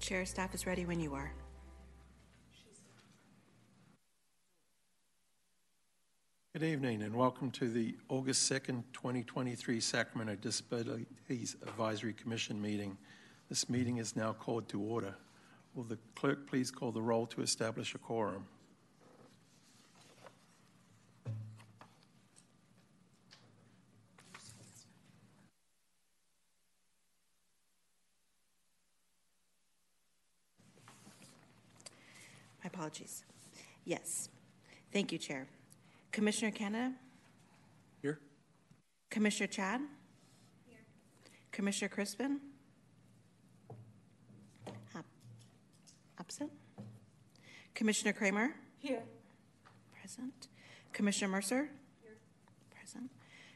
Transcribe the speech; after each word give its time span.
Chair, 0.00 0.24
staff 0.24 0.54
is 0.54 0.66
ready 0.66 0.86
when 0.86 0.98
you 0.98 1.14
are. 1.14 1.30
Good 6.54 6.62
evening 6.62 7.02
and 7.02 7.14
welcome 7.14 7.50
to 7.52 7.68
the 7.70 7.94
August 8.08 8.50
2nd, 8.50 8.82
2023 8.94 9.78
Sacramento 9.78 10.36
Disabilities 10.36 11.56
Advisory 11.62 12.14
Commission 12.14 12.60
meeting. 12.60 12.96
This 13.50 13.68
meeting 13.68 13.98
is 13.98 14.16
now 14.16 14.32
called 14.32 14.68
to 14.70 14.80
order. 14.80 15.14
Will 15.74 15.84
the 15.84 15.98
clerk 16.14 16.48
please 16.48 16.70
call 16.70 16.92
the 16.92 17.02
roll 17.02 17.26
to 17.26 17.42
establish 17.42 17.94
a 17.94 17.98
quorum? 17.98 18.46
My 32.62 32.68
apologies. 32.90 33.24
Yes. 33.84 34.28
Thank 34.92 35.12
you, 35.12 35.18
Chair. 35.18 35.46
Commissioner 36.10 36.50
Canada? 36.50 36.92
Here. 38.02 38.18
Commissioner 39.10 39.46
Chad? 39.46 39.80
Here. 40.66 40.78
Commissioner 41.52 41.88
Crispin? 41.88 42.40
Absent. 46.18 46.50
Commissioner 47.74 48.12
Kramer? 48.12 48.54
Here. 48.78 49.02
Present. 49.98 50.48
Commissioner 50.92 51.30
Mercer? 51.30 51.70
Here. 52.02 52.18
Present. 52.70 53.10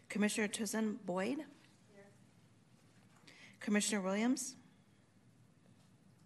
Commissioner 0.09 0.49
Tuzen 0.49 0.97
Boyd? 1.05 1.39
Here. 1.39 2.07
Commissioner 3.61 4.01
Williams? 4.01 4.55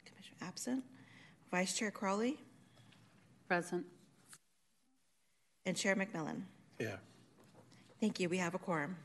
Commissioner 0.05 0.37
absent. 0.43 0.85
Vice 1.51 1.75
Chair 1.75 1.91
Crowley? 1.91 2.39
Present. 3.49 3.87
And 5.65 5.75
Chair 5.75 5.97
McMillan? 5.97 6.43
Yeah. 6.79 6.97
Thank 7.99 8.21
you. 8.21 8.29
We 8.29 8.37
have 8.37 8.55
a 8.55 8.59
quorum. 8.59 8.97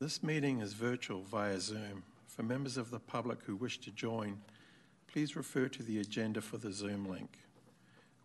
This 0.00 0.22
meeting 0.22 0.60
is 0.60 0.72
virtual 0.72 1.22
via 1.22 1.58
Zoom. 1.58 2.04
For 2.28 2.44
members 2.44 2.76
of 2.76 2.92
the 2.92 3.00
public 3.00 3.42
who 3.42 3.56
wish 3.56 3.78
to 3.80 3.90
join, 3.90 4.38
please 5.08 5.34
refer 5.34 5.66
to 5.68 5.82
the 5.82 5.98
agenda 5.98 6.40
for 6.40 6.58
the 6.58 6.72
Zoom 6.72 7.08
link. 7.08 7.38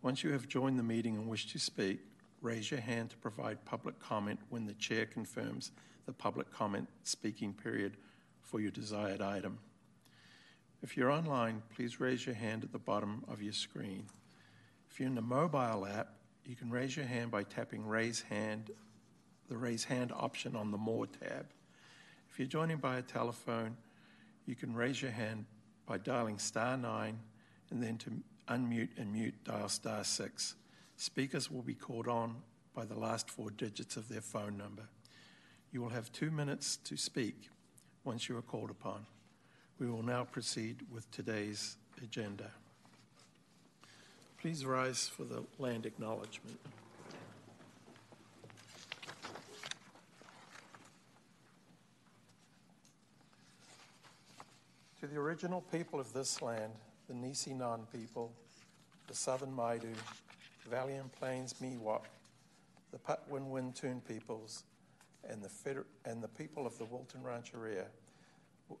Once 0.00 0.22
you 0.22 0.30
have 0.30 0.48
joined 0.48 0.78
the 0.78 0.84
meeting 0.84 1.16
and 1.16 1.28
wish 1.28 1.52
to 1.52 1.58
speak, 1.58 1.98
raise 2.40 2.70
your 2.70 2.80
hand 2.80 3.10
to 3.10 3.16
provide 3.16 3.64
public 3.64 3.98
comment 3.98 4.38
when 4.48 4.64
the 4.64 4.74
chair 4.74 5.06
confirms 5.06 5.72
the 6.06 6.12
public 6.12 6.52
comment 6.52 6.88
speaking 7.02 7.52
period 7.52 7.96
for 8.42 8.60
your 8.60 8.70
desired 8.70 9.20
item. 9.20 9.58
If 10.80 10.96
you're 10.96 11.10
online, 11.10 11.62
please 11.74 11.98
raise 11.98 12.24
your 12.24 12.36
hand 12.36 12.62
at 12.62 12.70
the 12.70 12.78
bottom 12.78 13.24
of 13.26 13.42
your 13.42 13.52
screen. 13.52 14.06
If 14.90 15.00
you're 15.00 15.08
in 15.08 15.16
the 15.16 15.22
mobile 15.22 15.86
app, 15.86 16.14
you 16.44 16.54
can 16.54 16.70
raise 16.70 16.96
your 16.96 17.06
hand 17.06 17.30
by 17.30 17.42
tapping 17.42 17.84
raise 17.84 18.22
hand, 18.22 18.70
the 19.48 19.56
raise 19.56 19.84
hand 19.84 20.12
option 20.14 20.54
on 20.54 20.70
the 20.70 20.78
more 20.78 21.06
tab. 21.06 21.46
If 22.30 22.38
you're 22.38 22.46
joining 22.46 22.76
by 22.76 22.98
a 22.98 23.02
telephone, 23.02 23.76
you 24.46 24.54
can 24.54 24.74
raise 24.74 25.02
your 25.02 25.10
hand 25.10 25.46
by 25.84 25.98
dialing 25.98 26.38
star 26.38 26.76
nine 26.76 27.18
and 27.70 27.82
then 27.82 27.98
to 27.98 28.12
unmute 28.48 28.96
and 28.96 29.12
mute 29.12 29.34
dial 29.44 29.68
star 29.68 30.04
six. 30.04 30.54
Speakers 30.96 31.50
will 31.50 31.62
be 31.62 31.74
called 31.74 32.06
on 32.06 32.36
by 32.72 32.84
the 32.84 32.98
last 32.98 33.28
four 33.28 33.50
digits 33.50 33.96
of 33.96 34.08
their 34.08 34.20
phone 34.20 34.56
number. 34.56 34.84
You 35.72 35.82
will 35.82 35.90
have 35.90 36.12
two 36.12 36.30
minutes 36.30 36.76
to 36.84 36.96
speak 36.96 37.50
once 38.04 38.28
you 38.28 38.36
are 38.36 38.42
called 38.42 38.70
upon. 38.70 39.06
We 39.80 39.86
will 39.86 40.02
now 40.02 40.24
proceed 40.24 40.78
with 40.92 41.08
today's 41.12 41.76
agenda. 42.02 42.50
Please 44.40 44.64
rise 44.64 45.06
for 45.06 45.22
the 45.22 45.44
land 45.60 45.86
acknowledgement. 45.86 46.58
To 55.00 55.06
the 55.06 55.16
original 55.16 55.60
people 55.70 56.00
of 56.00 56.12
this 56.12 56.42
land, 56.42 56.72
the 57.06 57.14
Nisenan 57.14 57.82
people, 57.92 58.32
the 59.06 59.14
Southern 59.14 59.54
Maidu, 59.54 59.94
Valley 60.68 60.94
and 60.94 61.12
Plains 61.12 61.54
Miwok, 61.62 62.02
the 62.90 62.98
Patwin 62.98 63.48
Wintun 63.48 64.00
peoples, 64.08 64.64
and 65.28 65.40
the, 65.40 65.84
and 66.04 66.20
the 66.20 66.28
people 66.28 66.66
of 66.66 66.76
the 66.78 66.84
Wilton 66.84 67.22
Rancheria, 67.22 67.86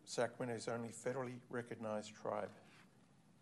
Sacramento's 0.04 0.68
only 0.68 0.88
federally 0.88 1.38
recognized 1.50 2.14
tribe. 2.14 2.50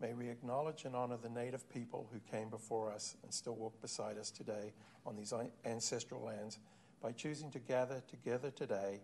May 0.01 0.13
we 0.13 0.29
acknowledge 0.29 0.85
and 0.85 0.95
honor 0.95 1.17
the 1.17 1.29
native 1.29 1.69
people 1.71 2.09
who 2.13 2.21
came 2.31 2.51
before 2.51 2.93
us 2.93 3.17
and 3.23 3.33
still 3.33 3.55
walk 3.55 3.81
beside 3.81 4.19
us 4.19 4.31
today 4.31 4.73
on 5.07 5.17
these 5.17 5.33
ancestral 5.65 6.23
lands 6.23 6.59
by 7.03 7.13
choosing 7.13 7.51
to 7.53 7.59
gather 7.59 8.03
together 8.09 8.51
today 8.51 9.01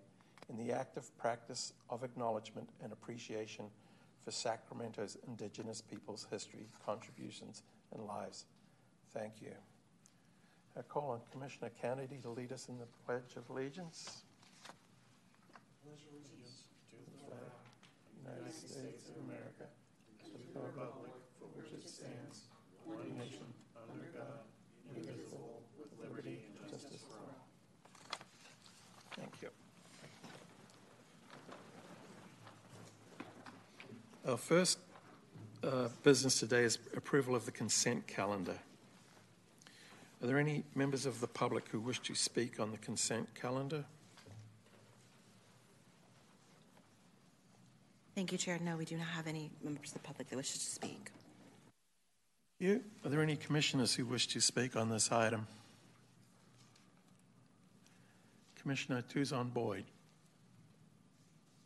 in 0.48 0.56
the 0.56 0.72
active 0.72 1.16
practice 1.16 1.72
of 1.88 2.04
acknowledgement 2.04 2.68
and 2.82 2.92
appreciation 2.92 3.66
for 4.22 4.30
Sacramento's 4.30 5.16
indigenous 5.26 5.80
people's 5.80 6.26
history, 6.30 6.66
contributions, 6.84 7.62
and 7.92 8.04
lives. 8.04 8.44
Thank 9.12 9.40
you. 9.40 9.52
I 10.76 10.82
call 10.82 11.10
on 11.10 11.20
Commissioner 11.30 11.70
Kennedy 11.80 12.18
to 12.22 12.30
lead 12.30 12.52
us 12.52 12.68
in 12.68 12.78
the 12.78 12.86
Pledge 13.06 13.36
of 13.36 13.48
Allegiance. 13.50 14.22
United 18.52 18.68
States 18.68 19.08
of 19.08 19.16
America, 19.24 19.64
to 20.20 20.54
the 20.54 20.60
republic 20.60 21.12
for 21.38 21.46
which 21.56 21.72
it 21.72 21.88
stands, 22.02 22.42
one 22.84 23.16
nation, 23.18 23.46
under 23.90 24.06
God, 24.16 24.40
indivisible, 24.94 25.62
with 25.78 25.88
liberty 26.02 26.46
and 26.60 26.70
justice 26.70 27.02
for 27.02 27.18
all. 27.18 27.36
Thank 29.16 29.42
you. 29.42 29.48
Our 34.28 34.36
first 34.36 34.78
uh, 35.62 35.88
business 36.02 36.38
today 36.38 36.64
is 36.64 36.78
approval 36.96 37.34
of 37.34 37.44
the 37.44 37.52
consent 37.52 38.06
calendar. 38.06 38.56
Are 40.22 40.26
there 40.26 40.38
any 40.38 40.62
members 40.74 41.06
of 41.06 41.20
the 41.20 41.26
public 41.26 41.68
who 41.68 41.80
wish 41.80 41.98
to 42.00 42.14
speak 42.14 42.60
on 42.60 42.70
the 42.70 42.78
consent 42.78 43.28
calendar? 43.34 43.84
Thank 48.14 48.30
you, 48.30 48.38
Chair. 48.38 48.58
No, 48.62 48.76
we 48.76 48.84
do 48.84 48.96
not 48.96 49.06
have 49.08 49.26
any 49.26 49.50
members 49.64 49.88
of 49.88 49.94
the 49.94 50.06
public 50.06 50.28
that 50.28 50.36
wishes 50.36 50.64
to 50.64 50.70
speak. 50.70 51.10
You, 52.62 52.80
are 53.04 53.10
there 53.10 53.20
any 53.20 53.34
commissioners 53.34 53.92
who 53.92 54.06
wish 54.06 54.28
to 54.28 54.40
speak 54.40 54.76
on 54.76 54.88
this 54.88 55.10
item? 55.10 55.48
Commissioner 58.54 59.02
Tuzon 59.02 59.52
Boyd. 59.52 59.82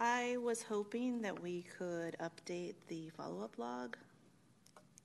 I 0.00 0.38
was 0.42 0.62
hoping 0.62 1.20
that 1.20 1.42
we 1.42 1.66
could 1.76 2.16
update 2.18 2.76
the 2.88 3.10
follow-up 3.10 3.58
log 3.58 3.98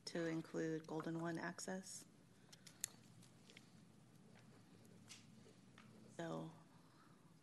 to 0.06 0.28
include 0.28 0.88
Golden 0.88 1.20
One 1.20 1.38
access. 1.38 2.06
So 6.18 6.50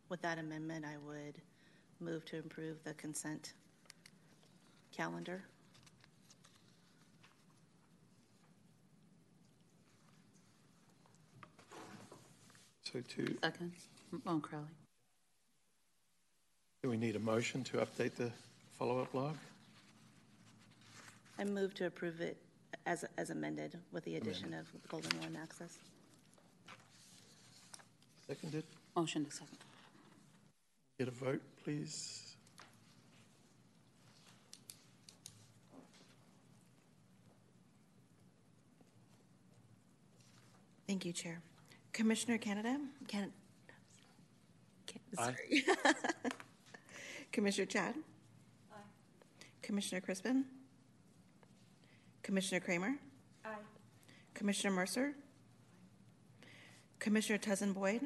with 0.09 0.23
that 0.23 0.39
amendment, 0.39 0.87
I 0.87 0.97
would 1.07 1.35
move 2.01 2.25
to 2.25 2.39
improve 2.39 2.83
the 2.83 2.95
consent 2.95 3.53
calendar. 4.91 5.43
So 12.91 13.01
to, 13.01 13.37
Second. 13.43 13.73
Oh, 14.27 14.41
Crowley. 14.41 14.65
do 16.83 16.89
we 16.89 16.97
need 16.97 17.17
a 17.17 17.19
motion 17.19 17.63
to 17.65 17.77
update 17.79 18.15
the 18.15 18.31
follow-up 18.79 19.13
log? 19.13 19.37
I 21.39 21.45
move 21.45 21.75
to 21.75 21.87
approve 21.87 22.23
it 22.23 22.39
as, 22.87 23.05
as 23.19 23.29
amended 23.29 23.77
with 23.93 24.05
the 24.05 24.17
addition 24.17 24.55
of 24.55 24.67
Golden 24.89 25.21
One 25.21 25.37
access. 25.37 25.77
Seconded? 28.27 28.65
Motion 28.97 29.27
to 29.27 29.31
second. 29.31 29.59
Get 30.99 31.09
a 31.09 31.11
vote, 31.11 31.43
please. 31.65 32.37
Thank 40.87 41.05
you, 41.05 41.13
Chair. 41.13 41.43
Commissioner 41.99 42.39
Canada? 42.39 42.79
Can, 43.09 43.33
can, 44.87 45.01
sorry. 45.17 45.65
Commissioner 47.33 47.67
Chad? 47.67 47.97
Aye. 48.73 48.77
Commissioner 49.63 50.01
Crispin? 50.01 50.45
Commissioner 52.23 52.61
Kramer? 52.61 52.95
Aye. 53.45 53.51
Commissioner 54.33 54.73
Mercer? 54.77 55.13
Commissioner 57.01 57.41
Tuzen 57.41 57.75
Boyd? 57.75 58.03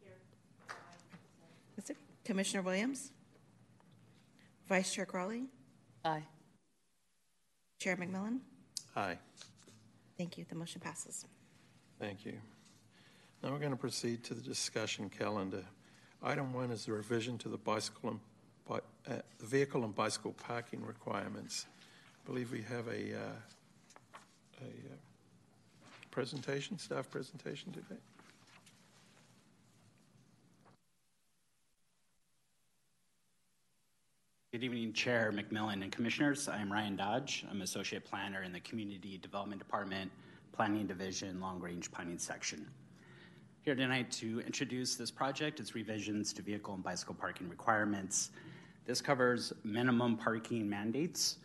Here. 0.00 1.94
Commissioner 2.24 2.62
Williams? 2.62 3.10
Vice 4.66 4.94
Chair 4.94 5.04
Crowley, 5.04 5.44
Aye. 6.06 6.24
Chair 7.78 7.96
McMillan. 7.98 8.38
Aye. 8.96 9.18
Thank 10.16 10.38
you. 10.38 10.46
The 10.48 10.54
motion 10.54 10.80
passes. 10.80 11.26
Thank 11.98 12.24
you. 12.24 12.34
Now 13.42 13.50
we're 13.50 13.58
going 13.58 13.72
to 13.72 13.76
proceed 13.76 14.22
to 14.24 14.34
the 14.34 14.40
discussion 14.40 15.10
calendar. 15.10 15.64
Item 16.22 16.52
one 16.52 16.70
is 16.70 16.86
the 16.86 16.92
revision 16.92 17.38
to 17.38 17.48
the 17.48 17.56
bicycle 17.56 18.10
and, 18.10 18.20
bi- 18.68 19.12
uh, 19.12 19.20
vehicle 19.40 19.84
and 19.84 19.94
bicycle 19.94 20.32
parking 20.32 20.84
requirements. 20.84 21.66
I 22.22 22.30
believe 22.30 22.52
we 22.52 22.62
have 22.62 22.86
a, 22.86 23.16
uh, 23.16 24.60
a 24.60 24.64
uh, 24.64 24.96
presentation, 26.10 26.78
staff 26.78 27.10
presentation 27.10 27.72
today. 27.72 28.00
Good 34.52 34.62
evening, 34.64 34.92
Chair 34.92 35.32
McMillan 35.34 35.82
and 35.82 35.92
Commissioners. 35.92 36.48
I'm 36.48 36.72
Ryan 36.72 36.96
Dodge. 36.96 37.44
I'm 37.50 37.60
Associate 37.62 38.04
Planner 38.04 38.42
in 38.44 38.52
the 38.52 38.60
Community 38.60 39.18
Development 39.18 39.60
Department, 39.60 40.10
Planning 40.52 40.86
Division, 40.86 41.40
Long 41.40 41.60
Range 41.60 41.90
Planning 41.90 42.18
Section. 42.18 42.66
Here 43.62 43.74
tonight 43.74 44.10
to 44.12 44.40
introduce 44.40 44.94
this 44.96 45.10
project, 45.10 45.60
its 45.60 45.74
revisions 45.74 46.32
to 46.34 46.42
vehicle 46.42 46.74
and 46.74 46.82
bicycle 46.82 47.14
parking 47.14 47.48
requirements. 47.48 48.30
This 48.86 49.00
covers 49.00 49.52
minimum 49.64 50.16
parking 50.16 50.68
mandates, 50.68 51.38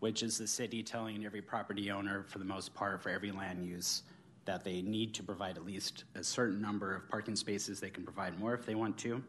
which 0.00 0.22
is 0.22 0.38
the 0.38 0.46
city 0.46 0.82
telling 0.82 1.24
every 1.24 1.42
property 1.42 1.90
owner, 1.90 2.24
for 2.24 2.38
the 2.38 2.44
most 2.44 2.74
part, 2.74 3.02
for 3.02 3.10
every 3.10 3.32
land 3.32 3.64
use, 3.64 4.02
that 4.44 4.64
they 4.64 4.82
need 4.82 5.14
to 5.14 5.22
provide 5.22 5.56
at 5.56 5.64
least 5.64 6.04
a 6.14 6.24
certain 6.24 6.60
number 6.60 6.94
of 6.94 7.08
parking 7.08 7.36
spaces. 7.36 7.80
They 7.80 7.90
can 7.90 8.04
provide 8.04 8.38
more 8.38 8.54
if 8.54 8.66
they 8.66 8.74
want 8.74 8.98
to 8.98 9.22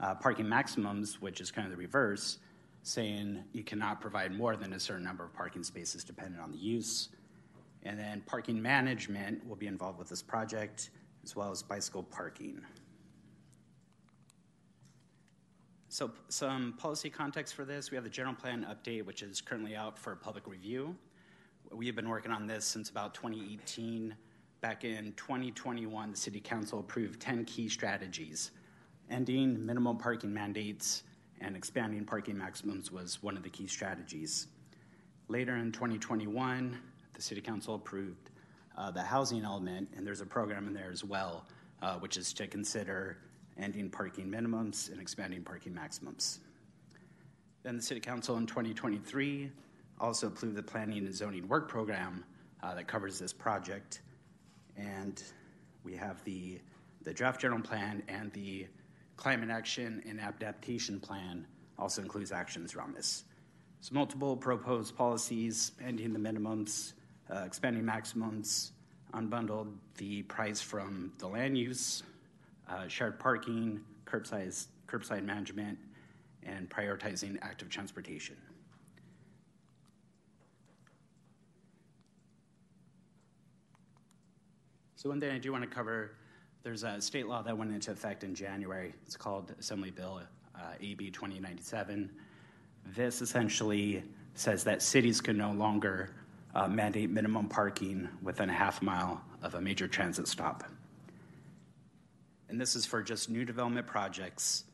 uh, 0.00 0.14
parking 0.14 0.48
maximums, 0.48 1.20
which 1.20 1.40
is 1.40 1.50
kind 1.50 1.66
of 1.66 1.70
the 1.70 1.76
reverse, 1.76 2.38
saying 2.82 3.42
you 3.52 3.64
cannot 3.64 4.00
provide 4.00 4.32
more 4.32 4.56
than 4.56 4.74
a 4.74 4.80
certain 4.80 5.04
number 5.04 5.24
of 5.24 5.34
parking 5.34 5.62
spaces 5.62 6.04
depending 6.04 6.40
on 6.40 6.50
the 6.52 6.58
use. 6.58 7.08
And 7.86 7.98
then 7.98 8.22
parking 8.26 8.60
management 8.60 9.46
will 9.46 9.56
be 9.56 9.66
involved 9.66 9.98
with 9.98 10.08
this 10.08 10.22
project, 10.22 10.90
as 11.24 11.36
well 11.36 11.50
as 11.50 11.62
bicycle 11.62 12.02
parking. 12.02 12.60
So, 15.88 16.10
some 16.28 16.74
policy 16.76 17.08
context 17.08 17.54
for 17.54 17.64
this 17.64 17.90
we 17.90 17.94
have 17.94 18.04
the 18.04 18.10
general 18.10 18.34
plan 18.34 18.66
update, 18.68 19.06
which 19.06 19.22
is 19.22 19.40
currently 19.40 19.76
out 19.76 19.98
for 19.98 20.14
public 20.16 20.46
review. 20.46 20.94
We 21.72 21.86
have 21.86 21.96
been 21.96 22.08
working 22.08 22.32
on 22.32 22.46
this 22.46 22.64
since 22.64 22.90
about 22.90 23.14
2018. 23.14 24.14
Back 24.60 24.84
in 24.84 25.12
2021, 25.16 26.10
the 26.10 26.16
City 26.16 26.40
Council 26.40 26.80
approved 26.80 27.20
10 27.20 27.44
key 27.44 27.68
strategies 27.68 28.50
ending 29.10 29.64
minimum 29.64 29.98
parking 29.98 30.32
mandates 30.32 31.04
and 31.40 31.56
expanding 31.56 32.04
parking 32.04 32.36
maximums 32.36 32.90
was 32.90 33.22
one 33.22 33.36
of 33.36 33.42
the 33.42 33.50
key 33.50 33.66
strategies. 33.66 34.48
Later 35.28 35.56
in 35.56 35.72
2021, 35.72 36.78
the 37.16 37.22
City 37.22 37.40
Council 37.40 37.74
approved 37.74 38.30
uh, 38.76 38.90
the 38.90 39.02
housing 39.02 39.42
element, 39.42 39.88
and 39.96 40.06
there's 40.06 40.20
a 40.20 40.26
program 40.26 40.68
in 40.68 40.74
there 40.74 40.90
as 40.92 41.02
well, 41.02 41.46
uh, 41.82 41.96
which 41.98 42.16
is 42.16 42.32
to 42.34 42.46
consider 42.46 43.16
ending 43.58 43.88
parking 43.88 44.30
minimums 44.30 44.92
and 44.92 45.00
expanding 45.00 45.42
parking 45.42 45.74
maximums. 45.74 46.40
Then 47.62 47.76
the 47.76 47.82
City 47.82 48.00
Council 48.00 48.36
in 48.36 48.46
2023 48.46 49.50
also 49.98 50.26
approved 50.26 50.54
the 50.54 50.62
Planning 50.62 51.06
and 51.06 51.14
Zoning 51.14 51.48
Work 51.48 51.68
Program 51.68 52.22
uh, 52.62 52.74
that 52.74 52.86
covers 52.86 53.18
this 53.18 53.32
project, 53.32 54.02
and 54.76 55.22
we 55.82 55.94
have 55.94 56.22
the 56.24 56.60
the 57.02 57.14
draft 57.14 57.40
general 57.40 57.60
plan 57.60 58.02
and 58.08 58.32
the 58.32 58.66
climate 59.16 59.48
action 59.48 60.02
and 60.08 60.20
adaptation 60.20 60.98
plan 60.98 61.46
also 61.78 62.02
includes 62.02 62.32
actions 62.32 62.74
around 62.74 62.96
this. 62.96 63.24
So 63.80 63.94
multiple 63.94 64.36
proposed 64.36 64.96
policies, 64.96 65.70
ending 65.80 66.12
the 66.12 66.18
minimums, 66.18 66.94
uh, 67.30 67.42
expanding 67.46 67.84
maximums, 67.84 68.72
unbundled 69.14 69.72
the 69.96 70.22
price 70.24 70.60
from 70.60 71.12
the 71.18 71.26
land 71.26 71.56
use, 71.56 72.02
uh, 72.68 72.86
shared 72.88 73.18
parking, 73.18 73.80
curbside, 74.04 74.66
curbside 74.86 75.24
management, 75.24 75.78
and 76.42 76.68
prioritizing 76.70 77.38
active 77.42 77.68
transportation. 77.68 78.36
So 84.96 85.10
one 85.10 85.20
thing 85.20 85.30
I 85.30 85.38
do 85.38 85.52
want 85.52 85.62
to 85.62 85.70
cover, 85.70 86.12
there's 86.62 86.82
a 86.82 87.00
state 87.00 87.26
law 87.26 87.42
that 87.42 87.56
went 87.56 87.72
into 87.72 87.92
effect 87.92 88.24
in 88.24 88.34
January. 88.34 88.94
It's 89.04 89.16
called 89.16 89.54
Assembly 89.58 89.90
Bill 89.90 90.22
uh, 90.54 90.60
AB 90.80 91.10
2097. 91.10 92.10
This 92.94 93.20
essentially 93.20 94.02
says 94.34 94.64
that 94.64 94.82
cities 94.82 95.20
can 95.20 95.36
no 95.36 95.52
longer 95.52 96.10
mandate 96.66 97.10
minimum 97.10 97.48
parking 97.48 98.08
within 98.22 98.48
a 98.48 98.52
half 98.52 98.80
mile 98.80 99.22
of 99.42 99.54
a 99.54 99.60
major 99.60 99.86
transit 99.86 100.26
stop. 100.26 100.64
And 102.48 102.60
this 102.60 102.74
is 102.74 102.86
for 102.86 103.02
just 103.02 103.28
new 103.28 103.44
development 103.44 103.86
projects. 103.86 104.64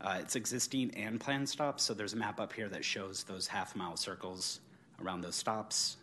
Uh, 0.00 0.18
it's 0.20 0.36
existing 0.36 0.92
and 0.94 1.18
planned 1.18 1.48
stops, 1.48 1.82
so 1.82 1.94
there's 1.94 2.12
a 2.12 2.16
map 2.16 2.38
up 2.38 2.52
here 2.52 2.68
that 2.68 2.84
shows 2.84 3.24
those 3.24 3.46
half 3.46 3.74
mile 3.74 3.96
circles 3.96 4.60
around 5.02 5.22
those 5.22 5.34
stops. 5.34 5.96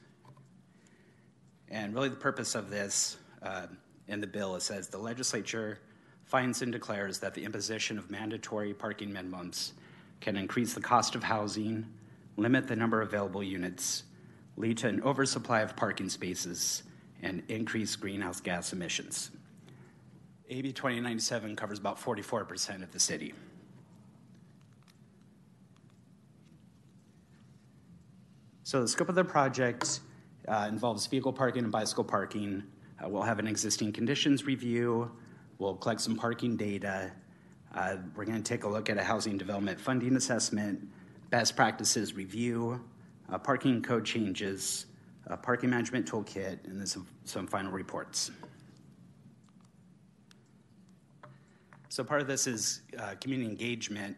And 1.69 1.93
really, 1.93 2.09
the 2.09 2.15
purpose 2.15 2.55
of 2.55 2.69
this 2.69 3.17
uh, 3.41 3.67
in 4.07 4.19
the 4.19 4.27
bill 4.27 4.55
it 4.55 4.61
says 4.61 4.89
the 4.89 4.97
legislature 4.97 5.79
finds 6.25 6.61
and 6.61 6.71
declares 6.71 7.19
that 7.19 7.33
the 7.33 7.43
imposition 7.43 7.97
of 7.97 8.09
mandatory 8.09 8.73
parking 8.73 9.11
minimums 9.11 9.71
can 10.19 10.35
increase 10.35 10.73
the 10.73 10.81
cost 10.81 11.15
of 11.15 11.23
housing, 11.23 11.85
limit 12.37 12.67
the 12.67 12.75
number 12.75 13.01
of 13.01 13.09
available 13.09 13.43
units, 13.43 14.03
lead 14.57 14.77
to 14.77 14.87
an 14.87 15.01
oversupply 15.03 15.61
of 15.61 15.75
parking 15.75 16.09
spaces, 16.09 16.83
and 17.21 17.41
increased 17.47 17.99
greenhouse 17.99 18.39
gas 18.39 18.73
emissions. 18.73 19.31
AB 20.49 20.73
2097 20.73 21.55
covers 21.55 21.79
about 21.79 21.99
44% 21.99 22.83
of 22.83 22.91
the 22.91 22.99
city. 22.99 23.33
So, 28.63 28.81
the 28.81 28.87
scope 28.87 29.09
of 29.09 29.15
the 29.15 29.23
project 29.23 30.01
uh, 30.47 30.67
involves 30.69 31.07
vehicle 31.07 31.33
parking 31.33 31.63
and 31.63 31.71
bicycle 31.71 32.03
parking. 32.03 32.63
Uh, 33.03 33.09
we'll 33.09 33.23
have 33.23 33.39
an 33.39 33.47
existing 33.47 33.93
conditions 33.93 34.45
review. 34.45 35.11
We'll 35.59 35.75
collect 35.75 36.01
some 36.01 36.15
parking 36.15 36.55
data. 36.57 37.11
Uh, 37.73 37.97
we're 38.15 38.25
going 38.25 38.41
to 38.41 38.43
take 38.43 38.63
a 38.63 38.67
look 38.67 38.89
at 38.89 38.97
a 38.97 39.03
housing 39.03 39.37
development 39.37 39.79
funding 39.79 40.15
assessment, 40.15 40.87
best 41.29 41.55
practices 41.55 42.13
review, 42.13 42.83
uh, 43.33 43.37
parking 43.37 43.81
code 43.81 44.05
changes, 44.05 44.85
parking 45.41 45.69
management 45.69 46.09
toolkit, 46.09 46.63
and 46.65 46.79
then 46.79 46.85
some, 46.85 47.07
some 47.25 47.47
final 47.47 47.71
reports. 47.71 48.31
So, 51.89 52.03
part 52.03 52.21
of 52.21 52.27
this 52.27 52.47
is 52.47 52.81
uh, 52.97 53.15
community 53.19 53.49
engagement. 53.49 54.17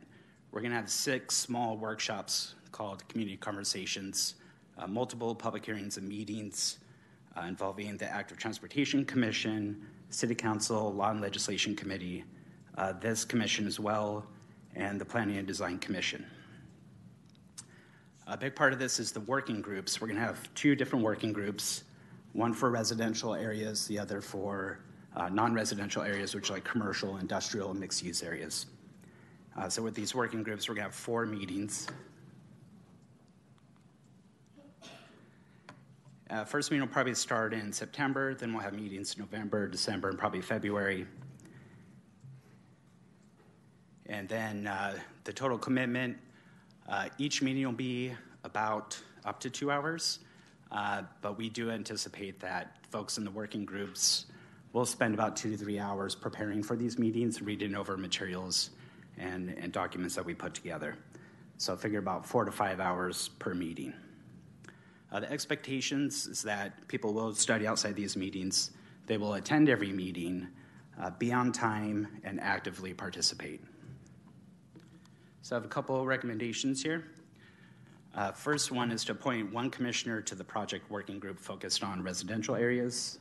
We're 0.52 0.62
going 0.62 0.72
to 0.72 0.78
have 0.78 0.90
six 0.90 1.36
small 1.36 1.78
workshops 1.78 2.56
called 2.72 3.08
Community 3.10 3.38
Conversations, 3.38 4.36
uh, 4.78 4.88
multiple 4.88 5.36
public 5.36 5.66
hearings 5.66 5.98
and 5.98 6.08
meetings 6.08 6.78
uh, 7.38 7.42
involving 7.42 7.98
the 7.98 8.06
Active 8.06 8.38
Transportation 8.38 9.04
Commission, 9.06 9.86
City 10.10 10.36
Council, 10.36 10.94
Law 10.94 11.12
and 11.12 11.22
Legislation 11.22 11.76
Committee, 11.76 12.24
uh, 12.78 12.94
this 12.94 13.26
commission 13.26 13.68
as 13.68 13.80
well, 13.80 14.26
and 14.76 15.00
the 15.00 15.06
Planning 15.06 15.38
and 15.38 15.48
Design 15.48 15.78
Commission. 15.80 16.26
A 18.28 18.36
big 18.36 18.56
part 18.56 18.74
of 18.74 18.80
this 18.80 19.00
is 19.00 19.12
the 19.12 19.20
working 19.22 19.62
groups. 19.62 20.02
We're 20.02 20.08
going 20.08 20.20
to 20.20 20.26
have 20.26 20.52
two 20.56 20.76
different 20.76 21.06
working 21.06 21.32
groups 21.32 21.84
one 22.34 22.54
for 22.54 22.70
residential 22.70 23.34
areas, 23.34 23.88
the 23.88 23.98
other 23.98 24.20
for 24.20 24.80
uh, 25.16 25.30
non 25.30 25.54
residential 25.54 26.02
areas, 26.02 26.36
which 26.36 26.50
are 26.50 26.54
like 26.54 26.64
commercial, 26.64 27.18
industrial, 27.18 27.72
and 27.72 27.80
mixed 27.80 28.04
use 28.04 28.24
areas. 28.24 28.66
Uh, 29.56 29.70
so, 29.70 29.82
with 29.82 29.94
these 29.94 30.14
working 30.14 30.44
groups, 30.44 30.68
we're 30.68 30.76
going 30.76 30.84
to 30.84 30.90
have 30.90 30.96
four 30.96 31.26
meetings. 31.26 31.88
Uh, 36.30 36.44
first 36.44 36.72
meeting 36.72 36.82
will 36.82 36.92
probably 36.92 37.14
start 37.14 37.54
in 37.54 37.72
September, 37.72 38.34
then 38.34 38.52
we'll 38.52 38.64
have 38.64 38.74
meetings 38.74 39.14
in 39.14 39.22
November, 39.22 39.68
December, 39.68 40.10
and 40.10 40.18
probably 40.18 40.42
February. 40.42 41.06
And 44.08 44.28
then 44.28 44.66
uh, 44.66 44.98
the 45.24 45.32
total 45.32 45.58
commitment, 45.58 46.18
uh, 46.88 47.10
each 47.18 47.42
meeting 47.42 47.66
will 47.66 47.72
be 47.72 48.14
about 48.44 49.00
up 49.26 49.40
to 49.40 49.50
two 49.50 49.72
hours, 49.72 50.20
uh, 50.72 51.02
but 51.22 51.38
we 51.38 51.50
do 51.50 51.72
anticipate 51.72 52.40
that 52.40 52.78
folks 52.92 53.18
in 53.18 53.24
the 53.24 53.32
working 53.32 53.66
groups 53.66 54.26
will 54.74 54.86
spend 54.86 55.14
about 55.14 55.36
two 55.36 55.52
to 55.52 55.58
three 55.58 55.80
hours 55.80 56.16
preparing 56.16 56.62
for 56.62 56.76
these 56.76 57.00
meetings, 57.00 57.42
reading 57.42 57.76
over 57.76 57.98
materials 57.98 58.72
and, 59.18 59.50
and 59.58 59.72
documents 59.72 60.16
that 60.16 60.26
we 60.26 60.34
put 60.34 60.54
together. 60.54 60.98
So 61.58 61.76
figure 61.76 62.00
about 62.00 62.26
four 62.26 62.44
to 62.44 62.52
five 62.52 62.80
hours 62.80 63.30
per 63.40 63.54
meeting. 63.54 63.94
Uh, 65.12 65.22
the 65.22 65.32
expectations 65.32 66.28
is 66.28 66.44
that 66.44 66.88
people 66.88 67.14
will 67.14 67.34
study 67.34 67.66
outside 67.66 67.96
these 67.96 68.18
meetings, 68.18 68.72
they 69.08 69.18
will 69.18 69.36
attend 69.36 69.70
every 69.70 69.92
meeting, 69.92 70.48
uh, 71.02 71.12
be 71.12 71.32
on 71.32 71.52
time, 71.52 72.08
and 72.24 72.40
actively 72.42 72.94
participate. 72.94 73.62
So 75.46 75.56
I 75.56 75.58
have 75.58 75.66
a 75.66 75.68
couple 75.68 76.02
of 76.02 76.08
recommendations 76.08 76.82
here. 76.82 77.06
Uh, 78.16 78.32
First 78.32 78.72
one 78.72 78.92
is 78.92 79.06
to 79.06 79.12
appoint 79.12 79.54
one 79.54 79.70
commissioner 79.70 80.20
to 80.20 80.34
the 80.34 80.44
project 80.44 80.90
working 80.90 81.20
group 81.20 81.40
focused 81.40 81.84
on 81.84 82.02
residential 82.02 82.56
areas. 82.56 83.20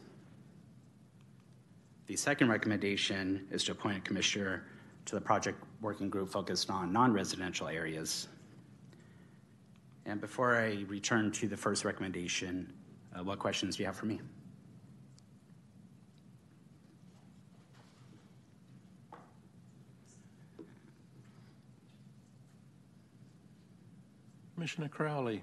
The 2.06 2.16
second 2.16 2.48
recommendation 2.48 3.46
is 3.50 3.62
to 3.64 3.72
appoint 3.72 3.98
a 3.98 4.00
commissioner 4.00 4.64
to 5.04 5.16
the 5.16 5.20
project 5.20 5.62
working 5.82 6.08
group 6.08 6.30
focused 6.30 6.70
on 6.70 6.94
non-residential 6.94 7.68
areas. 7.68 8.28
And 10.06 10.18
before 10.18 10.56
I 10.56 10.86
return 10.88 11.30
to 11.32 11.46
the 11.46 11.58
first 11.58 11.84
recommendation, 11.84 12.72
uh, 13.14 13.22
what 13.22 13.38
questions 13.38 13.76
do 13.76 13.82
you 13.82 13.86
have 13.86 13.96
for 13.96 14.06
me? 14.06 14.22
Commissioner 24.64 24.88
Crowley. 24.88 25.42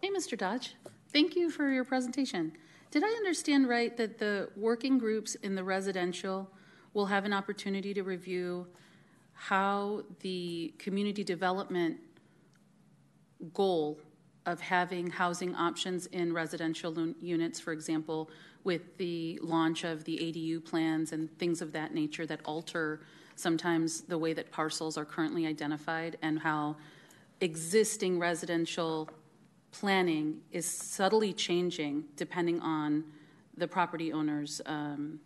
Hey, 0.00 0.08
Mr. 0.08 0.38
Dodge. 0.38 0.74
Thank 1.12 1.36
you 1.36 1.50
for 1.50 1.68
your 1.68 1.84
presentation. 1.84 2.50
Did 2.90 3.04
I 3.04 3.08
understand 3.08 3.68
right 3.68 3.94
that 3.98 4.16
the 4.16 4.48
working 4.56 4.96
groups 4.96 5.34
in 5.34 5.54
the 5.54 5.62
residential 5.62 6.50
will 6.94 7.04
have 7.04 7.26
an 7.26 7.34
opportunity 7.34 7.92
to 7.92 8.04
review 8.04 8.66
how 9.34 10.02
the 10.20 10.72
community 10.78 11.22
development 11.22 11.98
goal 13.52 14.00
of 14.46 14.62
having 14.62 15.10
housing 15.10 15.54
options 15.56 16.06
in 16.06 16.32
residential 16.32 17.12
units, 17.20 17.60
for 17.60 17.74
example, 17.74 18.30
with 18.62 18.96
the 18.96 19.38
launch 19.42 19.84
of 19.84 20.04
the 20.04 20.16
ADU 20.16 20.64
plans 20.64 21.12
and 21.12 21.38
things 21.38 21.60
of 21.60 21.70
that 21.72 21.92
nature 21.92 22.24
that 22.24 22.40
alter 22.46 23.02
sometimes 23.36 24.02
the 24.02 24.18
way 24.18 24.32
that 24.32 24.50
parcels 24.50 24.96
are 24.96 25.04
currently 25.04 25.46
identified 25.46 26.16
and 26.22 26.38
how 26.38 26.76
existing 27.40 28.18
residential 28.18 29.08
planning 29.72 30.40
is 30.52 30.66
subtly 30.66 31.32
changing 31.32 32.04
depending 32.16 32.60
on 32.60 33.04
the 33.56 33.66
property 33.66 34.12
owner's 34.12 34.60
um, 34.66 35.18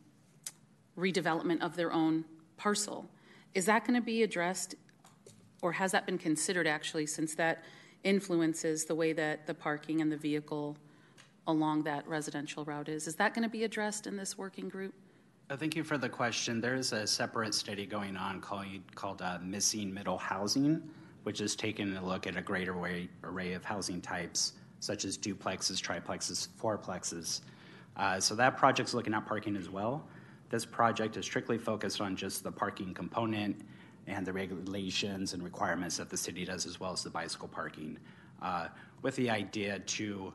redevelopment 0.98 1.60
of 1.62 1.76
their 1.76 1.92
own 1.92 2.24
parcel. 2.56 3.08
Is 3.54 3.66
that 3.66 3.86
going 3.86 3.98
to 3.98 4.04
be 4.04 4.22
addressed, 4.22 4.74
or 5.62 5.72
has 5.72 5.92
that 5.92 6.06
been 6.06 6.18
considered 6.18 6.66
actually, 6.66 7.06
since 7.06 7.34
that 7.36 7.64
influences 8.04 8.84
the 8.84 8.94
way 8.94 9.12
that 9.12 9.46
the 9.46 9.54
parking 9.54 10.00
and 10.00 10.10
the 10.10 10.16
vehicle 10.16 10.76
along 11.46 11.82
that 11.84 12.06
residential 12.06 12.64
route 12.64 12.88
is? 12.88 13.06
Is 13.06 13.16
that 13.16 13.34
going 13.34 13.42
to 13.42 13.48
be 13.48 13.64
addressed 13.64 14.06
in 14.06 14.16
this 14.16 14.36
working 14.36 14.68
group? 14.68 14.94
Uh, 15.50 15.56
Thank 15.56 15.76
you 15.76 15.82
for 15.82 15.96
the 15.96 16.10
question. 16.10 16.60
There 16.60 16.74
is 16.74 16.92
a 16.92 17.06
separate 17.06 17.54
study 17.54 17.86
going 17.86 18.18
on 18.18 18.42
called, 18.42 18.66
called 18.94 19.22
uh, 19.22 19.38
Missing 19.42 19.94
Middle 19.94 20.18
Housing, 20.18 20.82
which 21.22 21.40
is 21.40 21.56
taking 21.56 21.96
a 21.96 22.04
look 22.04 22.26
at 22.26 22.36
a 22.36 22.42
greater 22.42 22.74
array, 22.74 23.08
array 23.24 23.54
of 23.54 23.64
housing 23.64 24.02
types, 24.02 24.52
such 24.80 25.06
as 25.06 25.16
duplexes, 25.16 25.80
triplexes, 25.80 26.48
fourplexes. 26.60 27.40
Uh, 27.96 28.20
so 28.20 28.34
that 28.34 28.58
project's 28.58 28.92
looking 28.92 29.14
at 29.14 29.24
parking 29.24 29.56
as 29.56 29.70
well. 29.70 30.06
This 30.50 30.66
project 30.66 31.16
is 31.16 31.24
strictly 31.24 31.56
focused 31.56 32.02
on 32.02 32.14
just 32.14 32.44
the 32.44 32.52
parking 32.52 32.92
component 32.92 33.62
and 34.06 34.26
the 34.26 34.32
regulations 34.34 35.32
and 35.32 35.42
requirements 35.42 35.96
that 35.96 36.10
the 36.10 36.16
city 36.18 36.44
does, 36.44 36.66
as 36.66 36.78
well 36.78 36.92
as 36.92 37.02
the 37.02 37.10
bicycle 37.10 37.48
parking, 37.48 37.98
uh, 38.42 38.68
with 39.00 39.16
the 39.16 39.30
idea 39.30 39.78
to 39.78 40.30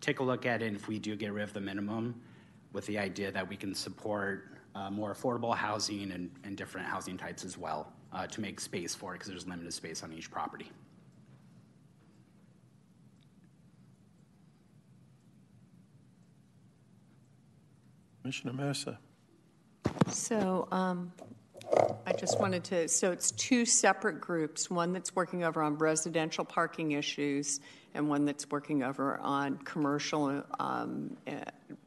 take 0.00 0.18
a 0.18 0.24
look 0.24 0.44
at 0.44 0.60
it 0.60 0.66
And 0.66 0.76
if 0.76 0.88
we 0.88 0.98
do 0.98 1.14
get 1.14 1.32
rid 1.32 1.44
of 1.44 1.52
the 1.52 1.60
minimum, 1.60 2.20
with 2.72 2.84
the 2.86 2.98
idea 2.98 3.30
that 3.30 3.48
we 3.48 3.56
can 3.56 3.74
support 3.74 4.55
uh, 4.76 4.90
more 4.90 5.14
affordable 5.14 5.56
housing 5.56 6.12
and, 6.12 6.30
and 6.44 6.56
different 6.56 6.86
housing 6.86 7.16
types 7.16 7.44
as 7.44 7.56
well 7.56 7.92
uh, 8.12 8.26
to 8.26 8.40
make 8.40 8.60
space 8.60 8.94
for 8.94 9.14
it 9.14 9.18
because 9.18 9.28
there's 9.28 9.46
limited 9.46 9.72
space 9.72 10.02
on 10.02 10.12
each 10.12 10.30
property. 10.30 10.70
Commissioner 18.20 18.52
Mercer. 18.52 18.98
So 20.10 20.66
um, 20.72 21.12
I 22.06 22.12
just 22.12 22.40
wanted 22.40 22.64
to, 22.64 22.88
so 22.88 23.12
it's 23.12 23.30
two 23.30 23.64
separate 23.64 24.20
groups, 24.20 24.68
one 24.68 24.92
that's 24.92 25.14
working 25.14 25.44
over 25.44 25.62
on 25.62 25.78
residential 25.78 26.44
parking 26.44 26.92
issues 26.92 27.60
and 27.94 28.08
one 28.08 28.24
that's 28.24 28.50
working 28.50 28.82
over 28.82 29.18
on 29.18 29.58
commercial 29.58 30.42
um, 30.58 31.16
uh, 31.28 31.34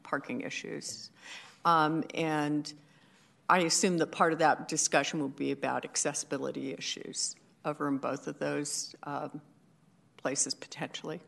parking 0.02 0.40
issues. 0.40 1.10
Um, 1.64 2.04
and 2.14 2.72
I 3.48 3.60
assume 3.60 3.98
that 3.98 4.12
part 4.12 4.32
of 4.32 4.38
that 4.38 4.68
discussion 4.68 5.20
will 5.20 5.28
be 5.28 5.52
about 5.52 5.84
accessibility 5.84 6.72
issues 6.72 7.36
over 7.64 7.88
in 7.88 7.98
both 7.98 8.26
of 8.26 8.38
those 8.38 8.94
um, 9.02 9.40
places 10.16 10.54
potentially. 10.54 11.20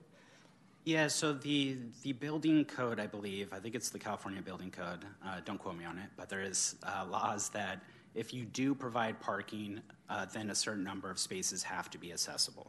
Yeah, 0.85 1.07
so 1.07 1.33
the 1.33 1.77
the 2.03 2.13
building 2.13 2.65
code, 2.65 2.99
I 2.99 3.07
believe, 3.07 3.53
I 3.53 3.61
think 3.61 3.77
it's 3.77 3.91
the 3.91 4.01
California 4.01 4.43
Building 4.43 4.71
Code. 4.71 5.05
Uh, 5.25 5.41
don't 5.45 5.59
quote 5.59 5.77
me 5.77 5.85
on 5.85 5.97
it, 5.97 6.11
but 6.17 6.29
there 6.29 6.43
is 6.43 6.75
uh, 6.83 7.07
laws 7.09 7.51
that 7.51 7.83
if 8.17 8.35
you 8.35 8.45
do 8.45 8.75
provide 8.75 9.21
parking, 9.21 9.81
uh, 10.11 10.27
then 10.27 10.51
a 10.51 10.55
certain 10.55 10.83
number 10.83 11.09
of 11.09 11.21
spaces 11.21 11.63
have 11.63 11.89
to 11.91 11.99
be 11.99 12.13
accessible. 12.13 12.67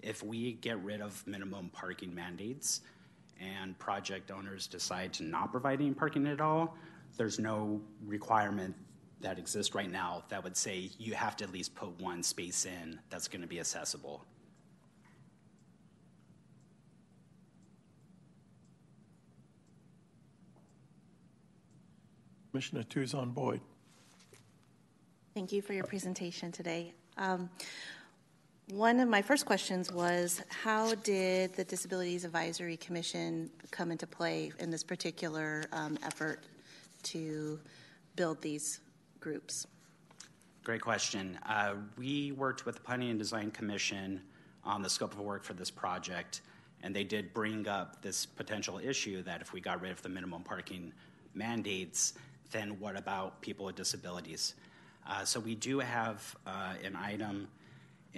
If 0.00 0.22
we 0.22 0.52
get 0.52 0.82
rid 0.84 1.00
of 1.00 1.26
minimum 1.26 1.70
parking 1.72 2.14
mandates 2.14 2.82
and 3.40 3.78
project 3.78 4.30
owners 4.30 4.66
decide 4.66 5.12
to 5.14 5.22
not 5.22 5.50
provide 5.50 5.80
any 5.80 5.92
parking 5.92 6.26
at 6.26 6.40
all, 6.40 6.76
there's 7.16 7.38
no 7.38 7.80
requirement 8.06 8.74
that 9.20 9.38
exists 9.38 9.74
right 9.74 9.90
now 9.90 10.22
that 10.28 10.42
would 10.42 10.56
say 10.56 10.90
you 10.98 11.14
have 11.14 11.36
to 11.36 11.44
at 11.44 11.52
least 11.52 11.74
put 11.74 11.88
one 12.00 12.22
space 12.22 12.66
in 12.66 13.00
that's 13.10 13.26
going 13.28 13.42
to 13.42 13.48
be 13.48 13.58
accessible. 13.58 14.24
Commissioner 22.50 22.82
Tuzon 22.84 23.34
Boyd. 23.34 23.60
Thank 25.34 25.52
you 25.52 25.62
for 25.62 25.74
your 25.74 25.84
presentation 25.84 26.50
today. 26.50 26.92
Um, 27.16 27.50
one 28.70 29.00
of 29.00 29.08
my 29.08 29.22
first 29.22 29.46
questions 29.46 29.90
was 29.90 30.42
how 30.50 30.94
did 30.96 31.54
the 31.54 31.64
Disabilities 31.64 32.24
Advisory 32.24 32.76
Commission 32.76 33.50
come 33.70 33.90
into 33.90 34.06
play 34.06 34.52
in 34.58 34.70
this 34.70 34.84
particular 34.84 35.64
um, 35.72 35.98
effort 36.02 36.44
to 37.04 37.58
build 38.16 38.42
these 38.42 38.80
groups? 39.20 39.66
Great 40.64 40.82
question. 40.82 41.38
Uh, 41.46 41.74
we 41.96 42.32
worked 42.32 42.66
with 42.66 42.74
the 42.74 42.80
Planning 42.82 43.10
and 43.10 43.18
Design 43.18 43.50
Commission 43.50 44.20
on 44.64 44.82
the 44.82 44.90
scope 44.90 45.12
of 45.12 45.20
work 45.20 45.44
for 45.44 45.54
this 45.54 45.70
project, 45.70 46.42
and 46.82 46.94
they 46.94 47.04
did 47.04 47.32
bring 47.32 47.66
up 47.66 48.02
this 48.02 48.26
potential 48.26 48.78
issue 48.78 49.22
that 49.22 49.40
if 49.40 49.54
we 49.54 49.60
got 49.60 49.80
rid 49.80 49.92
of 49.92 50.02
the 50.02 50.10
minimum 50.10 50.42
parking 50.42 50.92
mandates, 51.32 52.14
then 52.50 52.78
what 52.78 52.96
about 52.96 53.40
people 53.40 53.64
with 53.64 53.76
disabilities? 53.76 54.56
Uh, 55.06 55.24
so 55.24 55.40
we 55.40 55.54
do 55.54 55.78
have 55.78 56.36
uh, 56.46 56.74
an 56.84 56.94
item 56.94 57.48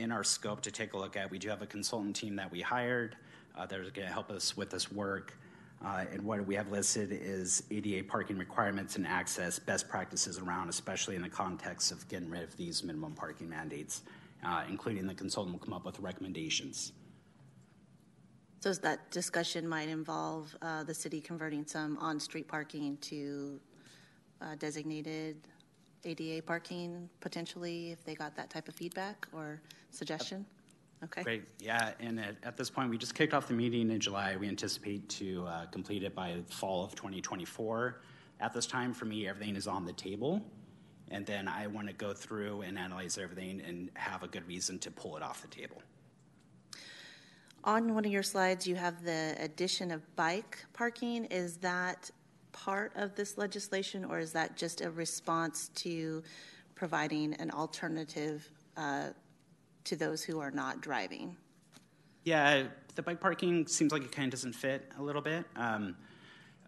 in 0.00 0.10
our 0.10 0.24
scope 0.24 0.62
to 0.62 0.70
take 0.70 0.94
a 0.94 0.96
look 0.96 1.16
at. 1.16 1.30
We 1.30 1.38
do 1.38 1.48
have 1.48 1.62
a 1.62 1.66
consultant 1.66 2.16
team 2.16 2.34
that 2.36 2.50
we 2.50 2.60
hired 2.60 3.16
uh, 3.56 3.66
that 3.66 3.78
is 3.80 3.90
going 3.90 4.08
to 4.08 4.12
help 4.12 4.30
us 4.30 4.56
with 4.56 4.70
this 4.70 4.90
work. 4.90 5.36
Uh, 5.84 6.04
and 6.12 6.22
what 6.22 6.44
we 6.46 6.54
have 6.54 6.70
listed 6.70 7.10
is 7.12 7.62
ADA 7.70 8.04
parking 8.04 8.36
requirements 8.38 8.96
and 8.96 9.06
access 9.06 9.58
best 9.58 9.88
practices 9.88 10.38
around, 10.38 10.68
especially 10.68 11.16
in 11.16 11.22
the 11.22 11.28
context 11.28 11.92
of 11.92 12.06
getting 12.08 12.28
rid 12.30 12.42
of 12.42 12.56
these 12.56 12.82
minimum 12.82 13.12
parking 13.12 13.48
mandates, 13.48 14.02
uh, 14.44 14.64
including 14.68 15.06
the 15.06 15.14
consultant 15.14 15.54
will 15.54 15.64
come 15.64 15.74
up 15.74 15.84
with 15.84 15.98
recommendations. 16.00 16.92
So 18.60 18.74
that 18.74 19.10
discussion 19.10 19.66
might 19.66 19.88
involve 19.88 20.54
uh, 20.60 20.84
the 20.84 20.92
city 20.92 21.20
converting 21.20 21.66
some 21.66 21.96
on-street 21.98 22.46
parking 22.46 22.98
to 22.98 23.58
uh, 24.42 24.54
designated 24.56 25.36
ADA 26.04 26.42
parking 26.42 27.08
potentially 27.20 27.92
if 27.92 28.04
they 28.04 28.14
got 28.14 28.34
that 28.36 28.50
type 28.50 28.68
of 28.68 28.74
feedback 28.74 29.26
or 29.32 29.60
suggestion? 29.90 30.44
Okay. 31.02 31.22
Great. 31.22 31.44
Yeah, 31.58 31.92
and 31.98 32.20
at, 32.20 32.36
at, 32.42 32.56
this 32.56 32.68
point, 32.68 32.90
we 32.90 32.98
just 32.98 33.14
kicked 33.14 33.32
off 33.32 33.48
the 33.48 33.54
meeting 33.54 33.90
in 33.90 34.00
July. 34.00 34.36
We 34.36 34.48
anticipate 34.48 35.08
to 35.10 35.46
uh, 35.46 35.66
complete 35.66 36.02
it 36.02 36.14
by 36.14 36.36
fall 36.50 36.84
of 36.84 36.94
2024. 36.94 38.02
At 38.40 38.52
this 38.52 38.66
time, 38.66 38.92
for 38.92 39.06
me, 39.06 39.26
everything 39.26 39.56
is 39.56 39.66
on 39.66 39.86
the 39.86 39.94
table, 39.94 40.42
and 41.10 41.24
then 41.24 41.48
I 41.48 41.66
want 41.68 41.86
to 41.86 41.94
go 41.94 42.12
through 42.12 42.62
and 42.62 42.78
analyze 42.78 43.16
everything 43.16 43.62
and 43.66 43.90
have 43.94 44.22
a 44.22 44.28
good 44.28 44.46
reason 44.46 44.78
to 44.80 44.90
pull 44.90 45.16
it 45.16 45.22
off 45.22 45.40
the 45.40 45.48
table. 45.48 45.80
On 47.64 47.94
one 47.94 48.04
of 48.04 48.10
your 48.10 48.22
slides, 48.22 48.66
you 48.66 48.74
have 48.74 49.02
the 49.04 49.36
addition 49.38 49.90
of 49.90 50.16
bike 50.16 50.64
parking. 50.72 51.26
Is 51.26 51.58
that 51.58 52.10
part 52.52 52.92
of 52.96 53.14
this 53.14 53.38
legislation, 53.38 54.04
or 54.04 54.18
is 54.18 54.32
that 54.32 54.56
just 54.56 54.80
a 54.80 54.90
response 54.90 55.70
to 55.76 56.22
providing 56.74 57.34
an 57.34 57.50
alternative 57.50 58.48
uh, 58.76 59.08
to 59.84 59.96
those 59.96 60.22
who 60.22 60.40
are 60.40 60.50
not 60.50 60.80
driving? 60.80 61.36
Yeah, 62.24 62.64
the 62.94 63.02
bike 63.02 63.20
parking 63.20 63.66
seems 63.66 63.92
like 63.92 64.02
it 64.02 64.12
kind 64.12 64.26
of 64.26 64.32
doesn't 64.32 64.54
fit 64.54 64.90
a 64.98 65.02
little 65.02 65.22
bit. 65.22 65.44
Um, 65.56 65.96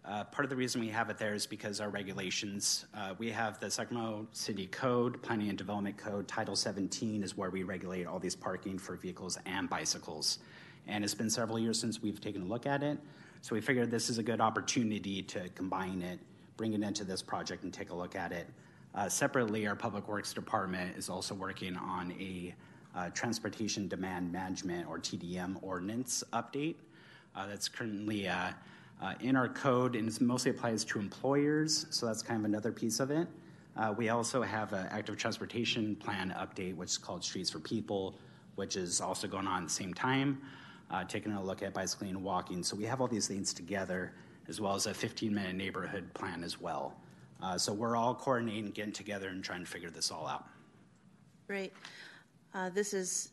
Uh, 0.05 0.21
part 0.25 0.43
of 0.43 0.49
the 0.49 0.55
reason 0.55 0.81
we 0.81 0.89
have 0.89 1.09
it 1.09 1.17
there 1.17 1.33
is 1.33 1.47
because 1.47 1.79
our 1.79 1.89
regulations, 1.89 2.85
uh, 2.93 3.13
we 3.19 3.31
have 3.31 3.57
the 3.61 3.71
Sacramento 3.71 4.27
City 4.33 4.67
Code, 4.67 5.21
Planning 5.21 5.47
and 5.47 5.57
Development 5.57 5.95
Code, 5.97 6.27
Title 6.27 6.57
17 6.57 7.23
is 7.23 7.37
where 7.37 7.49
we 7.49 7.63
regulate 7.63 8.05
all 8.05 8.19
these 8.19 8.35
parking 8.35 8.77
for 8.77 8.97
vehicles 8.97 9.37
and 9.45 9.69
bicycles. 9.69 10.39
And 10.87 11.05
it's 11.05 11.15
been 11.15 11.29
several 11.29 11.57
years 11.57 11.79
since 11.79 12.01
we've 12.01 12.19
taken 12.19 12.41
a 12.41 12.45
look 12.45 12.65
at 12.65 12.83
it. 12.83 12.99
So 13.43 13.53
we 13.53 13.59
figured 13.59 13.91
this 13.91 14.09
is 14.09 14.19
a 14.19 14.23
good 14.23 14.39
opportunity 14.39 15.21
to 15.23 15.49
combine 15.49 16.01
it, 16.01 16.17
bring 16.55 16.71
it 16.71 16.81
into 16.81 17.03
this 17.03 17.21
project, 17.21 17.65
and 17.65 17.73
take 17.73 17.89
a 17.89 17.93
look 17.93 18.15
at 18.15 18.31
it. 18.31 18.47
Uh, 18.95 19.09
separately, 19.09 19.67
our 19.67 19.75
Public 19.75 20.07
Works 20.07 20.31
Department 20.33 20.95
is 20.95 21.09
also 21.09 21.35
working 21.35 21.75
on 21.75 22.13
a 22.13 22.55
uh, 22.95 23.09
Transportation 23.09 23.89
Demand 23.89 24.31
Management 24.31 24.87
or 24.87 24.97
TDM 24.97 25.61
ordinance 25.61 26.23
update 26.31 26.75
uh, 27.35 27.45
that's 27.45 27.67
currently 27.67 28.29
uh, 28.29 28.51
uh, 29.01 29.13
in 29.19 29.35
our 29.35 29.49
code 29.49 29.97
and 29.97 30.07
it 30.07 30.21
mostly 30.21 30.51
applies 30.51 30.85
to 30.85 30.99
employers, 30.99 31.85
so 31.89 32.05
that's 32.05 32.21
kind 32.21 32.39
of 32.39 32.45
another 32.45 32.71
piece 32.71 33.01
of 33.01 33.11
it. 33.11 33.27
Uh, 33.75 33.93
we 33.97 34.07
also 34.07 34.41
have 34.41 34.71
an 34.71 34.87
active 34.89 35.17
transportation 35.17 35.97
plan 35.97 36.33
update, 36.39 36.77
which 36.77 36.91
is 36.91 36.97
called 36.97 37.21
Streets 37.21 37.49
for 37.49 37.59
People, 37.59 38.15
which 38.55 38.77
is 38.77 39.01
also 39.01 39.27
going 39.27 39.47
on 39.47 39.63
at 39.63 39.67
the 39.67 39.73
same 39.73 39.93
time, 39.93 40.41
taking 41.01 41.31
a 41.31 41.43
look 41.43 41.63
at 41.63 41.73
bicycling 41.73 42.11
and 42.11 42.23
walking. 42.23 42.61
So 42.61 42.75
we 42.75 42.83
have 42.83 43.01
all 43.01 43.07
these 43.07 43.27
things 43.27 43.53
together, 43.53 44.13
as 44.47 44.61
well 44.61 44.75
as 44.75 44.85
a 44.85 44.93
15 44.93 45.33
minute 45.33 45.55
neighborhood 45.55 46.13
plan 46.13 46.43
as 46.43 46.61
well. 46.61 46.95
Uh, 47.41 47.57
so 47.57 47.73
we're 47.73 47.95
all 47.95 48.13
coordinating, 48.13 48.69
getting 48.71 48.93
together, 48.93 49.29
and 49.29 49.43
trying 49.43 49.61
to 49.61 49.65
figure 49.65 49.89
this 49.89 50.11
all 50.11 50.27
out. 50.27 50.45
Great. 51.47 51.73
Uh, 52.53 52.69
this 52.69 52.93
is 52.93 53.31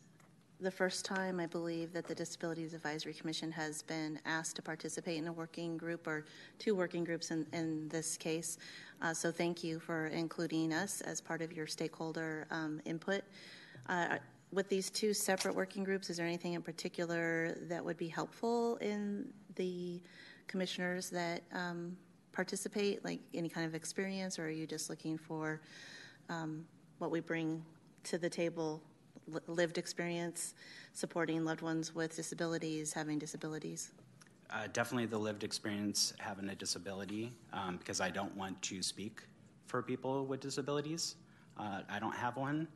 the 0.59 0.71
first 0.71 1.05
time, 1.05 1.39
I 1.39 1.47
believe, 1.47 1.91
that 1.93 2.07
the 2.07 2.13
Disabilities 2.13 2.73
Advisory 2.73 3.13
Commission 3.13 3.51
has 3.51 3.81
been 3.81 4.19
asked 4.25 4.55
to 4.57 4.61
participate 4.61 5.17
in 5.17 5.27
a 5.27 5.31
working 5.31 5.75
group 5.75 6.05
or 6.07 6.25
two 6.59 6.75
working 6.75 7.03
groups 7.03 7.31
in, 7.31 7.47
in 7.51 7.87
this 7.89 8.17
case. 8.17 8.57
Uh, 9.01 9.13
so 9.13 9.31
thank 9.31 9.63
you 9.63 9.79
for 9.79 10.07
including 10.07 10.71
us 10.71 11.01
as 11.01 11.19
part 11.19 11.41
of 11.41 11.51
your 11.51 11.65
stakeholder 11.65 12.45
um, 12.51 12.79
input. 12.85 13.23
Uh, 13.89 14.17
with 14.51 14.67
these 14.69 14.89
two 14.89 15.13
separate 15.13 15.55
working 15.55 15.83
groups, 15.83 16.09
is 16.09 16.17
there 16.17 16.25
anything 16.25 16.53
in 16.53 16.61
particular 16.61 17.55
that 17.69 17.83
would 17.83 17.97
be 17.97 18.07
helpful 18.07 18.77
in 18.77 19.31
the 19.55 20.01
commissioners 20.47 21.09
that 21.09 21.43
um, 21.53 21.95
participate, 22.33 23.03
like 23.03 23.19
any 23.33 23.49
kind 23.49 23.65
of 23.65 23.75
experience, 23.75 24.37
or 24.37 24.45
are 24.45 24.49
you 24.49 24.67
just 24.67 24.89
looking 24.89 25.17
for 25.17 25.61
um, 26.29 26.65
what 26.97 27.11
we 27.11 27.19
bring 27.19 27.63
to 28.03 28.17
the 28.17 28.29
table 28.29 28.81
lived 29.47 29.77
experience 29.77 30.55
supporting 30.93 31.45
loved 31.45 31.61
ones 31.61 31.95
with 31.95 32.15
disabilities, 32.15 32.91
having 32.91 33.17
disabilities? 33.17 33.91
Uh, 34.49 34.67
definitely 34.73 35.05
the 35.05 35.17
lived 35.17 35.43
experience 35.45 36.13
having 36.19 36.49
a 36.49 36.55
disability 36.55 37.31
um, 37.53 37.77
because 37.77 38.01
I 38.01 38.09
don't 38.09 38.35
want 38.35 38.61
to 38.63 38.81
speak 38.81 39.21
for 39.67 39.81
people 39.81 40.25
with 40.25 40.41
disabilities. 40.41 41.15
Uh, 41.57 41.81
I 41.89 41.99
don't 41.99 42.15
have 42.15 42.35
one. 42.35 42.67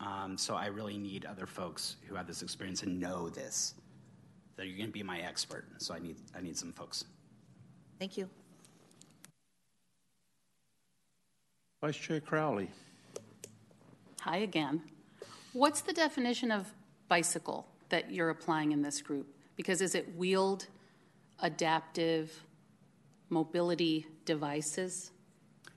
Um, 0.00 0.36
so 0.36 0.54
I 0.54 0.66
really 0.66 0.98
need 0.98 1.24
other 1.24 1.46
folks 1.46 1.96
who 2.06 2.14
have 2.14 2.26
this 2.26 2.42
experience 2.42 2.82
and 2.82 3.00
know 3.00 3.28
this. 3.28 3.74
That 4.56 4.66
you're 4.66 4.76
going 4.76 4.88
to 4.88 4.92
be 4.92 5.02
my 5.02 5.20
expert. 5.20 5.66
So 5.78 5.94
I 5.94 5.98
need 5.98 6.16
I 6.36 6.40
need 6.40 6.56
some 6.56 6.72
folks. 6.72 7.04
Thank 7.98 8.16
you. 8.16 8.28
Vice 11.80 11.96
Chair 11.96 12.20
Crowley. 12.20 12.70
Hi 14.20 14.38
again. 14.38 14.80
What's 15.52 15.82
the 15.82 15.92
definition 15.92 16.50
of 16.50 16.72
bicycle 17.08 17.66
that 17.90 18.10
you're 18.10 18.30
applying 18.30 18.72
in 18.72 18.80
this 18.80 19.02
group? 19.02 19.26
Because 19.56 19.80
is 19.80 19.94
it 19.94 20.16
wheeled, 20.16 20.66
adaptive, 21.40 22.32
mobility 23.28 24.06
devices? 24.24 25.10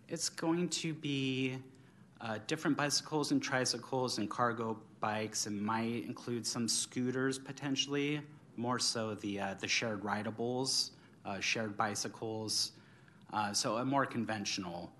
It's 0.08 0.30
going 0.30 0.70
to 0.70 0.94
be 0.94 1.58
uh, 2.22 2.40
different 2.48 2.76
bicycles 2.76 3.32
and 3.32 3.42
tricycles 3.42 4.18
and 4.18 4.30
cargo 4.30 4.78
bikes, 5.00 5.46
and 5.46 5.62
might 5.62 6.04
include 6.06 6.46
some 6.46 6.68
scooters 6.68 7.38
potentially. 7.38 8.22
More 8.56 8.80
so 8.80 9.14
the 9.16 9.40
uh, 9.40 9.54
the 9.60 9.68
shared 9.68 10.02
rideables, 10.02 10.92
uh, 11.26 11.40
shared 11.40 11.78
bicycles. 11.78 12.72
Uh, 13.34 13.54
so 13.54 13.78
a 13.78 13.86
more 13.86 14.06
conventional 14.06 14.92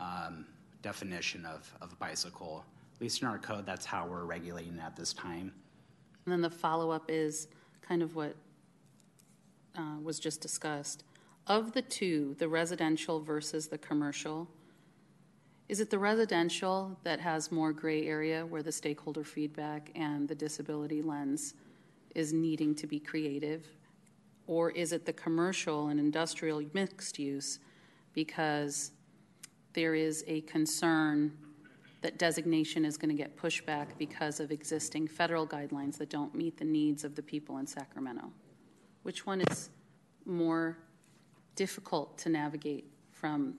um, 0.00 0.44
definition 0.82 1.46
of, 1.46 1.72
of 1.80 1.98
bicycle 1.98 2.64
at 3.00 3.04
least 3.04 3.22
in 3.22 3.28
our 3.28 3.38
code, 3.38 3.64
that's 3.64 3.86
how 3.86 4.06
we're 4.06 4.24
regulating 4.24 4.78
at 4.78 4.94
this 4.94 5.14
time. 5.14 5.50
And 6.26 6.32
then 6.32 6.42
the 6.42 6.50
follow 6.50 6.90
up 6.90 7.04
is 7.08 7.48
kind 7.80 8.02
of 8.02 8.14
what 8.14 8.36
uh, 9.74 9.96
was 10.02 10.20
just 10.20 10.42
discussed. 10.42 11.04
Of 11.46 11.72
the 11.72 11.80
two, 11.80 12.36
the 12.38 12.46
residential 12.46 13.18
versus 13.18 13.68
the 13.68 13.78
commercial, 13.78 14.50
is 15.70 15.78
it 15.78 15.88
the 15.88 15.98
residential 16.00 16.98
that 17.04 17.20
has 17.20 17.52
more 17.52 17.72
gray 17.72 18.04
area 18.04 18.44
where 18.44 18.60
the 18.60 18.72
stakeholder 18.72 19.22
feedback 19.22 19.92
and 19.94 20.26
the 20.26 20.34
disability 20.34 21.00
lens 21.00 21.54
is 22.16 22.32
needing 22.32 22.74
to 22.74 22.88
be 22.88 22.98
creative? 22.98 23.64
Or 24.48 24.72
is 24.72 24.92
it 24.92 25.06
the 25.06 25.12
commercial 25.12 25.86
and 25.86 26.00
industrial 26.00 26.60
mixed 26.74 27.20
use 27.20 27.60
because 28.14 28.90
there 29.72 29.94
is 29.94 30.24
a 30.26 30.40
concern 30.40 31.30
that 32.00 32.18
designation 32.18 32.84
is 32.84 32.96
going 32.96 33.16
to 33.16 33.22
get 33.22 33.36
pushback 33.36 33.96
because 33.96 34.40
of 34.40 34.50
existing 34.50 35.06
federal 35.06 35.46
guidelines 35.46 35.96
that 35.98 36.10
don't 36.10 36.34
meet 36.34 36.56
the 36.56 36.64
needs 36.64 37.04
of 37.04 37.14
the 37.14 37.22
people 37.22 37.58
in 37.58 37.66
Sacramento? 37.68 38.32
Which 39.04 39.24
one 39.24 39.40
is 39.42 39.70
more 40.26 40.78
difficult 41.54 42.18
to 42.18 42.28
navigate 42.28 42.86
from 43.12 43.54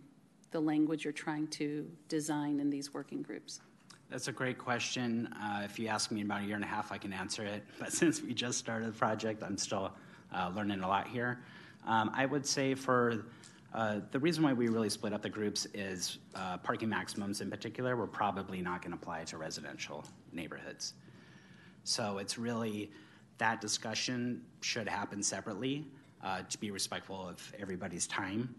the 0.51 0.59
language 0.59 1.03
you're 1.03 1.13
trying 1.13 1.47
to 1.47 1.89
design 2.07 2.59
in 2.59 2.69
these 2.69 2.93
working 2.93 3.21
groups? 3.21 3.61
That's 4.09 4.27
a 4.27 4.31
great 4.31 4.57
question. 4.57 5.27
Uh, 5.41 5.61
if 5.63 5.79
you 5.79 5.87
ask 5.87 6.11
me 6.11 6.19
in 6.19 6.25
about 6.25 6.41
a 6.41 6.45
year 6.45 6.55
and 6.55 6.65
a 6.65 6.67
half, 6.67 6.91
I 6.91 6.97
can 6.97 7.13
answer 7.13 7.43
it. 7.45 7.63
But 7.79 7.93
since 7.93 8.21
we 8.21 8.33
just 8.33 8.57
started 8.59 8.89
the 8.89 8.97
project, 8.97 9.41
I'm 9.41 9.57
still 9.57 9.93
uh, 10.33 10.51
learning 10.53 10.81
a 10.81 10.87
lot 10.87 11.07
here. 11.07 11.39
Um, 11.87 12.11
I 12.13 12.25
would 12.25 12.45
say 12.45 12.75
for 12.75 13.25
uh, 13.73 14.01
the 14.11 14.19
reason 14.19 14.43
why 14.43 14.51
we 14.51 14.67
really 14.67 14.89
split 14.89 15.13
up 15.13 15.21
the 15.21 15.29
groups 15.29 15.65
is 15.73 16.17
uh, 16.35 16.57
parking 16.57 16.89
maximums 16.89 17.39
in 17.39 17.49
particular 17.49 17.95
we're 17.95 18.05
probably 18.05 18.61
not 18.61 18.81
going 18.81 18.91
to 18.91 18.97
apply 18.97 19.23
to 19.23 19.37
residential 19.37 20.03
neighborhoods. 20.33 20.93
So 21.83 22.17
it's 22.17 22.37
really 22.37 22.91
that 23.37 23.61
discussion 23.61 24.43
should 24.59 24.87
happen 24.87 25.23
separately 25.23 25.87
uh, 26.23 26.41
to 26.49 26.57
be 26.59 26.69
respectful 26.69 27.27
of 27.27 27.53
everybody's 27.57 28.07
time. 28.07 28.53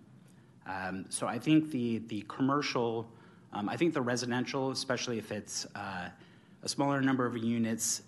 Um, 0.66 1.06
so 1.08 1.26
I 1.26 1.38
think 1.38 1.70
the 1.70 1.98
the 2.06 2.24
commercial, 2.28 3.08
um, 3.52 3.68
I 3.68 3.76
think 3.76 3.94
the 3.94 4.02
residential, 4.02 4.70
especially 4.70 5.18
if 5.18 5.32
it's 5.32 5.66
uh, 5.74 6.08
a 6.62 6.68
smaller 6.68 7.00
number 7.00 7.26
of 7.26 7.36
units, 7.36 8.02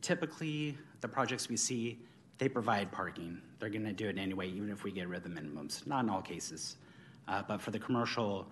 typically 0.00 0.76
the 1.00 1.08
projects 1.08 1.48
we 1.48 1.56
see 1.56 1.98
they 2.38 2.48
provide 2.48 2.90
parking. 2.92 3.42
They're 3.58 3.68
going 3.68 3.84
to 3.84 3.92
do 3.92 4.08
it 4.08 4.16
anyway, 4.16 4.48
even 4.48 4.70
if 4.70 4.84
we 4.84 4.92
get 4.92 5.08
rid 5.08 5.24
of 5.24 5.34
the 5.34 5.40
minimums. 5.40 5.86
Not 5.86 6.04
in 6.04 6.10
all 6.10 6.22
cases. 6.22 6.76
Uh, 7.26 7.42
but 7.46 7.60
for 7.60 7.72
the 7.72 7.78
commercial, 7.78 8.46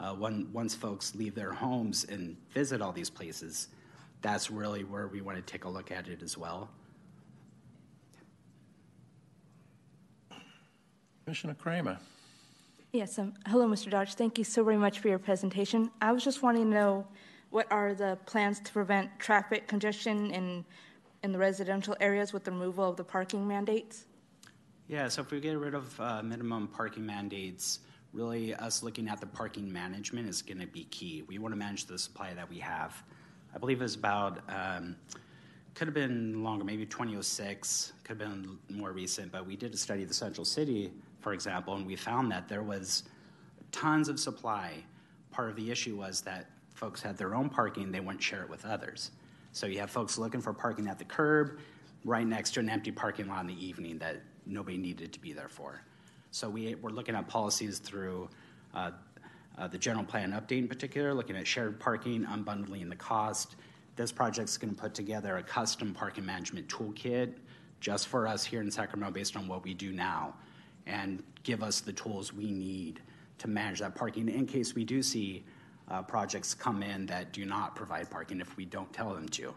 uh, 0.00 0.12
when, 0.12 0.52
once 0.52 0.74
folks 0.74 1.14
leave 1.14 1.34
their 1.34 1.52
homes 1.52 2.04
and 2.04 2.36
visit 2.50 2.82
all 2.82 2.92
these 2.92 3.08
places, 3.08 3.68
that's 4.20 4.50
really 4.50 4.82
where 4.82 5.06
we 5.06 5.20
want 5.20 5.38
to 5.38 5.42
take 5.42 5.64
a 5.64 5.68
look 5.68 5.92
at 5.92 6.08
it 6.08 6.22
as 6.22 6.36
well. 6.36 6.68
Commissioner 11.24 11.54
Kramer. 11.54 11.98
Yes, 12.92 13.18
um, 13.18 13.34
hello, 13.46 13.68
Mr. 13.68 13.90
Dodge. 13.90 14.14
Thank 14.14 14.38
you 14.38 14.44
so 14.44 14.64
very 14.64 14.78
much 14.78 15.00
for 15.00 15.08
your 15.08 15.18
presentation. 15.18 15.90
I 16.00 16.10
was 16.10 16.24
just 16.24 16.42
wanting 16.42 16.64
to 16.64 16.70
know 16.70 17.06
what 17.50 17.70
are 17.70 17.92
the 17.92 18.18
plans 18.24 18.60
to 18.60 18.72
prevent 18.72 19.10
traffic 19.18 19.68
congestion 19.68 20.32
and 20.32 20.64
in 21.22 21.32
the 21.32 21.38
residential 21.38 21.94
areas 22.00 22.32
with 22.32 22.44
the 22.44 22.50
removal 22.50 22.88
of 22.88 22.96
the 22.96 23.04
parking 23.04 23.46
mandates? 23.46 24.06
Yeah, 24.86 25.08
so 25.08 25.20
if 25.20 25.30
we 25.30 25.38
get 25.38 25.58
rid 25.58 25.74
of 25.74 26.00
uh, 26.00 26.22
minimum 26.22 26.68
parking 26.68 27.04
mandates, 27.04 27.80
really 28.14 28.54
us 28.54 28.82
looking 28.82 29.06
at 29.08 29.20
the 29.20 29.26
parking 29.26 29.70
management 29.70 30.26
is 30.26 30.40
going 30.40 30.60
to 30.60 30.66
be 30.66 30.84
key. 30.84 31.24
We 31.26 31.38
want 31.38 31.52
to 31.52 31.58
manage 31.58 31.84
the 31.84 31.98
supply 31.98 32.32
that 32.32 32.48
we 32.48 32.58
have. 32.60 33.02
I 33.54 33.58
believe 33.58 33.82
it's 33.82 33.96
about, 33.96 34.40
um, 34.48 34.96
could 35.74 35.88
have 35.88 35.94
been 35.94 36.42
longer, 36.42 36.64
maybe 36.64 36.86
2006, 36.86 37.92
could 38.02 38.18
have 38.18 38.30
been 38.30 38.58
more 38.70 38.92
recent, 38.92 39.30
but 39.30 39.46
we 39.46 39.56
did 39.56 39.74
a 39.74 39.76
study 39.76 40.02
of 40.02 40.08
the 40.08 40.14
Central 40.14 40.46
City, 40.46 40.90
for 41.28 41.34
example, 41.34 41.74
and 41.74 41.86
we 41.86 41.94
found 41.94 42.32
that 42.32 42.48
there 42.48 42.62
was 42.62 43.02
tons 43.70 44.08
of 44.08 44.18
supply. 44.18 44.82
Part 45.30 45.50
of 45.50 45.56
the 45.56 45.70
issue 45.70 45.94
was 45.94 46.22
that 46.22 46.46
folks 46.72 47.02
had 47.02 47.18
their 47.18 47.34
own 47.34 47.50
parking, 47.50 47.92
they 47.92 48.00
wouldn't 48.00 48.22
share 48.22 48.40
it 48.44 48.48
with 48.48 48.64
others. 48.64 49.10
So 49.52 49.66
you 49.66 49.78
have 49.78 49.90
folks 49.90 50.16
looking 50.16 50.40
for 50.40 50.54
parking 50.54 50.88
at 50.88 50.98
the 50.98 51.04
curb, 51.04 51.58
right 52.02 52.26
next 52.26 52.52
to 52.52 52.60
an 52.60 52.70
empty 52.70 52.90
parking 52.90 53.28
lot 53.28 53.42
in 53.42 53.46
the 53.48 53.62
evening 53.62 53.98
that 53.98 54.22
nobody 54.46 54.78
needed 54.78 55.12
to 55.12 55.20
be 55.20 55.34
there 55.34 55.50
for. 55.50 55.82
So 56.30 56.48
we, 56.48 56.76
we're 56.76 56.92
looking 56.92 57.14
at 57.14 57.28
policies 57.28 57.78
through 57.78 58.30
uh, 58.72 58.92
uh, 59.58 59.68
the 59.68 59.76
general 59.76 60.06
plan 60.06 60.32
update 60.32 60.60
in 60.60 60.68
particular, 60.68 61.12
looking 61.12 61.36
at 61.36 61.46
shared 61.46 61.78
parking, 61.78 62.24
unbundling 62.24 62.88
the 62.88 62.96
cost. 62.96 63.56
This 63.96 64.12
project's 64.12 64.56
going 64.56 64.74
to 64.74 64.80
put 64.80 64.94
together 64.94 65.36
a 65.36 65.42
custom 65.42 65.92
parking 65.92 66.24
management 66.24 66.68
toolkit 66.68 67.34
just 67.80 68.08
for 68.08 68.26
us 68.26 68.46
here 68.46 68.62
in 68.62 68.70
Sacramento 68.70 69.12
based 69.12 69.36
on 69.36 69.46
what 69.46 69.62
we 69.62 69.74
do 69.74 69.92
now 69.92 70.32
and 70.88 71.22
give 71.44 71.62
us 71.62 71.80
the 71.80 71.92
tools 71.92 72.32
we 72.32 72.50
need 72.50 73.00
to 73.38 73.48
manage 73.48 73.78
that 73.78 73.94
parking 73.94 74.28
in 74.28 74.46
case 74.46 74.74
we 74.74 74.84
do 74.84 75.02
see 75.02 75.44
uh, 75.90 76.02
projects 76.02 76.54
come 76.54 76.82
in 76.82 77.06
that 77.06 77.32
do 77.32 77.44
not 77.44 77.76
provide 77.76 78.10
parking 78.10 78.40
if 78.40 78.56
we 78.56 78.64
don't 78.64 78.92
tell 78.92 79.14
them 79.14 79.28
to. 79.28 79.48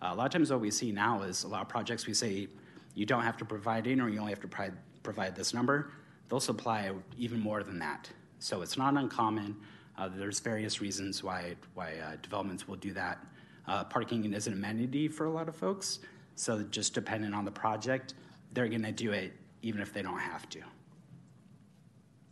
Uh, 0.00 0.10
a 0.12 0.14
lot 0.14 0.26
of 0.26 0.32
times, 0.32 0.50
what 0.50 0.60
we 0.60 0.70
see 0.70 0.92
now 0.92 1.22
is 1.22 1.44
a 1.44 1.48
lot 1.48 1.62
of 1.62 1.68
projects 1.68 2.06
we 2.06 2.14
say 2.14 2.48
you 2.94 3.04
don't 3.04 3.22
have 3.22 3.36
to 3.36 3.44
provide 3.44 3.86
in 3.86 4.00
or 4.00 4.08
you 4.08 4.18
only 4.18 4.32
have 4.32 4.40
to 4.40 4.48
provide, 4.48 4.74
provide 5.02 5.36
this 5.36 5.52
number. 5.52 5.92
They'll 6.28 6.40
supply 6.40 6.90
even 7.16 7.40
more 7.40 7.62
than 7.62 7.78
that. 7.80 8.08
So 8.38 8.62
it's 8.62 8.78
not 8.78 8.96
uncommon. 8.96 9.56
Uh, 9.96 10.08
there's 10.08 10.40
various 10.40 10.80
reasons 10.80 11.24
why, 11.24 11.56
why 11.74 11.94
uh, 12.04 12.16
developments 12.22 12.68
will 12.68 12.76
do 12.76 12.92
that. 12.92 13.18
Uh, 13.66 13.84
parking 13.84 14.32
is 14.32 14.46
an 14.46 14.52
amenity 14.52 15.08
for 15.08 15.26
a 15.26 15.30
lot 15.30 15.48
of 15.48 15.56
folks. 15.56 15.98
So 16.36 16.62
just 16.70 16.94
depending 16.94 17.34
on 17.34 17.44
the 17.44 17.50
project, 17.50 18.14
they're 18.52 18.68
going 18.68 18.82
to 18.82 18.92
do 18.92 19.12
it 19.12 19.32
even 19.62 19.80
if 19.80 19.92
they 19.92 20.02
don't 20.02 20.18
have 20.18 20.48
to. 20.50 20.60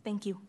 Thank 0.03 0.25
you. 0.25 0.39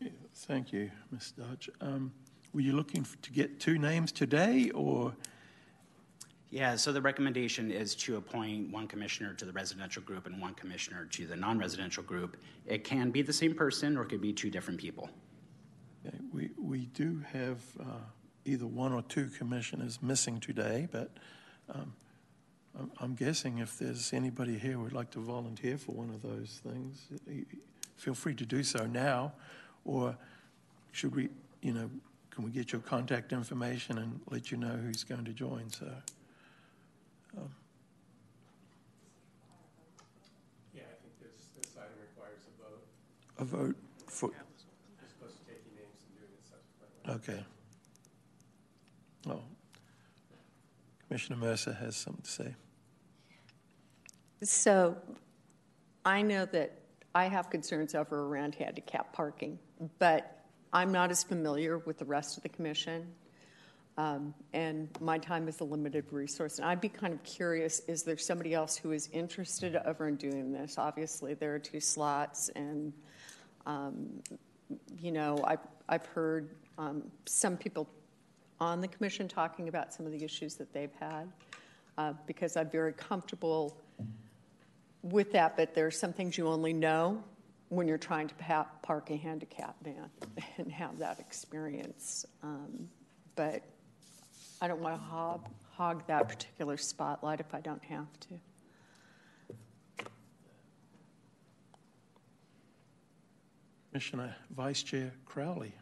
Yeah, 0.00 0.08
Thank 0.34 0.72
you, 0.72 0.90
Ms. 1.10 1.32
Dodge. 1.38 1.70
Um, 1.80 2.12
Were 2.52 2.60
you 2.60 2.72
looking 2.72 3.02
f- 3.02 3.16
to 3.22 3.30
get 3.32 3.60
two 3.60 3.78
names 3.78 4.10
today, 4.12 4.70
or, 4.70 5.14
Yeah, 6.50 6.76
so 6.76 6.92
the 6.92 7.02
recommendation 7.02 7.70
is 7.70 7.94
to 7.96 8.16
appoint 8.16 8.72
one 8.72 8.86
commissioner 8.88 9.34
to 9.34 9.44
the 9.44 9.52
residential 9.52 10.02
group 10.02 10.26
and 10.26 10.40
one 10.40 10.54
commissioner 10.54 11.04
to 11.06 11.26
the 11.26 11.36
non-residential 11.36 12.02
group. 12.02 12.36
It 12.66 12.84
can 12.84 13.10
be 13.10 13.22
the 13.22 13.32
same 13.32 13.54
person 13.54 13.96
or 13.98 14.02
it 14.02 14.08
could 14.08 14.22
be 14.22 14.32
two 14.32 14.50
different 14.50 14.80
people. 14.80 15.10
okay, 16.06 16.16
we 16.32 16.50
we 16.58 16.86
do 16.86 17.22
have 17.32 17.58
uh, 17.78 17.84
either 18.44 18.66
one 18.66 18.92
or 18.92 19.02
two 19.02 19.26
commissioners 19.28 20.00
missing 20.02 20.40
today, 20.40 20.88
but 20.90 21.10
um, 21.68 21.92
I'm- 22.78 22.92
I'm 22.98 23.14
guessing 23.16 23.58
if 23.58 23.76
there's 23.78 24.12
anybody 24.12 24.56
here 24.56 24.72
who 24.74 24.82
would 24.82 24.92
like 24.92 25.10
to 25.10 25.20
volunteer 25.20 25.76
for 25.78 25.92
one 25.92 26.10
of 26.10 26.22
those 26.22 26.60
things, 26.62 27.08
feel 27.96 28.14
free 28.14 28.34
to 28.36 28.46
do 28.46 28.62
so 28.62 28.86
now, 28.86 29.32
or 29.84 30.16
should 30.92 31.14
we, 31.14 31.28
you 31.60 31.72
know, 31.72 31.90
can 32.30 32.44
we 32.44 32.52
get 32.52 32.70
your 32.70 32.80
contact 32.80 33.32
information 33.32 33.98
and 33.98 34.20
let 34.30 34.52
you 34.52 34.56
know 34.56 34.76
who's 34.76 35.02
going 35.02 35.24
to 35.24 35.32
join, 35.32 35.68
so. 35.70 35.86
Um, 37.36 37.52
yeah, 40.72 40.82
I 40.82 40.94
think 41.02 41.18
this, 41.20 41.48
this 41.60 41.76
item 41.76 41.90
requires 42.00 42.38
a 42.46 42.62
vote. 42.62 42.86
A 43.38 43.44
vote 43.44 43.76
for, 44.06 44.30
You're 44.30 45.08
supposed 45.08 45.38
to 45.40 45.44
take 45.46 45.64
your 45.66 45.82
names 45.82 45.98
and 46.06 46.14
do 46.16 46.24
it 46.32 46.44
subsequently. 46.46 47.34
okay. 47.34 47.44
Oh, 49.26 49.42
Commissioner 51.08 51.38
Mercer 51.38 51.72
has 51.72 51.96
something 51.96 52.22
to 52.22 52.30
say. 52.30 52.54
So 54.42 54.96
I 56.04 56.22
know 56.22 56.44
that 56.46 56.72
I 57.14 57.24
have 57.24 57.50
concerns 57.50 57.94
over 57.94 58.26
around 58.26 58.54
handicap 58.54 59.12
parking, 59.12 59.58
but 59.98 60.44
I'm 60.72 60.92
not 60.92 61.10
as 61.10 61.24
familiar 61.24 61.78
with 61.78 61.98
the 61.98 62.04
rest 62.04 62.36
of 62.36 62.44
the 62.44 62.48
commission. 62.48 63.08
Um, 63.96 64.32
and 64.52 64.88
my 65.00 65.18
time 65.18 65.48
is 65.48 65.58
a 65.58 65.64
limited 65.64 66.04
resource. 66.12 66.58
And 66.58 66.68
I'd 66.68 66.80
be 66.80 66.88
kind 66.88 67.12
of 67.12 67.20
curious 67.24 67.80
is 67.88 68.04
there 68.04 68.16
somebody 68.16 68.54
else 68.54 68.76
who 68.76 68.92
is 68.92 69.08
interested 69.12 69.74
over 69.84 70.06
in 70.06 70.14
doing 70.14 70.52
this? 70.52 70.78
Obviously, 70.78 71.34
there 71.34 71.52
are 71.52 71.58
two 71.58 71.80
slots, 71.80 72.48
and, 72.50 72.92
um, 73.66 74.22
you 75.00 75.10
know, 75.10 75.42
I've, 75.44 75.66
I've 75.88 76.06
heard 76.06 76.50
um, 76.78 77.10
some 77.26 77.56
people 77.56 77.88
on 78.60 78.80
the 78.80 78.88
commission 78.88 79.26
talking 79.26 79.66
about 79.66 79.92
some 79.92 80.06
of 80.06 80.12
the 80.12 80.22
issues 80.22 80.54
that 80.56 80.72
they've 80.72 80.94
had 81.00 81.32
uh, 81.96 82.12
because 82.26 82.56
I'm 82.56 82.70
very 82.70 82.92
comfortable 82.92 83.76
with 85.02 85.32
that, 85.32 85.56
but 85.56 85.74
there 85.74 85.86
are 85.86 85.90
some 85.90 86.12
things 86.12 86.36
you 86.36 86.48
only 86.48 86.72
know 86.72 87.22
when 87.68 87.86
you're 87.86 87.98
trying 87.98 88.28
to 88.28 88.34
pa- 88.36 88.66
park 88.82 89.10
a 89.10 89.16
handicap 89.16 89.76
van 89.82 90.10
and 90.58 90.72
have 90.72 90.98
that 90.98 91.20
experience. 91.20 92.24
Um, 92.42 92.88
but 93.36 93.62
I 94.60 94.68
don't 94.68 94.80
want 94.80 94.96
to 94.96 95.00
hog, 95.00 95.48
hog 95.70 96.06
that 96.06 96.28
particular 96.28 96.76
spotlight 96.76 97.40
if 97.40 97.54
I 97.54 97.60
don't 97.60 97.84
have 97.84 98.08
to. 98.20 100.08
Commissioner 103.90 104.36
Vice 104.50 104.82
Chair 104.82 105.12
Crowley. 105.24 105.72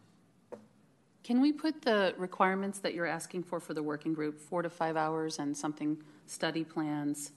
Can 1.23 1.41
we 1.41 1.53
put 1.53 1.83
the 1.83 2.15
requirements 2.17 2.79
that 2.79 2.95
you're 2.95 3.07
asking 3.07 3.43
for 3.43 3.59
for 3.59 3.75
the 3.75 3.83
working 3.83 4.15
group, 4.15 4.39
four 4.39 4.63
to 4.63 4.71
five 4.71 4.97
hours 4.97 5.39
and 5.39 5.57
something, 5.57 5.99
study 6.27 6.63
plans? 6.63 7.33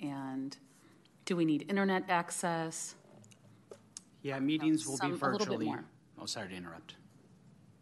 And 0.00 0.56
do 1.24 1.36
we 1.36 1.44
need 1.44 1.66
internet 1.68 2.04
access? 2.08 2.94
Yeah, 4.22 4.38
meetings 4.38 4.86
will 4.86 4.96
Some- 4.96 5.12
be 5.12 5.16
virtually. 5.16 5.74
Oh, 6.18 6.26
sorry 6.26 6.48
to 6.48 6.54
interrupt. 6.54 6.96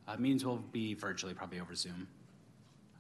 Uh, 0.09 0.17
meetings 0.17 0.45
will 0.45 0.59
be 0.73 0.95
virtually, 0.95 1.35
probably 1.35 1.61
over 1.61 1.75
Zoom. 1.75 2.09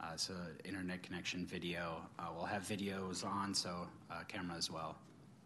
Uh, 0.00 0.16
so 0.16 0.35
internet 0.64 1.02
connection, 1.02 1.46
video. 1.46 2.02
Uh, 2.18 2.26
we'll 2.35 2.44
have 2.44 2.62
videos 2.62 3.24
on, 3.24 3.55
so 3.55 3.87
uh, 4.11 4.22
camera 4.28 4.57
as 4.57 4.70
well, 4.70 4.96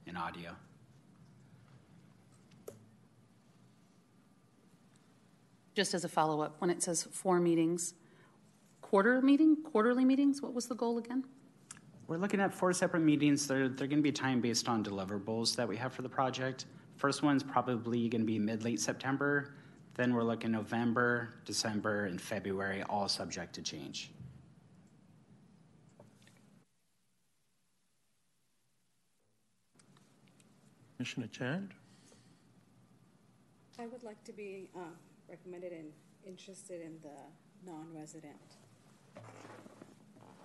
and 0.06 0.16
audio. 0.16 0.54
Just 5.74 5.92
as 5.92 6.04
a 6.04 6.08
follow-up, 6.08 6.56
when 6.58 6.70
it 6.70 6.82
says 6.82 7.02
four 7.02 7.38
meetings, 7.38 7.92
quarter 8.80 9.20
meeting, 9.20 9.56
quarterly 9.62 10.06
meetings, 10.06 10.40
what 10.40 10.54
was 10.54 10.66
the 10.66 10.74
goal 10.74 10.96
again? 10.96 11.24
We're 12.08 12.18
looking 12.18 12.40
at 12.40 12.54
four 12.54 12.72
separate 12.72 13.00
meetings. 13.00 13.48
They're, 13.48 13.68
they're 13.68 13.88
going 13.88 13.98
to 13.98 14.02
be 14.02 14.12
time 14.12 14.40
based 14.40 14.68
on 14.68 14.84
deliverables 14.84 15.56
that 15.56 15.66
we 15.66 15.76
have 15.76 15.92
for 15.92 16.02
the 16.02 16.08
project. 16.08 16.66
First 16.96 17.22
one's 17.22 17.42
probably 17.42 18.08
going 18.08 18.20
to 18.20 18.26
be 18.26 18.38
mid 18.38 18.62
late 18.62 18.78
September. 18.78 19.54
Then 19.94 20.14
we're 20.14 20.22
looking 20.22 20.52
November, 20.52 21.34
December, 21.44 22.04
and 22.04 22.20
February, 22.20 22.84
all 22.88 23.08
subject 23.08 23.54
to 23.54 23.62
change. 23.62 24.12
Commissioner 30.96 31.26
Chand? 31.26 31.74
I 33.78 33.86
would 33.86 34.04
like 34.04 34.22
to 34.24 34.32
be 34.32 34.70
uh, 34.76 34.80
recommended 35.28 35.72
and 35.72 35.90
interested 36.24 36.80
in 36.80 36.98
the 37.02 37.16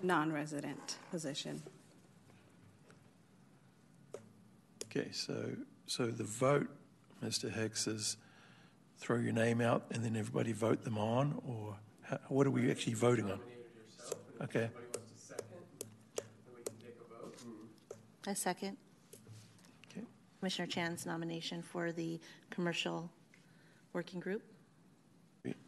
non-resident, 0.03 0.77
non-resident 0.77 0.97
position. 1.11 1.61
Okay, 4.85 5.09
so, 5.11 5.51
so 5.85 6.07
the 6.07 6.23
vote, 6.23 6.67
Mr. 7.23 7.51
Hicks, 7.51 7.87
is 7.87 8.17
throw 8.97 9.17
your 9.17 9.33
name 9.33 9.61
out 9.61 9.85
and 9.91 10.03
then 10.03 10.15
everybody 10.15 10.51
vote 10.51 10.83
them 10.83 10.97
on, 10.97 11.41
or 11.47 11.75
how, 12.01 12.19
what 12.27 12.45
are 12.45 12.51
we 12.51 12.69
actually 12.69 12.93
voting 12.93 13.31
on? 13.31 13.39
Okay, 14.41 14.59
Anybody 14.59 15.13
second, 15.15 15.45
then 16.15 16.25
we 16.55 16.63
can 16.63 16.75
take 16.77 16.95
a. 18.25 18.29
A 18.31 18.35
second. 18.35 18.77
okay. 19.91 20.05
Commissioner 20.39 20.67
Chan's 20.67 21.05
nomination 21.05 21.61
for 21.61 21.91
the 21.91 22.19
commercial 22.49 23.09
working 23.93 24.19
group. 24.19 24.41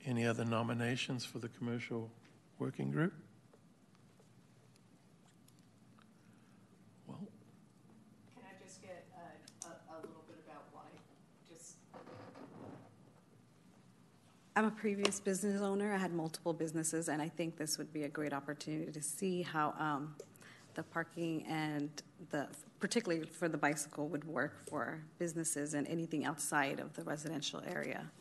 Any 0.05 0.25
other 0.25 0.45
nominations 0.45 1.25
for 1.25 1.39
the 1.39 1.49
commercial 1.49 2.11
working 2.59 2.91
group? 2.91 3.13
Well, 7.07 7.19
Can 8.35 8.43
I 8.43 8.63
just 8.63 8.81
get 8.81 9.07
a, 9.15 9.67
a, 9.67 9.71
a 9.71 9.97
little 10.01 10.23
bit 10.27 10.37
about 10.45 10.63
why? 10.71 10.83
Just 11.49 11.75
I'm 14.55 14.65
a 14.65 14.71
previous 14.71 15.19
business 15.19 15.61
owner. 15.61 15.93
I 15.93 15.97
had 15.97 16.13
multiple 16.13 16.53
businesses, 16.53 17.09
and 17.09 17.19
I 17.19 17.27
think 17.27 17.57
this 17.57 17.79
would 17.79 17.91
be 17.91 18.03
a 18.03 18.07
great 18.07 18.33
opportunity 18.33 18.91
to 18.91 19.01
see 19.01 19.41
how 19.41 19.73
um, 19.79 20.15
the 20.75 20.83
parking 20.83 21.43
and 21.47 21.89
the, 22.29 22.47
particularly 22.79 23.25
for 23.25 23.49
the 23.49 23.57
bicycle, 23.57 24.07
would 24.09 24.23
work 24.25 24.59
for 24.69 25.01
businesses 25.17 25.73
and 25.73 25.87
anything 25.87 26.23
outside 26.23 26.79
of 26.79 26.93
the 26.93 27.03
residential 27.03 27.63
area. 27.67 28.11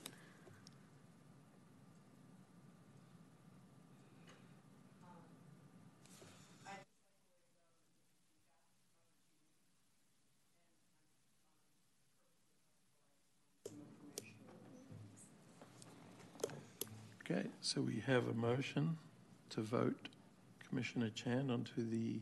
okay, 17.33 17.49
so 17.63 17.81
we 17.81 18.03
have 18.07 18.27
a 18.29 18.35
motion 18.35 18.99
to 19.51 19.61
vote 19.63 20.09
Commissioner 20.69 21.11
Chan 21.15 21.51
onto 21.51 21.89
the 21.89 22.21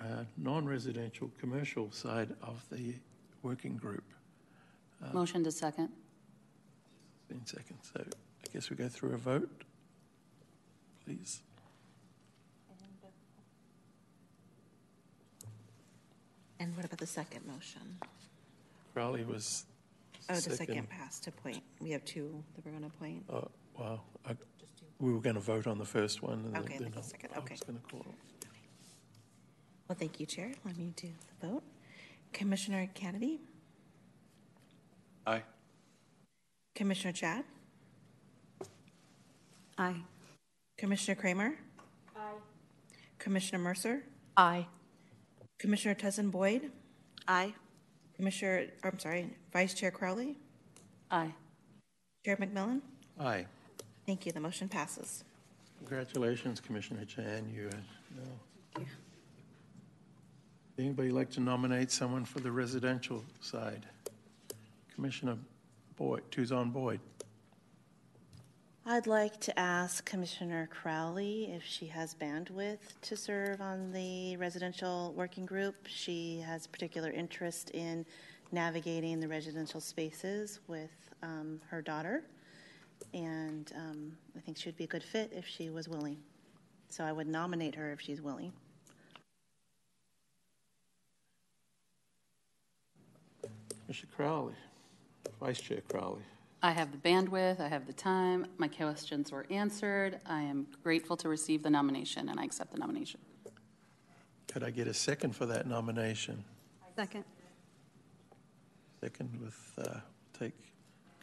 uh, 0.00 0.24
non-residential 0.36 1.30
commercial 1.38 1.90
side 1.90 2.34
of 2.42 2.64
the 2.70 2.94
working 3.42 3.76
group. 3.76 4.04
Motion 5.12 5.42
to 5.44 5.50
second. 5.50 5.88
In 7.30 7.44
second, 7.44 7.78
so 7.82 8.04
I 8.04 8.52
guess 8.52 8.70
we 8.70 8.76
go 8.76 8.88
through 8.88 9.14
a 9.14 9.16
vote, 9.16 9.64
please. 11.04 11.42
And 16.60 16.76
what 16.76 16.84
about 16.84 16.98
the 17.00 17.06
second 17.06 17.44
motion? 17.46 17.80
Crowley 18.94 19.24
was 19.24 19.64
Oh, 20.30 20.34
the 20.34 20.40
second. 20.40 20.56
second 20.58 20.88
pass 20.90 21.18
to 21.20 21.32
point. 21.32 21.62
We 21.80 21.90
have 21.90 22.04
two 22.04 22.44
that 22.54 22.64
we're 22.64 22.70
going 22.78 22.88
to 22.88 22.96
point. 22.96 23.24
Oh, 23.28 23.48
wow. 23.78 24.00
I- 24.26 24.36
We 24.98 25.12
were 25.12 25.20
going 25.20 25.34
to 25.34 25.40
vote 25.40 25.66
on 25.66 25.78
the 25.78 25.84
first 25.84 26.22
one. 26.22 26.44
and 26.54 26.56
Okay, 26.58 26.78
then 26.78 26.92
the 26.92 26.98
I- 26.98 27.02
second, 27.02 27.30
I 27.34 27.38
okay. 27.38 27.54
was 27.54 27.60
going 27.62 27.78
to 27.80 27.84
call. 27.88 28.06
Well, 29.88 29.98
thank 29.98 30.20
you, 30.20 30.26
Chair. 30.26 30.52
Let 30.64 30.76
me 30.76 30.92
do 30.96 31.08
the 31.40 31.46
vote. 31.48 31.62
Commissioner 32.32 32.88
Kennedy? 32.94 33.40
Aye. 35.26 35.42
Commissioner 36.74 37.12
Chad? 37.12 37.44
Aye. 39.78 40.02
Commissioner 40.78 41.14
Kramer? 41.20 41.54
Aye. 42.16 42.38
Commissioner 43.18 43.62
Mercer? 43.62 44.02
Aye. 44.36 44.66
Commissioner 45.58 45.94
Tezin 45.94 46.30
Boyd? 46.30 46.70
Aye. 47.28 47.54
Commissioner, 48.16 48.66
I'm 48.84 48.98
sorry, 48.98 49.30
Vice 49.52 49.74
Chair 49.74 49.90
Crowley? 49.90 50.36
Aye. 51.10 51.34
Chair 52.24 52.36
McMillan? 52.36 52.80
Aye. 53.18 53.46
Thank 54.12 54.26
you. 54.26 54.32
The 54.32 54.40
motion 54.40 54.68
passes. 54.68 55.24
Congratulations, 55.78 56.60
Commissioner 56.60 57.06
Chan. 57.06 57.50
You 57.50 57.68
are 57.68 58.82
now. 58.82 58.84
Anybody 60.78 61.08
like 61.08 61.30
to 61.30 61.40
nominate 61.40 61.90
someone 61.90 62.26
for 62.26 62.40
the 62.40 62.52
residential 62.52 63.24
side? 63.40 63.86
Commissioner 64.94 65.38
Boyd, 65.96 66.24
Tuzon 66.30 66.70
Boyd. 66.74 67.00
I'd 68.84 69.06
like 69.06 69.40
to 69.40 69.58
ask 69.58 70.04
Commissioner 70.04 70.68
Crowley 70.70 71.50
if 71.50 71.64
she 71.64 71.86
has 71.86 72.14
bandwidth 72.14 73.00
to 73.00 73.16
serve 73.16 73.62
on 73.62 73.92
the 73.92 74.36
residential 74.36 75.14
working 75.16 75.46
group. 75.46 75.86
She 75.86 76.40
has 76.40 76.66
particular 76.66 77.10
interest 77.10 77.70
in 77.70 78.04
navigating 78.50 79.20
the 79.20 79.28
residential 79.28 79.80
spaces 79.80 80.60
with 80.68 80.90
um, 81.22 81.62
her 81.70 81.80
daughter, 81.80 82.24
and 83.14 83.72
um, 83.76 84.16
I 84.36 84.40
think 84.40 84.56
she 84.56 84.68
would 84.68 84.76
be 84.76 84.84
a 84.84 84.88
good 84.88 85.02
fit 85.02 85.32
if 85.34 85.46
she 85.46 85.70
was 85.70 85.88
willing. 85.88 86.18
So 86.88 87.04
I 87.04 87.12
would 87.12 87.26
nominate 87.26 87.74
her 87.74 87.92
if 87.92 88.00
she's 88.00 88.20
willing. 88.20 88.52
Mr. 93.90 94.04
Crowley, 94.16 94.54
Vice 95.40 95.60
Chair 95.60 95.80
Crowley. 95.88 96.22
I 96.62 96.70
have 96.70 96.92
the 96.92 96.98
bandwidth, 96.98 97.60
I 97.60 97.68
have 97.68 97.86
the 97.86 97.92
time, 97.92 98.46
my 98.56 98.68
questions 98.68 99.32
were 99.32 99.46
answered. 99.50 100.20
I 100.26 100.42
am 100.42 100.66
grateful 100.82 101.16
to 101.18 101.28
receive 101.28 101.62
the 101.62 101.70
nomination, 101.70 102.28
and 102.28 102.38
I 102.38 102.44
accept 102.44 102.72
the 102.72 102.78
nomination. 102.78 103.20
Could 104.46 104.62
I 104.62 104.70
get 104.70 104.86
a 104.86 104.94
second 104.94 105.34
for 105.34 105.46
that 105.46 105.66
nomination? 105.66 106.44
Second. 106.94 107.24
Second 109.00 109.40
with, 109.42 109.72
uh, 109.78 109.98
take 110.38 110.52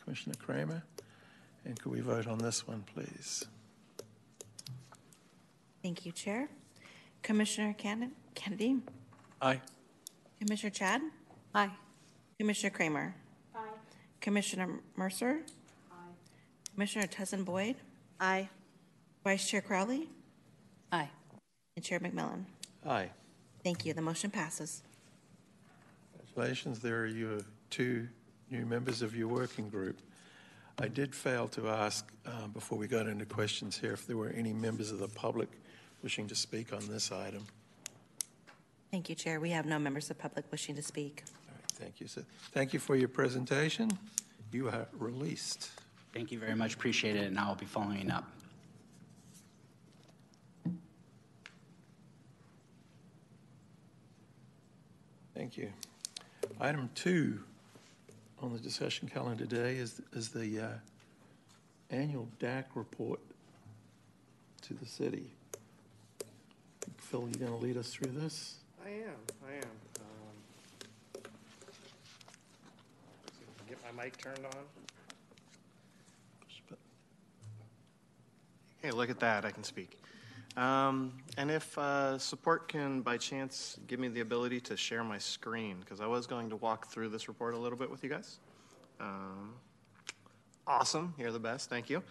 Commissioner 0.03 0.35
Kramer. 0.43 0.83
And 1.65 1.79
could 1.79 1.91
we 1.91 1.99
vote 2.01 2.27
on 2.27 2.37
this 2.39 2.67
one, 2.67 2.83
please? 2.93 3.45
Thank 5.83 6.05
you, 6.05 6.11
Chair. 6.11 6.49
Commissioner 7.21 7.73
Cannon- 7.73 8.15
Kennedy? 8.35 8.79
Aye. 9.41 9.61
Commissioner 10.39 10.71
Chad? 10.71 11.01
Aye. 11.53 11.71
Commissioner 12.37 12.71
Kramer? 12.71 13.15
Aye. 13.55 13.59
Commissioner 14.21 14.79
Mercer? 14.95 15.41
Aye. 15.91 15.95
Commissioner 16.73 17.07
Tezin 17.07 17.43
Boyd? 17.45 17.75
Aye. 18.19 18.49
Vice 19.23 19.47
Chair 19.49 19.61
Crowley? 19.61 20.09
Aye. 20.91 21.09
And 21.75 21.85
Chair 21.85 21.99
McMillan? 21.99 22.45
Aye. 22.85 23.09
Thank 23.63 23.85
you. 23.85 23.93
The 23.93 24.01
motion 24.01 24.31
passes. 24.31 24.83
Congratulations, 26.17 26.79
there 26.79 27.01
are 27.01 27.05
your 27.05 27.39
two 27.69 28.07
new 28.49 28.65
members 28.65 29.01
of 29.01 29.15
your 29.15 29.27
working 29.27 29.67
group. 29.69 29.99
I 30.81 30.87
did 30.87 31.13
fail 31.13 31.47
to 31.49 31.67
ask, 31.67 32.09
uh, 32.25 32.47
before 32.47 32.77
we 32.77 32.87
got 32.87 33.05
into 33.07 33.25
questions 33.25 33.77
here, 33.77 33.91
if 33.91 34.07
there 34.07 34.15
were 34.15 34.29
any 34.29 34.53
members 34.53 34.91
of 34.91 34.99
the 34.99 35.09
public 35.09 35.49
wishing 36.01 36.27
to 36.27 36.35
speak 36.35 36.71
on 36.71 36.87
this 36.87 37.11
item. 37.11 37.45
Thank 38.89 39.09
you, 39.09 39.15
Chair. 39.15 39.41
We 39.41 39.49
have 39.49 39.65
no 39.65 39.77
members 39.77 40.09
of 40.09 40.17
the 40.17 40.21
public 40.21 40.45
wishing 40.51 40.75
to 40.75 40.81
speak. 40.81 41.23
All 41.49 41.55
right, 41.55 41.71
thank 41.73 41.99
you. 41.99 42.07
So, 42.07 42.23
thank 42.53 42.73
you 42.73 42.79
for 42.79 42.95
your 42.95 43.09
presentation. 43.09 43.89
You 44.53 44.69
are 44.69 44.87
released. 44.97 45.69
Thank 46.13 46.31
you 46.31 46.39
very 46.39 46.55
much. 46.55 46.75
Appreciate 46.75 47.17
it, 47.17 47.27
and 47.27 47.37
I'll 47.37 47.55
be 47.55 47.65
following 47.65 48.09
up. 48.09 48.25
Thank 55.35 55.57
you. 55.57 55.71
Item 56.59 56.89
two 56.95 57.41
on 58.41 58.53
the 58.53 58.59
discussion 58.59 59.07
calendar 59.07 59.45
today 59.45 59.75
is, 59.75 60.01
is 60.13 60.29
the 60.29 60.59
uh, 60.59 60.67
annual 61.89 62.27
DAC 62.39 62.65
report 62.75 63.19
to 64.61 64.73
the 64.73 64.85
city. 64.85 65.31
Phil, 66.97 67.27
you 67.27 67.35
going 67.35 67.51
to 67.51 67.57
lead 67.57 67.77
us 67.77 67.89
through 67.89 68.11
this? 68.11 68.55
I 68.85 68.89
am, 68.89 69.15
I 69.47 69.53
am. 69.55 69.63
Um, 69.99 71.21
see 73.25 73.41
if 73.41 73.49
I 73.49 73.67
can 73.67 73.67
Get 73.67 73.95
my 73.95 74.03
mic 74.03 74.17
turned 74.17 74.45
on. 74.45 74.63
Hey, 78.81 78.91
look 78.91 79.09
at 79.09 79.19
that, 79.19 79.43
I 79.43 79.51
can 79.51 79.63
speak. 79.65 79.99
Um, 80.57 81.13
and 81.37 81.49
if 81.49 81.77
uh, 81.77 82.17
support 82.17 82.67
can, 82.67 83.01
by 83.01 83.17
chance, 83.17 83.79
give 83.87 83.99
me 83.99 84.07
the 84.07 84.19
ability 84.19 84.59
to 84.61 84.75
share 84.75 85.03
my 85.03 85.17
screen, 85.17 85.77
because 85.79 86.01
I 86.01 86.07
was 86.07 86.27
going 86.27 86.49
to 86.49 86.55
walk 86.57 86.87
through 86.87 87.09
this 87.09 87.27
report 87.27 87.53
a 87.53 87.57
little 87.57 87.77
bit 87.77 87.89
with 87.89 88.03
you 88.03 88.09
guys. 88.09 88.39
Um, 88.99 89.53
awesome, 90.67 91.13
you're 91.17 91.31
the 91.31 91.39
best, 91.39 91.69
thank 91.69 91.89
you. 91.89 92.03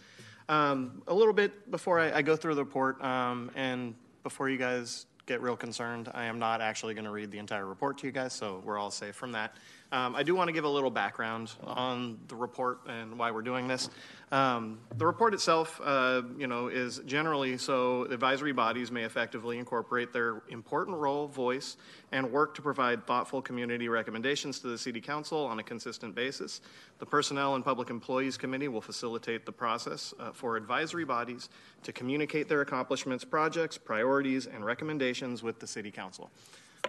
Um, 0.48 1.02
a 1.08 1.14
little 1.14 1.34
bit 1.34 1.70
before 1.70 2.00
I, 2.00 2.18
I 2.18 2.22
go 2.22 2.36
through 2.36 2.54
the 2.54 2.64
report, 2.64 3.02
um, 3.04 3.50
and 3.54 3.94
before 4.22 4.48
you 4.48 4.56
guys 4.56 5.06
get 5.26 5.42
real 5.42 5.56
concerned, 5.56 6.10
I 6.14 6.24
am 6.24 6.38
not 6.38 6.62
actually 6.62 6.94
going 6.94 7.04
to 7.04 7.10
read 7.10 7.30
the 7.30 7.38
entire 7.38 7.66
report 7.66 7.98
to 7.98 8.06
you 8.06 8.12
guys, 8.12 8.32
so 8.32 8.62
we're 8.64 8.78
all 8.78 8.90
safe 8.90 9.14
from 9.14 9.32
that. 9.32 9.56
Um, 9.90 10.14
I 10.14 10.22
do 10.22 10.34
want 10.34 10.48
to 10.48 10.52
give 10.52 10.64
a 10.64 10.68
little 10.68 10.90
background 10.90 11.50
on 11.64 12.18
the 12.28 12.36
report 12.36 12.80
and 12.86 13.18
why 13.18 13.30
we're 13.30 13.40
doing 13.40 13.68
this. 13.68 13.88
Um, 14.30 14.80
the 14.98 15.06
report 15.06 15.32
itself, 15.32 15.80
uh, 15.82 16.20
you 16.36 16.46
know, 16.46 16.68
is 16.68 17.00
generally 17.06 17.56
so 17.56 18.02
advisory 18.02 18.52
bodies 18.52 18.90
may 18.92 19.04
effectively 19.04 19.56
incorporate 19.56 20.12
their 20.12 20.42
important 20.50 20.98
role, 20.98 21.26
voice, 21.26 21.78
and 22.12 22.30
work 22.30 22.54
to 22.56 22.62
provide 22.62 23.06
thoughtful 23.06 23.40
community 23.40 23.88
recommendations 23.88 24.58
to 24.58 24.66
the 24.66 24.76
City 24.76 25.00
Council 25.00 25.46
on 25.46 25.58
a 25.58 25.62
consistent 25.62 26.14
basis. 26.14 26.60
The 26.98 27.06
Personnel 27.06 27.54
and 27.54 27.64
Public 27.64 27.88
Employees 27.88 28.36
Committee 28.36 28.68
will 28.68 28.82
facilitate 28.82 29.46
the 29.46 29.52
process 29.52 30.12
uh, 30.20 30.32
for 30.32 30.58
advisory 30.58 31.06
bodies 31.06 31.48
to 31.84 31.94
communicate 31.94 32.46
their 32.46 32.60
accomplishments, 32.60 33.24
projects, 33.24 33.78
priorities, 33.78 34.46
and 34.46 34.62
recommendations 34.62 35.42
with 35.42 35.60
the 35.60 35.66
City 35.66 35.90
Council 35.90 36.30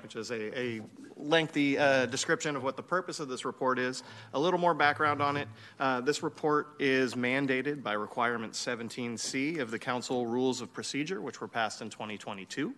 which 0.02 0.15
is 0.15 0.32
a, 0.32 0.58
a 0.58 0.82
lengthy 1.15 1.78
uh, 1.78 2.06
description 2.06 2.56
of 2.56 2.63
what 2.63 2.78
the 2.78 2.84
purpose 2.84 3.19
of 3.19 3.28
this 3.28 3.45
report 3.45 3.80
is. 3.80 4.04
A 4.34 4.39
little 4.39 4.60
more 4.60 4.73
background 4.73 5.21
on 5.21 5.38
it. 5.38 5.47
Uh, 5.80 6.02
this 6.02 6.23
report 6.23 6.75
is 6.80 7.15
mandated 7.15 7.84
by 7.84 7.93
Requirement 7.93 8.54
17C 8.54 9.60
of 9.60 9.71
the 9.71 9.80
Council 9.80 10.25
Rules 10.25 10.62
of 10.62 10.71
Procedure, 10.73 11.21
which 11.21 11.41
were 11.41 11.47
passed 11.47 11.82
in 11.82 11.89
2022. 11.89 12.73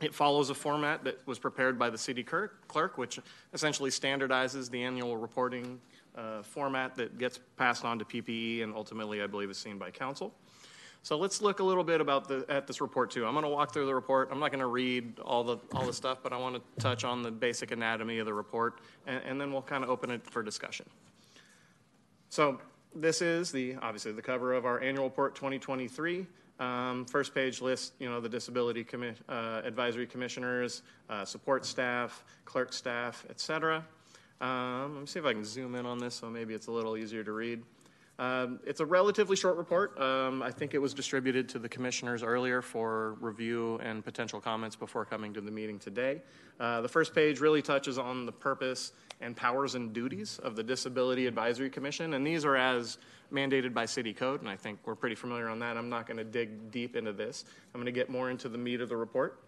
It 0.00 0.14
follows 0.14 0.50
a 0.50 0.54
format 0.54 1.02
that 1.04 1.26
was 1.26 1.40
prepared 1.40 1.78
by 1.78 1.90
the 1.90 1.98
city 1.98 2.22
clerk, 2.22 2.98
which 2.98 3.18
essentially 3.52 3.90
standardizes 3.90 4.70
the 4.70 4.82
annual 4.82 5.16
reporting 5.16 5.80
uh, 6.16 6.42
format 6.42 6.94
that 6.96 7.18
gets 7.18 7.40
passed 7.56 7.84
on 7.84 7.98
to 7.98 8.04
PPE 8.04 8.62
and 8.62 8.74
ultimately, 8.74 9.22
I 9.22 9.26
believe, 9.26 9.50
is 9.50 9.58
seen 9.58 9.76
by 9.76 9.90
council. 9.90 10.32
So 11.02 11.16
let's 11.16 11.40
look 11.40 11.60
a 11.60 11.64
little 11.64 11.84
bit 11.84 12.00
about 12.00 12.28
the, 12.28 12.44
at 12.48 12.66
this 12.66 12.80
report 12.80 13.10
too. 13.10 13.24
I'm 13.24 13.32
going 13.32 13.44
to 13.44 13.48
walk 13.48 13.72
through 13.72 13.86
the 13.86 13.94
report. 13.94 14.28
I'm 14.30 14.40
not 14.40 14.50
going 14.50 14.60
to 14.60 14.66
read 14.66 15.18
all 15.20 15.44
the 15.44 15.58
all 15.72 15.86
the 15.86 15.92
stuff, 15.92 16.18
but 16.22 16.32
I 16.32 16.36
want 16.36 16.56
to 16.56 16.82
touch 16.82 17.04
on 17.04 17.22
the 17.22 17.30
basic 17.30 17.70
anatomy 17.70 18.18
of 18.18 18.26
the 18.26 18.34
report, 18.34 18.80
and, 19.06 19.22
and 19.24 19.40
then 19.40 19.52
we'll 19.52 19.62
kind 19.62 19.84
of 19.84 19.90
open 19.90 20.10
it 20.10 20.28
for 20.28 20.42
discussion. 20.42 20.86
So 22.30 22.60
this 22.94 23.22
is 23.22 23.50
the 23.50 23.76
obviously 23.76 24.12
the 24.12 24.22
cover 24.22 24.52
of 24.52 24.66
our 24.66 24.80
annual 24.80 25.04
report 25.04 25.34
2023. 25.34 26.26
Um, 26.60 27.04
first 27.04 27.34
page 27.34 27.62
lists, 27.62 27.92
you 28.00 28.10
know, 28.10 28.20
the 28.20 28.28
disability 28.28 28.82
commi- 28.82 29.14
uh, 29.28 29.62
advisory 29.64 30.08
commissioners, 30.08 30.82
uh, 31.08 31.24
support 31.24 31.64
staff, 31.64 32.24
clerk 32.44 32.72
staff, 32.72 33.24
etc. 33.30 33.84
Um, 34.40 34.94
let 34.94 35.00
me 35.00 35.06
see 35.06 35.20
if 35.20 35.24
I 35.24 35.32
can 35.32 35.44
zoom 35.44 35.76
in 35.76 35.86
on 35.86 35.98
this 35.98 36.16
so 36.16 36.28
maybe 36.28 36.54
it's 36.54 36.66
a 36.66 36.72
little 36.72 36.96
easier 36.96 37.22
to 37.22 37.32
read. 37.32 37.62
Um, 38.18 38.58
it's 38.66 38.80
a 38.80 38.86
relatively 38.86 39.36
short 39.36 39.56
report. 39.56 39.98
Um, 40.00 40.42
I 40.42 40.50
think 40.50 40.74
it 40.74 40.78
was 40.78 40.92
distributed 40.92 41.48
to 41.50 41.60
the 41.60 41.68
commissioners 41.68 42.24
earlier 42.24 42.60
for 42.60 43.14
review 43.20 43.78
and 43.80 44.04
potential 44.04 44.40
comments 44.40 44.74
before 44.74 45.04
coming 45.04 45.32
to 45.34 45.40
the 45.40 45.52
meeting 45.52 45.78
today. 45.78 46.22
Uh, 46.58 46.80
the 46.80 46.88
first 46.88 47.14
page 47.14 47.38
really 47.38 47.62
touches 47.62 47.96
on 47.96 48.26
the 48.26 48.32
purpose 48.32 48.92
and 49.20 49.36
powers 49.36 49.76
and 49.76 49.92
duties 49.92 50.40
of 50.42 50.56
the 50.56 50.64
Disability 50.64 51.26
Advisory 51.26 51.70
Commission, 51.70 52.14
and 52.14 52.26
these 52.26 52.44
are 52.44 52.56
as 52.56 52.98
mandated 53.32 53.72
by 53.72 53.84
city 53.84 54.12
code, 54.12 54.40
and 54.40 54.48
I 54.48 54.56
think 54.56 54.80
we're 54.84 54.96
pretty 54.96 55.14
familiar 55.14 55.48
on 55.48 55.60
that. 55.60 55.76
I'm 55.76 55.88
not 55.88 56.06
going 56.06 56.16
to 56.16 56.24
dig 56.24 56.72
deep 56.72 56.96
into 56.96 57.12
this. 57.12 57.44
I'm 57.72 57.80
going 57.80 57.86
to 57.86 57.92
get 57.92 58.10
more 58.10 58.30
into 58.30 58.48
the 58.48 58.58
meat 58.58 58.80
of 58.80 58.88
the 58.88 58.96
report. 58.96 59.44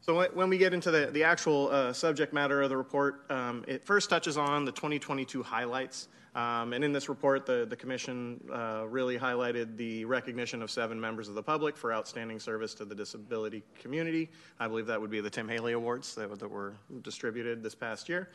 So 0.00 0.24
when- 0.32 0.48
we 0.48 0.58
get 0.58 0.72
into 0.72 0.90
the, 0.90 1.06
the 1.12 1.24
actual 1.24 1.68
uh, 1.68 1.92
subject 1.92 2.32
matter 2.32 2.62
of 2.62 2.70
the 2.70 2.76
report, 2.76 3.28
um, 3.30 3.64
it 3.68 3.84
first 3.84 4.08
touches 4.08 4.36
on 4.36 4.64
the 4.64 4.72
2022 4.72 5.42
highlights. 5.42 6.08
Um, 6.36 6.74
and 6.74 6.84
in 6.84 6.92
this 6.92 7.08
report, 7.08 7.46
the, 7.46 7.64
the 7.64 7.76
commission 7.76 8.38
uh, 8.52 8.84
really 8.86 9.18
highlighted 9.18 9.78
the 9.78 10.04
recognition 10.04 10.60
of 10.60 10.70
seven 10.70 11.00
members 11.00 11.28
of 11.28 11.34
the 11.34 11.42
public 11.42 11.78
for 11.78 11.94
outstanding 11.94 12.38
service 12.38 12.74
to 12.74 12.84
the 12.84 12.94
disability 12.94 13.62
community. 13.80 14.28
I 14.60 14.68
believe 14.68 14.86
that 14.86 15.00
would 15.00 15.10
be 15.10 15.22
the 15.22 15.30
Tim 15.30 15.48
Haley 15.48 15.72
Awards 15.72 16.14
that, 16.16 16.38
that 16.38 16.50
were 16.50 16.74
distributed 17.00 17.62
this 17.62 17.74
past 17.74 18.06
year. 18.06 18.28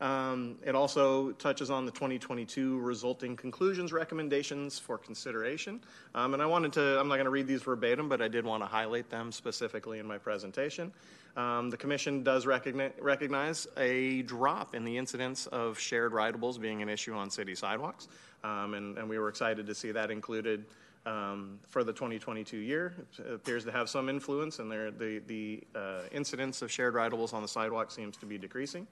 Um, 0.00 0.56
it 0.64 0.74
also 0.74 1.32
touches 1.32 1.70
on 1.70 1.86
the 1.86 1.92
2022 1.92 2.78
resulting 2.80 3.36
conclusions 3.36 3.92
recommendations 3.92 4.78
for 4.78 4.98
consideration. 4.98 5.80
Um, 6.14 6.34
and 6.34 6.42
I 6.42 6.46
wanted 6.46 6.72
to, 6.74 7.00
I'm 7.00 7.08
not 7.08 7.14
going 7.14 7.26
to 7.26 7.30
read 7.30 7.46
these 7.46 7.62
verbatim, 7.62 8.08
but 8.08 8.20
I 8.20 8.28
did 8.28 8.44
want 8.44 8.62
to 8.62 8.66
highlight 8.66 9.08
them 9.08 9.30
specifically 9.30 10.00
in 10.00 10.06
my 10.06 10.18
presentation. 10.18 10.92
Um, 11.36 11.70
the 11.70 11.76
Commission 11.76 12.22
does 12.22 12.44
recogni- 12.44 12.92
recognize 13.00 13.66
a 13.76 14.22
drop 14.22 14.74
in 14.74 14.84
the 14.84 14.96
incidence 14.96 15.46
of 15.46 15.78
shared 15.78 16.12
rideables 16.12 16.60
being 16.60 16.82
an 16.82 16.88
issue 16.88 17.14
on 17.14 17.30
city 17.30 17.54
sidewalks. 17.54 18.08
Um, 18.42 18.74
and, 18.74 18.98
and 18.98 19.08
we 19.08 19.18
were 19.18 19.28
excited 19.28 19.66
to 19.66 19.74
see 19.74 19.90
that 19.92 20.10
included 20.10 20.64
um, 21.06 21.58
for 21.68 21.84
the 21.84 21.92
2022 21.92 22.56
year. 22.56 22.94
It 23.18 23.32
appears 23.32 23.64
to 23.64 23.72
have 23.72 23.88
some 23.88 24.08
influence, 24.08 24.58
and 24.58 24.70
the, 24.70 25.22
the 25.26 25.62
uh, 25.74 26.02
incidence 26.12 26.62
of 26.62 26.70
shared 26.70 26.94
rideables 26.94 27.32
on 27.32 27.42
the 27.42 27.48
sidewalk 27.48 27.90
seems 27.90 28.16
to 28.18 28.26
be 28.26 28.38
decreasing. 28.38 28.86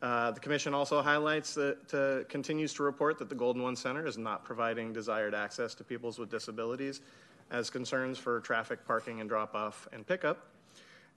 Uh, 0.00 0.30
the 0.30 0.40
commission 0.40 0.74
also 0.74 1.02
highlights 1.02 1.54
that 1.54 1.94
uh, 1.94 2.28
continues 2.28 2.72
to 2.74 2.84
report 2.84 3.18
that 3.18 3.28
the 3.28 3.34
Golden 3.34 3.62
One 3.62 3.74
Center 3.74 4.06
is 4.06 4.16
not 4.16 4.44
providing 4.44 4.92
desired 4.92 5.34
access 5.34 5.74
to 5.74 5.84
peoples 5.84 6.18
with 6.18 6.30
disabilities 6.30 7.00
as 7.50 7.68
concerns 7.68 8.18
for 8.18 8.40
traffic, 8.40 8.86
parking, 8.86 9.20
and 9.20 9.28
drop 9.28 9.54
off 9.54 9.88
and 9.92 10.06
pickup. 10.06 10.46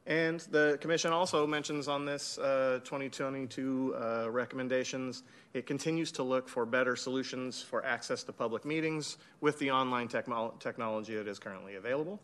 And 0.07 0.39
the 0.39 0.79
commission 0.81 1.13
also 1.13 1.45
mentions 1.45 1.87
on 1.87 2.05
this 2.05 2.39
uh, 2.39 2.79
2022 2.83 3.95
uh, 3.95 4.31
recommendations, 4.31 5.21
it 5.53 5.67
continues 5.67 6.11
to 6.13 6.23
look 6.23 6.49
for 6.49 6.65
better 6.65 6.95
solutions 6.95 7.61
for 7.61 7.85
access 7.85 8.23
to 8.23 8.31
public 8.31 8.65
meetings 8.65 9.17
with 9.41 9.59
the 9.59 9.69
online 9.69 10.07
technolo- 10.07 10.57
technology 10.59 11.15
that 11.15 11.27
is 11.27 11.37
currently 11.37 11.75
available. 11.75 12.19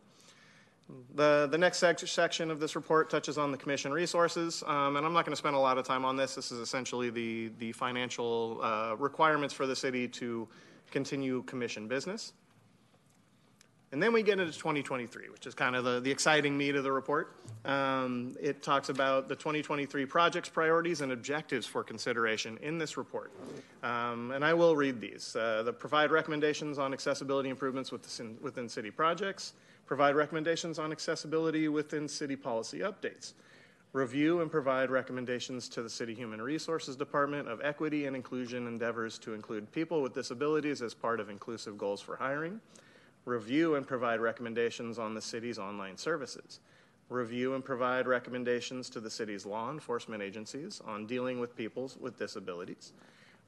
The, 1.16 1.48
the 1.52 1.58
next 1.58 1.80
sec- 1.80 2.00
section 2.00 2.50
of 2.50 2.60
this 2.60 2.76
report 2.76 3.10
touches 3.10 3.38
on 3.38 3.52
the 3.52 3.58
commission 3.58 3.92
resources, 3.92 4.64
um, 4.66 4.96
and 4.96 5.06
I'm 5.06 5.14
not 5.14 5.26
going 5.26 5.34
to 5.34 5.38
spend 5.38 5.56
a 5.56 5.60
lot 5.60 5.78
of 5.78 5.86
time 5.86 6.06
on 6.06 6.16
this. 6.16 6.36
This 6.36 6.52
is 6.52 6.60
essentially 6.60 7.10
the, 7.10 7.52
the 7.60 7.74
financial 7.74 8.60
uh, 8.62 8.96
requirements 8.98 9.54
for 9.54 9.68
the 9.68 9.76
city 9.76 10.08
to 10.10 10.48
continue 10.92 11.44
commission 11.44 11.88
business. 11.88 12.34
And 13.94 14.04
then 14.04 14.12
we 14.12 14.22
get 14.22 14.40
into 14.40 14.52
2023, 14.52 15.30
which 15.30 15.48
is 15.48 15.54
kind 15.54 15.74
of 15.74 15.86
the, 15.86 16.02
the 16.02 16.12
exciting 16.12 16.58
meat 16.58 16.76
of 16.76 16.84
the 16.84 16.92
report. 16.92 17.38
Um, 17.64 18.36
it 18.42 18.62
talks 18.62 18.90
about 18.90 19.30
the 19.30 19.36
2023 19.36 20.06
projects, 20.06 20.50
priorities, 20.50 21.00
and 21.00 21.14
objectives 21.14 21.66
for 21.66 21.84
consideration 21.86 22.58
in 22.62 22.78
this 22.78 22.98
report. 22.98 23.32
Um, 23.84 24.32
and 24.32 24.44
I 24.44 24.54
will 24.54 24.76
read 24.76 25.00
these. 25.00 25.38
Uh, 25.38 25.64
the 25.64 25.72
provide 25.72 26.12
recommendations 26.12 26.78
on 26.78 26.92
accessibility 26.92 27.50
improvements 27.50 27.92
within, 27.92 28.38
within 28.42 28.68
city 28.68 28.92
projects, 28.92 29.54
provide 29.88 30.16
recommendations 30.16 30.78
on 30.78 30.92
accessibility 30.92 31.70
within 31.70 32.08
city 32.08 32.36
policy 32.36 32.80
updates, 32.80 33.34
review 33.94 34.42
and 34.42 34.52
provide 34.52 34.92
recommendations 34.92 35.70
to 35.70 35.82
the 35.82 35.90
City 35.90 36.14
Human 36.14 36.42
Resources 36.42 36.98
Department 36.98 37.48
of 37.48 37.62
equity 37.64 38.06
and 38.06 38.16
inclusion 38.16 38.68
endeavors 38.68 39.18
to 39.20 39.34
include 39.34 39.72
people 39.72 40.02
with 40.02 40.14
disabilities 40.14 40.82
as 40.82 40.94
part 40.94 41.22
of 41.22 41.30
inclusive 41.30 41.78
goals 41.78 42.02
for 42.02 42.18
hiring, 42.18 42.60
review 43.24 43.76
and 43.76 43.88
provide 43.88 44.20
recommendations 44.20 45.00
on 45.00 45.14
the 45.14 45.22
city's 45.22 45.58
online 45.58 45.98
services, 45.98 46.60
review 47.10 47.56
and 47.56 47.64
provide 47.64 48.08
recommendations 48.08 48.90
to 48.90 49.00
the 49.00 49.10
city's 49.10 49.46
law 49.46 49.72
enforcement 49.72 50.22
agencies 50.22 50.82
on 50.86 51.08
dealing 51.08 51.40
with 51.40 51.56
people 51.56 51.90
with 52.02 52.20
disabilities, 52.20 52.92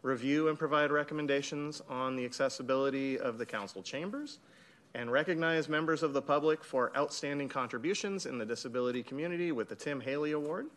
review 0.04 0.48
and 0.48 0.58
provide 0.58 0.90
recommendations 0.90 1.82
on 1.90 2.16
the 2.16 2.24
accessibility 2.24 3.20
of 3.20 3.38
the 3.38 3.46
council 3.46 3.84
chambers, 3.84 4.40
and 4.96 5.12
recognize 5.12 5.70
members 5.70 6.04
of 6.04 6.14
the 6.14 6.22
public 6.22 6.64
for 6.64 6.92
outstanding 6.98 7.50
contributions 7.50 8.26
in 8.26 8.38
the 8.38 8.46
disability 8.46 9.04
community 9.04 9.52
with 9.52 9.70
the 9.70 9.76
Tim 9.76 10.02
Haley 10.02 10.32
Award. 10.32 10.68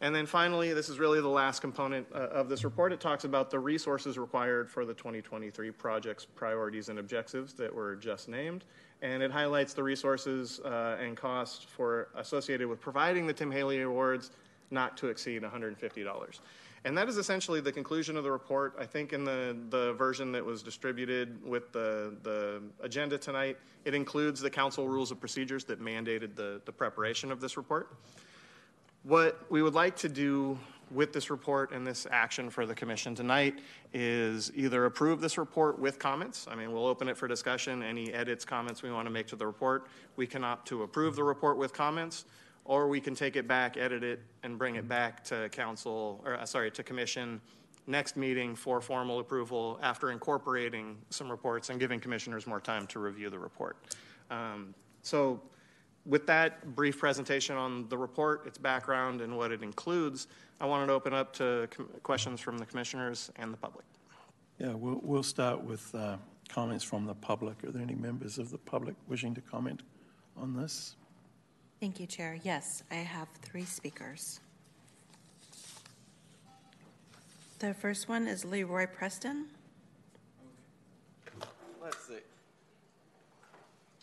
And 0.00 0.14
then 0.14 0.26
finally, 0.26 0.72
this 0.72 0.88
is 0.88 0.98
really 0.98 1.20
the 1.20 1.28
last 1.28 1.60
component 1.60 2.06
uh, 2.12 2.18
of 2.28 2.48
this 2.48 2.64
report. 2.64 2.92
It 2.92 3.00
talks 3.00 3.24
about 3.24 3.50
the 3.50 3.58
resources 3.58 4.18
required 4.18 4.68
for 4.68 4.84
the 4.84 4.92
2023 4.92 5.70
projects, 5.70 6.26
priorities, 6.26 6.88
and 6.88 6.98
objectives 6.98 7.54
that 7.54 7.74
were 7.74 7.96
just 7.96 8.28
named. 8.28 8.64
And 9.02 9.22
it 9.22 9.30
highlights 9.30 9.72
the 9.72 9.82
resources 9.82 10.60
uh, 10.64 10.98
and 11.00 11.16
costs 11.16 11.64
for 11.64 12.08
associated 12.16 12.68
with 12.68 12.80
providing 12.80 13.26
the 13.26 13.32
Tim 13.32 13.50
Haley 13.50 13.82
Awards 13.82 14.30
not 14.70 14.96
to 14.98 15.08
exceed 15.08 15.42
$150. 15.42 16.40
And 16.84 16.96
that 16.98 17.08
is 17.08 17.16
essentially 17.16 17.60
the 17.60 17.72
conclusion 17.72 18.16
of 18.16 18.24
the 18.24 18.30
report. 18.30 18.76
I 18.78 18.84
think 18.84 19.14
in 19.14 19.24
the, 19.24 19.56
the 19.70 19.94
version 19.94 20.32
that 20.32 20.44
was 20.44 20.62
distributed 20.62 21.42
with 21.42 21.72
the, 21.72 22.14
the 22.22 22.62
agenda 22.82 23.16
tonight, 23.16 23.56
it 23.86 23.94
includes 23.94 24.40
the 24.40 24.50
council 24.50 24.86
rules 24.86 25.10
of 25.10 25.18
procedures 25.18 25.64
that 25.64 25.80
mandated 25.80 26.34
the, 26.34 26.60
the 26.66 26.72
preparation 26.72 27.32
of 27.32 27.40
this 27.40 27.56
report. 27.56 27.96
What 29.02 29.50
we 29.50 29.62
would 29.62 29.74
like 29.74 29.96
to 29.96 30.10
do 30.10 30.58
with 30.90 31.12
this 31.12 31.30
report 31.30 31.72
and 31.72 31.86
this 31.86 32.06
action 32.10 32.50
for 32.50 32.66
the 32.66 32.74
commission 32.74 33.14
tonight 33.14 33.60
is 33.92 34.52
either 34.54 34.84
approve 34.84 35.20
this 35.20 35.38
report 35.38 35.78
with 35.78 35.98
comments. 35.98 36.46
I 36.50 36.54
mean, 36.54 36.72
we'll 36.72 36.86
open 36.86 37.08
it 37.08 37.16
for 37.16 37.26
discussion. 37.26 37.82
Any 37.82 38.12
edits, 38.12 38.44
comments 38.44 38.82
we 38.82 38.92
want 38.92 39.06
to 39.06 39.10
make 39.10 39.26
to 39.28 39.36
the 39.36 39.46
report, 39.46 39.86
we 40.16 40.26
can 40.26 40.44
opt 40.44 40.68
to 40.68 40.82
approve 40.82 41.16
the 41.16 41.24
report 41.24 41.56
with 41.56 41.72
comments, 41.72 42.26
or 42.64 42.88
we 42.88 43.00
can 43.00 43.14
take 43.14 43.36
it 43.36 43.46
back, 43.46 43.76
edit 43.76 44.02
it, 44.02 44.20
and 44.42 44.58
bring 44.58 44.76
it 44.76 44.88
back 44.88 45.22
to 45.24 45.48
council, 45.50 46.22
or 46.24 46.34
uh, 46.34 46.46
sorry, 46.46 46.70
to 46.70 46.82
commission 46.82 47.40
next 47.86 48.16
meeting 48.16 48.54
for 48.54 48.80
formal 48.80 49.18
approval 49.18 49.78
after 49.82 50.10
incorporating 50.10 50.96
some 51.10 51.30
reports 51.30 51.68
and 51.68 51.78
giving 51.78 52.00
commissioners 52.00 52.46
more 52.46 52.60
time 52.60 52.86
to 52.86 52.98
review 52.98 53.28
the 53.28 53.38
report. 53.38 53.76
Um, 54.30 54.74
so 55.02 55.42
with 56.06 56.26
that 56.26 56.74
brief 56.74 56.98
presentation 56.98 57.56
on 57.56 57.88
the 57.88 57.98
report, 57.98 58.46
its 58.46 58.58
background, 58.58 59.20
and 59.20 59.36
what 59.36 59.52
it 59.52 59.62
includes, 59.62 60.28
I 60.60 60.66
wanted 60.66 60.86
to 60.86 60.92
open 60.92 61.12
up 61.12 61.32
to 61.34 61.68
com- 61.70 61.88
questions 62.02 62.40
from 62.40 62.56
the 62.56 62.64
commissioners 62.64 63.30
and 63.36 63.52
the 63.52 63.56
public. 63.58 63.84
Yeah, 64.58 64.72
we'll, 64.72 65.00
we'll 65.02 65.22
start 65.22 65.62
with 65.62 65.94
uh, 65.94 66.16
comments 66.48 66.84
from 66.84 67.04
the 67.04 67.14
public. 67.14 67.62
Are 67.64 67.70
there 67.70 67.82
any 67.82 67.94
members 67.94 68.38
of 68.38 68.50
the 68.50 68.58
public 68.58 68.94
wishing 69.08 69.34
to 69.34 69.40
comment 69.40 69.82
on 70.36 70.54
this? 70.54 70.96
Thank 71.80 72.00
you, 72.00 72.06
Chair. 72.06 72.38
Yes, 72.42 72.82
I 72.90 72.96
have 72.96 73.28
three 73.42 73.64
speakers. 73.64 74.40
The 77.58 77.74
first 77.74 78.08
one 78.08 78.26
is 78.26 78.44
Leroy 78.44 78.86
Preston. 78.86 79.46
Let's 81.82 82.06
see. 82.06 82.18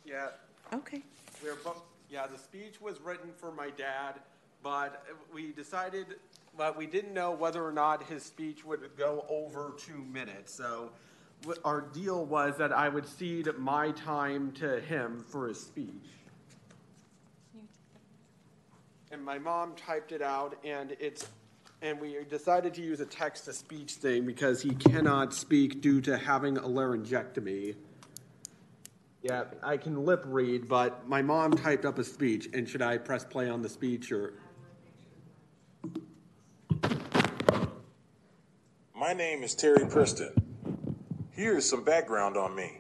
Yeah, 0.06 0.28
Okay. 0.74 1.02
we're 1.44 1.56
both, 1.56 1.82
yeah, 2.10 2.28
the 2.28 2.38
speech 2.38 2.82
was 2.82 3.00
written 3.02 3.32
for 3.38 3.52
my 3.52 3.70
dad, 3.72 4.16
but 4.64 5.06
we 5.34 5.52
decided, 5.52 6.16
but 6.58 6.78
we 6.78 6.86
didn't 6.86 7.14
know 7.14 7.32
whether 7.32 7.66
or 7.66 7.72
not 7.72 8.04
his 8.04 8.24
speech 8.24 8.64
would 8.66 8.82
go 8.98 9.26
over 9.30 9.74
two 9.78 10.04
minutes. 10.12 10.54
So 10.54 10.92
our 11.66 11.82
deal 11.82 12.26
was 12.26 12.58
that 12.58 12.72
I 12.72 12.90
would 12.90 13.08
cede 13.08 13.48
my 13.58 13.92
time 13.92 14.52
to 14.54 14.80
him 14.82 15.24
for 15.28 15.48
his 15.48 15.60
speech. 15.60 16.10
And 19.12 19.26
my 19.26 19.38
mom 19.38 19.76
typed 19.76 20.14
it 20.14 20.22
out, 20.22 20.56
and 20.64 20.96
it's, 20.98 21.28
and 21.82 22.00
we 22.00 22.16
decided 22.30 22.74
to 22.76 22.82
use 22.82 23.02
a 23.02 23.06
text 23.06 23.44
to 23.44 23.52
speech 23.52 23.96
thing 23.96 24.26
because 24.26 24.62
he 24.62 24.74
cannot 24.74 25.34
speak 25.34 25.82
due 25.82 26.00
to 26.02 26.18
having 26.18 26.58
a 26.58 26.62
laryngectomy. 26.62 27.76
Yeah, 29.22 29.44
I 29.62 29.76
can 29.76 30.06
lip 30.06 30.24
read, 30.26 30.70
but 30.70 31.10
my 31.10 31.22
mom 31.22 31.52
typed 31.52 31.84
up 31.84 32.00
a 32.00 32.06
speech, 32.06 32.48
and 32.54 32.70
should 32.70 32.82
I 32.82 32.98
press 32.98 33.26
play 33.26 33.50
on 33.50 33.62
the 33.62 33.68
speech 33.68 34.14
or? 34.14 34.34
My 38.96 39.12
name 39.12 39.44
is 39.44 39.56
Terry 39.56 39.86
Preston. 39.88 40.32
Here 41.32 41.58
is 41.58 41.68
some 41.68 41.84
background 41.84 42.38
on 42.38 42.56
me. 42.56 42.78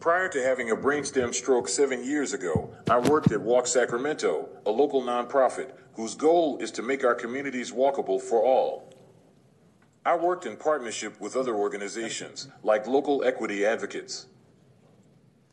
Prior 0.00 0.28
to 0.28 0.42
having 0.42 0.70
a 0.70 0.76
brainstem 0.76 1.34
stroke 1.34 1.66
seven 1.66 2.04
years 2.04 2.32
ago, 2.32 2.72
I 2.88 2.98
worked 2.98 3.32
at 3.32 3.40
Walk 3.40 3.66
Sacramento, 3.66 4.48
a 4.68 4.70
local 4.70 5.02
nonprofit 5.02 5.70
whose 5.94 6.14
goal 6.14 6.58
is 6.58 6.70
to 6.72 6.82
make 6.82 7.02
our 7.02 7.14
communities 7.14 7.72
walkable 7.72 8.20
for 8.20 8.44
all. 8.44 8.92
I 10.04 10.14
worked 10.14 10.44
in 10.44 10.56
partnership 10.56 11.18
with 11.18 11.36
other 11.36 11.54
organizations, 11.54 12.48
like 12.62 12.86
local 12.86 13.24
equity 13.24 13.64
advocates. 13.64 14.26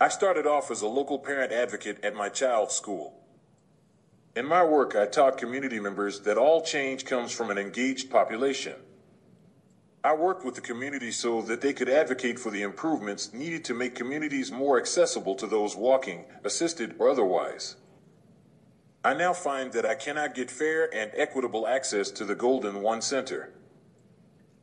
I 0.02 0.10
started 0.10 0.46
off 0.46 0.70
as 0.70 0.82
a 0.82 0.88
local 0.88 1.18
parent 1.18 1.54
advocate 1.54 2.04
at 2.04 2.14
my 2.14 2.28
child's 2.28 2.76
school. 2.76 3.22
In 4.36 4.46
my 4.46 4.64
work, 4.66 4.98
I 4.98 5.06
taught 5.06 5.38
community 5.38 5.80
members 5.80 6.20
that 6.22 6.38
all 6.38 6.62
change 6.62 7.06
comes 7.06 7.32
from 7.32 7.50
an 7.50 7.58
engaged 7.58 8.12
population. 8.12 8.76
I 10.04 10.14
worked 10.14 10.44
with 10.44 10.56
the 10.56 10.62
community 10.62 11.12
so 11.12 11.42
that 11.44 11.62
they 11.62 11.72
could 11.72 11.90
advocate 11.90 12.38
for 12.38 12.52
the 12.52 12.64
improvements 12.64 13.34
needed 13.34 13.64
to 13.66 13.74
make 13.74 13.96
communities 13.96 14.52
more 14.52 14.78
accessible 14.78 15.36
to 15.36 15.48
those 15.48 15.78
walking, 15.78 16.26
assisted 16.44 16.96
or 17.00 17.10
otherwise. 17.10 17.78
I 19.06 19.14
now 19.14 19.34
find 19.34 19.72
that 19.74 19.86
I 19.86 19.94
cannot 19.94 20.34
get 20.34 20.50
fair 20.50 20.92
and 20.92 21.12
equitable 21.14 21.68
access 21.68 22.10
to 22.10 22.26
the 22.26 22.34
Golden 22.34 22.82
One 22.82 23.04
Center. 23.04 23.54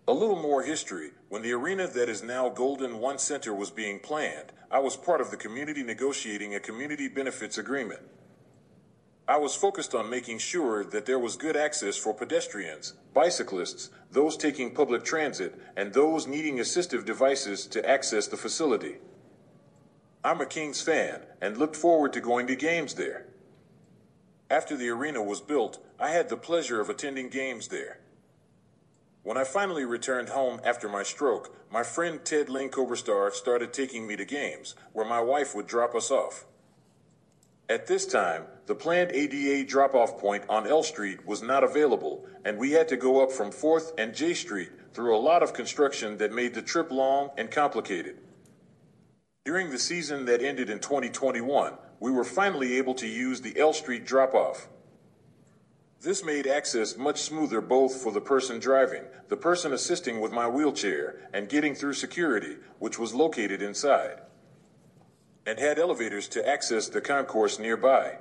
A 0.08 0.12
little 0.12 0.34
more 0.34 0.64
history. 0.64 1.10
When 1.28 1.42
the 1.42 1.52
arena 1.52 1.86
that 1.86 2.08
is 2.08 2.24
now 2.24 2.48
Golden 2.48 2.98
One 2.98 3.18
Center 3.18 3.54
was 3.54 3.70
being 3.70 4.00
planned, 4.00 4.50
I 4.68 4.80
was 4.80 4.96
part 4.96 5.20
of 5.20 5.30
the 5.30 5.36
community 5.36 5.84
negotiating 5.84 6.56
a 6.56 6.58
community 6.58 7.06
benefits 7.06 7.56
agreement. 7.56 8.00
I 9.28 9.36
was 9.36 9.54
focused 9.54 9.94
on 9.94 10.10
making 10.10 10.38
sure 10.38 10.82
that 10.86 11.06
there 11.06 11.20
was 11.20 11.36
good 11.36 11.56
access 11.56 11.96
for 11.96 12.12
pedestrians, 12.12 12.94
bicyclists, 13.14 13.90
those 14.10 14.36
taking 14.36 14.74
public 14.74 15.04
transit, 15.04 15.54
and 15.76 15.92
those 15.92 16.26
needing 16.26 16.56
assistive 16.56 17.04
devices 17.04 17.64
to 17.68 17.88
access 17.88 18.26
the 18.26 18.36
facility. 18.36 18.96
I'm 20.24 20.40
a 20.40 20.46
Kings 20.46 20.82
fan 20.82 21.20
and 21.40 21.58
looked 21.58 21.76
forward 21.76 22.12
to 22.14 22.20
going 22.20 22.48
to 22.48 22.56
games 22.56 22.94
there. 22.94 23.28
After 24.52 24.76
the 24.76 24.90
arena 24.90 25.22
was 25.22 25.40
built, 25.40 25.82
I 25.98 26.10
had 26.10 26.28
the 26.28 26.36
pleasure 26.36 26.78
of 26.78 26.90
attending 26.90 27.30
games 27.30 27.68
there. 27.68 28.00
When 29.22 29.38
I 29.38 29.44
finally 29.44 29.86
returned 29.86 30.28
home 30.28 30.60
after 30.62 30.90
my 30.90 31.04
stroke, 31.04 31.56
my 31.72 31.82
friend 31.82 32.22
Ted 32.22 32.50
Link 32.50 32.74
Oberstar 32.74 33.32
started 33.32 33.72
taking 33.72 34.06
me 34.06 34.14
to 34.14 34.26
games, 34.26 34.74
where 34.92 35.06
my 35.06 35.22
wife 35.22 35.54
would 35.54 35.66
drop 35.66 35.94
us 35.94 36.10
off. 36.10 36.44
At 37.70 37.86
this 37.86 38.04
time, 38.04 38.44
the 38.66 38.74
planned 38.74 39.12
ADA 39.12 39.66
drop 39.66 39.94
off 39.94 40.18
point 40.18 40.44
on 40.50 40.66
L 40.66 40.82
Street 40.82 41.26
was 41.26 41.40
not 41.40 41.64
available, 41.64 42.26
and 42.44 42.58
we 42.58 42.72
had 42.72 42.88
to 42.88 42.98
go 42.98 43.22
up 43.22 43.32
from 43.32 43.52
4th 43.52 43.92
and 43.96 44.14
J 44.14 44.34
Street 44.34 44.72
through 44.92 45.16
a 45.16 45.24
lot 45.30 45.42
of 45.42 45.54
construction 45.54 46.18
that 46.18 46.30
made 46.30 46.52
the 46.52 46.60
trip 46.60 46.90
long 46.90 47.30
and 47.38 47.50
complicated. 47.50 48.18
During 49.46 49.70
the 49.70 49.78
season 49.78 50.26
that 50.26 50.42
ended 50.42 50.68
in 50.68 50.78
2021, 50.78 51.72
we 52.02 52.10
were 52.10 52.24
finally 52.24 52.78
able 52.78 52.94
to 52.94 53.06
use 53.06 53.40
the 53.40 53.56
L 53.56 53.72
Street 53.72 54.04
drop 54.04 54.34
off. 54.34 54.66
This 56.00 56.24
made 56.24 56.48
access 56.48 56.96
much 56.96 57.22
smoother 57.22 57.60
both 57.60 58.02
for 58.02 58.10
the 58.10 58.20
person 58.20 58.58
driving, 58.58 59.04
the 59.28 59.36
person 59.36 59.72
assisting 59.72 60.20
with 60.20 60.32
my 60.32 60.48
wheelchair, 60.48 61.28
and 61.32 61.48
getting 61.48 61.76
through 61.76 61.92
security, 61.92 62.56
which 62.80 62.98
was 62.98 63.14
located 63.14 63.62
inside 63.62 64.18
and 65.46 65.60
had 65.60 65.78
elevators 65.78 66.28
to 66.28 66.48
access 66.48 66.88
the 66.88 67.00
concourse 67.00 67.58
nearby. 67.60 68.18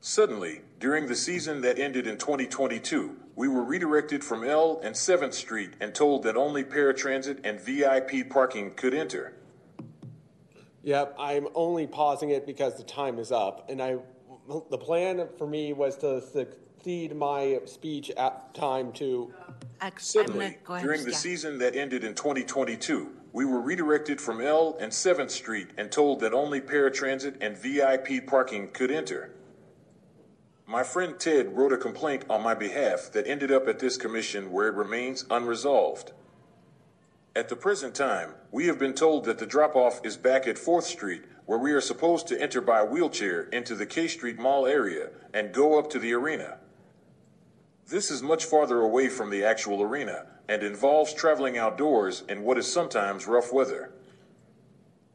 Suddenly, 0.00 0.62
during 0.78 1.06
the 1.06 1.16
season 1.16 1.60
that 1.62 1.78
ended 1.78 2.06
in 2.06 2.18
2022, 2.18 3.16
we 3.36 3.48
were 3.48 3.64
redirected 3.64 4.24
from 4.24 4.44
L 4.44 4.80
and 4.82 4.94
7th 4.94 5.34
Street 5.34 5.74
and 5.80 5.94
told 5.94 6.24
that 6.24 6.36
only 6.36 6.64
paratransit 6.64 7.40
and 7.44 7.60
VIP 7.60 8.28
parking 8.28 8.74
could 8.74 8.94
enter. 8.94 9.34
Yep, 10.82 11.16
I'm 11.18 11.48
only 11.54 11.86
pausing 11.86 12.30
it 12.30 12.46
because 12.46 12.76
the 12.76 12.84
time 12.84 13.18
is 13.18 13.32
up, 13.32 13.68
and 13.68 13.82
I, 13.82 13.96
the 14.70 14.78
plan 14.78 15.28
for 15.36 15.46
me 15.46 15.72
was 15.72 15.96
to 15.98 16.20
succeed 16.20 17.14
my 17.16 17.60
speech 17.66 18.10
at 18.10 18.54
time 18.54 18.92
to. 18.92 19.32
Suddenly, 19.98 20.58
during 20.80 21.04
the 21.04 21.12
season 21.12 21.58
that 21.58 21.76
ended 21.76 22.04
in 22.04 22.14
2022, 22.14 23.12
we 23.32 23.44
were 23.44 23.60
redirected 23.60 24.20
from 24.20 24.40
L 24.40 24.76
and 24.80 24.90
7th 24.90 25.30
Street 25.30 25.68
and 25.76 25.90
told 25.92 26.20
that 26.20 26.32
only 26.32 26.60
paratransit 26.60 27.36
and 27.40 27.56
VIP 27.56 28.26
parking 28.26 28.68
could 28.72 28.90
enter. 28.90 29.34
My 30.66 30.82
friend 30.82 31.18
Ted 31.18 31.56
wrote 31.56 31.72
a 31.72 31.76
complaint 31.76 32.24
on 32.28 32.42
my 32.42 32.54
behalf 32.54 33.10
that 33.12 33.26
ended 33.26 33.50
up 33.50 33.68
at 33.68 33.78
this 33.78 33.96
commission 33.96 34.50
where 34.50 34.68
it 34.68 34.74
remains 34.74 35.24
unresolved. 35.30 36.12
At 37.38 37.48
the 37.48 37.54
present 37.54 37.94
time, 37.94 38.34
we 38.50 38.66
have 38.66 38.80
been 38.80 38.94
told 38.94 39.24
that 39.26 39.38
the 39.38 39.46
drop 39.46 39.76
off 39.76 40.04
is 40.04 40.16
back 40.16 40.48
at 40.48 40.56
4th 40.56 40.82
Street, 40.82 41.22
where 41.46 41.56
we 41.56 41.70
are 41.70 41.80
supposed 41.80 42.26
to 42.26 42.42
enter 42.42 42.60
by 42.60 42.82
wheelchair 42.82 43.42
into 43.42 43.76
the 43.76 43.86
K 43.86 44.08
Street 44.08 44.40
Mall 44.40 44.66
area 44.66 45.10
and 45.32 45.54
go 45.54 45.78
up 45.78 45.88
to 45.90 46.00
the 46.00 46.12
arena. 46.14 46.58
This 47.86 48.10
is 48.10 48.24
much 48.24 48.44
farther 48.44 48.80
away 48.80 49.08
from 49.08 49.30
the 49.30 49.44
actual 49.44 49.84
arena 49.84 50.26
and 50.48 50.64
involves 50.64 51.14
traveling 51.14 51.56
outdoors 51.56 52.24
in 52.28 52.42
what 52.42 52.58
is 52.58 52.72
sometimes 52.72 53.28
rough 53.28 53.52
weather. 53.52 53.92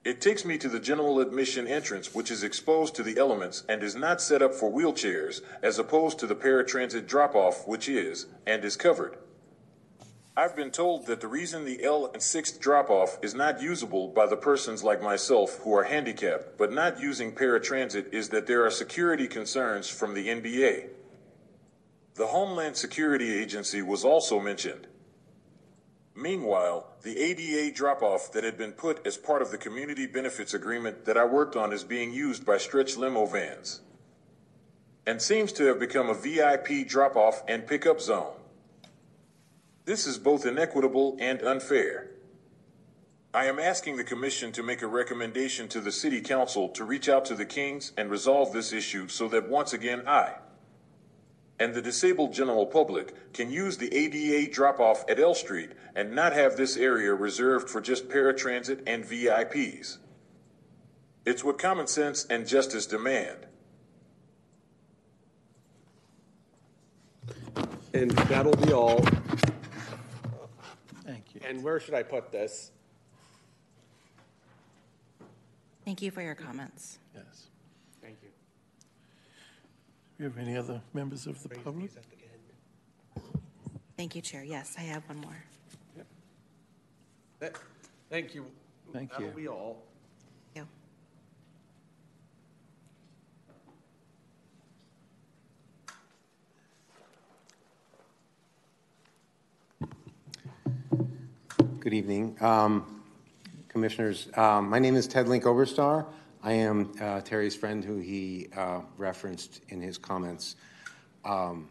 It 0.05 0.21
takes 0.21 0.45
me 0.45 0.57
to 0.59 0.69
the 0.69 0.79
general 0.79 1.19
admission 1.19 1.67
entrance, 1.67 2.15
which 2.15 2.31
is 2.31 2.41
exposed 2.41 2.95
to 2.95 3.03
the 3.03 3.17
elements 3.17 3.65
and 3.67 3.83
is 3.83 3.97
not 3.97 4.21
set 4.21 4.41
up 4.41 4.53
for 4.53 4.71
wheelchairs, 4.71 5.41
as 5.61 5.77
opposed 5.77 6.19
to 6.19 6.27
the 6.27 6.35
paratransit 6.35 7.05
drop 7.05 7.35
off, 7.35 7.67
which 7.67 7.89
is, 7.89 8.27
and 8.47 8.63
is 8.63 8.77
covered. 8.77 9.17
I've 10.35 10.55
been 10.55 10.71
told 10.71 11.05
that 11.05 11.21
the 11.21 11.27
reason 11.27 11.63
the 11.63 11.83
L 11.83 12.07
and 12.07 12.21
6th 12.21 12.59
drop 12.59 12.89
off 12.89 13.19
is 13.21 13.35
not 13.35 13.61
usable 13.61 14.07
by 14.07 14.25
the 14.25 14.35
persons 14.35 14.83
like 14.83 14.99
myself 14.99 15.59
who 15.59 15.75
are 15.75 15.83
handicapped 15.83 16.57
but 16.57 16.73
not 16.73 16.99
using 16.99 17.35
paratransit 17.35 18.11
is 18.11 18.29
that 18.29 18.47
there 18.47 18.65
are 18.65 18.71
security 18.71 19.27
concerns 19.27 19.87
from 19.87 20.15
the 20.15 20.29
NBA. 20.29 20.89
The 22.15 22.27
Homeland 22.27 22.77
Security 22.77 23.31
Agency 23.39 23.83
was 23.83 24.03
also 24.03 24.39
mentioned. 24.39 24.87
Meanwhile, 26.15 26.87
the 27.03 27.19
ADA 27.19 27.75
drop 27.75 28.01
off 28.01 28.31
that 28.31 28.43
had 28.43 28.57
been 28.57 28.71
put 28.71 29.05
as 29.05 29.17
part 29.17 29.43
of 29.43 29.51
the 29.51 29.57
community 29.59 30.07
benefits 30.07 30.55
agreement 30.55 31.05
that 31.05 31.17
I 31.17 31.25
worked 31.25 31.55
on 31.55 31.71
is 31.71 31.83
being 31.83 32.11
used 32.11 32.43
by 32.43 32.57
stretch 32.57 32.97
limo 32.97 33.27
vans 33.27 33.81
and 35.05 35.21
seems 35.21 35.51
to 35.53 35.65
have 35.65 35.79
become 35.79 36.09
a 36.09 36.13
VIP 36.15 36.87
drop 36.87 37.15
off 37.15 37.43
and 37.47 37.67
pickup 37.67 38.01
zone. 38.01 38.33
This 39.85 40.07
is 40.07 40.17
both 40.17 40.45
inequitable 40.45 41.17
and 41.19 41.41
unfair. 41.41 42.11
I 43.33 43.45
am 43.45 43.59
asking 43.59 43.97
the 43.97 44.03
Commission 44.03 44.51
to 44.53 44.63
make 44.63 44.81
a 44.81 44.87
recommendation 44.87 45.67
to 45.69 45.81
the 45.81 45.91
City 45.91 46.21
Council 46.21 46.69
to 46.69 46.85
reach 46.85 47.09
out 47.09 47.25
to 47.25 47.35
the 47.35 47.45
Kings 47.45 47.91
and 47.97 48.09
resolve 48.09 48.53
this 48.53 48.71
issue 48.71 49.07
so 49.07 49.27
that 49.29 49.49
once 49.49 49.73
again 49.73 50.03
I, 50.07 50.35
and 51.59 51.73
the 51.73 51.81
disabled 51.81 52.33
general 52.33 52.65
public 52.65 53.33
can 53.33 53.51
use 53.51 53.77
the 53.77 53.93
ADA 53.93 54.51
drop 54.51 54.79
off 54.79 55.03
at 55.09 55.19
L 55.19 55.33
Street 55.33 55.71
and 55.95 56.13
not 56.13 56.33
have 56.33 56.57
this 56.57 56.77
area 56.77 57.13
reserved 57.13 57.69
for 57.69 57.81
just 57.81 58.09
paratransit 58.09 58.83
and 58.87 59.03
VIPs. 59.03 59.97
It's 61.25 61.43
what 61.43 61.57
common 61.57 61.87
sense 61.87 62.25
and 62.25 62.47
justice 62.47 62.85
demand. 62.85 63.47
And 67.93 68.11
that'll 68.11 68.55
be 68.57 68.73
all. 68.73 69.05
Thank 71.43 71.51
you. 71.53 71.57
And 71.57 71.63
where 71.63 71.79
should 71.79 71.93
I 71.93 72.03
put 72.03 72.31
this? 72.31 72.71
Thank 75.85 76.01
you 76.01 76.11
for 76.11 76.21
your 76.21 76.35
comments. 76.35 76.99
Yes. 77.13 77.47
Thank 78.01 78.17
you. 78.23 78.29
Do 80.17 80.23
you 80.23 80.29
have 80.29 80.37
any 80.37 80.55
other 80.57 80.81
members 80.93 81.27
of 81.27 81.41
the 81.43 81.49
public? 81.49 81.91
Thank 83.97 84.15
you, 84.15 84.21
Chair. 84.21 84.43
Yes, 84.43 84.75
I 84.77 84.81
have 84.81 85.07
one 85.07 85.19
more. 85.19 85.43
That- 87.39 87.57
Thank 88.09 88.35
you. 88.35 88.45
Thank 88.93 89.11
That'll 89.11 89.27
you. 89.27 89.31
be 89.33 89.47
all. 89.47 89.83
Good 101.83 101.95
evening. 101.95 102.37
Um, 102.39 103.03
Commissioners, 103.67 104.29
um, 104.37 104.69
my 104.69 104.79
name 104.79 104.95
is 104.95 105.05
Ted 105.05 105.27
Link 105.27 105.43
Oberstar. 105.43 106.05
I 106.41 106.53
am 106.53 106.93
uh, 107.01 107.19
Terry's 107.19 107.57
friend 107.57 107.83
who 107.83 107.97
he 107.97 108.47
uh, 108.55 108.79
referenced 108.97 109.59
in 109.67 109.81
his 109.81 109.97
comments. 109.97 110.55
Um, 111.25 111.67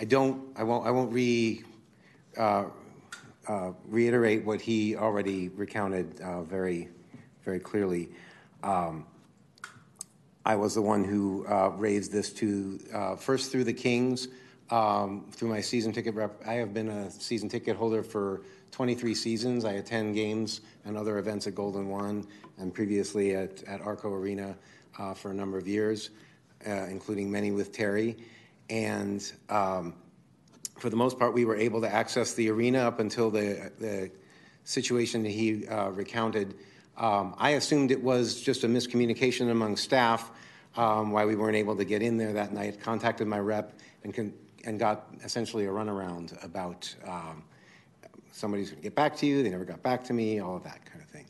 I 0.00 0.06
don't, 0.06 0.42
I 0.56 0.64
won't, 0.64 0.84
I 0.88 0.90
won't 0.90 1.12
re, 1.12 1.62
uh, 2.36 2.64
uh, 3.46 3.70
reiterate 3.86 4.44
what 4.44 4.60
he 4.60 4.96
already 4.96 5.50
recounted 5.50 6.20
uh, 6.20 6.42
very, 6.42 6.88
very 7.44 7.60
clearly. 7.60 8.08
Um, 8.64 9.06
I 10.44 10.56
was 10.56 10.74
the 10.74 10.82
one 10.82 11.04
who 11.04 11.46
uh, 11.46 11.68
raised 11.76 12.10
this 12.10 12.32
to 12.32 13.16
first 13.20 13.52
through 13.52 13.62
the 13.62 13.72
Kings, 13.72 14.26
um, 14.70 15.26
through 15.30 15.50
my 15.50 15.60
season 15.60 15.92
ticket 15.92 16.16
rep. 16.16 16.42
I 16.44 16.54
have 16.54 16.74
been 16.74 16.88
a 16.88 17.08
season 17.08 17.48
ticket 17.48 17.76
holder 17.76 18.02
for 18.02 18.42
23 18.74 19.14
seasons. 19.14 19.64
I 19.64 19.74
attend 19.74 20.16
games 20.16 20.60
and 20.84 20.96
other 20.96 21.18
events 21.18 21.46
at 21.46 21.54
Golden 21.54 21.88
One 21.88 22.26
and 22.58 22.74
previously 22.74 23.36
at, 23.36 23.62
at 23.68 23.80
Arco 23.80 24.12
Arena 24.12 24.56
uh, 24.98 25.14
for 25.14 25.30
a 25.30 25.34
number 25.34 25.56
of 25.56 25.68
years, 25.68 26.10
uh, 26.66 26.70
including 26.86 27.30
many 27.30 27.52
with 27.52 27.70
Terry. 27.70 28.16
And 28.68 29.32
um, 29.48 29.94
for 30.76 30.90
the 30.90 30.96
most 30.96 31.20
part, 31.20 31.34
we 31.34 31.44
were 31.44 31.54
able 31.54 31.82
to 31.82 31.88
access 31.88 32.34
the 32.34 32.50
arena 32.50 32.80
up 32.80 32.98
until 32.98 33.30
the, 33.30 33.70
the 33.78 34.10
situation 34.64 35.22
that 35.22 35.30
he 35.30 35.68
uh, 35.68 35.90
recounted. 35.90 36.56
Um, 36.96 37.36
I 37.38 37.50
assumed 37.50 37.92
it 37.92 38.02
was 38.02 38.42
just 38.42 38.64
a 38.64 38.66
miscommunication 38.66 39.52
among 39.52 39.76
staff 39.76 40.32
um, 40.76 41.12
why 41.12 41.26
we 41.26 41.36
weren't 41.36 41.56
able 41.56 41.76
to 41.76 41.84
get 41.84 42.02
in 42.02 42.16
there 42.16 42.32
that 42.32 42.52
night. 42.52 42.80
Contacted 42.80 43.28
my 43.28 43.38
rep 43.38 43.78
and, 44.02 44.12
con- 44.12 44.34
and 44.64 44.80
got 44.80 45.06
essentially 45.22 45.66
a 45.66 45.70
runaround 45.70 46.44
about 46.44 46.92
um, 47.06 47.44
somebody's 48.34 48.70
going 48.70 48.82
to 48.82 48.82
get 48.82 48.94
back 48.94 49.16
to 49.16 49.26
you. 49.26 49.42
They 49.42 49.50
never 49.50 49.64
got 49.64 49.82
back 49.82 50.04
to 50.04 50.12
me, 50.12 50.40
all 50.40 50.56
of 50.56 50.64
that 50.64 50.84
kind 50.84 51.00
of 51.00 51.08
thing. 51.08 51.26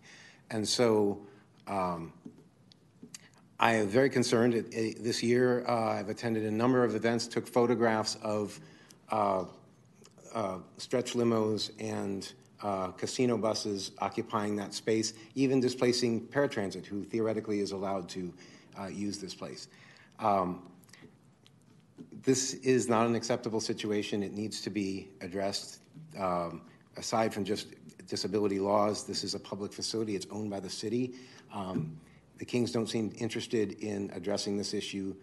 And 0.51 0.67
so 0.67 1.21
um, 1.67 2.13
I 3.61 3.75
am 3.75 3.89
very 3.89 4.09
concerned. 4.09 4.55
It- 4.55 4.73
it- 4.75 5.05
This 5.05 5.23
year, 5.23 5.65
uh, 5.69 5.99
I've 5.99 6.09
attended 6.09 6.45
a 6.45 6.51
number 6.51 6.83
of 6.83 6.95
events, 6.95 7.27
took 7.29 7.47
photographs 7.47 8.17
of 8.23 8.59
uh, 9.11 9.45
uh, 10.35 10.59
stretch 10.79 11.13
limos 11.13 11.71
and 11.79 12.33
uh, 12.63 12.89
casino 12.93 13.37
buses 13.37 13.93
occupying 13.99 14.57
that 14.57 14.73
space, 14.73 15.13
even 15.35 15.61
displacing 15.61 16.27
paratransit, 16.29 16.87
who 16.87 17.05
theoretically 17.05 17.61
is 17.61 17.73
allowed 17.73 18.09
to 18.09 18.33
uh, 18.81 18.87
use 18.87 19.19
this 19.19 19.35
place. 19.35 19.69
Um, 20.19 20.63
This 22.25 22.55
is 22.55 22.89
not 22.89 23.07
an 23.07 23.15
acceptable 23.15 23.61
situation. 23.61 24.23
It 24.23 24.33
needs 24.33 24.63
to 24.63 24.71
be 24.71 25.11
addressed. 25.21 25.81
Um, 26.19 26.63
Aside 26.97 27.35
from 27.35 27.45
just 27.45 27.69
disability 28.07 28.59
laws, 28.59 29.05
this 29.05 29.25
is 29.25 29.35
a 29.35 29.41
public 29.41 29.73
facility. 29.73 30.15
It's 30.15 30.27
owned 30.31 30.51
by 30.51 30.61
the 30.61 30.71
city. 30.71 31.15
Um, 31.53 31.99
The 32.39 32.45
Kings 32.45 32.73
don't 32.73 32.89
seem 32.89 33.13
interested 33.17 33.73
in 33.81 34.11
addressing 34.13 34.57
this 34.57 34.75
issue. 34.75 35.15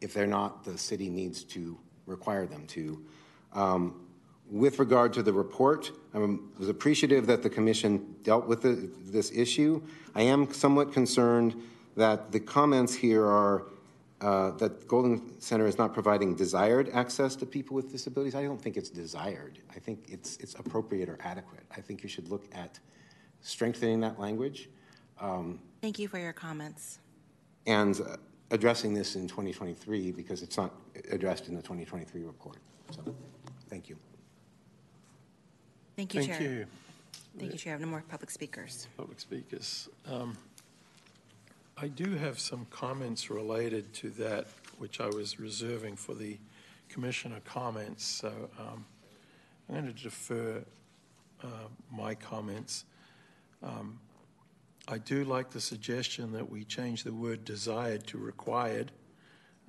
If 0.00 0.12
they're 0.12 0.26
not, 0.26 0.64
the 0.64 0.76
city 0.76 1.08
needs 1.08 1.44
to 1.44 1.78
require 2.06 2.46
them 2.46 2.66
to. 2.68 3.04
Um, 3.52 4.04
With 4.50 4.78
regard 4.78 5.12
to 5.12 5.22
the 5.22 5.32
report, 5.32 5.92
I 6.14 6.18
was 6.58 6.70
appreciative 6.70 7.26
that 7.26 7.42
the 7.42 7.50
commission 7.50 8.16
dealt 8.22 8.48
with 8.48 8.62
the- 8.62 8.88
this 9.04 9.30
issue. 9.30 9.82
I 10.14 10.22
am 10.22 10.50
somewhat 10.52 10.90
concerned 10.90 11.54
that 11.96 12.32
the 12.32 12.40
comments 12.40 12.94
here 12.94 13.26
are 13.26 13.66
uh, 14.20 14.50
that 14.52 14.88
Golden 14.88 15.40
Center 15.40 15.66
is 15.66 15.78
not 15.78 15.94
providing 15.94 16.34
desired 16.34 16.90
access 16.92 17.36
to 17.36 17.46
people 17.46 17.76
with 17.76 17.90
disabilities. 17.90 18.34
I 18.34 18.42
don't 18.42 18.60
think 18.60 18.76
it's 18.76 18.90
desired. 18.90 19.60
I 19.74 19.78
think 19.78 20.06
it's, 20.08 20.36
it's 20.38 20.54
appropriate 20.54 21.08
or 21.08 21.18
adequate. 21.22 21.64
I 21.76 21.80
think 21.80 22.02
you 22.02 22.08
should 22.08 22.28
look 22.28 22.44
at 22.52 22.78
strengthening 23.40 24.00
that 24.00 24.18
language 24.18 24.68
um, 25.20 25.60
Thank 25.80 25.98
you 25.98 26.08
for 26.08 26.18
your 26.18 26.32
comments. 26.32 26.98
and 27.66 28.00
uh, 28.00 28.16
addressing 28.50 28.94
this 28.94 29.16
in 29.16 29.28
2023 29.28 30.12
because 30.12 30.42
it's 30.42 30.56
not 30.56 30.74
addressed 31.10 31.48
in 31.48 31.54
the 31.54 31.62
2023 31.62 32.24
report. 32.24 32.58
So, 32.90 33.14
thank 33.68 33.88
you. 33.88 33.96
Thank 35.96 36.14
you, 36.14 36.22
Thank 36.22 36.38
Chair. 36.38 36.50
you. 36.50 36.66
Thank 37.38 37.52
you, 37.52 37.58
Chair. 37.58 37.78
No 37.78 37.86
more 37.86 38.04
public 38.08 38.30
speakers. 38.30 38.88
Public 38.96 39.20
speakers. 39.20 39.88
Um, 40.06 40.36
I 41.80 41.86
do 41.86 42.16
have 42.16 42.40
some 42.40 42.66
comments 42.70 43.30
related 43.30 43.92
to 43.94 44.10
that, 44.10 44.48
which 44.78 45.00
I 45.00 45.06
was 45.06 45.38
reserving 45.38 45.94
for 45.94 46.12
the 46.12 46.36
commissioner 46.88 47.38
comments. 47.44 48.04
So 48.04 48.32
um, 48.58 48.84
I'm 49.68 49.74
going 49.76 49.86
to 49.86 50.02
defer 50.02 50.64
uh, 51.40 51.68
my 51.92 52.16
comments. 52.16 52.84
Um, 53.62 54.00
I 54.88 54.98
do 54.98 55.22
like 55.22 55.50
the 55.50 55.60
suggestion 55.60 56.32
that 56.32 56.50
we 56.50 56.64
change 56.64 57.04
the 57.04 57.12
word 57.12 57.44
desired 57.44 58.08
to 58.08 58.18
required. 58.18 58.90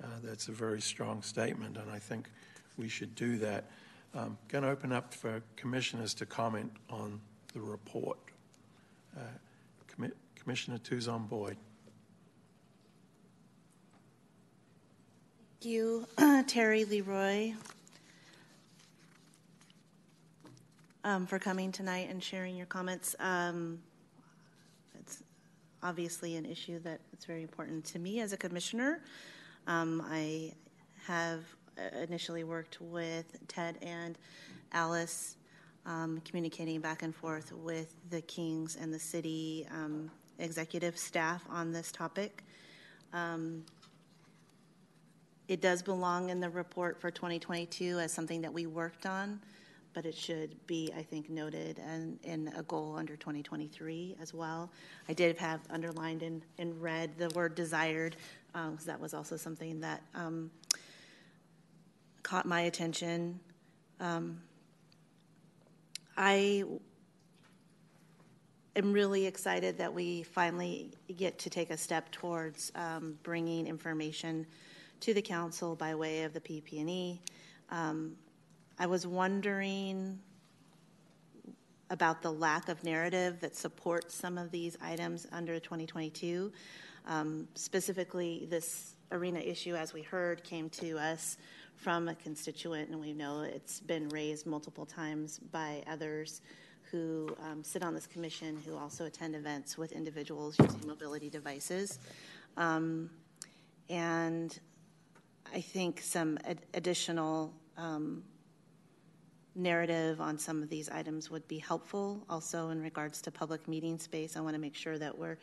Uh, 0.02 0.06
that's 0.24 0.48
a 0.48 0.52
very 0.52 0.80
strong 0.80 1.22
statement, 1.22 1.76
and 1.76 1.88
I 1.92 2.00
think 2.00 2.28
we 2.76 2.88
should 2.88 3.14
do 3.14 3.38
that. 3.38 3.66
Um, 4.16 4.36
going 4.48 4.64
to 4.64 4.70
open 4.70 4.92
up 4.92 5.14
for 5.14 5.44
commissioners 5.54 6.14
to 6.14 6.26
comment 6.26 6.72
on 6.88 7.20
the 7.54 7.60
report. 7.60 8.18
Uh, 9.16 9.20
Commi- 9.86 10.12
Commissioner 10.34 10.78
Tuzon 10.78 11.28
Boyd. 11.28 11.56
Thank 15.62 15.72
you, 15.74 16.06
Terry 16.46 16.86
Leroy, 16.86 17.52
um, 21.04 21.26
for 21.26 21.38
coming 21.38 21.70
tonight 21.70 22.08
and 22.08 22.24
sharing 22.24 22.56
your 22.56 22.64
comments. 22.64 23.14
Um, 23.20 23.78
it's 24.98 25.22
obviously 25.82 26.36
an 26.36 26.46
issue 26.46 26.78
that 26.78 27.00
is 27.18 27.26
very 27.26 27.42
important 27.42 27.84
to 27.86 27.98
me 27.98 28.20
as 28.20 28.32
a 28.32 28.38
commissioner. 28.38 29.02
Um, 29.66 30.02
I 30.08 30.54
have 31.06 31.40
uh, 31.76 31.94
initially 31.98 32.44
worked 32.44 32.80
with 32.80 33.26
Ted 33.46 33.76
and 33.82 34.16
Alice, 34.72 35.36
um, 35.84 36.22
communicating 36.24 36.80
back 36.80 37.02
and 37.02 37.14
forth 37.14 37.52
with 37.52 37.94
the 38.08 38.22
Kings 38.22 38.78
and 38.80 38.94
the 38.94 38.98
city 38.98 39.66
um, 39.70 40.10
executive 40.38 40.96
staff 40.96 41.44
on 41.50 41.70
this 41.70 41.92
topic. 41.92 42.44
Um, 45.50 45.54
it 45.54 45.60
does 45.60 45.82
belong 45.82 46.30
in 46.30 46.40
the 46.40 46.48
report 46.50 47.00
for 47.00 47.10
2022 47.10 47.98
as 47.98 48.12
something 48.12 48.40
that 48.42 48.52
we 48.52 48.66
worked 48.66 49.06
on, 49.06 49.40
but 49.94 50.06
it 50.06 50.14
should 50.14 50.54
be, 50.66 50.92
I 50.96 51.02
think, 51.02 51.28
noted 51.28 51.80
and 51.84 52.18
in 52.22 52.52
a 52.56 52.62
goal 52.62 52.94
under 52.96 53.16
2023 53.16 54.16
as 54.20 54.32
well. 54.32 54.70
I 55.08 55.12
did 55.12 55.36
have 55.38 55.60
underlined 55.70 56.22
in, 56.22 56.42
in 56.58 56.80
red 56.80 57.18
the 57.18 57.28
word 57.30 57.54
desired, 57.54 58.16
because 58.52 58.84
that 58.84 59.00
was 59.00 59.12
also 59.14 59.36
something 59.36 59.80
that 59.80 60.02
um, 60.14 60.50
caught 62.22 62.46
my 62.46 62.62
attention. 62.62 63.40
Um, 63.98 64.40
I 66.16 66.64
am 68.76 68.92
really 68.92 69.26
excited 69.26 69.78
that 69.78 69.92
we 69.92 70.22
finally 70.22 70.92
get 71.16 71.38
to 71.40 71.50
take 71.50 71.70
a 71.70 71.76
step 71.76 72.10
towards 72.12 72.70
um, 72.76 73.18
bringing 73.22 73.66
information 73.66 74.46
to 75.00 75.14
the 75.14 75.22
council 75.22 75.74
by 75.74 75.94
way 75.94 76.24
of 76.24 76.34
the 76.34 76.40
PP&E. 76.40 77.20
Um, 77.70 78.16
I 78.78 78.86
was 78.86 79.06
wondering 79.06 80.18
about 81.90 82.22
the 82.22 82.30
lack 82.30 82.68
of 82.68 82.82
narrative 82.84 83.40
that 83.40 83.56
supports 83.56 84.14
some 84.14 84.38
of 84.38 84.50
these 84.50 84.76
items 84.82 85.26
under 85.32 85.58
2022. 85.58 86.52
Um, 87.06 87.48
specifically, 87.54 88.46
this 88.50 88.94
arena 89.10 89.40
issue, 89.40 89.74
as 89.74 89.92
we 89.92 90.02
heard, 90.02 90.44
came 90.44 90.68
to 90.70 90.98
us 90.98 91.36
from 91.76 92.08
a 92.08 92.14
constituent, 92.14 92.90
and 92.90 93.00
we 93.00 93.12
know 93.12 93.40
it's 93.40 93.80
been 93.80 94.08
raised 94.10 94.46
multiple 94.46 94.84
times 94.84 95.38
by 95.50 95.82
others 95.90 96.42
who 96.90 97.34
um, 97.50 97.64
sit 97.64 97.82
on 97.82 97.94
this 97.94 98.06
commission 98.06 98.60
who 98.66 98.76
also 98.76 99.06
attend 99.06 99.34
events 99.34 99.78
with 99.78 99.92
individuals 99.92 100.58
using 100.58 100.86
mobility 100.86 101.30
devices. 101.30 101.98
Um, 102.56 103.10
and 103.88 104.58
I 105.52 105.60
think 105.60 106.00
some 106.00 106.38
ad- 106.44 106.66
additional 106.74 107.52
um, 107.76 108.22
narrative 109.54 110.20
on 110.20 110.38
some 110.38 110.62
of 110.62 110.68
these 110.68 110.88
items 110.88 111.30
would 111.30 111.46
be 111.48 111.58
helpful. 111.58 112.24
Also, 112.28 112.70
in 112.70 112.80
regards 112.80 113.20
to 113.22 113.30
public 113.30 113.66
meeting 113.66 113.98
space, 113.98 114.36
I 114.36 114.40
want 114.40 114.54
to 114.54 114.60
make 114.60 114.74
sure 114.74 114.98
that 114.98 115.16
we're 115.16 115.38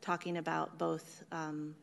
talking 0.00 0.38
about 0.38 0.76
both 0.78 1.22
um, 1.32 1.74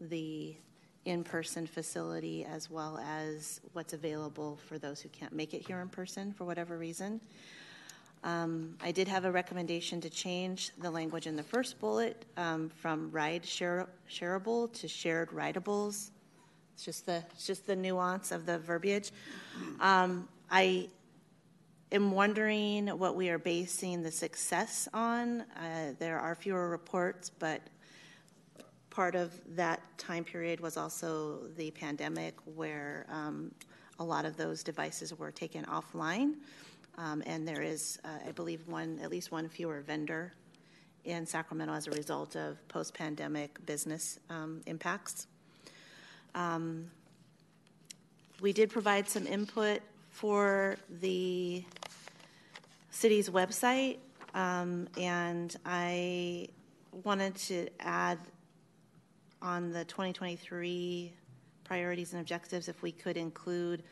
the 0.00 0.56
in 1.04 1.22
person 1.22 1.66
facility 1.66 2.44
as 2.44 2.70
well 2.70 2.98
as 2.98 3.60
what's 3.72 3.92
available 3.92 4.58
for 4.66 4.78
those 4.78 5.00
who 5.00 5.08
can't 5.08 5.32
make 5.32 5.54
it 5.54 5.64
here 5.66 5.80
in 5.80 5.88
person 5.88 6.32
for 6.32 6.44
whatever 6.44 6.78
reason. 6.78 7.20
Um, 8.24 8.76
I 8.82 8.90
did 8.90 9.06
have 9.06 9.24
a 9.24 9.30
recommendation 9.30 10.00
to 10.00 10.10
change 10.10 10.72
the 10.78 10.90
language 10.90 11.28
in 11.28 11.36
the 11.36 11.44
first 11.44 11.78
bullet 11.78 12.24
um, 12.36 12.68
from 12.70 13.10
ride 13.12 13.44
share, 13.44 13.86
shareable 14.10 14.72
to 14.80 14.88
shared 14.88 15.30
rideables. 15.30 16.10
It's 16.76 16.84
just 16.84 17.06
the 17.06 17.22
it's 17.32 17.46
just 17.46 17.66
the 17.66 17.74
nuance 17.74 18.32
of 18.32 18.44
the 18.44 18.58
verbiage. 18.58 19.10
Um, 19.80 20.28
I 20.50 20.90
am 21.90 22.10
wondering 22.10 22.88
what 22.88 23.16
we 23.16 23.30
are 23.30 23.38
basing 23.38 24.02
the 24.02 24.10
success 24.10 24.86
on. 24.92 25.40
Uh, 25.40 25.94
there 25.98 26.18
are 26.18 26.34
fewer 26.34 26.68
reports, 26.68 27.30
but 27.30 27.62
part 28.90 29.14
of 29.14 29.32
that 29.56 29.80
time 29.96 30.22
period 30.22 30.60
was 30.60 30.76
also 30.76 31.46
the 31.56 31.70
pandemic, 31.70 32.34
where 32.44 33.06
um, 33.08 33.50
a 33.98 34.04
lot 34.04 34.26
of 34.26 34.36
those 34.36 34.62
devices 34.62 35.18
were 35.18 35.32
taken 35.32 35.64
offline, 35.64 36.34
um, 36.98 37.22
and 37.24 37.48
there 37.48 37.62
is, 37.62 37.98
uh, 38.04 38.28
I 38.28 38.32
believe, 38.32 38.68
one 38.68 38.98
at 39.02 39.10
least 39.10 39.32
one 39.32 39.48
fewer 39.48 39.80
vendor 39.80 40.34
in 41.06 41.24
Sacramento 41.24 41.72
as 41.72 41.86
a 41.86 41.92
result 41.92 42.36
of 42.36 42.68
post-pandemic 42.68 43.64
business 43.64 44.18
um, 44.28 44.60
impacts. 44.66 45.26
Um, 46.36 46.90
we 48.42 48.52
did 48.52 48.70
provide 48.70 49.08
some 49.08 49.26
input 49.26 49.80
for 50.10 50.76
the 51.00 51.64
city's 52.90 53.30
website, 53.30 53.96
um, 54.34 54.86
and 54.98 55.56
I 55.64 56.48
wanted 57.04 57.36
to 57.36 57.68
add 57.80 58.18
on 59.40 59.72
the 59.72 59.84
2023 59.86 61.12
priorities 61.64 62.12
and 62.12 62.20
objectives 62.20 62.68
if 62.68 62.82
we 62.82 62.92
could 62.92 63.16
include 63.16 63.82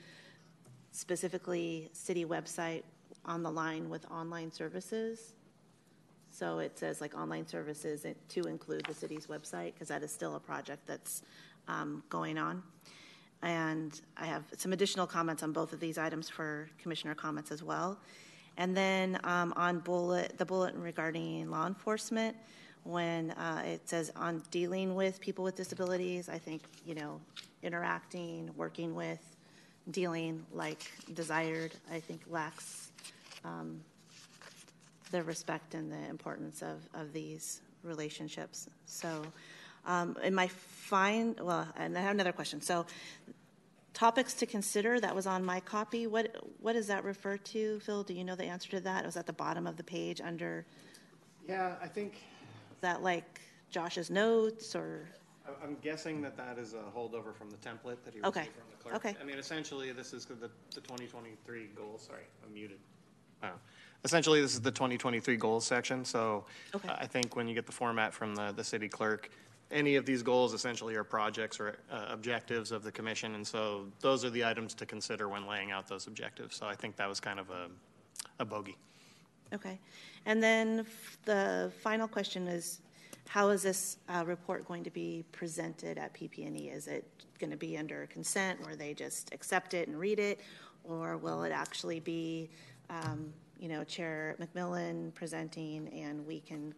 specifically 0.92 1.88
city 1.92 2.26
website 2.26 2.82
on 3.24 3.42
the 3.42 3.50
line 3.50 3.88
with 3.88 4.04
online 4.10 4.52
services. 4.52 5.32
So 6.30 6.58
it 6.58 6.78
says 6.78 7.00
like 7.00 7.16
online 7.16 7.46
services 7.46 8.04
to 8.28 8.42
include 8.42 8.84
the 8.86 8.94
city's 8.94 9.28
website 9.28 9.74
because 9.74 9.88
that 9.88 10.02
is 10.02 10.12
still 10.12 10.34
a 10.34 10.40
project 10.40 10.86
that's 10.86 11.22
um, 11.68 12.02
going 12.08 12.38
on. 12.38 12.62
And 13.42 14.00
I 14.16 14.26
have 14.26 14.44
some 14.56 14.72
additional 14.72 15.06
comments 15.06 15.42
on 15.42 15.52
both 15.52 15.72
of 15.72 15.80
these 15.80 15.98
items 15.98 16.28
for 16.30 16.68
commissioner 16.80 17.14
comments 17.14 17.50
as 17.50 17.62
well. 17.62 17.98
And 18.56 18.76
then 18.76 19.18
um, 19.24 19.52
on 19.56 19.80
bullet, 19.80 20.38
the 20.38 20.44
bulletin 20.44 20.80
regarding 20.80 21.50
law 21.50 21.66
enforcement, 21.66 22.36
when 22.84 23.30
uh, 23.32 23.62
it 23.66 23.88
says 23.88 24.12
on 24.14 24.42
dealing 24.50 24.94
with 24.94 25.20
people 25.20 25.42
with 25.42 25.56
disabilities. 25.56 26.28
I 26.28 26.38
think, 26.38 26.62
you 26.86 26.94
know, 26.94 27.20
interacting, 27.62 28.50
working 28.56 28.94
with, 28.94 29.36
dealing 29.90 30.44
like 30.52 30.90
desired, 31.14 31.74
I 31.90 31.98
think 32.00 32.22
lacks 32.28 32.92
um, 33.44 33.80
the 35.10 35.22
respect 35.22 35.74
and 35.74 35.90
the 35.90 36.08
importance 36.08 36.62
of, 36.62 36.88
of 36.94 37.12
these 37.12 37.60
relationships. 37.82 38.68
So, 38.86 39.22
um, 39.86 40.16
in 40.22 40.34
my 40.34 40.48
fine, 40.48 41.36
well, 41.40 41.66
and 41.76 41.96
I 41.96 42.00
have 42.00 42.12
another 42.12 42.32
question. 42.32 42.60
So, 42.60 42.86
topics 43.92 44.34
to 44.34 44.46
consider 44.46 45.00
that 45.00 45.14
was 45.14 45.26
on 45.26 45.44
my 45.44 45.60
copy. 45.60 46.06
What 46.06 46.36
what 46.60 46.72
does 46.72 46.86
that 46.88 47.04
refer 47.04 47.36
to, 47.36 47.80
Phil? 47.80 48.02
Do 48.02 48.14
you 48.14 48.24
know 48.24 48.34
the 48.36 48.44
answer 48.44 48.70
to 48.70 48.80
that? 48.80 49.04
It 49.04 49.06
was 49.06 49.16
at 49.16 49.26
the 49.26 49.32
bottom 49.32 49.66
of 49.66 49.76
the 49.76 49.84
page 49.84 50.20
under. 50.20 50.66
Yeah, 51.48 51.74
I 51.82 51.88
think. 51.88 52.14
Is 52.14 52.80
that 52.80 53.02
like 53.02 53.40
Josh's 53.70 54.10
notes 54.10 54.74
or? 54.74 55.08
I'm 55.62 55.76
guessing 55.82 56.22
that 56.22 56.38
that 56.38 56.58
is 56.58 56.72
a 56.72 56.82
holdover 56.96 57.34
from 57.34 57.50
the 57.50 57.56
template 57.58 57.98
that 58.04 58.14
he 58.14 58.22
Okay. 58.22 58.40
received 58.40 58.56
from 58.56 58.64
the 58.70 58.82
clerk. 58.82 58.96
Okay. 58.96 59.16
I 59.20 59.24
mean, 59.24 59.38
essentially, 59.38 59.92
this 59.92 60.14
is 60.14 60.24
the, 60.24 60.34
the 60.34 60.48
2023 60.80 61.68
goals, 61.76 62.02
sorry, 62.06 62.22
I'm 62.46 62.54
muted. 62.54 62.78
Oh. 63.42 63.48
Essentially, 64.04 64.40
this 64.40 64.54
is 64.54 64.62
the 64.62 64.70
2023 64.70 65.36
goals 65.36 65.66
section, 65.66 66.02
so 66.04 66.46
Okay. 66.74 66.88
I 66.88 67.06
think 67.06 67.36
when 67.36 67.46
you 67.46 67.54
get 67.54 67.66
the 67.66 67.72
format 67.72 68.14
from 68.14 68.34
the, 68.34 68.52
the 68.52 68.64
city 68.64 68.88
clerk, 68.88 69.30
any 69.70 69.96
of 69.96 70.06
these 70.06 70.22
goals 70.22 70.54
essentially 70.54 70.94
are 70.94 71.04
projects 71.04 71.58
or 71.58 71.78
uh, 71.90 72.06
objectives 72.08 72.70
of 72.70 72.82
the 72.82 72.92
commission, 72.92 73.34
and 73.34 73.46
so 73.46 73.86
those 74.00 74.24
are 74.24 74.30
the 74.30 74.44
items 74.44 74.74
to 74.74 74.86
consider 74.86 75.28
when 75.28 75.46
laying 75.46 75.70
out 75.70 75.88
those 75.88 76.06
objectives. 76.06 76.56
So 76.56 76.66
I 76.66 76.74
think 76.74 76.96
that 76.96 77.08
was 77.08 77.20
kind 77.20 77.40
of 77.40 77.50
a, 77.50 77.68
a 78.38 78.44
bogey. 78.44 78.76
Okay. 79.52 79.78
And 80.26 80.42
then 80.42 80.80
f- 80.80 81.18
the 81.24 81.72
final 81.82 82.08
question 82.08 82.48
is, 82.48 82.80
how 83.28 83.48
is 83.50 83.62
this 83.62 83.98
uh, 84.08 84.24
report 84.26 84.66
going 84.66 84.84
to 84.84 84.90
be 84.90 85.24
presented 85.32 85.98
at 85.98 86.12
PP&E? 86.14 86.68
Is 86.68 86.86
it 86.88 87.04
going 87.38 87.50
to 87.50 87.56
be 87.56 87.76
under 87.78 88.06
consent 88.06 88.64
where 88.64 88.76
they 88.76 88.94
just 88.94 89.32
accept 89.32 89.74
it 89.74 89.88
and 89.88 89.98
read 89.98 90.18
it? 90.18 90.40
Or 90.84 91.16
will 91.16 91.44
it 91.44 91.52
actually 91.52 92.00
be, 92.00 92.50
um, 92.90 93.32
you 93.58 93.68
know, 93.68 93.82
Chair 93.84 94.36
McMillan 94.40 95.14
presenting 95.14 95.88
and 95.88 96.26
we 96.26 96.40
can 96.40 96.74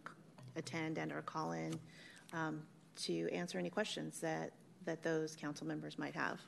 attend 0.55 0.97
and 0.97 1.11
or 1.11 1.21
call 1.21 1.51
in 1.51 1.77
um, 2.33 2.61
to 2.97 3.29
answer 3.31 3.57
any 3.57 3.69
questions 3.69 4.19
that, 4.21 4.51
that 4.85 5.03
those 5.03 5.35
council 5.35 5.65
members 5.67 5.97
might 5.97 6.15
have? 6.15 6.39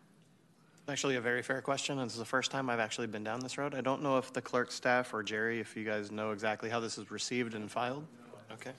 Actually, 0.87 1.17
a 1.17 1.21
very 1.21 1.43
fair 1.43 1.61
question. 1.61 1.97
This 1.99 2.13
is 2.13 2.19
the 2.19 2.25
first 2.25 2.49
time 2.49 2.69
I've 2.69 2.79
actually 2.79 3.07
been 3.07 3.23
down 3.23 3.41
this 3.41 3.57
road. 3.57 3.75
I 3.75 3.81
don't 3.81 4.01
know 4.01 4.17
if 4.17 4.33
the 4.33 4.41
clerk 4.41 4.71
staff 4.71 5.13
or 5.13 5.21
Jerry, 5.21 5.59
if 5.59 5.77
you 5.77 5.83
guys 5.83 6.11
know 6.11 6.31
exactly 6.31 6.69
how 6.69 6.79
this 6.79 6.97
is 6.97 7.11
received 7.11 7.53
and 7.53 7.69
filed. 7.69 8.07
Okay. 8.51 8.71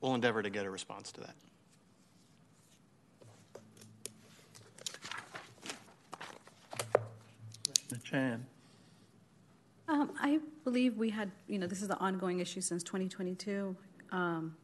We'll 0.00 0.14
endeavor 0.14 0.42
to 0.42 0.48
get 0.48 0.64
a 0.64 0.70
response 0.70 1.12
to 1.12 1.20
that. 1.20 1.34
Commissioner 7.90 8.00
Chan. 8.04 8.46
Um, 9.90 10.12
I 10.20 10.38
believe 10.62 10.96
we 10.98 11.10
had, 11.10 11.32
you 11.48 11.58
know, 11.58 11.66
this 11.66 11.82
is 11.82 11.90
an 11.90 11.96
ongoing 11.98 12.38
issue 12.38 12.60
since 12.60 12.84
2022. 12.84 13.74
Um, 14.12 14.54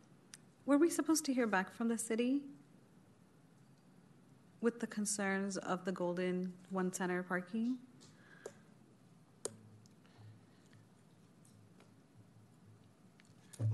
were 0.66 0.78
we 0.78 0.88
supposed 0.88 1.24
to 1.24 1.34
hear 1.34 1.48
back 1.48 1.74
from 1.74 1.88
the 1.88 1.98
city 1.98 2.42
with 4.60 4.78
the 4.78 4.86
concerns 4.86 5.56
of 5.56 5.84
the 5.84 5.90
Golden 5.90 6.52
One 6.70 6.92
Center 6.92 7.24
parking? 7.24 7.76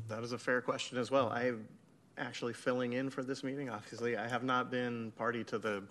That 0.09 0.22
is 0.22 0.32
a 0.32 0.38
fair 0.38 0.62
question 0.62 0.96
as 0.96 1.11
well. 1.11 1.28
I'm 1.28 1.68
actually 2.16 2.55
filling 2.55 2.94
in 2.94 3.11
for 3.11 3.22
this 3.22 3.44
meeting. 3.44 3.68
Obviously, 3.68 4.16
I 4.16 4.26
have 4.26 4.42
not 4.42 4.70
been 4.70 5.12
party 5.18 5.44
to 5.44 5.59
the, 5.59 5.82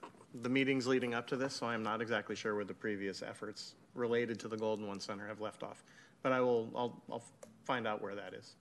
the 0.42 0.50
meetings 0.50 0.88
leading 0.88 1.14
up 1.14 1.28
to 1.28 1.36
this, 1.36 1.54
so 1.54 1.68
I'm 1.68 1.84
not 1.84 2.02
exactly 2.02 2.36
sure 2.36 2.56
where 2.56 2.66
the 2.66 2.74
previous 2.74 3.22
efforts 3.22 3.76
related 3.96 4.40
to 4.42 4.48
the 4.48 4.58
Golden 4.58 4.88
One 4.88 5.00
Center 5.00 5.28
have 5.28 5.42
left 5.42 5.64
off. 5.64 5.84
But 6.24 6.32
I 6.32 6.42
will, 6.42 6.70
I'll, 6.76 7.02
I'll 7.12 7.24
find 7.66 7.88
out 7.88 8.02
where 8.02 8.16
that 8.16 8.34
is. 8.34 8.56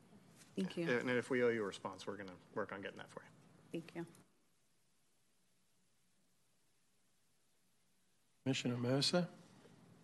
Thank 0.56 0.76
you. 0.76 0.88
And 0.88 1.10
if 1.10 1.30
we 1.30 1.42
owe 1.42 1.48
you 1.48 1.62
a 1.62 1.66
response, 1.66 2.06
we're 2.06 2.16
going 2.16 2.28
to 2.28 2.34
work 2.54 2.72
on 2.72 2.80
getting 2.80 2.98
that 2.98 3.10
for 3.10 3.22
you. 3.22 3.80
Thank 3.80 3.92
you. 3.94 4.06
Commissioner 8.44 8.76
Mercer. 8.76 9.28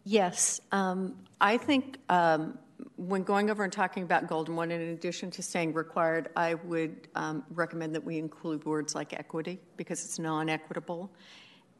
Yes, 0.04 0.60
um, 0.70 1.16
I 1.40 1.56
think 1.56 1.98
um, 2.08 2.58
when 2.94 3.24
going 3.24 3.50
over 3.50 3.64
and 3.64 3.72
talking 3.72 4.04
about 4.04 4.28
Golden 4.28 4.54
One, 4.54 4.70
in 4.70 4.80
addition 4.80 5.32
to 5.32 5.42
saying 5.42 5.72
required, 5.72 6.28
I 6.36 6.54
would 6.54 7.08
um, 7.16 7.42
recommend 7.50 7.94
that 7.96 8.04
we 8.04 8.18
include 8.18 8.64
words 8.64 8.94
like 8.94 9.14
equity 9.14 9.58
because 9.76 10.04
it's 10.04 10.20
non-equitable, 10.20 11.10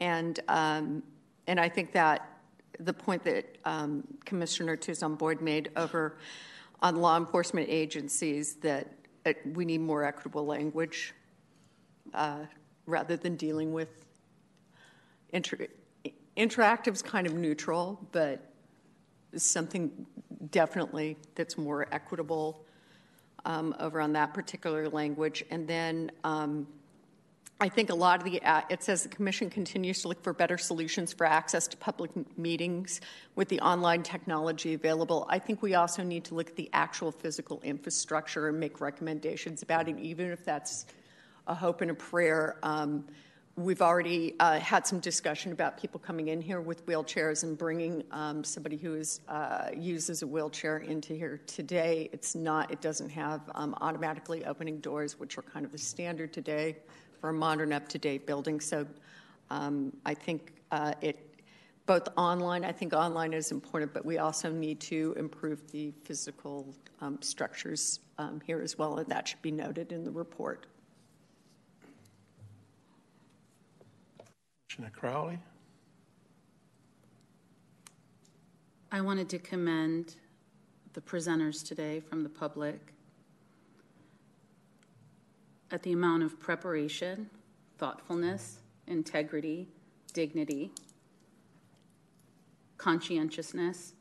and 0.00 0.40
um, 0.48 1.04
and 1.46 1.60
I 1.60 1.68
think 1.68 1.92
that 1.92 2.35
the 2.80 2.92
point 2.92 3.24
that 3.24 3.58
um, 3.64 4.06
Commissioner 4.24 4.76
Tuzon 4.76 5.16
Boyd 5.16 5.40
made 5.40 5.70
over 5.76 6.16
on 6.80 6.96
law 6.96 7.16
enforcement 7.16 7.68
agencies 7.70 8.56
that 8.56 8.92
uh, 9.24 9.32
we 9.54 9.64
need 9.64 9.80
more 9.80 10.04
equitable 10.04 10.46
language 10.46 11.14
uh, 12.14 12.40
rather 12.86 13.16
than 13.16 13.36
dealing 13.36 13.72
with 13.72 14.04
inter- 15.30 15.66
interactive's 16.36 17.02
kind 17.02 17.26
of 17.26 17.34
neutral, 17.34 18.06
but 18.12 18.52
something 19.34 20.06
definitely 20.50 21.16
that's 21.34 21.58
more 21.58 21.86
equitable 21.92 22.64
um, 23.44 23.74
over 23.80 24.00
on 24.00 24.12
that 24.12 24.34
particular 24.34 24.88
language. 24.88 25.44
And 25.50 25.66
then 25.66 26.10
um, 26.24 26.66
I 27.58 27.70
think 27.70 27.88
a 27.88 27.94
lot 27.94 28.18
of 28.18 28.30
the, 28.30 28.42
uh, 28.42 28.62
it 28.68 28.82
says 28.82 29.04
the 29.04 29.08
commission 29.08 29.48
continues 29.48 30.02
to 30.02 30.08
look 30.08 30.22
for 30.22 30.34
better 30.34 30.58
solutions 30.58 31.14
for 31.14 31.24
access 31.24 31.66
to 31.68 31.76
public 31.78 32.10
meetings 32.36 33.00
with 33.34 33.48
the 33.48 33.60
online 33.60 34.02
technology 34.02 34.74
available. 34.74 35.26
I 35.30 35.38
think 35.38 35.62
we 35.62 35.74
also 35.74 36.02
need 36.02 36.24
to 36.24 36.34
look 36.34 36.50
at 36.50 36.56
the 36.56 36.68
actual 36.74 37.10
physical 37.10 37.62
infrastructure 37.62 38.48
and 38.48 38.60
make 38.60 38.82
recommendations 38.82 39.62
about 39.62 39.88
it, 39.88 39.98
even 39.98 40.30
if 40.30 40.44
that's 40.44 40.84
a 41.46 41.54
hope 41.54 41.80
and 41.80 41.90
a 41.90 41.94
prayer. 41.94 42.58
Um, 42.62 43.06
We've 43.58 43.80
already 43.80 44.34
uh, 44.38 44.60
had 44.60 44.86
some 44.86 45.00
discussion 45.00 45.50
about 45.50 45.80
people 45.80 45.98
coming 45.98 46.28
in 46.28 46.42
here 46.42 46.60
with 46.60 46.84
wheelchairs 46.84 47.42
and 47.42 47.56
bringing 47.56 48.04
um, 48.10 48.44
somebody 48.44 48.76
who 48.76 48.96
is 48.96 49.22
uh, 49.28 49.70
uses 49.74 50.20
a 50.20 50.26
wheelchair 50.26 50.76
into 50.76 51.14
here 51.14 51.40
today. 51.46 52.10
It's 52.12 52.34
not. 52.34 52.70
It 52.70 52.82
doesn't 52.82 53.08
have 53.08 53.40
um, 53.54 53.74
automatically 53.80 54.44
opening 54.44 54.80
doors, 54.80 55.18
which 55.18 55.38
are 55.38 55.42
kind 55.42 55.64
of 55.64 55.72
the 55.72 55.78
standard 55.78 56.34
today 56.34 56.76
for 57.26 57.30
a 57.30 57.32
modern, 57.32 57.72
up-to-date 57.72 58.24
building. 58.24 58.60
So, 58.60 58.86
um, 59.50 59.92
I 60.04 60.14
think 60.14 60.52
uh, 60.70 60.92
it 61.00 61.18
both 61.84 62.06
online. 62.16 62.64
I 62.64 62.70
think 62.70 62.92
online 62.92 63.32
is 63.32 63.50
important, 63.50 63.92
but 63.92 64.06
we 64.06 64.18
also 64.18 64.48
need 64.52 64.78
to 64.82 65.12
improve 65.18 65.68
the 65.72 65.92
physical 66.04 66.72
um, 67.00 67.18
structures 67.22 67.98
um, 68.18 68.40
here 68.46 68.60
as 68.60 68.78
well, 68.78 68.98
and 68.98 69.08
that 69.08 69.26
should 69.26 69.42
be 69.42 69.50
noted 69.50 69.90
in 69.90 70.04
the 70.04 70.10
report. 70.12 70.66
Commissioner 74.70 74.92
Crowley. 74.96 75.38
I 78.92 79.00
wanted 79.00 79.28
to 79.30 79.40
commend 79.40 80.14
the 80.92 81.00
presenters 81.00 81.66
today 81.66 81.98
from 81.98 82.22
the 82.22 82.28
public 82.28 82.92
at 85.70 85.82
the 85.82 85.92
amount 85.92 86.22
of 86.22 86.38
preparation, 86.38 87.28
thoughtfulness, 87.78 88.58
integrity, 88.86 89.68
dignity, 90.12 90.70
conscientiousness, 92.78 93.92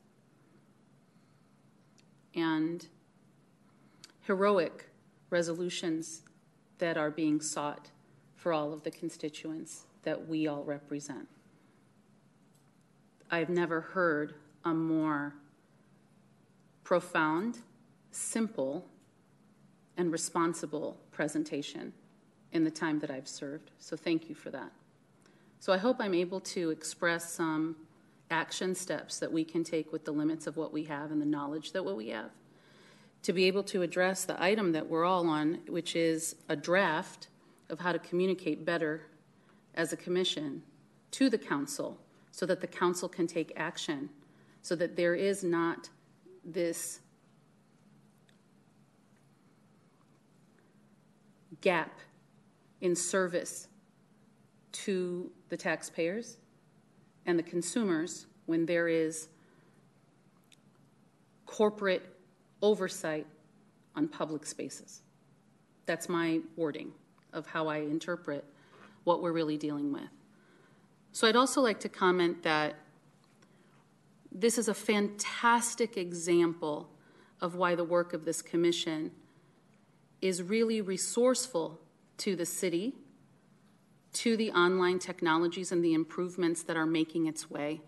and 2.35 2.87
heroic 4.21 4.89
resolutions 5.29 6.21
that 6.77 6.97
are 6.97 7.11
being 7.11 7.41
sought 7.41 7.89
for 8.35 8.53
all 8.53 8.73
of 8.73 8.83
the 8.83 8.91
constituents 8.91 9.85
that 10.03 10.27
we 10.27 10.47
all 10.47 10.63
represent. 10.63 11.27
I've 13.31 13.49
never 13.49 13.81
heard 13.81 14.35
a 14.63 14.73
more 14.73 15.35
profound, 16.83 17.59
simple, 18.11 18.85
and 19.97 20.11
responsible 20.11 20.97
presentation 21.11 21.93
in 22.51 22.63
the 22.63 22.71
time 22.71 22.99
that 22.99 23.11
I've 23.11 23.27
served. 23.27 23.71
So 23.79 23.95
thank 23.95 24.29
you 24.29 24.35
for 24.35 24.49
that. 24.51 24.71
So 25.59 25.73
I 25.73 25.77
hope 25.77 25.97
I'm 25.99 26.13
able 26.13 26.39
to 26.41 26.69
express 26.69 27.31
some 27.31 27.75
action 28.29 28.75
steps 28.75 29.19
that 29.19 29.31
we 29.31 29.43
can 29.43 29.63
take 29.63 29.91
with 29.91 30.05
the 30.05 30.11
limits 30.11 30.47
of 30.47 30.57
what 30.57 30.73
we 30.73 30.83
have 30.85 31.11
and 31.11 31.21
the 31.21 31.25
knowledge 31.25 31.71
that 31.73 31.83
what 31.83 31.95
we 31.95 32.09
have 32.09 32.31
to 33.25 33.33
be 33.33 33.45
able 33.45 33.63
to 33.63 33.81
address 33.81 34.23
the 34.25 34.39
item 34.41 34.71
that 34.71 34.87
we're 34.87 35.03
all 35.03 35.27
on, 35.27 35.59
which 35.67 35.95
is 35.95 36.35
a 36.47 36.55
draft 36.55 37.27
of 37.69 37.79
how 37.79 37.91
to 37.91 37.97
communicate 37.97 38.63
better 38.63 39.01
as 39.73 39.91
a 39.91 39.97
commission 39.97 40.61
to 41.09 41.27
the 41.27 41.37
council 41.37 41.99
so 42.29 42.45
that 42.45 42.61
the 42.61 42.67
council 42.67 43.09
can 43.09 43.25
take 43.25 43.51
action, 43.55 44.11
so 44.61 44.75
that 44.75 44.95
there 44.95 45.15
is 45.15 45.43
not 45.43 45.89
this 46.43 46.99
gap 51.61 51.99
in 52.81 52.95
service 52.95 53.67
to 54.71 55.31
the 55.49 55.57
taxpayers 55.57 56.37
and 57.25 57.39
the 57.39 57.43
consumers 57.43 58.27
when 58.45 58.65
there 58.65 58.87
is 58.87 59.29
corporate 61.45 62.03
oversight 62.61 63.25
on 63.95 64.07
public 64.07 64.45
spaces. 64.45 65.01
That's 65.85 66.09
my 66.09 66.39
wording 66.55 66.91
of 67.33 67.47
how 67.47 67.67
I 67.67 67.77
interpret 67.77 68.43
what 69.03 69.21
we're 69.21 69.31
really 69.31 69.57
dealing 69.57 69.93
with. 69.93 70.09
So 71.11 71.27
I'd 71.27 71.35
also 71.35 71.61
like 71.61 71.79
to 71.81 71.89
comment 71.89 72.43
that 72.43 72.75
this 74.31 74.57
is 74.57 74.67
a 74.67 74.73
fantastic 74.73 75.95
example 75.95 76.89
of 77.39 77.55
why 77.55 77.75
the 77.75 77.83
work 77.83 78.13
of 78.13 78.25
this 78.25 78.41
commission 78.41 79.11
is 80.25 80.41
really 80.41 80.81
resourceful 80.81 81.79
to 82.17 82.35
the 82.35 82.45
city, 82.45 82.95
to 84.13 84.35
the 84.35 84.51
online 84.51 84.97
technologies 84.97 85.71
and 85.71 85.83
the 85.83 85.93
improvements 85.93 86.63
that 86.63 86.75
are 86.75 86.85
making 86.85 87.27
its 87.27 87.49
way, 87.49 87.81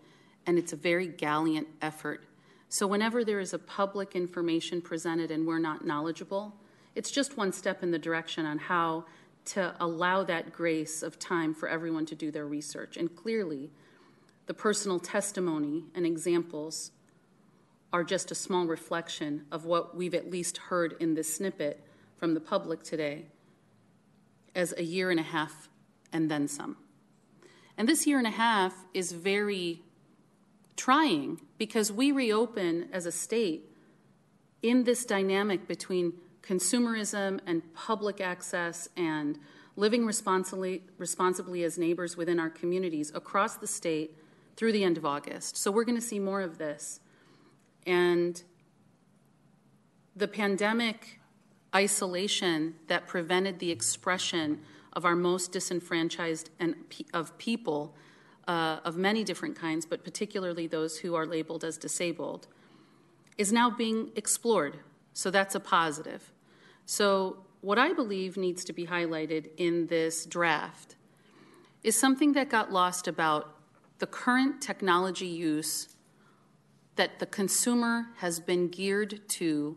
and 0.46 0.56
it's 0.58 0.72
a 0.72 0.76
very 0.76 1.08
gallant 1.08 1.66
effort. 1.82 2.24
So, 2.68 2.86
whenever 2.86 3.24
there 3.24 3.40
is 3.40 3.54
a 3.54 3.58
public 3.58 4.14
information 4.14 4.80
presented 4.80 5.30
and 5.30 5.46
we're 5.46 5.58
not 5.58 5.84
knowledgeable, 5.84 6.54
it's 6.94 7.10
just 7.10 7.36
one 7.36 7.52
step 7.52 7.82
in 7.82 7.90
the 7.90 7.98
direction 7.98 8.46
on 8.46 8.58
how 8.58 9.06
to 9.46 9.74
allow 9.80 10.22
that 10.24 10.52
grace 10.52 11.02
of 11.02 11.18
time 11.18 11.54
for 11.54 11.68
everyone 11.68 12.06
to 12.06 12.14
do 12.14 12.30
their 12.30 12.46
research. 12.46 12.96
And 12.96 13.14
clearly, 13.16 13.70
the 14.46 14.54
personal 14.54 15.00
testimony 15.00 15.84
and 15.94 16.04
examples 16.04 16.92
are 17.92 18.04
just 18.04 18.30
a 18.30 18.34
small 18.34 18.66
reflection 18.66 19.46
of 19.50 19.64
what 19.64 19.96
we've 19.96 20.14
at 20.14 20.30
least 20.30 20.58
heard 20.58 20.94
in 21.00 21.14
this 21.14 21.34
snippet 21.34 21.82
from 22.18 22.34
the 22.34 22.40
public 22.40 22.82
today 22.82 23.26
as 24.54 24.74
a 24.76 24.82
year 24.82 25.10
and 25.10 25.20
a 25.20 25.24
half 25.24 25.68
and 26.12 26.30
then 26.30 26.48
some. 26.48 26.76
And 27.76 27.88
this 27.88 28.06
year 28.06 28.18
and 28.18 28.26
a 28.26 28.30
half 28.30 28.74
is 28.92 29.12
very 29.12 29.82
trying 30.76 31.40
because 31.58 31.92
we 31.92 32.10
reopen 32.12 32.88
as 32.92 33.06
a 33.06 33.12
state 33.12 33.70
in 34.62 34.84
this 34.84 35.04
dynamic 35.04 35.68
between 35.68 36.12
consumerism 36.42 37.40
and 37.46 37.62
public 37.74 38.20
access 38.20 38.88
and 38.96 39.38
living 39.76 40.04
responsibly, 40.04 40.82
responsibly 40.98 41.62
as 41.62 41.78
neighbors 41.78 42.16
within 42.16 42.40
our 42.40 42.50
communities 42.50 43.12
across 43.14 43.56
the 43.56 43.66
state 43.66 44.18
through 44.56 44.72
the 44.72 44.82
end 44.82 44.96
of 44.96 45.06
August. 45.06 45.56
So 45.56 45.70
we're 45.70 45.84
going 45.84 46.00
to 46.00 46.04
see 46.04 46.18
more 46.18 46.40
of 46.40 46.58
this. 46.58 46.98
And 47.86 48.42
the 50.16 50.26
pandemic 50.26 51.17
isolation 51.74 52.74
that 52.86 53.06
prevented 53.06 53.58
the 53.58 53.70
expression 53.70 54.60
of 54.92 55.04
our 55.04 55.14
most 55.14 55.52
disenfranchised 55.52 56.50
and 56.58 56.74
of 57.12 57.36
people 57.38 57.94
uh, 58.48 58.80
of 58.84 58.96
many 58.96 59.22
different 59.22 59.54
kinds, 59.54 59.84
but 59.84 60.02
particularly 60.02 60.66
those 60.66 60.98
who 60.98 61.14
are 61.14 61.26
labeled 61.26 61.62
as 61.64 61.76
disabled, 61.76 62.48
is 63.36 63.52
now 63.52 63.70
being 63.70 64.10
explored. 64.16 64.78
So 65.12 65.30
that's 65.30 65.54
a 65.54 65.60
positive. 65.60 66.32
So, 66.86 67.44
what 67.60 67.78
I 67.78 67.92
believe 67.92 68.36
needs 68.36 68.64
to 68.64 68.72
be 68.72 68.86
highlighted 68.86 69.50
in 69.56 69.88
this 69.88 70.24
draft 70.24 70.94
is 71.82 71.98
something 71.98 72.32
that 72.32 72.48
got 72.48 72.72
lost 72.72 73.08
about 73.08 73.56
the 73.98 74.06
current 74.06 74.62
technology 74.62 75.26
use 75.26 75.88
that 76.94 77.18
the 77.18 77.26
consumer 77.26 78.06
has 78.18 78.38
been 78.38 78.68
geared 78.68 79.28
to 79.28 79.76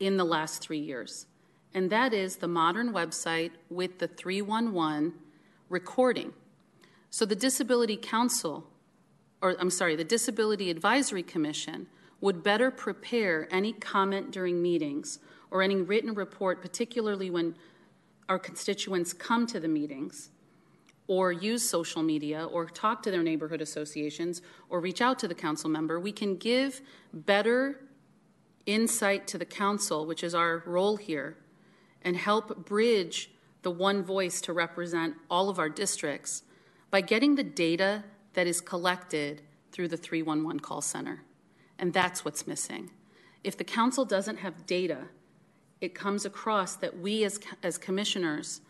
in 0.00 0.16
the 0.16 0.24
last 0.24 0.62
three 0.62 0.78
years. 0.78 1.26
And 1.74 1.90
that 1.90 2.14
is 2.14 2.36
the 2.36 2.48
modern 2.48 2.92
website 2.92 3.52
with 3.68 3.98
the 3.98 4.08
311 4.08 5.12
recording. 5.68 6.32
So 7.10 7.24
the 7.24 7.36
Disability 7.36 7.96
Council, 7.96 8.66
or 9.42 9.56
I'm 9.58 9.70
sorry, 9.70 9.96
the 9.96 10.04
Disability 10.04 10.70
Advisory 10.70 11.22
Commission 11.22 11.86
would 12.20 12.42
better 12.42 12.70
prepare 12.70 13.46
any 13.50 13.72
comment 13.72 14.30
during 14.30 14.62
meetings 14.62 15.18
or 15.50 15.62
any 15.62 15.76
written 15.76 16.14
report, 16.14 16.62
particularly 16.62 17.30
when 17.30 17.54
our 18.28 18.38
constituents 18.38 19.12
come 19.12 19.46
to 19.46 19.60
the 19.60 19.68
meetings 19.68 20.30
or 21.08 21.30
use 21.30 21.68
social 21.68 22.02
media 22.02 22.44
or 22.44 22.66
talk 22.66 23.02
to 23.02 23.10
their 23.10 23.22
neighborhood 23.22 23.60
associations 23.60 24.42
or 24.68 24.80
reach 24.80 25.00
out 25.00 25.18
to 25.20 25.28
the 25.28 25.34
council 25.34 25.70
member, 25.70 26.00
we 26.00 26.10
can 26.10 26.36
give 26.36 26.80
better 27.12 27.80
insight 28.66 29.26
to 29.28 29.38
the 29.38 29.44
council, 29.44 30.04
which 30.04 30.22
is 30.22 30.34
our 30.34 30.62
role 30.66 30.96
here, 30.96 31.36
and 32.02 32.16
help 32.16 32.66
bridge 32.66 33.30
the 33.62 33.70
one 33.70 34.02
voice 34.02 34.40
to 34.42 34.52
represent 34.52 35.14
all 35.30 35.48
of 35.48 35.58
our 35.58 35.68
districts 35.68 36.42
by 36.90 37.00
getting 37.00 37.34
the 37.34 37.44
data 37.44 38.04
that 38.34 38.46
is 38.46 38.60
collected 38.60 39.42
through 39.72 39.88
the 39.88 39.96
311 39.96 40.60
call 40.60 40.80
center. 40.80 41.22
And 41.78 41.92
that's 41.92 42.24
what's 42.24 42.46
missing. 42.46 42.90
If 43.42 43.56
the 43.56 43.64
council 43.64 44.04
doesn't 44.04 44.38
have 44.38 44.66
data, 44.66 45.08
it 45.80 45.94
comes 45.94 46.24
across 46.24 46.76
that 46.76 46.98
we 46.98 47.24
as, 47.24 47.38
as 47.62 47.76
commissioners 47.78 48.60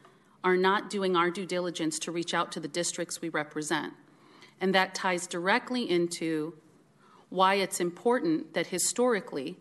are 0.43 0.57
not 0.57 0.91
doing 0.91 1.17
our 1.17 1.31
due 1.31 1.47
diligence 1.47 1.99
to 2.01 2.13
reach 2.13 2.35
out 2.35 2.53
to 2.53 2.61
the 2.61 2.69
districts 2.69 3.21
we 3.21 3.29
represent. 3.29 3.93
And 4.61 4.75
that 4.75 4.95
ties 4.95 5.27
directly 5.27 5.89
into 5.89 6.55
why 7.29 7.55
it's 7.55 7.81
important 7.81 8.55
that 8.55 8.69
historically 8.69 9.59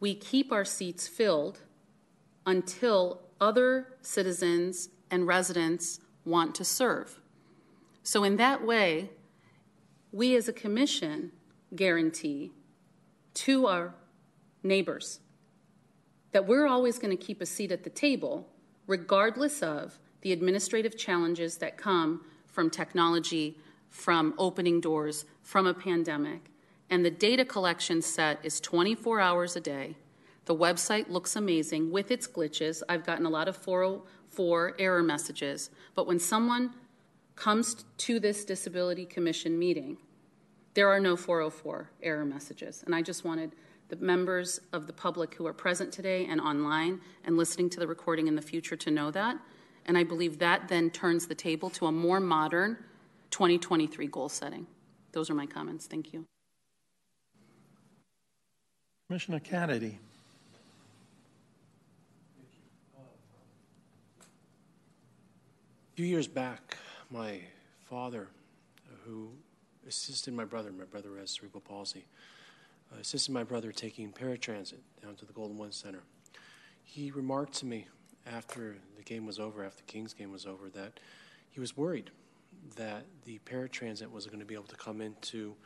we 0.00 0.14
keep 0.14 0.50
our 0.50 0.64
seats 0.64 1.06
filled 1.06 1.60
until 2.46 3.20
other 3.40 3.94
citizens 4.02 4.88
and 5.10 5.26
residents 5.26 6.00
want 6.24 6.54
to 6.54 6.64
serve. 6.64 7.20
So, 8.02 8.24
in 8.24 8.36
that 8.36 8.64
way, 8.64 9.10
we 10.10 10.34
as 10.34 10.48
a 10.48 10.52
commission 10.52 11.32
guarantee 11.76 12.52
to 13.34 13.66
our 13.66 13.94
neighbors 14.62 15.20
that 16.32 16.46
we're 16.46 16.66
always 16.66 16.98
going 16.98 17.16
to 17.16 17.22
keep 17.22 17.40
a 17.40 17.46
seat 17.46 17.72
at 17.72 17.84
the 17.84 17.90
table, 17.90 18.48
regardless 18.86 19.62
of 19.62 19.98
the 20.22 20.32
administrative 20.32 20.96
challenges 20.96 21.58
that 21.58 21.76
come 21.76 22.24
from 22.46 22.70
technology, 22.70 23.58
from 23.88 24.34
opening 24.38 24.80
doors, 24.80 25.24
from 25.42 25.66
a 25.66 25.74
pandemic. 25.74 26.49
And 26.90 27.04
the 27.04 27.10
data 27.10 27.44
collection 27.44 28.02
set 28.02 28.40
is 28.42 28.60
24 28.60 29.20
hours 29.20 29.54
a 29.54 29.60
day. 29.60 29.94
The 30.46 30.56
website 30.56 31.08
looks 31.08 31.36
amazing 31.36 31.92
with 31.92 32.10
its 32.10 32.26
glitches. 32.26 32.82
I've 32.88 33.06
gotten 33.06 33.24
a 33.24 33.30
lot 33.30 33.46
of 33.46 33.56
404 33.56 34.74
error 34.78 35.02
messages. 35.02 35.70
But 35.94 36.08
when 36.08 36.18
someone 36.18 36.74
comes 37.36 37.84
to 37.98 38.18
this 38.18 38.44
Disability 38.44 39.06
Commission 39.06 39.56
meeting, 39.58 39.98
there 40.74 40.88
are 40.88 40.98
no 40.98 41.16
404 41.16 41.90
error 42.02 42.24
messages. 42.24 42.82
And 42.84 42.94
I 42.94 43.02
just 43.02 43.24
wanted 43.24 43.52
the 43.88 43.96
members 43.96 44.60
of 44.72 44.86
the 44.86 44.92
public 44.92 45.34
who 45.34 45.46
are 45.46 45.52
present 45.52 45.92
today 45.92 46.26
and 46.26 46.40
online 46.40 47.00
and 47.24 47.36
listening 47.36 47.70
to 47.70 47.80
the 47.80 47.86
recording 47.86 48.26
in 48.26 48.34
the 48.34 48.42
future 48.42 48.76
to 48.76 48.90
know 48.90 49.10
that. 49.12 49.36
And 49.86 49.96
I 49.96 50.04
believe 50.04 50.38
that 50.38 50.68
then 50.68 50.90
turns 50.90 51.26
the 51.26 51.34
table 51.34 51.70
to 51.70 51.86
a 51.86 51.92
more 51.92 52.20
modern 52.20 52.76
2023 53.30 54.06
goal 54.08 54.28
setting. 54.28 54.66
Those 55.12 55.30
are 55.30 55.34
my 55.34 55.46
comments. 55.46 55.86
Thank 55.86 56.12
you. 56.12 56.26
Commissioner 59.10 59.40
Kennedy. 59.40 59.98
A 62.96 63.02
few 65.96 66.06
years 66.06 66.28
back, 66.28 66.76
my 67.10 67.40
father, 67.88 68.28
who 69.04 69.30
assisted 69.88 70.32
my 70.32 70.44
brother, 70.44 70.70
my 70.70 70.84
brother 70.84 71.16
has 71.18 71.32
cerebral 71.32 71.60
palsy, 71.60 72.04
uh, 72.92 73.00
assisted 73.00 73.32
my 73.32 73.42
brother 73.42 73.72
taking 73.72 74.12
paratransit 74.12 74.78
down 75.02 75.16
to 75.16 75.24
the 75.24 75.32
Golden 75.32 75.58
One 75.58 75.72
Center. 75.72 76.04
He 76.84 77.10
remarked 77.10 77.54
to 77.54 77.66
me 77.66 77.88
after 78.28 78.76
the 78.96 79.02
game 79.02 79.26
was 79.26 79.40
over, 79.40 79.64
after 79.64 79.78
the 79.78 79.90
Kings 79.90 80.14
game 80.14 80.30
was 80.30 80.46
over, 80.46 80.70
that 80.74 81.00
he 81.50 81.58
was 81.58 81.76
worried 81.76 82.12
that 82.76 83.06
the 83.24 83.40
paratransit 83.44 84.12
was 84.12 84.26
going 84.26 84.38
to 84.38 84.46
be 84.46 84.54
able 84.54 84.66
to 84.66 84.76
come 84.76 85.00
into 85.00 85.56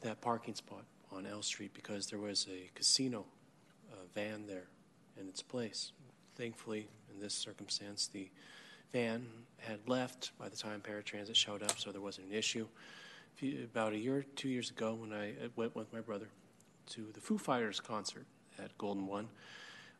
that 0.00 0.20
parking 0.20 0.56
spot 0.56 0.82
on 1.12 1.26
L 1.26 1.42
Street 1.42 1.72
because 1.74 2.06
there 2.06 2.18
was 2.18 2.46
a 2.50 2.70
casino 2.74 3.24
uh, 3.92 3.96
van 4.14 4.46
there 4.46 4.68
in 5.20 5.28
its 5.28 5.42
place. 5.42 5.92
Thankfully, 6.36 6.88
in 7.12 7.20
this 7.20 7.34
circumstance, 7.34 8.06
the 8.06 8.28
van 8.92 9.26
had 9.58 9.80
left 9.86 10.30
by 10.38 10.48
the 10.48 10.56
time 10.56 10.80
paratransit 10.80 11.34
showed 11.34 11.62
up, 11.62 11.78
so 11.78 11.90
there 11.92 12.00
wasn't 12.00 12.28
an 12.28 12.34
issue. 12.34 12.66
About 13.42 13.92
a 13.92 13.98
year, 13.98 14.24
two 14.34 14.48
years 14.48 14.70
ago, 14.70 14.94
when 14.94 15.12
I 15.12 15.32
went 15.54 15.76
with 15.76 15.92
my 15.92 16.00
brother 16.00 16.28
to 16.90 17.06
the 17.12 17.20
Foo 17.20 17.38
Fighters 17.38 17.80
concert 17.80 18.24
at 18.58 18.76
Golden 18.78 19.06
One. 19.06 19.28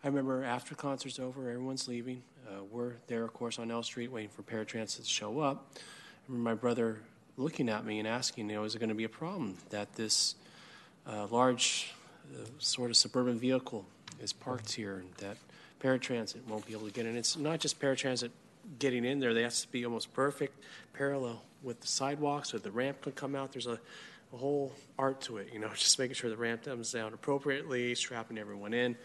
I 0.02 0.08
remember 0.08 0.44
after 0.44 0.74
concert's 0.74 1.18
over, 1.18 1.50
everyone's 1.50 1.88
leaving. 1.88 2.22
Uh, 2.48 2.64
we're 2.64 2.94
there, 3.08 3.24
of 3.24 3.32
course, 3.32 3.58
on 3.58 3.70
L 3.70 3.82
Street 3.82 4.10
waiting 4.10 4.30
for 4.30 4.42
paratransit 4.42 5.02
to 5.02 5.04
show 5.04 5.40
up. 5.40 5.72
I 5.76 5.80
remember 6.28 6.50
my 6.50 6.54
brother 6.54 6.98
looking 7.36 7.68
at 7.68 7.84
me 7.84 7.98
and 7.98 8.08
asking, 8.08 8.48
you 8.48 8.56
know, 8.56 8.64
is 8.64 8.74
it 8.74 8.78
going 8.78 8.88
to 8.88 8.94
be 8.94 9.04
a 9.04 9.08
problem 9.08 9.56
that 9.70 9.94
this 9.94 10.36
uh, 11.08 11.26
large 11.30 11.92
uh, 12.34 12.44
sort 12.58 12.90
of 12.90 12.96
suburban 12.96 13.38
vehicle 13.38 13.84
is 14.20 14.32
parked 14.32 14.72
here 14.72 15.04
that 15.18 15.36
paratransit 15.80 16.44
won't 16.46 16.66
be 16.66 16.72
able 16.72 16.86
to 16.86 16.92
get 16.92 17.06
in. 17.06 17.16
It's 17.16 17.36
not 17.36 17.60
just 17.60 17.80
paratransit 17.80 18.30
getting 18.78 19.04
in 19.04 19.18
there; 19.18 19.32
they 19.32 19.42
have 19.42 19.54
to 19.54 19.68
be 19.68 19.84
almost 19.84 20.12
perfect, 20.12 20.62
parallel 20.92 21.42
with 21.62 21.80
the 21.80 21.86
sidewalks, 21.86 22.54
or 22.54 22.58
the 22.58 22.70
ramp 22.70 23.00
could 23.00 23.14
come 23.14 23.34
out. 23.34 23.52
There's 23.52 23.66
a, 23.66 23.78
a 24.32 24.36
whole 24.36 24.72
art 24.98 25.20
to 25.22 25.38
it, 25.38 25.50
you 25.52 25.58
know, 25.58 25.68
just 25.74 25.98
making 25.98 26.14
sure 26.14 26.30
the 26.30 26.36
ramp 26.36 26.64
comes 26.64 26.92
down 26.92 27.14
appropriately, 27.14 27.94
strapping 27.94 28.38
everyone 28.38 28.74
in. 28.74 28.96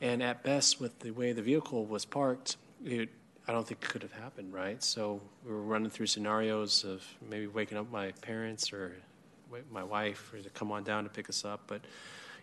And 0.00 0.22
at 0.22 0.42
best, 0.42 0.80
with 0.80 0.98
the 0.98 1.10
way 1.10 1.32
the 1.32 1.42
vehicle 1.42 1.86
was 1.86 2.04
parked, 2.04 2.56
it, 2.84 3.08
I 3.48 3.52
don't 3.52 3.66
think 3.66 3.82
it 3.82 3.88
could 3.88 4.02
have 4.02 4.12
happened, 4.12 4.52
right? 4.52 4.82
So 4.82 5.22
we 5.44 5.52
were 5.52 5.62
running 5.62 5.88
through 5.88 6.06
scenarios 6.06 6.84
of 6.84 7.06
maybe 7.28 7.46
waking 7.46 7.78
up 7.78 7.90
my 7.90 8.10
parents 8.20 8.72
or 8.72 8.94
my 9.70 9.84
wife 9.84 10.32
or 10.32 10.38
to 10.38 10.50
come 10.50 10.72
on 10.72 10.84
down 10.84 11.04
to 11.04 11.10
pick 11.10 11.28
us 11.28 11.44
up. 11.44 11.62
But, 11.66 11.82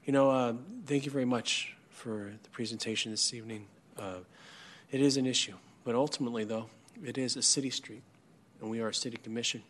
you 0.06 0.14
know, 0.14 0.32
uh, 0.32 0.54
thank 0.86 1.06
you 1.06 1.12
very 1.12 1.26
much 1.26 1.76
for 1.90 2.32
the 2.42 2.50
presentation 2.50 3.12
this 3.12 3.34
evening. 3.34 3.68
Uh, 3.98 4.20
it 4.92 5.02
is 5.02 5.18
an 5.18 5.26
issue, 5.26 5.56
but 5.84 5.96
ultimately, 5.96 6.44
though, 6.44 6.70
it 7.04 7.18
is 7.18 7.36
a 7.36 7.42
city 7.42 7.70
street, 7.70 8.04
and 8.62 8.70
we 8.70 8.80
are 8.80 8.90
a 8.90 8.94
city 8.94 9.18
commission. 9.18 9.64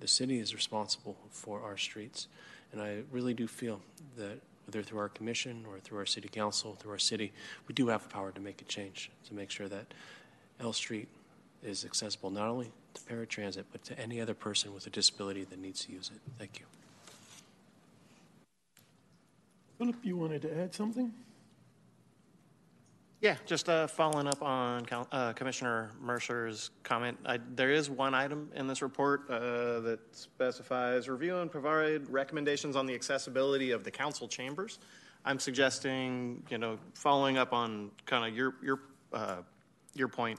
The 0.00 0.08
city 0.08 0.38
is 0.38 0.54
responsible 0.54 1.16
for 1.30 1.62
our 1.62 1.76
streets, 1.76 2.28
and 2.72 2.80
I 2.80 3.02
really 3.10 3.34
do 3.34 3.46
feel 3.46 3.80
that 4.16 4.40
whether 4.66 4.82
through 4.82 4.98
our 4.98 5.08
commission 5.08 5.64
or 5.68 5.78
through 5.78 5.98
our 5.98 6.06
city 6.06 6.28
council, 6.28 6.74
through 6.74 6.92
our 6.92 6.98
city, 6.98 7.32
we 7.68 7.74
do 7.74 7.88
have 7.88 8.08
power 8.08 8.32
to 8.32 8.40
make 8.40 8.62
a 8.62 8.64
change 8.64 9.10
to 9.28 9.34
make 9.34 9.50
sure 9.50 9.68
that 9.68 9.92
L 10.60 10.72
Street 10.72 11.08
is 11.62 11.84
accessible 11.84 12.30
not 12.30 12.48
only 12.48 12.72
to 12.94 13.02
paratransit, 13.02 13.64
but 13.72 13.84
to 13.84 13.98
any 13.98 14.20
other 14.20 14.34
person 14.34 14.72
with 14.72 14.86
a 14.86 14.90
disability 14.90 15.44
that 15.44 15.58
needs 15.58 15.84
to 15.84 15.92
use 15.92 16.10
it. 16.14 16.20
Thank 16.38 16.60
you. 16.60 16.66
Philip, 19.78 19.96
you 20.02 20.16
wanted 20.16 20.42
to 20.42 20.58
add 20.58 20.72
something? 20.72 21.12
Yeah, 23.20 23.36
just 23.46 23.70
uh, 23.70 23.86
following 23.86 24.26
up 24.26 24.42
on 24.42 24.86
uh, 25.10 25.32
Commissioner 25.32 25.92
Mercer's 25.98 26.70
comment. 26.82 27.16
I, 27.24 27.38
there 27.54 27.70
is 27.70 27.88
one 27.88 28.14
item 28.14 28.50
in 28.54 28.66
this 28.66 28.82
report 28.82 29.22
uh, 29.30 29.80
that 29.80 29.98
specifies 30.12 31.08
review 31.08 31.38
and 31.38 31.50
provide 31.50 32.06
recommendations 32.10 32.76
on 32.76 32.84
the 32.84 32.94
accessibility 32.94 33.70
of 33.70 33.82
the 33.82 33.90
council 33.90 34.28
chambers. 34.28 34.78
I'm 35.24 35.38
suggesting, 35.38 36.42
you 36.50 36.58
know, 36.58 36.78
following 36.92 37.38
up 37.38 37.54
on 37.54 37.90
kind 38.04 38.28
of 38.30 38.36
your 38.36 38.56
your 38.62 38.80
uh, 39.14 39.36
your 39.94 40.08
point, 40.08 40.38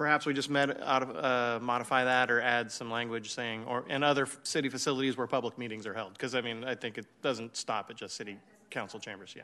perhaps 0.00 0.24
we 0.24 0.32
just 0.32 0.48
met 0.48 0.70
uh, 0.82 1.58
modify 1.60 2.04
that 2.04 2.30
or 2.30 2.40
add 2.40 2.72
some 2.72 2.90
language 2.90 3.34
saying, 3.34 3.62
or 3.66 3.84
in 3.86 4.02
other 4.02 4.26
city 4.44 4.70
facilities 4.70 5.14
where 5.14 5.26
public 5.26 5.58
meetings 5.58 5.86
are 5.86 5.92
held. 5.92 6.14
Because 6.14 6.34
I 6.34 6.40
mean, 6.40 6.64
I 6.64 6.74
think 6.74 6.96
it 6.96 7.04
doesn't 7.20 7.54
stop 7.54 7.90
at 7.90 7.96
just 7.96 8.16
city 8.16 8.38
council 8.70 8.98
chambers. 8.98 9.34
Yeah. 9.36 9.42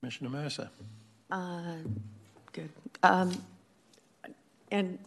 Commissioner 0.00 0.30
Mercer. 0.30 0.68
Uh, 1.30 1.74
Good. 2.52 2.70
Um, 3.04 3.30
And 4.72 4.98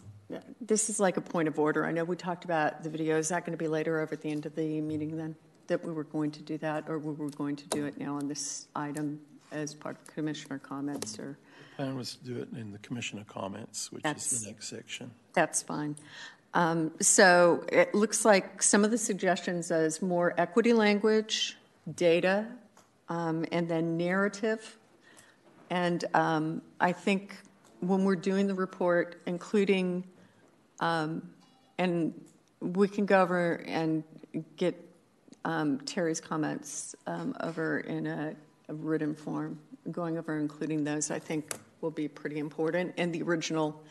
this 0.61 0.89
is 0.89 1.01
like 1.01 1.17
a 1.17 1.21
point 1.21 1.49
of 1.49 1.59
order. 1.59 1.85
I 1.85 1.91
know 1.91 2.05
we 2.05 2.15
talked 2.15 2.45
about 2.45 2.81
the 2.81 2.89
video. 2.89 3.17
Is 3.17 3.27
that 3.27 3.45
going 3.45 3.57
to 3.57 3.61
be 3.61 3.67
later 3.67 3.99
over 3.99 4.13
at 4.13 4.21
the 4.21 4.31
end 4.31 4.45
of 4.45 4.55
the 4.55 4.79
meeting 4.79 5.17
then? 5.17 5.35
That 5.67 5.83
we 5.83 5.91
were 5.91 6.05
going 6.05 6.31
to 6.31 6.41
do 6.41 6.57
that, 6.59 6.85
or 6.87 6.97
we 6.97 7.13
were 7.13 7.29
going 7.31 7.57
to 7.57 7.67
do 7.67 7.85
it 7.85 7.97
now 7.97 8.15
on 8.15 8.29
this 8.29 8.67
item 8.73 9.19
as 9.51 9.73
part 9.73 9.97
of 10.01 10.13
commissioner 10.13 10.59
comments, 10.59 11.19
or? 11.19 11.37
Plan 11.75 11.95
was 11.95 12.15
to 12.15 12.23
do 12.23 12.37
it 12.37 12.49
in 12.53 12.71
the 12.71 12.77
commissioner 12.79 13.23
comments, 13.27 13.91
which 13.91 13.99
is 13.99 14.03
That's- 14.03 14.41
the 14.41 14.47
next 14.47 14.67
section. 14.69 15.11
That's 15.33 15.61
fine. 15.61 15.95
Um, 16.53 16.91
So 16.99 17.63
it 17.71 17.93
looks 17.95 18.25
like 18.25 18.61
some 18.61 18.83
of 18.83 18.91
the 18.91 18.97
suggestions 18.97 19.71
as 19.71 20.01
more 20.01 20.33
equity 20.37 20.73
language, 20.73 21.57
data, 21.95 22.47
um, 23.09 23.45
and 23.51 23.67
then 23.69 23.97
narrative. 23.97 24.77
And 25.69 26.03
um, 26.13 26.61
I 26.79 26.91
think 26.91 27.35
when 27.79 28.03
we're 28.03 28.17
doing 28.17 28.47
the 28.47 28.53
report, 28.53 29.21
including, 29.25 30.03
um, 30.81 31.29
and 31.77 32.13
we 32.59 32.87
can 32.87 33.05
go 33.05 33.21
over 33.21 33.55
and 33.65 34.03
get 34.57 34.75
um, 35.45 35.79
Terry's 35.79 36.21
comments 36.21 36.95
um, 37.07 37.35
over 37.39 37.79
in 37.79 38.05
a 38.05 38.35
a 38.72 38.74
written 38.74 39.13
form, 39.13 39.59
going 39.91 40.17
over 40.17 40.38
including 40.38 40.84
those, 40.84 41.11
I 41.11 41.19
think 41.19 41.53
will 41.82 41.91
be 41.91 42.07
pretty 42.07 42.39
important. 42.39 42.93
And 42.97 43.13
the 43.13 43.22
original 43.22 43.84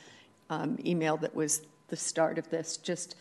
um, 0.49 0.79
email 0.85 1.19
that 1.19 1.35
was 1.35 1.63
the 1.89 1.97
start 1.97 2.39
of 2.39 2.49
this, 2.49 2.79
just 2.79 3.15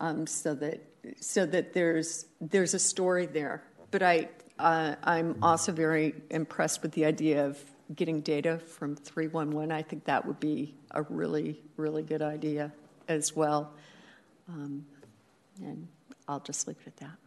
um, 0.00 0.26
so 0.26 0.54
that 0.54 0.80
so 1.20 1.46
that 1.46 1.72
there's 1.72 2.26
there's 2.40 2.74
a 2.74 2.78
story 2.78 3.26
there. 3.26 3.62
But 3.90 4.02
I 4.02 4.28
uh, 4.58 4.96
I'm 5.04 5.36
also 5.42 5.72
very 5.72 6.14
impressed 6.30 6.82
with 6.82 6.92
the 6.92 7.04
idea 7.04 7.46
of 7.46 7.58
getting 7.94 8.20
data 8.20 8.58
from 8.58 8.96
311. 8.96 9.70
I 9.70 9.82
think 9.82 10.04
that 10.06 10.26
would 10.26 10.40
be 10.40 10.74
a 10.90 11.02
really 11.02 11.60
really 11.76 12.02
good 12.02 12.22
idea 12.22 12.72
as 13.08 13.36
well. 13.36 13.72
Um, 14.48 14.86
and 15.62 15.86
I'll 16.26 16.40
just 16.40 16.66
leave 16.66 16.76
it 16.84 16.88
at 16.88 16.96
that. 16.98 17.25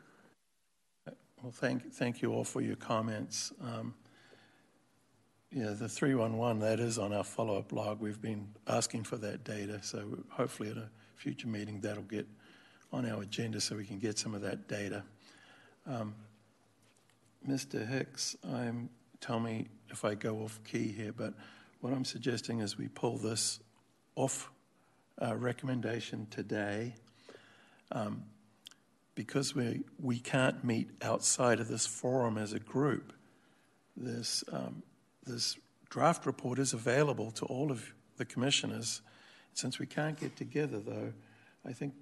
Well, 1.41 1.53
thank, 1.53 1.93
thank 1.93 2.21
you 2.21 2.33
all 2.33 2.43
for 2.43 2.59
your 2.59 2.75
comments. 2.75 3.53
Um, 3.61 3.93
Yeah, 5.51 5.71
the 5.71 5.87
311, 5.87 6.59
that 6.59 6.79
is 6.79 6.99
on 6.99 7.13
our 7.13 7.23
follow-up 7.23 7.71
log. 7.71 8.01
We've 8.01 8.21
been 8.21 8.49
asking 8.67 9.05
for 9.05 9.17
that 9.17 9.45
data, 9.45 9.79
so 9.81 10.19
hopefully 10.29 10.69
at 10.69 10.77
a 10.77 10.89
future 11.15 11.47
meeting, 11.47 11.79
that'll 11.81 12.03
get 12.03 12.27
on 12.91 13.09
our 13.09 13.23
agenda 13.23 13.59
so 13.61 13.75
we 13.75 13.85
can 13.85 13.99
get 13.99 14.19
some 14.19 14.35
of 14.35 14.41
that 14.41 14.67
data. 14.67 15.03
Um, 15.87 16.13
Mr. 17.47 17.87
Hicks, 17.87 18.35
I'm, 18.47 18.89
tell 19.21 19.39
me 19.39 19.69
if 19.89 20.05
I 20.05 20.15
go 20.15 20.39
off 20.43 20.59
key 20.63 20.91
here, 20.91 21.13
but 21.13 21.33
what 21.79 21.93
I'm 21.93 22.05
suggesting 22.05 22.59
is 22.59 22.77
we 22.77 22.89
pull 22.89 23.17
this 23.17 23.59
off 24.15 24.51
uh, 25.19 25.35
recommendation 25.35 26.27
today. 26.29 26.93
Um, 27.91 28.23
because 29.19 29.53
we, 29.53 29.81
we 30.01 30.17
can't 30.17 30.63
meet 30.63 30.89
outside 31.01 31.59
of 31.59 31.67
this 31.67 31.85
forum 31.85 32.37
as 32.37 32.53
a 32.53 32.59
group, 32.59 33.11
this, 33.97 34.45
um, 34.53 34.81
this 35.25 35.57
draft 35.89 36.25
report 36.25 36.57
is 36.57 36.71
available 36.71 37.29
to 37.29 37.43
all 37.47 37.69
of 37.69 37.93
the 38.15 38.23
commissioners. 38.23 39.01
Since 39.53 39.77
we 39.77 39.87
can't 39.87 40.17
get 40.17 40.37
together, 40.37 40.79
though, 40.79 41.11
I 41.67 41.73
think, 41.73 41.95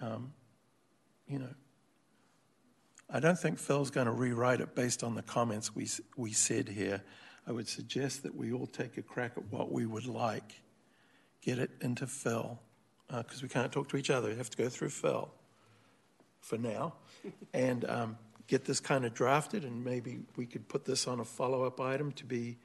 um, 0.00 0.32
you 1.28 1.38
know, 1.38 1.54
I 3.08 3.20
don't 3.20 3.38
think 3.38 3.60
Phil's 3.60 3.92
going 3.92 4.06
to 4.06 4.12
rewrite 4.12 4.60
it 4.60 4.74
based 4.74 5.04
on 5.04 5.14
the 5.14 5.22
comments 5.22 5.76
we, 5.76 5.86
we 6.16 6.32
said 6.32 6.68
here. 6.68 7.02
I 7.46 7.52
would 7.52 7.68
suggest 7.68 8.24
that 8.24 8.34
we 8.34 8.52
all 8.52 8.66
take 8.66 8.96
a 8.96 9.02
crack 9.02 9.34
at 9.36 9.44
what 9.52 9.70
we 9.70 9.86
would 9.86 10.06
like, 10.06 10.60
get 11.40 11.60
it 11.60 11.70
into 11.80 12.08
Phil, 12.08 12.58
because 13.06 13.44
we 13.44 13.48
can't 13.48 13.70
talk 13.70 13.90
to 13.90 13.96
each 13.96 14.10
other. 14.10 14.30
We 14.30 14.34
have 14.34 14.50
to 14.50 14.56
go 14.56 14.68
through 14.68 14.90
Phil 14.90 15.30
for 16.44 16.58
now, 16.58 16.92
and 17.54 17.84
um, 17.88 18.18
get 18.46 18.64
this 18.66 18.78
kind 18.78 19.04
of 19.04 19.14
drafted, 19.14 19.64
and 19.64 19.84
maybe 19.84 20.20
we 20.36 20.46
could 20.46 20.68
put 20.68 20.84
this 20.84 21.08
on 21.08 21.20
a 21.20 21.24
follow-up 21.24 21.80
item 21.80 22.12
to 22.12 22.24
be 22.24 22.58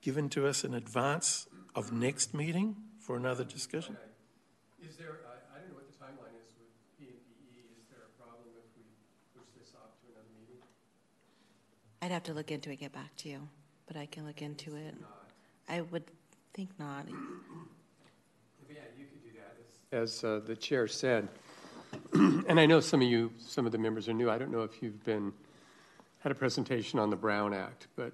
given 0.00 0.28
to 0.30 0.46
us 0.46 0.64
in 0.64 0.74
advance 0.74 1.46
of 1.74 1.92
next 1.92 2.32
meeting 2.32 2.76
for 3.00 3.16
another 3.16 3.44
discussion. 3.44 3.96
Is 4.80 4.96
there, 4.96 5.18
I, 5.26 5.56
I 5.56 5.60
don't 5.60 5.70
know 5.70 5.74
what 5.74 5.90
the 5.90 5.98
timeline 5.98 6.38
is 6.40 6.54
with 6.56 6.70
PNPE. 6.98 7.82
Is 7.82 7.88
there 7.90 8.06
a 8.06 8.22
problem 8.22 8.46
if 8.56 8.64
we 8.76 8.84
push 9.34 9.50
this 9.58 9.74
off 9.74 9.90
to 10.00 10.06
another 10.12 10.30
meeting? 10.38 10.62
I'd 12.00 12.12
have 12.12 12.22
to 12.24 12.32
look 12.32 12.50
into 12.50 12.70
it, 12.70 12.74
and 12.74 12.80
get 12.80 12.92
back 12.92 13.14
to 13.18 13.28
you, 13.28 13.48
but 13.86 13.96
I 13.96 14.06
can 14.06 14.24
look 14.24 14.40
into 14.40 14.76
it. 14.76 14.94
I 15.68 15.82
would 15.82 16.04
think 16.54 16.70
not. 16.78 17.06
Yeah, 18.68 18.78
you 18.96 19.06
could 19.06 19.22
do 19.22 19.30
that. 19.38 19.96
As 19.96 20.24
uh, 20.24 20.40
the 20.46 20.56
chair 20.56 20.86
said, 20.86 21.28
and 22.12 22.58
I 22.58 22.66
know 22.66 22.80
some 22.80 23.02
of 23.02 23.08
you, 23.08 23.32
some 23.38 23.66
of 23.66 23.72
the 23.72 23.78
members 23.78 24.08
are 24.08 24.12
new. 24.12 24.30
I 24.30 24.38
don't 24.38 24.50
know 24.50 24.62
if 24.62 24.82
you've 24.82 25.02
been, 25.04 25.32
had 26.20 26.32
a 26.32 26.34
presentation 26.34 26.98
on 26.98 27.10
the 27.10 27.16
Brown 27.16 27.54
Act, 27.54 27.88
but 27.96 28.12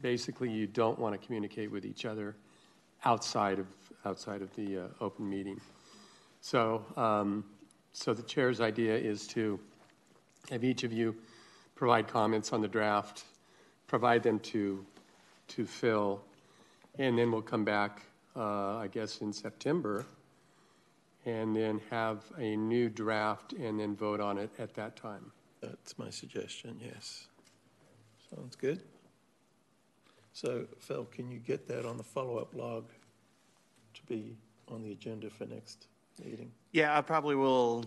basically 0.00 0.50
you 0.50 0.66
don't 0.66 0.98
want 0.98 1.18
to 1.18 1.26
communicate 1.26 1.70
with 1.70 1.84
each 1.84 2.04
other 2.04 2.36
outside 3.04 3.58
of, 3.58 3.66
outside 4.04 4.42
of 4.42 4.54
the 4.56 4.78
uh, 4.78 4.82
open 5.00 5.28
meeting. 5.28 5.60
So, 6.40 6.84
um, 6.96 7.44
so 7.92 8.14
the 8.14 8.22
chair's 8.22 8.60
idea 8.60 8.96
is 8.96 9.26
to 9.28 9.58
have 10.50 10.64
each 10.64 10.84
of 10.84 10.92
you 10.92 11.16
provide 11.74 12.08
comments 12.08 12.52
on 12.52 12.60
the 12.60 12.68
draft, 12.68 13.24
provide 13.86 14.22
them 14.22 14.38
to, 14.40 14.84
to 15.48 15.66
Phil, 15.66 16.20
and 16.98 17.18
then 17.18 17.30
we'll 17.30 17.42
come 17.42 17.64
back, 17.64 18.02
uh, 18.34 18.76
I 18.76 18.88
guess, 18.88 19.20
in 19.20 19.32
September, 19.32 20.06
and 21.26 21.54
then 21.54 21.80
have 21.90 22.24
a 22.38 22.56
new 22.56 22.88
draft 22.88 23.52
and 23.52 23.78
then 23.78 23.94
vote 23.94 24.20
on 24.20 24.38
it 24.38 24.50
at 24.58 24.72
that 24.74 24.96
time. 24.96 25.32
That's 25.60 25.98
my 25.98 26.08
suggestion, 26.08 26.80
yes. 26.80 27.26
Sounds 28.34 28.56
good. 28.56 28.82
So, 30.32 30.66
Phil, 30.78 31.04
can 31.06 31.30
you 31.30 31.38
get 31.38 31.66
that 31.68 31.84
on 31.84 31.96
the 31.96 32.02
follow-up 32.02 32.54
log 32.54 32.90
to 33.94 34.02
be 34.04 34.36
on 34.68 34.82
the 34.82 34.92
agenda 34.92 35.28
for 35.28 35.46
next 35.46 35.88
meeting? 36.24 36.52
Yeah, 36.72 36.96
I 36.96 37.00
probably 37.00 37.34
will 37.34 37.84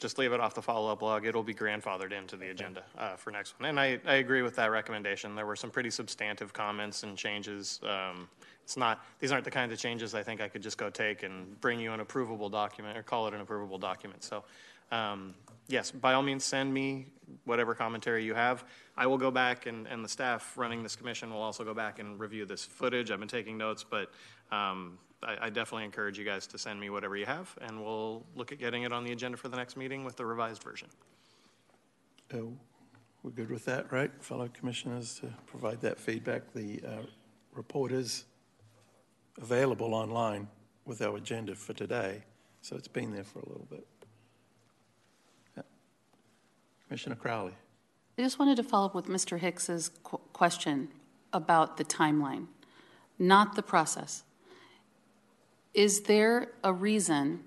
just 0.00 0.18
leave 0.18 0.32
it 0.32 0.40
off 0.40 0.54
the 0.54 0.62
follow-up 0.62 1.02
log. 1.02 1.26
It'll 1.26 1.42
be 1.42 1.54
grandfathered 1.54 2.12
into 2.12 2.36
the 2.36 2.48
agenda 2.48 2.82
uh, 2.96 3.16
for 3.16 3.30
next 3.30 3.60
one. 3.60 3.68
And 3.68 3.78
I, 3.78 4.00
I 4.06 4.14
agree 4.14 4.42
with 4.42 4.56
that 4.56 4.70
recommendation. 4.70 5.34
There 5.34 5.46
were 5.46 5.56
some 5.56 5.70
pretty 5.70 5.90
substantive 5.90 6.52
comments 6.52 7.02
and 7.02 7.16
changes. 7.16 7.80
Um, 7.82 8.28
it's 8.64 8.76
not; 8.76 9.04
these 9.18 9.32
aren't 9.32 9.44
the 9.44 9.50
kinds 9.50 9.72
of 9.72 9.78
changes 9.78 10.14
I 10.14 10.22
think 10.22 10.40
I 10.40 10.48
could 10.48 10.62
just 10.62 10.78
go 10.78 10.90
take 10.90 11.22
and 11.22 11.60
bring 11.60 11.80
you 11.80 11.92
an 11.92 12.00
approvable 12.00 12.50
document 12.50 12.96
or 12.96 13.02
call 13.02 13.26
it 13.28 13.34
an 13.34 13.44
approvable 13.44 13.80
document. 13.80 14.22
So, 14.22 14.44
um, 14.92 15.34
yes, 15.68 15.90
by 15.90 16.14
all 16.14 16.22
means, 16.22 16.44
send 16.44 16.72
me 16.72 17.06
whatever 17.44 17.74
commentary 17.74 18.24
you 18.24 18.34
have. 18.34 18.64
I 18.96 19.06
will 19.06 19.18
go 19.18 19.30
back, 19.30 19.66
and, 19.66 19.86
and 19.86 20.04
the 20.04 20.08
staff 20.08 20.56
running 20.56 20.82
this 20.82 20.96
commission 20.96 21.32
will 21.32 21.42
also 21.42 21.64
go 21.64 21.74
back 21.74 21.98
and 21.98 22.18
review 22.18 22.44
this 22.44 22.64
footage. 22.64 23.10
I've 23.10 23.20
been 23.20 23.28
taking 23.28 23.56
notes, 23.56 23.84
but 23.88 24.12
um, 24.50 24.98
I, 25.22 25.36
I 25.42 25.50
definitely 25.50 25.84
encourage 25.84 26.18
you 26.18 26.24
guys 26.24 26.46
to 26.48 26.58
send 26.58 26.80
me 26.80 26.90
whatever 26.90 27.16
you 27.16 27.26
have, 27.26 27.56
and 27.60 27.82
we'll 27.82 28.24
look 28.34 28.52
at 28.52 28.58
getting 28.58 28.82
it 28.82 28.92
on 28.92 29.04
the 29.04 29.12
agenda 29.12 29.36
for 29.36 29.48
the 29.48 29.56
next 29.56 29.76
meeting 29.76 30.04
with 30.04 30.16
the 30.16 30.26
revised 30.26 30.62
version. 30.62 30.88
Oh, 32.34 32.52
we're 33.22 33.30
good 33.30 33.50
with 33.50 33.64
that, 33.66 33.92
right, 33.92 34.10
fellow 34.20 34.48
commissioners, 34.48 35.18
to 35.20 35.26
provide 35.46 35.80
that 35.82 35.98
feedback? 35.98 36.52
The 36.54 36.80
uh, 36.86 37.02
report 37.52 37.92
is 37.92 38.24
available 39.38 39.94
online 39.94 40.48
with 40.84 41.02
our 41.02 41.16
agenda 41.16 41.54
for 41.54 41.72
today, 41.72 42.22
so 42.62 42.76
it's 42.76 42.88
been 42.88 43.12
there 43.12 43.24
for 43.24 43.40
a 43.40 43.48
little 43.48 43.66
bit. 43.70 43.86
Yeah. 45.56 45.62
Commissioner 46.86 47.16
Crowley. 47.16 47.52
I 48.18 48.22
just 48.22 48.38
wanted 48.38 48.56
to 48.56 48.62
follow 48.62 48.86
up 48.86 48.94
with 48.94 49.06
Mr. 49.06 49.38
Hicks's 49.38 49.90
qu- 50.02 50.20
question 50.32 50.88
about 51.32 51.76
the 51.76 51.84
timeline, 51.84 52.46
not 53.18 53.54
the 53.54 53.62
process. 53.62 54.24
Is 55.72 56.02
there 56.02 56.48
a 56.64 56.72
reason 56.72 57.44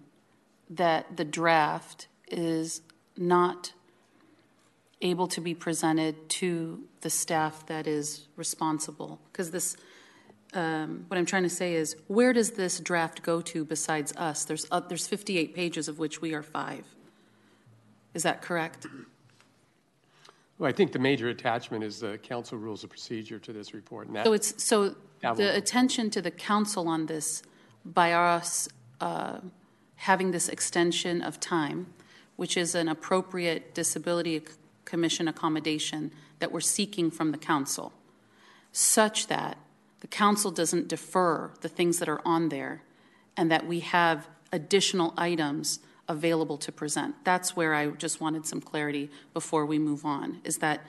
that 0.69 1.17
the 1.17 1.25
draft 1.25 2.07
is 2.27 2.81
not 3.17 3.73
able 5.01 5.27
to 5.27 5.41
be 5.41 5.53
presented 5.53 6.29
to 6.29 6.83
the 7.01 7.09
staff 7.09 7.65
that 7.67 7.85
is 7.85 8.27
responsible? 8.35 9.19
Because 9.31 9.51
this, 9.51 9.75
um, 10.53 11.05
what 11.07 11.17
I'm 11.17 11.25
trying 11.25 11.43
to 11.43 11.49
say 11.49 11.75
is, 11.75 11.95
where 12.07 12.33
does 12.33 12.51
this 12.51 12.79
draft 12.79 13.23
go 13.23 13.41
to 13.41 13.65
besides 13.65 14.13
us? 14.15 14.45
There's 14.45 14.65
uh, 14.71 14.79
there's 14.81 15.07
58 15.07 15.53
pages 15.55 15.87
of 15.87 15.99
which 15.99 16.21
we 16.21 16.33
are 16.33 16.43
five. 16.43 16.85
Is 18.13 18.23
that 18.23 18.41
correct? 18.41 18.85
Well, 20.59 20.69
I 20.69 20.73
think 20.73 20.91
the 20.91 20.99
major 20.99 21.29
attachment 21.29 21.83
is 21.83 21.99
the 21.99 22.17
council 22.19 22.57
rules 22.57 22.83
of 22.83 22.89
procedure 22.89 23.39
to 23.39 23.51
this 23.51 23.73
report. 23.73 24.07
And 24.07 24.15
that, 24.15 24.25
So 24.25 24.33
it's 24.33 24.63
so 24.63 24.95
the 25.21 25.55
attention 25.55 26.09
to 26.11 26.21
the 26.21 26.31
council 26.31 26.87
on 26.87 27.07
this 27.07 27.43
by 27.83 28.13
us 28.13 28.69
uh, 29.01 29.39
having 29.95 30.31
this 30.31 30.49
extension 30.49 31.21
of 31.21 31.39
time, 31.39 31.93
which 32.35 32.55
is 32.55 32.75
an 32.75 32.87
appropriate 32.87 33.73
disability 33.73 34.41
commission 34.85 35.27
accommodation 35.27 36.11
that 36.39 36.51
we're 36.51 36.59
seeking 36.59 37.09
from 37.09 37.31
the 37.31 37.37
council, 37.37 37.93
such 38.71 39.27
that 39.27 39.57
the 40.03 40.07
council 40.07 40.51
doesn't 40.51 40.89
defer 40.89 41.53
the 41.61 41.69
things 41.69 41.99
that 41.99 42.09
are 42.09 42.21
on 42.25 42.49
there, 42.49 42.83
and 43.37 43.49
that 43.49 43.65
we 43.65 43.79
have 43.79 44.27
additional 44.51 45.13
items 45.17 45.79
available 46.09 46.57
to 46.57 46.73
present. 46.73 47.15
That's 47.23 47.55
where 47.55 47.73
I 47.73 47.87
just 47.87 48.19
wanted 48.19 48.45
some 48.45 48.59
clarity 48.59 49.09
before 49.33 49.65
we 49.65 49.79
move 49.79 50.03
on. 50.03 50.41
Is 50.43 50.57
that 50.57 50.81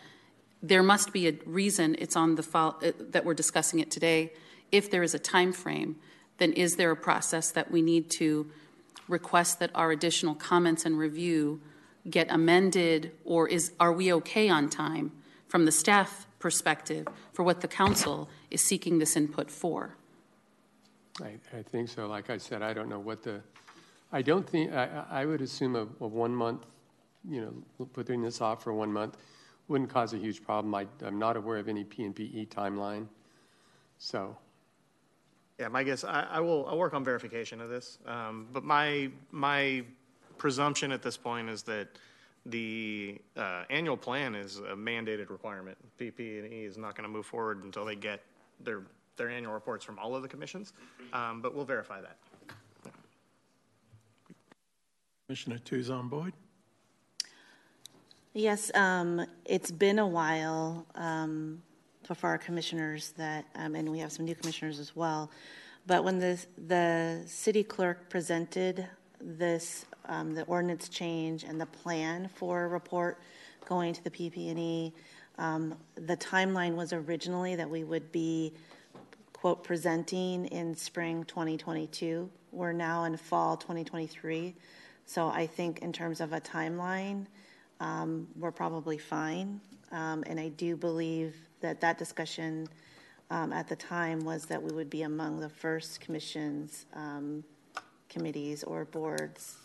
there 0.61 0.83
must 0.83 1.13
be 1.13 1.29
a 1.29 1.35
reason 1.47 1.95
it's 2.01 2.17
on 2.17 2.35
the 2.35 2.43
file 2.43 2.77
uh, 2.83 2.91
that 3.11 3.25
we're 3.25 3.35
discussing 3.35 3.79
it 3.79 3.89
today. 3.89 4.33
If 4.73 4.91
there 4.91 5.05
is 5.05 5.15
a 5.15 5.21
time 5.21 5.53
frame, 5.53 5.95
then 6.39 6.53
is 6.53 6.75
there 6.75 6.91
a 6.91 6.97
process 6.97 7.53
that 7.53 7.71
we 7.71 7.83
need 7.83 8.11
to 8.19 8.51
request 9.07 9.61
that 9.61 9.71
our 9.77 9.93
additional 9.93 10.35
comments 10.35 10.85
and 10.85 10.99
review 10.99 11.61
get 12.11 12.27
amended, 12.31 13.13
or 13.25 13.49
is 13.49 13.71
are 13.79 13.93
we 13.93 14.13
okay 14.13 14.49
on 14.49 14.69
time 14.69 15.13
from 15.47 15.67
the 15.67 15.73
staff 15.73 16.27
perspective 16.41 17.07
for 17.33 17.45
what 17.45 17.61
the 17.61 17.69
council 17.69 18.29
is 18.55 18.63
seeking 18.63 18.99
this 18.99 19.17
input 19.17 19.51
for? 19.51 19.97
I, 21.21 21.35
I 21.57 21.63
think 21.63 21.89
so. 21.89 22.07
Like 22.07 22.31
I 22.31 22.39
said, 22.39 22.63
I 22.63 22.73
don't 22.73 22.89
know 22.89 22.99
what 23.01 23.23
the, 23.23 23.41
I 24.13 24.23
don't 24.23 24.49
think, 24.49 24.73
I, 24.73 25.05
I 25.11 25.23
I 25.23 25.27
would 25.27 25.43
assume 25.43 25.77
a, 25.77 25.83
a 26.01 26.07
one 26.07 26.35
month, 26.35 26.65
you 27.29 27.41
know, 27.43 27.87
putting 27.93 28.23
this 28.23 28.41
off 28.41 28.63
for 28.63 28.73
one 28.73 28.93
month 28.93 29.17
wouldn't 29.69 29.91
cause 29.91 30.13
a 30.13 30.19
huge 30.19 30.45
problem. 30.45 30.75
I, 30.75 30.87
I'm 31.05 31.19
not 31.19 31.37
aware 31.37 31.59
of 31.59 31.69
any 31.69 31.85
PNPE 31.85 32.49
timeline. 32.49 33.07
So, 33.99 34.37
Yeah, 35.59 35.69
my 35.69 35.83
guess, 35.83 36.05
I, 36.05 36.27
I 36.31 36.41
will, 36.41 36.67
I'll 36.67 36.79
work 36.79 36.95
on 36.95 37.03
verification 37.05 37.61
of 37.61 37.71
this. 37.71 37.99
Um, 38.07 38.47
but 38.53 38.63
my, 38.63 39.11
my 39.31 39.85
presumption 40.37 40.93
at 40.93 41.03
this 41.03 41.17
point 41.17 41.49
is 41.49 41.63
that 41.63 41.89
the 42.47 43.19
uh, 43.37 43.65
annual 43.71 43.97
plan 43.97 44.35
is 44.35 44.59
a 44.59 44.77
mandated 44.77 45.31
requirement. 45.31 45.79
PP&E 45.99 46.65
is 46.65 46.77
not 46.77 46.95
going 46.95 47.09
to 47.09 47.13
move 47.13 47.25
forward 47.25 47.65
until 47.65 47.87
they 47.87 47.97
get 47.97 48.21
their, 48.61 48.83
their 49.17 49.29
annual 49.29 49.53
reports 49.53 49.85
from 49.85 49.99
all 49.99 50.15
of 50.15 50.23
the 50.23 50.29
commissions. 50.29 50.73
Um, 51.13 51.41
but 51.41 51.55
we'll 51.55 51.65
verify 51.65 52.01
that. 52.01 52.19
Commissioner 55.27 55.59
Tuzon 55.59 56.11
Boyd. 56.11 56.35
Yes, 58.35 58.71
um, 58.75 59.25
it's 59.45 59.71
been 59.71 59.99
a 59.99 60.07
while 60.07 60.87
um, 60.97 61.63
for 62.03 62.29
our 62.29 62.37
commissioners 62.37 63.13
that, 63.17 63.47
um, 63.55 63.75
and 63.75 63.91
we 63.91 64.01
have 64.01 64.13
some 64.13 64.25
new 64.25 64.35
commissioners 64.35 64.79
as 64.79 64.95
well. 64.95 65.31
But 65.87 66.03
when 66.03 66.19
the 66.19 66.45
the 66.67 67.23
city 67.27 67.63
clerk 67.63 68.09
presented 68.09 68.87
this, 69.21 69.87
um, 70.07 70.35
the 70.35 70.43
ordinance 70.45 70.89
change 70.89 71.45
and 71.45 71.61
the 71.61 71.67
plan 71.67 72.29
for 72.35 72.65
a 72.65 72.69
report 72.69 73.21
going 73.67 73.95
to 73.95 74.05
the 74.05 74.11
PP&E, 74.11 74.93
um, 75.39 75.75
the 75.97 76.17
timeline 76.17 76.75
was 76.75 76.93
originally 76.93 77.57
that 77.57 77.69
we 77.69 77.85
would 77.85 78.11
be 78.13 78.53
quote 79.33 79.65
presenting 79.65 80.47
in 80.47 80.75
spring 80.75 81.25
2022. 81.25 82.31
We're 82.53 82.73
now 82.73 83.05
in 83.05 83.17
fall 83.17 83.57
2023, 83.57 84.55
so 85.07 85.27
I 85.29 85.47
think 85.47 85.81
in 85.81 85.93
terms 85.93 86.21
of 86.21 86.33
a 86.33 86.41
timeline 86.41 87.27
um, 87.81 88.27
we're 88.39 88.53
probably 88.53 88.99
fine. 88.99 89.61
Um, 89.93 90.25
and 90.27 90.41
I 90.41 90.49
do 90.49 90.77
believe 90.77 91.37
that 91.61 91.81
that 91.81 91.99
discussion 91.99 92.69
um, 93.31 93.53
at 93.53 93.69
the 93.69 93.77
time 93.77 94.25
was 94.25 94.47
that 94.47 94.63
we 94.63 94.73
would 94.73 94.91
be 94.91 95.03
among 95.03 95.41
the 95.41 95.49
first 95.49 96.01
commissions, 96.01 96.87
um, 96.95 97.45
committees, 98.09 98.63
or 98.65 98.85
boards 98.87 99.57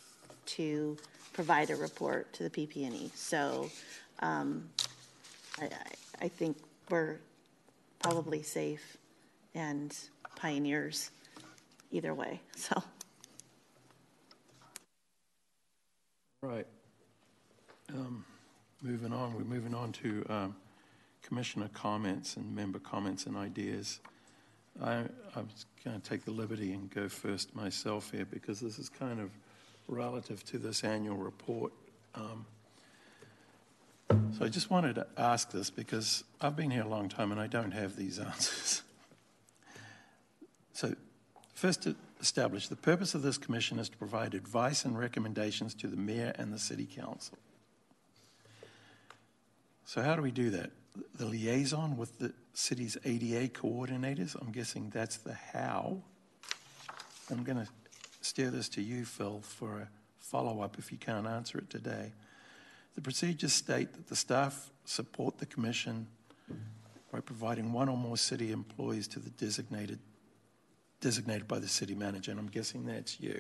to 0.46 0.98
provide 1.34 1.70
a 1.70 1.76
report 1.76 2.32
to 2.34 2.44
the 2.44 2.50
PP&E. 2.50 3.12
So 3.16 3.70
um, 4.20 4.70
I, 5.62 6.26
I- 6.26 6.28
think 6.28 6.58
we're 6.90 7.18
probably 8.02 8.42
safe 8.44 8.98
and 9.56 9.96
pioneers 10.36 11.12
either 11.92 12.14
way. 12.14 12.40
So. 12.56 12.84
Right. 16.42 16.68
Um, 17.94 18.24
Moving 18.82 19.12
on, 19.12 19.34
we're 19.34 19.44
moving 19.44 19.74
on 19.76 19.92
to 19.92 20.26
um, 20.30 20.56
commissioner 21.22 21.70
comments 21.74 22.38
and 22.38 22.56
member 22.56 22.80
comments 22.80 23.26
and 23.26 23.36
ideas. 23.36 24.00
I, 24.82 25.00
I 25.36 25.42
was 25.42 25.66
going 25.84 26.00
to 26.00 26.10
take 26.10 26.24
the 26.24 26.32
liberty 26.32 26.72
and 26.72 26.90
go 26.90 27.10
first 27.10 27.54
myself 27.54 28.10
here 28.12 28.26
because 28.26 28.62
this 28.62 28.80
is 28.80 28.88
kind 28.88 29.20
of 29.20 29.32
relative 29.90 30.46
to 30.46 30.58
this 30.58 30.86
annual 30.86 31.18
report. 31.18 31.74
Um, 32.16 32.46
so 34.10 34.46
I 34.46 34.48
just 34.48 34.70
wanted 34.70 34.96
to 34.96 35.08
ask 35.18 35.52
this 35.52 35.70
because 35.70 36.24
I've 36.42 36.56
been 36.56 36.72
here 36.72 36.84
a 36.84 36.88
long 36.88 37.10
time 37.10 37.32
and 37.32 37.40
I 37.40 37.48
don't 37.48 37.72
have 37.72 37.96
these 37.96 38.20
answers. 38.20 38.84
So, 40.74 40.96
first 41.54 41.84
to 41.84 41.96
establish 42.22 42.68
the 42.68 42.76
purpose 42.76 43.14
of 43.14 43.22
this 43.22 43.38
commission 43.38 43.80
is 43.80 43.90
to 43.90 43.98
provide 43.98 44.34
advice 44.34 44.86
and 44.86 44.98
recommendations 44.98 45.74
to 45.76 45.88
the 45.88 45.98
mayor 45.98 46.34
and 46.38 46.54
the 46.54 46.60
city 46.60 46.86
council. 46.86 47.38
So, 49.86 50.02
how 50.02 50.16
do 50.16 50.22
we 50.22 50.32
do 50.32 50.50
that? 50.52 50.72
The 51.16 51.26
liaison 51.26 51.98
with 51.98 52.18
the 52.20 52.34
city's 52.54 52.98
ADA 53.04 53.50
coordinators? 53.50 54.40
I'm 54.40 54.52
guessing 54.52 54.90
that's 54.90 55.18
the 55.18 55.34
how. 55.34 56.02
I'm 57.30 57.44
going 57.44 57.58
to 57.58 57.68
steer 58.22 58.50
this 58.50 58.70
to 58.70 58.82
you, 58.82 59.06
Phil, 59.06 59.42
for 59.42 59.82
a 59.82 59.88
follow 60.20 60.62
up 60.62 60.78
if 60.78 60.92
you 60.92 60.98
can't 60.98 61.28
answer 61.28 61.58
it 61.58 61.70
today. 61.70 62.12
The 63.00 63.04
procedures 63.04 63.54
state 63.54 63.94
that 63.94 64.08
the 64.08 64.16
staff 64.18 64.72
support 64.84 65.38
the 65.38 65.46
commission 65.46 66.06
by 67.14 67.22
providing 67.22 67.72
one 67.72 67.88
or 67.88 67.96
more 67.96 68.18
city 68.18 68.52
employees 68.52 69.08
to 69.08 69.20
the 69.20 69.30
designated 69.30 70.00
designated 71.00 71.48
by 71.48 71.60
the 71.60 71.68
city 71.70 71.96
manager, 71.96 72.32
and 72.32 72.38
I'm 72.42 72.50
guessing 72.50 72.86
that's 72.86 73.18
you. 73.22 73.40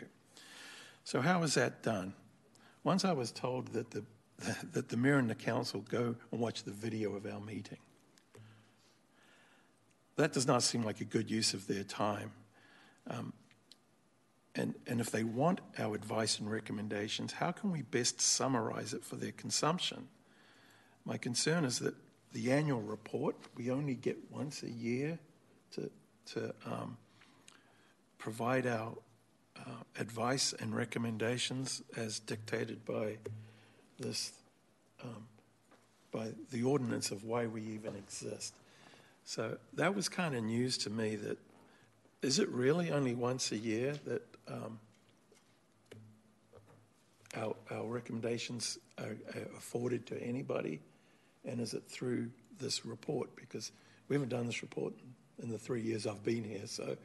So 1.03 1.19
how 1.19 1.43
is 1.43 1.55
that 1.55 1.83
done? 1.83 2.13
Once 2.85 3.03
I 3.03 3.11
was 3.11 3.33
told 3.33 3.67
that 3.73 3.91
the 3.91 4.05
that 4.71 4.87
the 4.87 4.95
mayor 4.95 5.17
and 5.17 5.29
the 5.29 5.35
council 5.35 5.83
go 5.89 6.15
and 6.31 6.39
watch 6.39 6.63
the 6.63 6.71
video 6.71 7.13
of 7.17 7.25
our 7.25 7.41
meeting. 7.41 7.79
That 10.15 10.31
does 10.31 10.47
not 10.47 10.63
seem 10.63 10.83
like 10.83 11.01
a 11.01 11.05
good 11.05 11.29
use 11.29 11.53
of 11.53 11.67
their 11.67 11.83
time. 11.83 12.31
Um, 13.09 13.33
and, 14.55 14.73
and 14.87 14.99
if 14.99 15.11
they 15.11 15.23
want 15.23 15.61
our 15.77 15.95
advice 15.95 16.39
and 16.39 16.49
recommendations, 16.49 17.33
how 17.33 17.51
can 17.51 17.71
we 17.71 17.81
best 17.81 18.19
summarize 18.19 18.93
it 18.93 19.03
for 19.03 19.15
their 19.15 19.31
consumption? 19.31 20.07
My 21.05 21.17
concern 21.17 21.65
is 21.65 21.79
that 21.79 21.95
the 22.33 22.51
annual 22.51 22.81
report, 22.81 23.35
we 23.55 23.71
only 23.71 23.95
get 23.95 24.17
once 24.31 24.63
a 24.63 24.69
year 24.69 25.19
to, 25.71 25.89
to 26.33 26.53
um, 26.65 26.97
provide 28.17 28.67
our 28.67 28.93
uh, 29.57 29.69
advice 29.99 30.53
and 30.53 30.75
recommendations 30.75 31.81
as 31.95 32.19
dictated 32.19 32.85
by 32.85 33.17
this, 33.99 34.31
um, 35.03 35.27
by 36.11 36.29
the 36.51 36.63
ordinance 36.63 37.11
of 37.11 37.23
why 37.23 37.45
we 37.45 37.61
even 37.61 37.95
exist. 37.95 38.53
So 39.25 39.57
that 39.73 39.95
was 39.95 40.09
kind 40.09 40.35
of 40.35 40.43
news 40.43 40.77
to 40.79 40.89
me 40.89 41.15
that 41.17 41.37
is 42.21 42.39
it 42.39 42.49
really 42.49 42.91
only 42.91 43.15
once 43.15 43.51
a 43.51 43.57
year 43.57 43.95
that 44.05 44.28
um, 44.49 44.79
our, 47.37 47.55
our 47.71 47.87
recommendations 47.87 48.77
are, 48.97 49.15
are 49.35 49.47
afforded 49.57 50.05
to 50.07 50.21
anybody? 50.21 50.79
And 51.45 51.59
is 51.59 51.73
it 51.73 51.83
through 51.87 52.29
this 52.59 52.85
report? 52.85 53.35
Because 53.35 53.71
we 54.07 54.15
haven't 54.15 54.29
done 54.29 54.45
this 54.45 54.61
report 54.61 54.93
in 55.41 55.49
the 55.49 55.57
three 55.57 55.81
years 55.81 56.05
I've 56.05 56.23
been 56.23 56.43
here. 56.43 56.65
So, 56.65 56.97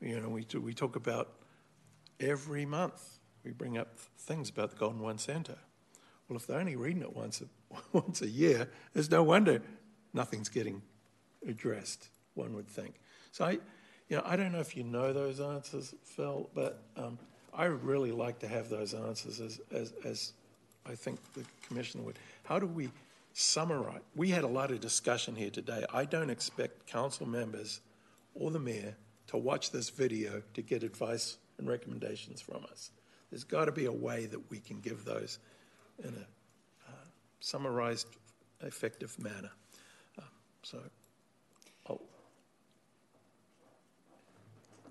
you 0.00 0.20
know, 0.20 0.28
we, 0.28 0.46
we 0.58 0.72
talk 0.72 0.96
about 0.96 1.32
every 2.20 2.64
month, 2.64 3.18
we 3.44 3.52
bring 3.52 3.76
up 3.76 3.98
things 4.18 4.48
about 4.48 4.70
the 4.70 4.76
Golden 4.76 5.00
One 5.00 5.18
Center. 5.18 5.56
Well, 6.28 6.36
if 6.36 6.46
they're 6.46 6.58
only 6.58 6.76
reading 6.76 7.02
it 7.02 7.14
once 7.14 7.42
a, 7.42 7.76
once 7.92 8.22
a 8.22 8.28
year, 8.28 8.70
there's 8.92 9.10
no 9.10 9.22
wonder 9.22 9.62
nothing's 10.12 10.48
getting 10.48 10.82
addressed, 11.46 12.08
one 12.34 12.54
would 12.54 12.68
think. 12.68 12.94
So, 13.32 13.44
I, 13.44 13.58
know, 14.10 14.22
I 14.24 14.36
don't 14.36 14.52
know 14.52 14.60
if 14.60 14.76
you 14.76 14.84
know 14.84 15.12
those 15.12 15.40
answers, 15.40 15.92
Phil, 16.04 16.48
but 16.54 16.78
um, 16.96 17.18
I 17.52 17.64
really 17.64 18.12
like 18.12 18.38
to 18.40 18.48
have 18.48 18.68
those 18.68 18.94
answers 18.94 19.40
as, 19.40 19.60
as, 19.72 19.92
as 20.04 20.32
I 20.86 20.94
think 20.94 21.18
the 21.34 21.44
commissioner 21.66 22.04
would. 22.04 22.18
How 22.44 22.60
do 22.60 22.66
we 22.66 22.90
summarize? 23.32 24.02
We 24.14 24.30
had 24.30 24.44
a 24.44 24.48
lot 24.48 24.70
of 24.70 24.80
discussion 24.80 25.34
here 25.34 25.50
today. 25.50 25.84
I 25.92 26.04
don't 26.04 26.30
expect 26.30 26.86
council 26.86 27.26
members 27.26 27.80
or 28.34 28.50
the 28.50 28.60
mayor 28.60 28.94
to 29.28 29.36
watch 29.36 29.72
this 29.72 29.90
video 29.90 30.42
to 30.54 30.62
get 30.62 30.82
advice 30.82 31.38
and 31.58 31.68
recommendations 31.68 32.40
from 32.40 32.64
us. 32.70 32.90
There's 33.30 33.44
got 33.44 33.64
to 33.64 33.72
be 33.72 33.86
a 33.86 33.92
way 33.92 34.26
that 34.26 34.50
we 34.50 34.60
can 34.60 34.80
give 34.80 35.04
those 35.04 35.38
in 35.98 36.10
a 36.10 36.88
uh, 36.88 37.04
summarized, 37.40 38.06
effective 38.62 39.18
manner. 39.18 39.50
Uh, 40.18 40.22
so 40.62 40.78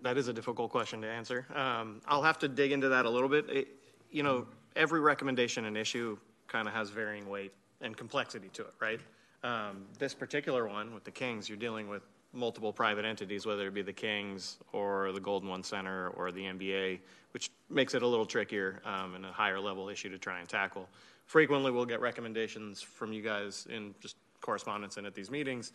that 0.02 0.18
is 0.18 0.28
a 0.28 0.34
difficult 0.34 0.72
question 0.72 1.02
to 1.02 1.08
answer. 1.08 1.46
Um, 1.54 2.02
I'll 2.08 2.24
have 2.24 2.40
to 2.40 2.48
dig 2.48 2.72
into 2.72 2.90
that 2.90 3.06
a 3.06 3.10
little 3.10 3.30
bit. 3.30 3.50
It, 3.50 3.68
you 4.12 4.24
know, 4.24 4.48
every 4.76 5.00
recommendation 5.00 5.66
and 5.66 5.78
issue 5.78 6.18
kind 6.48 6.68
of 6.68 6.74
has 6.74 6.90
varying 6.90 7.30
weight 7.30 7.54
and 7.82 7.96
complexity 7.96 8.50
to 8.54 8.64
it, 8.64 8.74
right? 8.80 9.00
Um, 9.44 9.86
this 10.00 10.14
particular 10.14 10.68
one 10.68 10.94
with 10.94 11.04
the 11.04 11.12
Kings, 11.12 11.50
you're 11.50 11.58
dealing 11.58 11.88
with 11.88 12.04
multiple 12.34 12.74
private 12.74 13.06
entities, 13.06 13.46
whether 13.46 13.68
it 13.68 13.74
be 13.74 13.82
the 13.82 13.94
Kings 13.94 14.58
or 14.74 15.12
the 15.12 15.20
Golden 15.20 15.50
One 15.50 15.64
Center 15.64 16.10
or 16.10 16.32
the 16.32 16.42
NBA, 16.42 17.00
which 17.32 17.50
makes 17.70 17.94
it 17.94 18.02
a 18.02 18.08
little 18.08 18.26
trickier 18.26 18.82
um, 18.86 19.16
and 19.16 19.26
a 19.26 19.32
higher 19.32 19.60
level 19.60 19.90
issue 19.90 20.10
to 20.10 20.18
try 20.18 20.40
and 20.40 20.50
tackle. 20.50 20.88
Frequently, 21.26 21.72
we'll 21.72 21.86
get 21.86 22.02
recommendations 22.02 22.82
from 22.82 23.14
you 23.14 23.22
guys 23.22 23.68
in 23.70 23.96
just 24.00 24.18
correspondence 24.42 24.98
and 24.98 25.08
at 25.08 25.16
these 25.16 25.32
meetings 25.32 25.72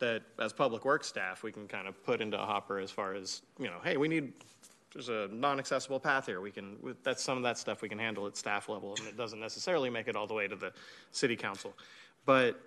that 0.00 0.22
as 0.38 0.52
public 0.52 0.84
works 0.84 1.06
staff 1.06 1.42
we 1.42 1.52
can 1.52 1.66
kind 1.68 1.88
of 1.88 2.02
put 2.04 2.20
into 2.20 2.40
a 2.40 2.44
hopper 2.44 2.78
as 2.78 2.90
far 2.90 3.14
as 3.14 3.42
you 3.58 3.66
know 3.66 3.78
hey 3.82 3.96
we 3.96 4.08
need 4.08 4.32
there's 4.92 5.08
a 5.10 5.28
non-accessible 5.32 6.00
path 6.00 6.26
here. 6.26 6.40
We 6.40 6.50
can 6.50 6.76
that's 7.02 7.22
some 7.22 7.36
of 7.36 7.42
that 7.42 7.58
stuff 7.58 7.82
we 7.82 7.88
can 7.88 7.98
handle 7.98 8.26
at 8.26 8.36
staff 8.36 8.68
level 8.68 8.94
and 8.98 9.06
it 9.06 9.16
doesn't 9.16 9.40
necessarily 9.40 9.90
make 9.90 10.08
it 10.08 10.16
all 10.16 10.26
the 10.26 10.34
way 10.34 10.48
to 10.48 10.56
the 10.56 10.72
city 11.10 11.36
council. 11.36 11.74
But 12.26 12.60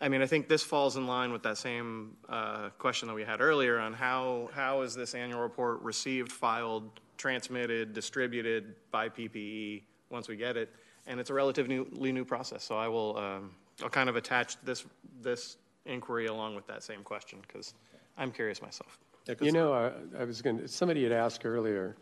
i 0.00 0.08
mean 0.08 0.20
i 0.20 0.26
think 0.26 0.48
this 0.48 0.64
falls 0.64 0.96
in 0.96 1.06
line 1.06 1.30
with 1.30 1.44
that 1.44 1.56
same 1.56 2.16
uh, 2.28 2.68
question 2.78 3.06
that 3.06 3.14
we 3.14 3.22
had 3.22 3.40
earlier 3.40 3.78
on 3.78 3.92
how 3.92 4.50
how 4.52 4.80
is 4.80 4.92
this 4.92 5.14
annual 5.14 5.40
report 5.40 5.80
received 5.82 6.32
filed 6.32 7.00
transmitted 7.16 7.94
distributed 7.94 8.74
by 8.90 9.08
ppe 9.08 9.82
once 10.10 10.26
we 10.28 10.36
get 10.36 10.56
it? 10.56 10.68
And 11.06 11.20
it's 11.20 11.30
a 11.30 11.34
relatively 11.34 12.12
new 12.12 12.24
process 12.24 12.64
so 12.64 12.76
i 12.76 12.88
will 12.88 13.16
um, 13.16 13.52
i'll 13.84 13.88
kind 13.88 14.08
of 14.08 14.16
attach 14.16 14.60
this 14.62 14.84
this 15.22 15.58
inquiry 15.86 16.26
along 16.26 16.54
with 16.54 16.66
that 16.66 16.82
same 16.82 17.02
question 17.02 17.38
because 17.46 17.74
I'm 18.16 18.30
curious 18.30 18.62
myself. 18.62 18.98
You 19.40 19.52
know, 19.52 19.72
I, 19.72 19.92
I 20.20 20.24
was 20.24 20.42
going 20.42 20.58
to, 20.58 20.68
somebody 20.68 21.02
had 21.02 21.12
asked 21.12 21.46
earlier 21.46 21.96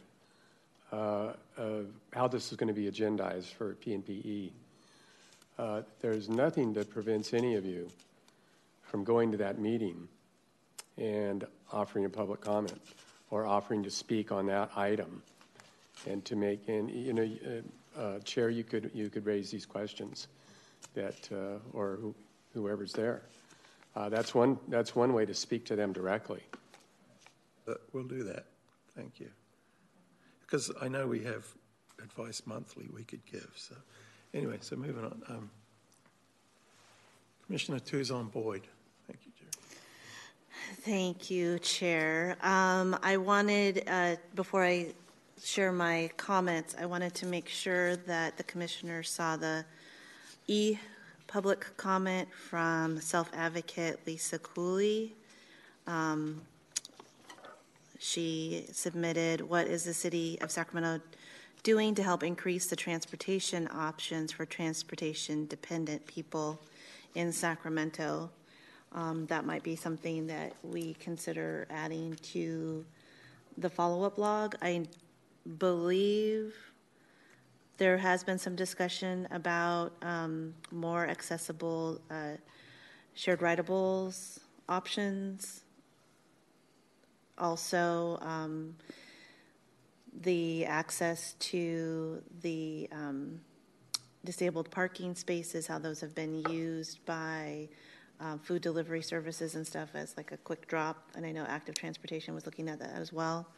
uh, 0.92 1.32
uh, 1.56 1.82
how 2.12 2.28
this 2.28 2.50
is 2.50 2.58
going 2.58 2.68
to 2.68 2.74
be 2.74 2.90
agendized 2.90 3.52
for 3.52 3.74
PNPE. 3.74 4.50
Uh, 5.58 5.82
there's 6.00 6.28
nothing 6.28 6.72
that 6.72 6.90
prevents 6.90 7.32
any 7.32 7.54
of 7.54 7.64
you 7.64 7.88
from 8.82 9.04
going 9.04 9.30
to 9.30 9.38
that 9.38 9.58
meeting 9.58 10.08
and 10.98 11.46
offering 11.72 12.04
a 12.04 12.08
public 12.08 12.40
comment 12.40 12.80
or 13.30 13.46
offering 13.46 13.82
to 13.82 13.90
speak 13.90 14.32
on 14.32 14.46
that 14.46 14.70
item 14.76 15.22
and 16.06 16.24
to 16.24 16.36
make, 16.36 16.68
and 16.68 16.90
you 16.90 17.12
know, 17.12 17.28
uh, 17.46 18.00
uh, 18.00 18.18
Chair, 18.20 18.50
you 18.50 18.64
could, 18.64 18.90
you 18.94 19.08
could 19.08 19.24
raise 19.24 19.50
these 19.50 19.64
questions 19.64 20.28
that, 20.94 21.28
uh, 21.32 21.58
or 21.72 21.98
who, 22.00 22.14
whoever's 22.52 22.92
there. 22.92 23.22
Uh, 23.94 24.08
that's 24.08 24.34
one. 24.34 24.58
That's 24.68 24.96
one 24.96 25.12
way 25.12 25.26
to 25.26 25.34
speak 25.34 25.66
to 25.66 25.76
them 25.76 25.92
directly. 25.92 26.42
But 27.66 27.82
we'll 27.92 28.04
do 28.04 28.24
that. 28.24 28.46
Thank 28.96 29.20
you. 29.20 29.28
Because 30.40 30.70
I 30.80 30.88
know 30.88 31.06
we 31.06 31.20
have 31.24 31.46
advice 32.02 32.42
monthly 32.46 32.88
we 32.92 33.04
could 33.04 33.24
give. 33.24 33.50
So, 33.56 33.74
anyway, 34.34 34.58
so 34.60 34.76
moving 34.76 35.04
on. 35.04 35.22
Um, 35.28 35.50
Commissioner 37.46 37.80
Tuzon 37.80 38.30
Boyd. 38.30 38.62
Thank 39.06 39.20
you, 39.24 39.32
Jerry. 39.38 39.50
Thank 40.82 41.30
you, 41.30 41.58
Chair. 41.58 42.36
Um, 42.42 42.98
I 43.02 43.16
wanted, 43.16 43.84
uh, 43.86 44.16
before 44.34 44.64
I 44.64 44.94
share 45.42 45.72
my 45.72 46.10
comments, 46.16 46.74
I 46.78 46.86
wanted 46.86 47.14
to 47.16 47.26
make 47.26 47.48
sure 47.48 47.96
that 47.96 48.36
the 48.36 48.44
commissioner 48.44 49.02
saw 49.02 49.36
the 49.36 49.64
e 50.46 50.76
public 51.32 51.74
comment 51.78 52.28
from 52.30 53.00
self-advocate 53.00 53.98
Lisa 54.06 54.38
Cooley. 54.38 55.14
Um, 55.86 56.42
she 57.98 58.66
submitted, 58.70 59.40
what 59.40 59.66
is 59.66 59.84
the 59.84 59.94
city 59.94 60.38
of 60.42 60.50
Sacramento 60.50 61.02
doing 61.62 61.94
to 61.94 62.02
help 62.02 62.22
increase 62.22 62.66
the 62.66 62.76
transportation 62.76 63.66
options 63.72 64.30
for 64.30 64.44
transportation-dependent 64.44 66.06
people 66.06 66.60
in 67.14 67.32
Sacramento? 67.32 68.28
Um, 68.94 69.24
that 69.28 69.46
might 69.46 69.62
be 69.62 69.74
something 69.74 70.26
that 70.26 70.52
we 70.62 70.92
consider 71.00 71.66
adding 71.70 72.14
to 72.34 72.84
the 73.56 73.70
follow-up 73.70 74.18
log. 74.18 74.54
I 74.60 74.86
believe 75.56 76.54
there 77.82 77.98
has 77.98 78.22
been 78.22 78.38
some 78.38 78.54
discussion 78.54 79.26
about 79.32 79.92
um, 80.02 80.54
more 80.70 81.04
accessible 81.08 82.00
uh, 82.12 82.34
shared 83.14 83.40
rideables 83.40 84.38
options. 84.68 85.64
Also, 87.38 88.20
um, 88.20 88.76
the 90.20 90.64
access 90.64 91.32
to 91.40 92.22
the 92.42 92.88
um, 92.92 93.40
disabled 94.24 94.70
parking 94.70 95.16
spaces, 95.16 95.66
how 95.66 95.80
those 95.80 96.00
have 96.00 96.14
been 96.14 96.40
used 96.50 97.04
by 97.04 97.68
um, 98.20 98.38
food 98.38 98.62
delivery 98.62 99.02
services 99.02 99.56
and 99.56 99.66
stuff 99.66 99.88
as 99.94 100.16
like 100.16 100.30
a 100.30 100.36
quick 100.36 100.68
drop. 100.68 101.08
And 101.16 101.26
I 101.26 101.32
know 101.32 101.44
Active 101.48 101.74
Transportation 101.74 102.32
was 102.32 102.46
looking 102.46 102.68
at 102.68 102.78
that 102.78 102.92
as 102.94 103.12
well. 103.12 103.48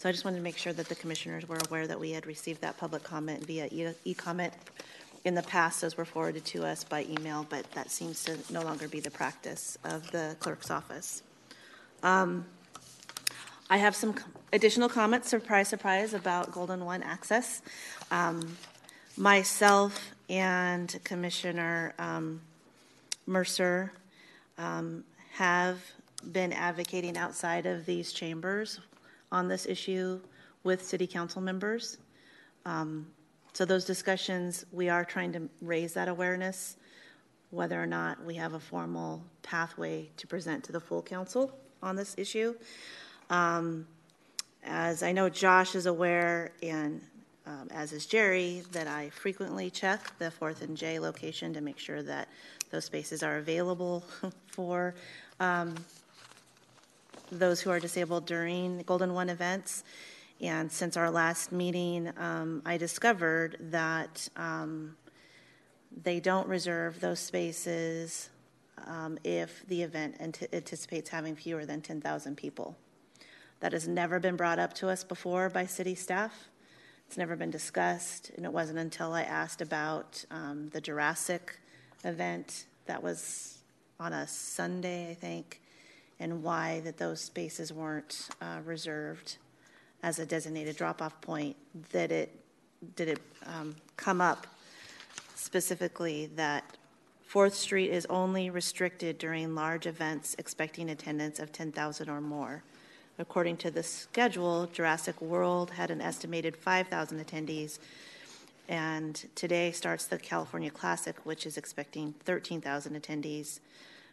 So 0.00 0.08
I 0.08 0.12
just 0.12 0.24
wanted 0.24 0.38
to 0.38 0.42
make 0.42 0.56
sure 0.56 0.72
that 0.72 0.88
the 0.88 0.94
commissioners 0.94 1.46
were 1.46 1.58
aware 1.68 1.86
that 1.86 2.00
we 2.00 2.12
had 2.12 2.26
received 2.26 2.62
that 2.62 2.78
public 2.78 3.02
comment 3.02 3.44
via 3.44 3.68
e-comment. 4.06 4.54
In 5.26 5.34
the 5.34 5.42
past, 5.42 5.82
those 5.82 5.98
were 5.98 6.06
forwarded 6.06 6.42
to 6.46 6.64
us 6.64 6.84
by 6.84 7.04
email, 7.04 7.46
but 7.50 7.70
that 7.72 7.90
seems 7.90 8.24
to 8.24 8.38
no 8.50 8.62
longer 8.62 8.88
be 8.88 9.00
the 9.00 9.10
practice 9.10 9.76
of 9.84 10.10
the 10.10 10.36
clerk's 10.40 10.70
office. 10.70 11.22
Um, 12.02 12.46
I 13.68 13.76
have 13.76 13.94
some 13.94 14.14
additional 14.54 14.88
comments, 14.88 15.28
surprise, 15.28 15.68
surprise, 15.68 16.14
about 16.14 16.50
Golden 16.50 16.86
One 16.86 17.02
access. 17.02 17.60
Um, 18.10 18.56
myself 19.18 20.12
and 20.30 20.98
Commissioner 21.04 21.92
um, 21.98 22.40
Mercer 23.26 23.92
um, 24.56 25.04
have 25.34 25.78
been 26.32 26.54
advocating 26.54 27.18
outside 27.18 27.66
of 27.66 27.84
these 27.84 28.14
chambers 28.14 28.80
on 29.32 29.48
this 29.48 29.66
issue 29.66 30.20
with 30.64 30.84
city 30.84 31.06
council 31.06 31.40
members. 31.40 31.98
Um, 32.64 33.06
so 33.52 33.64
those 33.64 33.84
discussions, 33.84 34.64
we 34.72 34.88
are 34.88 35.04
trying 35.04 35.32
to 35.32 35.48
raise 35.60 35.94
that 35.94 36.08
awareness, 36.08 36.76
whether 37.50 37.82
or 37.82 37.86
not 37.86 38.24
we 38.24 38.34
have 38.36 38.54
a 38.54 38.60
formal 38.60 39.24
pathway 39.42 40.08
to 40.18 40.26
present 40.26 40.64
to 40.64 40.72
the 40.72 40.80
full 40.80 41.02
council 41.02 41.52
on 41.82 41.96
this 41.96 42.14
issue. 42.16 42.54
Um, 43.28 43.86
As 44.62 45.02
I 45.02 45.12
know 45.12 45.28
Josh 45.28 45.74
is 45.74 45.86
aware, 45.86 46.52
and 46.62 47.00
um, 47.46 47.68
as 47.70 47.92
is 47.92 48.06
Jerry, 48.06 48.62
that 48.72 48.86
I 48.86 49.10
frequently 49.10 49.70
check 49.70 50.16
the 50.18 50.30
Fourth 50.30 50.62
and 50.62 50.76
J 50.76 50.98
location 50.98 51.54
to 51.54 51.60
make 51.60 51.78
sure 51.78 52.02
that 52.02 52.28
those 52.70 52.84
spaces 52.84 53.22
are 53.22 53.38
available 53.38 54.04
for 54.46 54.94
um, 55.40 55.74
those 57.30 57.60
who 57.60 57.70
are 57.70 57.80
disabled 57.80 58.26
during 58.26 58.82
Golden 58.82 59.14
One 59.14 59.28
events. 59.28 59.84
And 60.40 60.70
since 60.70 60.96
our 60.96 61.10
last 61.10 61.52
meeting, 61.52 62.12
um, 62.16 62.62
I 62.64 62.76
discovered 62.76 63.56
that 63.70 64.28
um, 64.36 64.96
they 66.02 66.20
don't 66.20 66.48
reserve 66.48 67.00
those 67.00 67.20
spaces 67.20 68.30
um, 68.86 69.18
if 69.24 69.66
the 69.68 69.82
event 69.82 70.16
anticipates 70.20 71.10
having 71.10 71.36
fewer 71.36 71.66
than 71.66 71.82
10,000 71.82 72.36
people. 72.36 72.76
That 73.60 73.72
has 73.72 73.86
never 73.86 74.18
been 74.18 74.36
brought 74.36 74.58
up 74.58 74.72
to 74.74 74.88
us 74.88 75.04
before 75.04 75.50
by 75.50 75.66
city 75.66 75.94
staff. 75.94 76.48
It's 77.06 77.18
never 77.18 77.36
been 77.36 77.50
discussed, 77.50 78.30
and 78.36 78.46
it 78.46 78.52
wasn't 78.52 78.78
until 78.78 79.12
I 79.12 79.22
asked 79.22 79.60
about 79.60 80.24
um, 80.30 80.70
the 80.72 80.80
Jurassic 80.80 81.58
event 82.04 82.66
that 82.86 83.02
was 83.02 83.58
on 83.98 84.12
a 84.12 84.26
Sunday, 84.26 85.10
I 85.10 85.14
think, 85.14 85.60
and 86.20 86.42
why 86.42 86.80
that 86.84 86.98
those 86.98 87.20
spaces 87.20 87.72
weren't 87.72 88.28
uh, 88.40 88.58
reserved 88.64 89.38
as 90.02 90.18
a 90.18 90.26
designated 90.26 90.76
drop-off 90.76 91.20
point. 91.20 91.56
That 91.92 92.12
it 92.12 92.38
did 92.94 93.08
it 93.08 93.20
um, 93.46 93.74
come 93.96 94.20
up 94.20 94.46
specifically 95.34 96.26
that 96.36 96.76
Fourth 97.22 97.54
Street 97.54 97.90
is 97.90 98.06
only 98.06 98.50
restricted 98.50 99.18
during 99.18 99.54
large 99.54 99.86
events 99.86 100.34
expecting 100.38 100.90
attendance 100.90 101.38
of 101.38 101.52
10,000 101.52 102.08
or 102.08 102.20
more. 102.20 102.62
According 103.18 103.58
to 103.58 103.70
the 103.70 103.82
schedule, 103.82 104.66
Jurassic 104.72 105.20
World 105.20 105.72
had 105.72 105.90
an 105.90 106.00
estimated 106.00 106.56
5,000 106.56 107.24
attendees, 107.24 107.78
and 108.68 109.26
today 109.34 109.72
starts 109.72 110.06
the 110.06 110.18
California 110.18 110.70
Classic, 110.70 111.16
which 111.24 111.46
is 111.46 111.56
expecting 111.56 112.14
13,000 112.24 113.00
attendees 113.00 113.60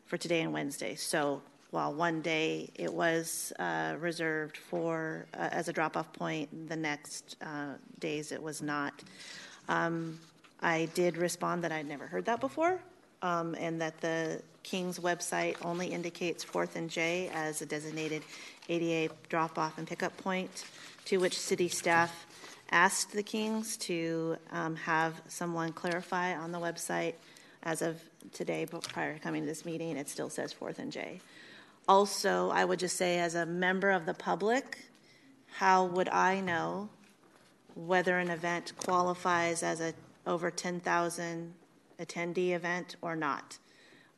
for 0.05 0.17
today 0.17 0.41
and 0.41 0.53
Wednesday. 0.53 0.93
So 0.93 1.41
while 1.71 1.93
one 1.93 2.21
day 2.21 2.69
it 2.75 2.93
was 2.93 3.51
uh, 3.59 3.95
reserved 3.99 4.57
for 4.57 5.25
uh, 5.33 5.49
as 5.51 5.67
a 5.67 5.73
drop-off 5.73 6.11
point, 6.13 6.69
the 6.69 6.75
next 6.75 7.35
uh, 7.41 7.73
days 7.99 8.31
it 8.31 8.41
was 8.41 8.61
not. 8.61 8.93
Um, 9.67 10.19
I 10.61 10.89
did 10.93 11.17
respond 11.17 11.63
that 11.63 11.71
I'd 11.71 11.87
never 11.87 12.07
heard 12.07 12.25
that 12.25 12.39
before, 12.39 12.79
um, 13.21 13.55
and 13.59 13.81
that 13.81 13.99
the 14.01 14.41
King's 14.63 14.99
website 14.99 15.55
only 15.63 15.87
indicates 15.87 16.43
Fourth 16.43 16.75
and 16.75 16.89
J 16.89 17.29
as 17.33 17.61
a 17.61 17.65
designated 17.65 18.23
ADA 18.69 19.13
drop-off 19.29 19.77
and 19.77 19.87
pickup 19.87 20.15
point, 20.17 20.65
to 21.05 21.17
which 21.17 21.37
city 21.37 21.67
staff 21.67 22.25
asked 22.71 23.11
the 23.13 23.23
Kings 23.23 23.77
to 23.77 24.37
um, 24.51 24.75
have 24.75 25.21
someone 25.27 25.71
clarify 25.71 26.35
on 26.35 26.51
the 26.51 26.59
website. 26.59 27.13
As 27.63 27.81
of 27.81 28.01
today, 28.33 28.65
prior 28.65 29.13
to 29.15 29.19
coming 29.19 29.41
to 29.41 29.47
this 29.47 29.65
meeting, 29.65 29.97
it 29.97 30.07
still 30.09 30.29
says 30.29 30.53
Fourth 30.53 30.79
and 30.79 30.91
J. 30.91 31.19
Also, 31.87 32.49
I 32.49 32.65
would 32.65 32.79
just 32.79 32.97
say, 32.97 33.19
as 33.19 33.35
a 33.35 33.45
member 33.45 33.91
of 33.91 34.05
the 34.05 34.13
public, 34.13 34.79
how 35.51 35.85
would 35.85 36.09
I 36.09 36.41
know 36.41 36.89
whether 37.75 38.17
an 38.17 38.29
event 38.29 38.73
qualifies 38.77 39.61
as 39.63 39.79
a 39.79 39.93
over 40.25 40.51
10,000 40.51 41.53
attendee 41.99 42.51
event 42.51 42.95
or 43.01 43.15
not. 43.15 43.57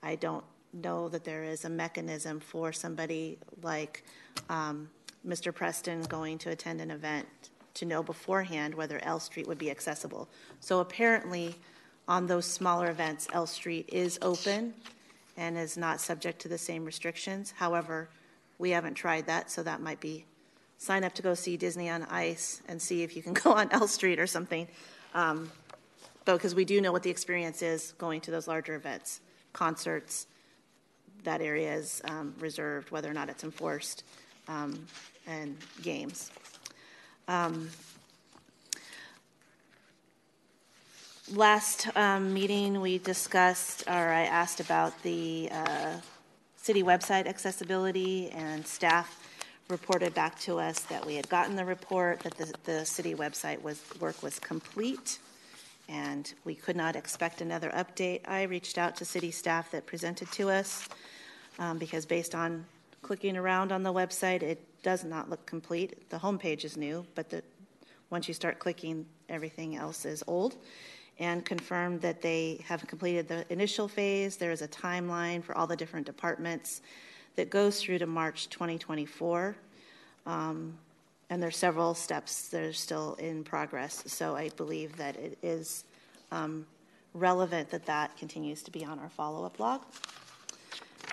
I 0.01 0.15
don't 0.15 0.43
know 0.73 1.09
that 1.09 1.23
there 1.23 1.43
is 1.43 1.65
a 1.65 1.69
mechanism 1.69 2.39
for 2.39 2.71
somebody 2.71 3.37
like 3.61 4.03
um, 4.49 4.89
Mr. 5.27 5.53
Preston 5.53 6.03
going 6.03 6.37
to 6.39 6.49
attend 6.49 6.81
an 6.81 6.91
event 6.91 7.27
to 7.75 7.85
know 7.85 8.01
beforehand 8.01 8.73
whether 8.73 8.99
L 9.03 9.19
Street 9.19 9.47
would 9.47 9.57
be 9.57 9.69
accessible. 9.69 10.27
So 10.59 10.79
apparently, 10.79 11.55
on 12.07 12.27
those 12.27 12.45
smaller 12.45 12.89
events, 12.89 13.27
L 13.33 13.45
Street 13.45 13.89
is 13.91 14.17
open 14.21 14.73
and 15.39 15.57
is 15.57 15.77
not 15.77 16.01
subject 16.01 16.41
to 16.41 16.49
the 16.49 16.57
same 16.57 16.83
restrictions. 16.83 17.53
However, 17.55 18.09
we 18.57 18.71
haven't 18.71 18.95
tried 18.95 19.25
that, 19.27 19.49
so 19.49 19.63
that 19.63 19.79
might 19.81 20.01
be 20.01 20.25
sign 20.77 21.05
up 21.05 21.13
to 21.13 21.21
go 21.21 21.33
see 21.33 21.55
Disney 21.55 21.89
on 21.89 22.03
Ice 22.03 22.61
and 22.67 22.81
see 22.81 23.03
if 23.03 23.15
you 23.15 23.23
can 23.23 23.33
go 23.45 23.53
on 23.53 23.71
L 23.71 23.87
Street 23.87 24.19
or 24.19 24.27
something. 24.27 24.67
Um, 25.15 25.49
because 26.25 26.53
we 26.53 26.65
do 26.65 26.81
know 26.81 26.91
what 26.91 27.03
the 27.03 27.09
experience 27.09 27.61
is 27.61 27.93
going 27.97 28.21
to 28.21 28.31
those 28.31 28.47
larger 28.47 28.75
events, 28.75 29.21
concerts. 29.53 30.27
That 31.23 31.41
area 31.41 31.73
is 31.73 32.01
um, 32.03 32.35
reserved, 32.39 32.91
whether 32.91 33.09
or 33.09 33.13
not 33.13 33.29
it's 33.29 33.43
enforced, 33.43 34.03
um, 34.49 34.85
and 35.25 35.57
games. 35.81 36.31
Um, 37.29 37.69
last 41.33 41.87
um, 41.95 42.33
meeting, 42.33 42.81
we 42.81 42.97
discussed, 42.97 43.83
or 43.87 43.93
I 43.93 44.23
asked 44.23 44.59
about 44.59 45.01
the 45.03 45.49
uh, 45.51 45.97
city 46.55 46.83
website 46.83 47.27
accessibility, 47.27 48.29
and 48.31 48.65
staff 48.65 49.25
reported 49.69 50.13
back 50.13 50.39
to 50.39 50.59
us 50.59 50.79
that 50.81 51.05
we 51.05 51.15
had 51.15 51.29
gotten 51.29 51.55
the 51.55 51.65
report 51.65 52.19
that 52.21 52.35
the, 52.37 52.53
the 52.63 52.85
city 52.85 53.13
website 53.13 53.61
was 53.61 53.81
work 53.99 54.21
was 54.23 54.39
complete 54.39 55.19
and 55.87 56.33
we 56.43 56.55
could 56.55 56.75
not 56.75 56.95
expect 56.95 57.41
another 57.41 57.69
update. 57.71 58.21
I 58.27 58.43
reached 58.43 58.77
out 58.77 58.95
to 58.97 59.05
city 59.05 59.31
staff 59.31 59.71
that 59.71 59.85
presented 59.85 60.31
to 60.33 60.49
us 60.49 60.87
um, 61.57 61.77
because 61.77 62.05
based 62.05 62.35
on 62.35 62.65
clicking 63.01 63.37
around 63.37 63.71
on 63.71 63.83
the 63.83 63.93
website, 63.93 64.43
it 64.43 64.59
does 64.83 65.03
not 65.03 65.29
look 65.29 65.45
complete. 65.45 66.09
The 66.09 66.17
homepage 66.17 66.63
is 66.63 66.77
new, 66.77 67.05
but 67.15 67.29
the, 67.29 67.43
once 68.09 68.27
you 68.27 68.33
start 68.33 68.59
clicking, 68.59 69.05
everything 69.29 69.75
else 69.75 70.05
is 70.05 70.23
old. 70.27 70.55
And 71.19 71.43
confirmed 71.43 72.01
that 72.01 72.21
they 72.21 72.63
have 72.65 72.87
completed 72.87 73.27
the 73.27 73.45
initial 73.51 73.87
phase. 73.87 74.37
There 74.37 74.51
is 74.51 74.61
a 74.61 74.67
timeline 74.67 75.43
for 75.43 75.57
all 75.57 75.67
the 75.67 75.75
different 75.75 76.05
departments 76.05 76.81
that 77.35 77.49
goes 77.49 77.81
through 77.81 77.99
to 77.99 78.05
March 78.05 78.49
2024. 78.49 79.55
Um, 80.25 80.77
and 81.29 81.43
there's 81.43 81.57
several 81.57 81.93
steps 81.93 82.47
that 82.49 82.63
are 82.63 82.73
still 82.73 83.15
in 83.15 83.43
progress. 83.43 84.03
So 84.07 84.35
I 84.35 84.49
believe 84.49 84.97
that 84.97 85.15
it 85.17 85.37
is 85.43 85.83
um, 86.31 86.65
relevant 87.13 87.69
that 87.69 87.85
that 87.85 88.17
continues 88.17 88.63
to 88.63 88.71
be 88.71 88.85
on 88.85 88.99
our 88.99 89.09
follow-up 89.09 89.59
log. 89.59 89.81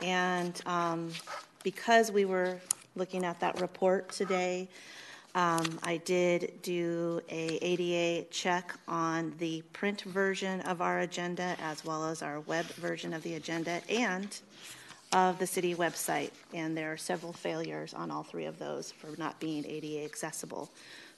And 0.02 0.60
um, 0.66 1.10
because 1.62 2.10
we 2.10 2.24
were 2.24 2.58
looking 2.94 3.24
at 3.24 3.40
that 3.40 3.60
report 3.60 4.10
today, 4.10 4.68
um, 5.36 5.78
I 5.82 5.98
did 5.98 6.62
do 6.62 7.20
a 7.28 7.58
ADA 7.60 8.26
check 8.30 8.74
on 8.88 9.34
the 9.38 9.60
print 9.74 10.00
version 10.00 10.62
of 10.62 10.80
our 10.80 11.00
agenda 11.00 11.54
as 11.60 11.84
well 11.84 12.06
as 12.06 12.22
our 12.22 12.40
web 12.40 12.64
version 12.64 13.12
of 13.12 13.22
the 13.22 13.34
agenda 13.34 13.82
and 13.90 14.40
of 15.12 15.38
the 15.38 15.46
city 15.46 15.74
website, 15.74 16.30
and 16.54 16.74
there 16.74 16.90
are 16.90 16.96
several 16.96 17.34
failures 17.34 17.92
on 17.92 18.10
all 18.10 18.22
three 18.22 18.46
of 18.46 18.58
those 18.58 18.90
for 18.90 19.08
not 19.18 19.38
being 19.38 19.64
ADA 19.66 20.04
accessible. 20.04 20.70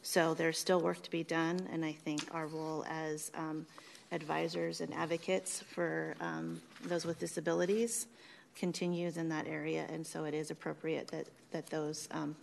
So 0.02 0.34
there's 0.34 0.58
still 0.58 0.80
work 0.80 1.00
to 1.04 1.10
be 1.10 1.22
done, 1.22 1.68
and 1.72 1.84
I 1.84 1.92
think 1.92 2.22
our 2.34 2.48
role 2.48 2.84
as 2.90 3.30
um, 3.36 3.66
advisors 4.10 4.80
and 4.80 4.92
advocates 4.94 5.60
for 5.60 6.16
um, 6.20 6.60
those 6.84 7.04
with 7.04 7.20
disabilities 7.20 8.08
continues 8.56 9.16
in 9.16 9.28
that 9.28 9.46
area, 9.46 9.86
and 9.90 10.04
so 10.04 10.24
it 10.24 10.34
is 10.34 10.50
appropriate 10.50 11.06
that, 11.08 11.26
that 11.52 11.66
those 11.68 12.08
um, 12.10 12.34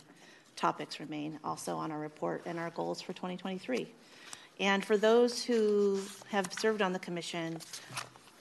topics 0.56 0.98
remain 0.98 1.38
also 1.44 1.76
on 1.76 1.92
our 1.92 1.98
report 1.98 2.42
and 2.46 2.58
our 2.58 2.70
goals 2.70 3.00
for 3.00 3.12
2023. 3.12 3.88
And 4.58 4.84
for 4.84 4.96
those 4.96 5.44
who 5.44 6.00
have 6.30 6.50
served 6.52 6.80
on 6.80 6.92
the 6.92 6.98
commission, 6.98 7.58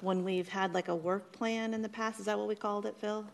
when 0.01 0.23
we've 0.23 0.47
had 0.47 0.73
like 0.73 0.87
a 0.87 0.95
work 0.95 1.31
plan 1.31 1.73
in 1.73 1.81
the 1.81 1.89
past. 1.89 2.19
Is 2.19 2.25
that 2.25 2.37
what 2.37 2.47
we 2.47 2.55
called 2.55 2.85
it, 2.85 2.95
Phil? 2.99 3.25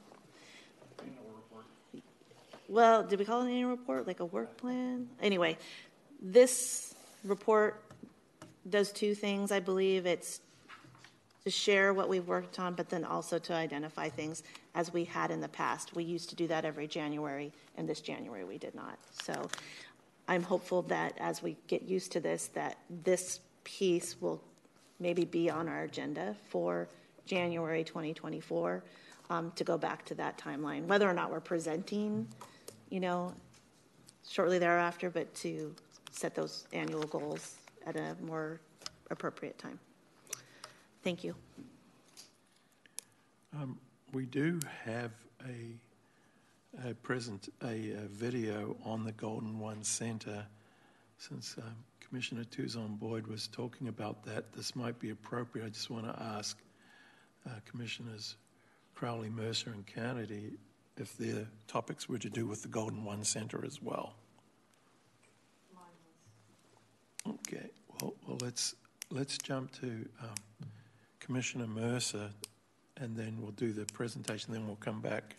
Well, 2.67 3.03
did 3.03 3.19
we 3.19 3.25
call 3.25 3.41
it 3.41 3.47
an 3.47 3.51
annual 3.51 3.71
report, 3.71 4.07
like 4.07 4.21
a 4.21 4.25
work 4.25 4.55
plan? 4.55 5.09
Anyway, 5.21 5.57
this 6.21 6.95
report 7.25 7.83
does 8.69 8.93
two 8.93 9.13
things, 9.13 9.51
I 9.51 9.59
believe. 9.59 10.05
It's 10.05 10.39
to 11.43 11.49
share 11.49 11.93
what 11.93 12.07
we've 12.07 12.27
worked 12.27 12.59
on, 12.59 12.75
but 12.75 12.87
then 12.87 13.03
also 13.03 13.37
to 13.39 13.53
identify 13.53 14.07
things 14.07 14.43
as 14.75 14.93
we 14.93 15.03
had 15.03 15.31
in 15.31 15.41
the 15.41 15.49
past. 15.49 15.95
We 15.95 16.03
used 16.03 16.29
to 16.29 16.35
do 16.35 16.47
that 16.47 16.65
every 16.65 16.87
January, 16.87 17.51
and 17.77 17.87
this 17.87 18.01
January 18.01 18.43
we 18.43 18.57
did 18.57 18.75
not. 18.75 18.97
So 19.23 19.49
I'm 20.27 20.43
hopeful 20.43 20.81
that 20.83 21.17
as 21.19 21.43
we 21.43 21.57
get 21.67 21.81
used 21.81 22.11
to 22.13 22.19
this, 22.19 22.47
that 22.53 22.77
this 23.03 23.39
piece 23.63 24.19
will 24.21 24.41
maybe 24.99 25.25
be 25.25 25.49
on 25.49 25.67
our 25.67 25.83
agenda 25.83 26.35
for 26.49 26.87
January 27.25 27.83
2024 27.83 28.83
um, 29.29 29.51
to 29.55 29.63
go 29.63 29.77
back 29.77 30.05
to 30.05 30.15
that 30.15 30.37
timeline, 30.37 30.85
whether 30.85 31.09
or 31.09 31.13
not 31.13 31.31
we're 31.31 31.39
presenting, 31.39 32.27
you 32.89 32.99
know, 32.99 33.33
shortly 34.27 34.59
thereafter, 34.59 35.09
but 35.09 35.33
to 35.35 35.73
set 36.11 36.35
those 36.35 36.65
annual 36.73 37.03
goals 37.03 37.55
at 37.85 37.95
a 37.95 38.15
more 38.21 38.59
appropriate 39.09 39.57
time. 39.57 39.79
Thank 41.03 41.23
you. 41.23 41.35
Um, 43.55 43.77
we 44.13 44.25
do 44.25 44.59
have 44.85 45.11
a 45.47 45.75
a 46.89 46.93
present, 46.93 47.49
a, 47.63 47.93
uh 47.93 48.07
video 48.09 48.77
on 48.85 49.03
the 49.03 49.11
Golden 49.11 49.59
One 49.59 49.83
Center. 49.83 50.45
Since 51.17 51.57
um, 51.57 51.75
Commissioner 51.99 52.45
Tuzon 52.45 52.97
Boyd 52.97 53.27
was 53.27 53.47
talking 53.47 53.89
about 53.89 54.23
that, 54.23 54.53
this 54.53 54.73
might 54.73 54.97
be 54.97 55.09
appropriate. 55.09 55.65
I 55.65 55.69
just 55.69 55.89
want 55.89 56.05
to 56.05 56.23
ask 56.23 56.57
uh, 57.45 57.51
Commissioners 57.69 58.37
Crowley, 58.95 59.29
Mercer, 59.29 59.71
and 59.71 59.85
Kennedy 59.85 60.53
if 60.97 61.17
their 61.17 61.45
topics 61.67 62.07
were 62.07 62.17
to 62.19 62.29
do 62.29 62.45
with 62.45 62.61
the 62.61 62.69
Golden 62.69 63.03
One 63.03 63.23
Center 63.25 63.65
as 63.65 63.81
well. 63.81 64.15
Okay, 67.27 67.69
well, 67.99 68.13
well 68.25 68.37
let's, 68.41 68.75
let's 69.09 69.37
jump 69.37 69.71
to 69.81 69.87
um, 70.21 70.35
Commissioner 71.19 71.67
Mercer, 71.67 72.29
and 73.01 73.17
then 73.17 73.35
we'll 73.41 73.51
do 73.51 73.73
the 73.73 73.85
presentation, 73.93 74.53
then 74.53 74.67
we'll 74.67 74.75
come 74.77 75.01
back 75.01 75.35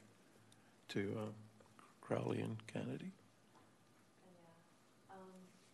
to 0.89 1.17
uh, 1.17 1.23
Crowley 2.01 2.41
and 2.41 2.57
Kennedy. 2.67 3.13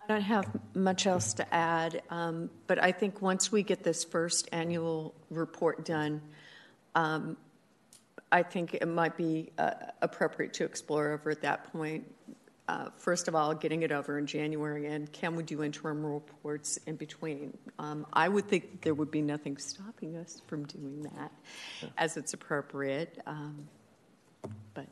I 0.03 0.13
don't 0.13 0.21
have 0.21 0.47
much 0.75 1.07
else 1.07 1.35
to 1.35 1.55
add, 1.55 2.03
um, 2.11 2.51
but 2.67 2.83
I 2.83 2.93
think 2.93 3.21
once 3.21 3.51
we 3.51 3.63
get 3.63 3.83
this 3.83 4.05
first 4.05 4.49
annual 4.53 5.15
report 5.31 5.85
done, 5.85 6.23
um, 6.95 7.37
I 8.31 8.43
think 8.43 8.75
it 8.75 8.87
might 8.87 9.17
be 9.17 9.51
uh, 9.59 9.73
appropriate 10.03 10.55
to 10.55 10.65
explore 10.65 11.13
over 11.13 11.31
at 11.31 11.41
that 11.43 11.73
point. 11.73 12.05
Uh, 12.69 12.91
first 12.99 13.29
of 13.29 13.35
all, 13.35 13.55
getting 13.55 13.83
it 13.83 13.91
over 13.91 14.19
in 14.19 14.27
January, 14.27 14.87
and 14.89 15.11
can 15.11 15.35
we 15.35 15.43
do 15.43 15.63
interim 15.63 16.05
reports 16.05 16.79
in 16.87 16.97
between? 16.97 17.57
Um, 17.79 18.07
I 18.13 18.29
would 18.29 18.47
think 18.47 18.83
there 18.83 18.93
would 18.93 19.11
be 19.11 19.23
nothing 19.23 19.57
stopping 19.57 20.17
us 20.17 20.43
from 20.47 20.65
doing 20.67 21.03
that 21.15 21.33
as 21.97 22.19
it's 22.19 22.35
appropriate, 22.35 23.23
um, 23.27 23.67
but 24.75 24.87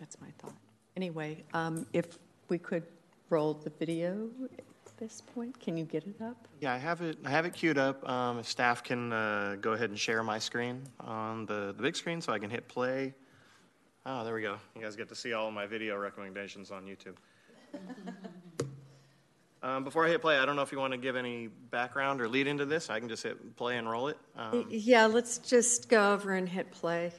that's 0.00 0.20
my 0.20 0.26
thought. 0.38 0.56
Anyway, 0.96 1.44
um, 1.54 1.86
if 1.92 2.18
we 2.48 2.58
could 2.58 2.82
roll 3.30 3.54
the 3.54 3.70
video 3.70 4.28
at 4.58 4.64
this 4.98 5.20
point, 5.20 5.58
can 5.60 5.76
you 5.76 5.84
get 5.84 6.04
it 6.04 6.20
up? 6.20 6.48
Yeah, 6.60 6.74
I 6.74 6.78
have 6.78 7.02
it. 7.02 7.18
I 7.24 7.30
have 7.30 7.46
it 7.46 7.52
queued 7.52 7.78
up. 7.78 8.06
Um, 8.08 8.40
if 8.40 8.48
staff 8.48 8.82
can 8.82 9.12
uh, 9.12 9.56
go 9.60 9.74
ahead 9.74 9.90
and 9.90 9.98
share 9.98 10.24
my 10.24 10.40
screen 10.40 10.82
on 10.98 11.46
the, 11.46 11.72
the 11.76 11.82
big 11.84 11.94
screen, 11.94 12.20
so 12.20 12.32
I 12.32 12.40
can 12.40 12.50
hit 12.50 12.66
play. 12.66 13.14
Oh, 14.04 14.24
there 14.24 14.34
we 14.34 14.42
go. 14.42 14.56
You 14.74 14.82
guys 14.82 14.96
get 14.96 15.08
to 15.10 15.14
see 15.14 15.32
all 15.32 15.46
of 15.46 15.54
my 15.54 15.64
video 15.64 15.96
recommendations 15.96 16.72
on 16.72 16.86
YouTube. 16.86 17.14
um, 19.62 19.84
before 19.84 20.04
I 20.04 20.08
hit 20.08 20.20
play, 20.20 20.38
I 20.38 20.44
don't 20.44 20.56
know 20.56 20.62
if 20.62 20.72
you 20.72 20.78
want 20.78 20.92
to 20.92 20.98
give 20.98 21.14
any 21.14 21.46
background 21.70 22.20
or 22.20 22.28
lead 22.28 22.48
into 22.48 22.66
this. 22.66 22.90
I 22.90 22.98
can 22.98 23.08
just 23.08 23.22
hit 23.22 23.56
play 23.56 23.78
and 23.78 23.88
roll 23.88 24.08
it. 24.08 24.18
Um, 24.36 24.66
yeah, 24.68 25.06
let's 25.06 25.38
just 25.38 25.88
go 25.88 26.12
over 26.14 26.34
and 26.34 26.48
hit 26.48 26.72
play. 26.72 27.12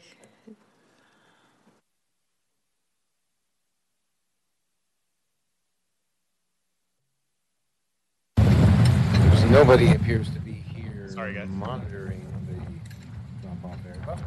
nobody 9.50 9.94
appears 9.94 10.30
to 10.32 10.40
be 10.40 10.52
here 10.52 11.08
Sorry, 11.08 11.36
guys. 11.36 11.48
monitoring 11.48 12.28
the 12.48 13.48
drop-off 13.48 13.80
area. 13.86 14.18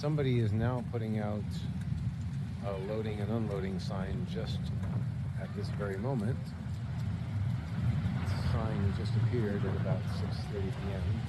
Somebody 0.00 0.38
is 0.38 0.50
now 0.50 0.82
putting 0.90 1.18
out 1.18 1.44
a 2.66 2.72
loading 2.72 3.20
and 3.20 3.30
unloading 3.30 3.78
sign 3.78 4.26
just 4.32 4.58
at 5.38 5.54
this 5.54 5.68
very 5.76 5.98
moment. 5.98 6.38
The 8.24 8.50
sign 8.50 8.94
just 8.96 9.14
appeared 9.14 9.62
at 9.62 9.76
about 9.76 10.00
6:30 10.00 10.72
p.m. 10.80 11.20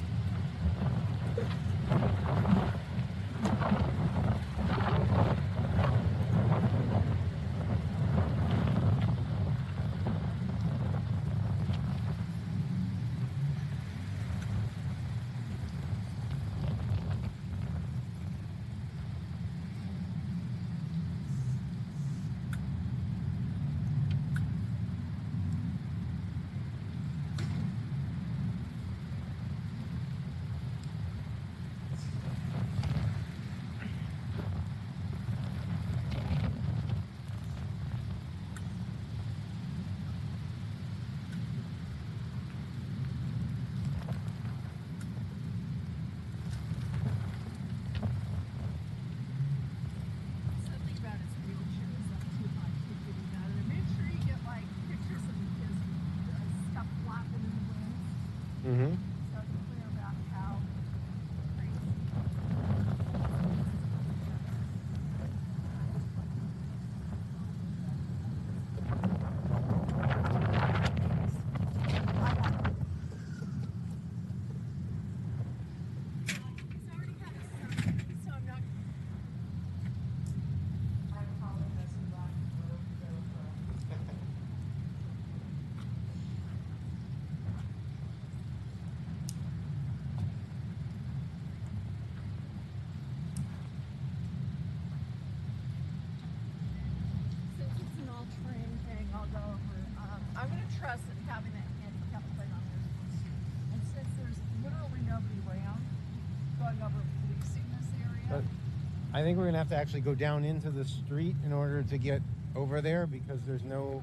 I 109.21 109.23
think 109.23 109.37
we're 109.37 109.51
to 109.51 109.57
have 109.59 109.69
to 109.69 109.75
actually 109.75 110.01
go 110.01 110.15
down 110.15 110.43
into 110.43 110.71
the 110.71 110.83
street 110.83 111.35
in 111.45 111.53
order 111.53 111.83
to 111.83 111.97
get 111.99 112.23
over 112.55 112.81
there 112.81 113.05
because 113.05 113.39
there's 113.43 113.63
no 113.63 114.01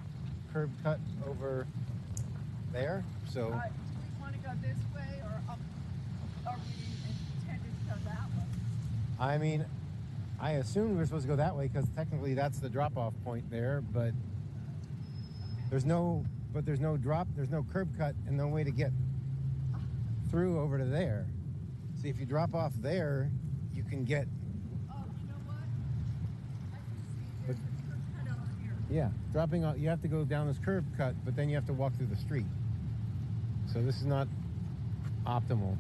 curb 0.52 0.70
cut 0.84 1.00
over 1.26 1.66
there. 2.72 3.02
So. 3.28 3.48
Uh, 3.48 3.50
do 3.50 3.58
we 3.58 4.22
want 4.22 4.34
to 4.34 4.38
go 4.38 4.50
this 4.62 4.76
way 4.94 5.20
or 5.24 5.42
up, 5.50 5.58
are 6.46 6.56
we 6.64 6.84
intended 7.42 7.72
to 7.80 7.84
go 7.92 7.94
that 8.04 8.28
way? 8.30 8.44
I 9.18 9.38
mean, 9.38 9.66
I 10.40 10.52
assumed 10.52 10.90
we 10.90 10.96
were 10.98 11.06
supposed 11.06 11.24
to 11.24 11.28
go 11.28 11.34
that 11.34 11.56
way 11.56 11.66
because 11.66 11.88
technically 11.96 12.34
that's 12.34 12.60
the 12.60 12.68
drop-off 12.68 13.12
point 13.24 13.50
there, 13.50 13.82
but 13.92 14.12
there's 15.68 15.84
no, 15.84 16.24
but 16.52 16.64
there's 16.64 16.78
no 16.78 16.96
drop, 16.96 17.26
there's 17.34 17.50
no 17.50 17.66
curb 17.72 17.88
cut 17.98 18.14
and 18.28 18.36
no 18.36 18.46
way 18.46 18.62
to 18.62 18.70
get 18.70 18.92
through 20.30 20.60
over 20.60 20.78
to 20.78 20.84
there. 20.84 21.26
See, 22.00 22.08
if 22.08 22.20
you 22.20 22.24
drop 22.24 22.54
off 22.54 22.72
there, 22.76 23.32
you 23.74 23.82
can 23.82 24.04
get 24.04 24.28
Yeah, 28.90 29.10
dropping 29.32 29.64
off, 29.64 29.78
you 29.78 29.88
have 29.88 30.00
to 30.02 30.08
go 30.08 30.24
down 30.24 30.46
this 30.46 30.58
curb 30.64 30.84
cut, 30.96 31.14
but 31.24 31.36
then 31.36 31.48
you 31.48 31.54
have 31.56 31.66
to 31.66 31.74
walk 31.74 31.94
through 31.96 32.06
the 32.06 32.16
street. 32.16 32.46
So 33.72 33.82
this 33.82 33.96
is 33.96 34.06
not 34.06 34.28
optimal. 35.26 35.76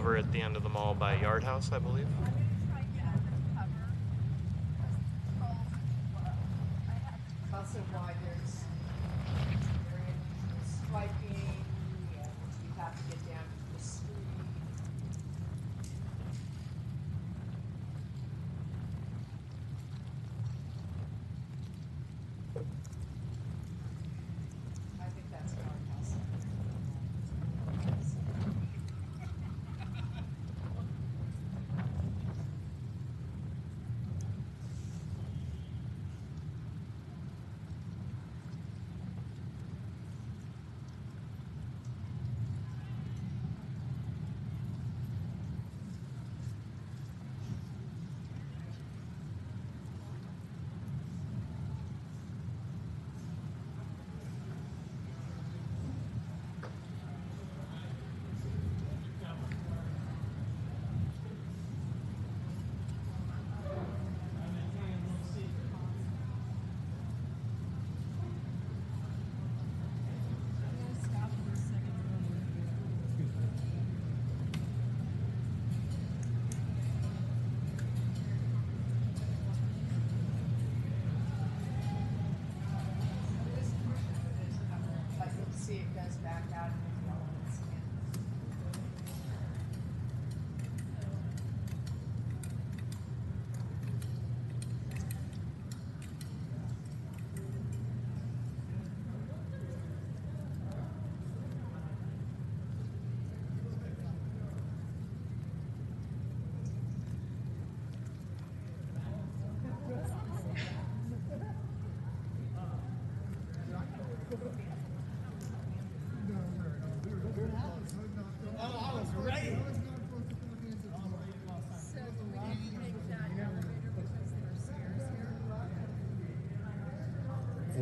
Over 0.00 0.16
at 0.16 0.32
the 0.32 0.40
end 0.40 0.56
of 0.56 0.62
the 0.62 0.68
mall 0.68 0.94
by 0.94 1.14
Yard 1.16 1.44
House, 1.44 1.72
I 1.72 1.78
believe. 1.78 2.06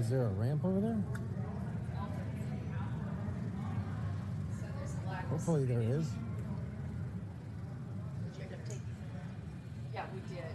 Is 0.08 0.12
there 0.12 0.24
a 0.24 0.40
ramp 0.40 0.64
over 0.64 0.80
there? 0.80 0.96
Hopefully 5.28 5.66
there 5.66 5.82
is. 5.82 6.08
Yeah, 9.92 10.06
we 10.14 10.20
did. 10.34 10.46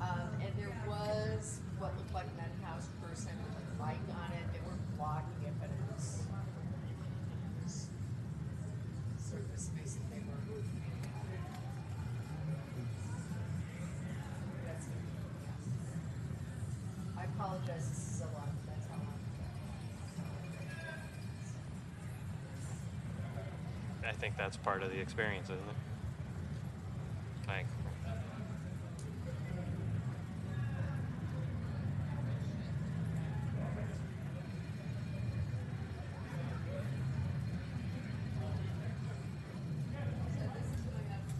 Um, 0.00 0.28
and 0.40 0.52
there 0.56 0.70
was 0.86 1.58
what 1.80 1.96
looked 1.96 2.14
like 2.14 2.26
person 3.02 3.32
light 3.80 3.98
on 4.08 4.30
it. 4.38 4.52
They 4.52 4.60
were 4.60 4.78
blocking 4.96 5.42
it, 5.44 5.54
but 5.58 5.68
it 5.68 5.82
was 5.92 6.22
sort 9.18 9.42
of. 9.42 9.50
That's 9.50 9.68
I 17.18 17.24
apologize. 17.24 17.95
Think 24.20 24.36
that's 24.36 24.56
part 24.56 24.82
of 24.82 24.90
the 24.90 24.98
experience, 25.00 25.46
isn't 25.46 25.58
it? 25.58 25.76
Thanks. 27.46 27.70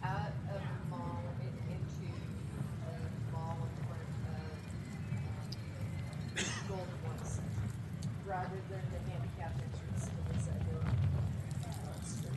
out 0.05 0.31
of 0.55 0.61
the 0.61 0.90
mall 0.90 1.23
and 1.40 1.55
into 1.69 2.12
the 2.85 3.32
mall 3.32 3.59
in 3.61 3.70
front 3.86 4.09
of 6.39 6.69
Golden 6.69 6.98
Ones, 7.07 7.40
rather 8.27 8.61
than 8.70 8.82
the 8.93 9.11
handicap 9.11 9.53
entrance 9.55 10.05
that 10.07 10.35
was 10.36 10.47
at 10.48 10.61
your 10.70 10.82
uh, 10.82 12.05
street. 12.05 12.32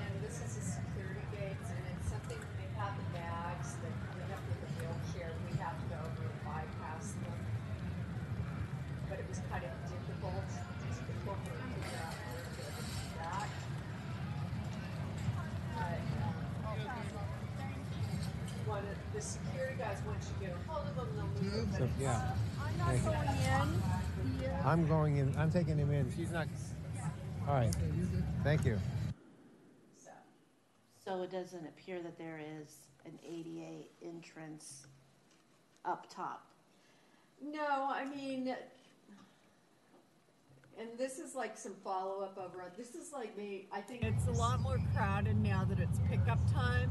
And 0.00 0.22
this 0.22 0.40
is 0.40 0.54
the 0.56 0.62
security 0.64 1.26
gates, 1.32 1.68
and 1.70 1.82
it's 1.94 2.08
something, 2.10 2.38
they 2.58 2.68
have 2.78 2.94
the 2.96 3.06
bags 3.16 3.76
that 3.82 3.94
we 4.16 4.22
have 4.30 4.42
with 4.48 4.60
the 4.64 4.70
wheelchair, 4.80 5.30
we 5.50 5.56
have 5.58 5.76
to 5.76 5.86
go 5.90 5.98
over 6.00 6.24
and 6.26 6.38
bypass 6.44 7.12
them. 7.20 7.38
But 9.08 9.18
it 9.20 9.26
was 9.28 9.40
kind 9.50 9.64
of 9.64 9.70
difficult, 9.90 10.48
just 10.86 11.00
before 11.06 11.36
we 11.44 11.50
figure 11.50 11.98
out 12.02 12.14
where 12.14 12.44
to 12.46 12.52
do 12.56 12.66
that. 13.20 13.48
But, 15.76 16.00
um, 16.24 16.36
one 18.66 18.84
of, 18.86 18.96
the 19.14 19.20
security 19.20 19.74
guys, 19.78 19.98
once 20.06 20.30
you 20.30 20.46
get 20.46 20.54
a 20.56 20.60
hold 20.70 20.86
of 20.88 20.94
them, 20.96 21.08
they'll 21.16 21.26
move 21.42 21.72
them, 21.72 21.72
So, 21.72 21.78
but 21.78 21.86
it's. 21.86 21.89
Yeah. 22.00 22.32
I'm 22.60 22.78
not 22.78 22.88
Thank 22.88 23.04
you. 23.04 23.10
going 23.10 23.28
in. 23.28 24.42
Yeah. 24.42 24.62
I'm 24.68 24.88
going 24.88 25.16
in. 25.18 25.34
I'm 25.36 25.50
taking 25.50 25.78
him 25.78 25.92
in. 25.92 26.12
She's 26.16 26.30
not. 26.30 26.46
All 27.48 27.54
right. 27.54 27.74
Thank 28.44 28.64
you. 28.64 28.78
So 31.04 31.22
it 31.22 31.32
doesn't 31.32 31.66
appear 31.66 32.00
that 32.02 32.16
there 32.18 32.40
is 32.60 32.76
an 33.04 33.18
ADA 33.26 33.86
entrance 34.06 34.86
up 35.84 36.06
top. 36.14 36.46
No, 37.42 37.88
I 37.90 38.04
mean, 38.04 38.54
and 40.78 40.88
this 40.98 41.18
is 41.18 41.34
like 41.34 41.56
some 41.56 41.74
follow-up 41.82 42.38
over, 42.38 42.62
on- 42.62 42.70
this 42.76 42.94
is 42.94 43.12
like 43.12 43.36
me, 43.36 43.66
I 43.72 43.80
think. 43.80 44.02
It's 44.04 44.26
a 44.28 44.32
lot 44.32 44.60
more 44.60 44.78
crowded 44.94 45.42
now 45.42 45.64
that 45.64 45.80
it's 45.80 45.98
pickup 46.08 46.38
time 46.52 46.90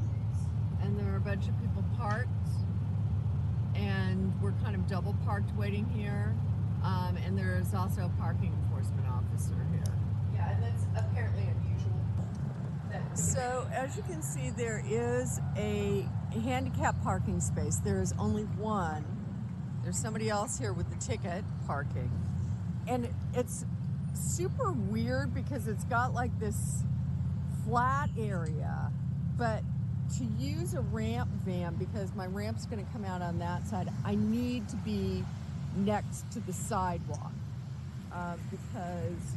and 0.82 1.00
there 1.00 1.14
are 1.14 1.18
a 1.18 1.22
bunch 1.22 1.48
of 1.48 1.60
people 1.62 1.84
parked. 1.98 2.30
And 3.80 4.34
we're 4.42 4.52
kind 4.64 4.76
of 4.76 4.88
double 4.88 5.16
parked 5.26 5.56
waiting 5.56 5.86
here. 5.86 6.36
Um, 6.84 7.18
and 7.26 7.38
there 7.38 7.58
is 7.58 7.74
also 7.74 8.06
a 8.06 8.22
parking 8.22 8.54
enforcement 8.64 9.08
officer 9.08 9.56
here. 9.74 9.94
Yeah, 10.34 10.52
and 10.52 10.64
that's 10.64 10.86
apparently 10.96 11.44
unusual. 11.44 12.00
So, 13.16 13.68
as 13.74 13.96
you 13.98 14.04
can 14.04 14.22
see, 14.22 14.50
there 14.52 14.82
is 14.88 15.40
a 15.58 16.08
handicap 16.44 17.02
parking 17.04 17.42
space. 17.42 17.78
There 17.78 18.02
is 18.02 18.14
only 18.18 18.44
one. 18.44 19.06
There's 19.84 19.98
somebody 19.98 20.30
else 20.30 20.58
here 20.58 20.74
with 20.74 20.90
the 20.90 20.96
ticket 20.98 21.44
parking. 21.68 22.12
And 22.88 23.10
it's 23.34 23.66
super 24.14 24.72
weird 24.72 25.34
because 25.34 25.68
it's 25.68 25.84
got 25.86 26.14
like 26.14 26.38
this 26.40 26.84
flat 27.66 28.10
area, 28.18 28.92
but 29.38 29.64
to 30.18 30.24
use 30.38 30.74
a 30.74 30.82
ramp 30.82 31.30
van, 31.46 31.76
because 31.76 32.14
my 32.16 32.26
ramp's 32.28 32.66
going 32.66 32.84
to 32.84 32.92
come 32.92 33.06
out 33.06 33.22
on 33.22 33.40
that 33.40 33.68
side, 33.68 33.90
I 34.04 34.16
need 34.16 34.68
to 34.70 34.76
be 34.78 35.24
next 35.78 36.30
to 36.32 36.40
the 36.40 36.54
sidewalk 36.54 37.32
uh, 38.14 38.36
because 38.50 39.36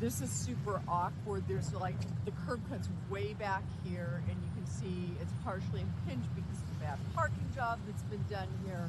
this 0.00 0.20
is 0.20 0.30
super 0.30 0.80
awkward. 0.86 1.44
There's 1.48 1.72
like 1.74 1.96
the 2.24 2.32
curb 2.46 2.60
cuts 2.68 2.88
way 3.10 3.32
back 3.34 3.62
here, 3.84 4.22
and 4.28 4.36
you 4.36 4.50
can 4.54 4.66
see 4.66 5.12
it's 5.20 5.32
partially 5.44 5.80
impinged 5.80 6.28
because 6.34 6.58
of 6.58 6.78
the 6.78 6.84
bad 6.84 6.98
parking 7.14 7.48
job 7.54 7.78
that's 7.86 8.02
been 8.04 8.24
done 8.30 8.48
here. 8.66 8.88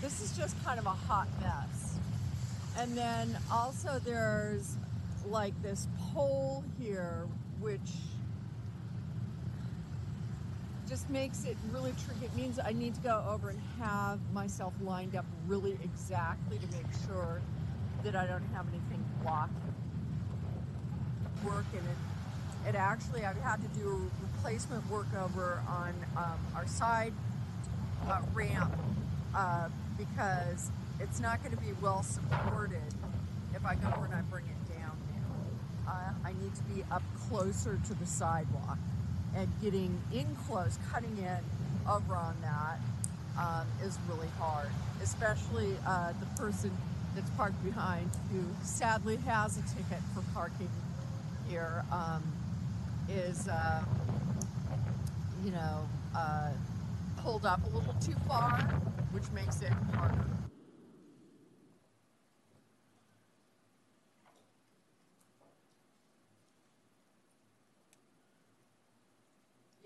This 0.00 0.20
is 0.20 0.36
just 0.36 0.62
kind 0.64 0.78
of 0.78 0.86
a 0.86 0.90
hot 0.90 1.28
mess. 1.40 1.96
And 2.78 2.96
then 2.96 3.36
also 3.52 4.00
there's 4.04 4.76
like 5.28 5.54
this 5.62 5.86
pole 6.12 6.64
here, 6.78 7.26
which 7.60 7.80
just 10.88 11.08
makes 11.10 11.44
it 11.44 11.56
really 11.72 11.92
tricky. 12.04 12.26
It 12.26 12.34
means 12.34 12.58
I 12.58 12.72
need 12.72 12.94
to 12.94 13.00
go 13.00 13.24
over 13.28 13.50
and 13.50 13.60
have 13.80 14.18
myself 14.32 14.72
lined 14.82 15.16
up 15.16 15.24
really 15.46 15.78
exactly 15.82 16.58
to 16.58 16.66
make 16.76 16.86
sure 17.06 17.40
that 18.02 18.14
I 18.14 18.26
don't 18.26 18.44
have 18.54 18.66
anything 18.68 19.04
blocking 19.22 19.74
work 21.44 21.64
in 21.72 21.78
it. 21.78 22.68
It 22.68 22.74
actually, 22.74 23.24
I've 23.24 23.40
had 23.40 23.60
to 23.62 23.68
do 23.78 23.88
a 23.88 24.36
replacement 24.36 24.88
work 24.90 25.06
over 25.22 25.62
on 25.68 25.94
um, 26.16 26.38
our 26.54 26.66
side 26.66 27.12
uh, 28.08 28.20
ramp 28.32 28.72
uh, 29.34 29.68
because 29.98 30.70
it's 31.00 31.20
not 31.20 31.42
going 31.42 31.54
to 31.54 31.62
be 31.62 31.72
well 31.82 32.02
supported 32.02 32.80
if 33.54 33.64
I 33.64 33.74
go 33.74 33.88
over 33.96 34.06
and 34.06 34.14
I 34.14 34.22
bring 34.22 34.44
it 34.46 34.78
down 34.78 34.96
now. 35.14 35.92
Uh, 35.92 36.28
I 36.28 36.32
need 36.42 36.54
to 36.54 36.62
be 36.64 36.82
up 36.90 37.02
closer 37.28 37.78
to 37.86 37.94
the 37.94 38.06
sidewalk 38.06 38.78
and 39.36 39.48
getting 39.62 39.98
in 40.12 40.26
close, 40.46 40.78
cutting 40.90 41.16
in 41.18 41.90
over 41.90 42.14
on 42.14 42.36
that 42.42 42.78
um, 43.38 43.66
is 43.82 43.98
really 44.08 44.28
hard, 44.38 44.68
especially 45.02 45.76
uh, 45.86 46.12
the 46.20 46.42
person 46.42 46.70
that's 47.14 47.30
parked 47.30 47.62
behind 47.64 48.10
who 48.32 48.42
sadly 48.62 49.16
has 49.26 49.56
a 49.58 49.62
ticket 49.62 50.02
for 50.14 50.22
parking 50.32 50.68
here 51.48 51.84
um, 51.92 52.22
is, 53.08 53.48
uh, 53.48 53.82
you 55.44 55.50
know, 55.50 55.86
uh, 56.16 56.50
pulled 57.18 57.44
up 57.46 57.60
a 57.64 57.76
little 57.76 57.94
too 58.00 58.14
far, 58.26 58.60
which 59.12 59.30
makes 59.32 59.62
it 59.62 59.72
harder. 59.94 60.33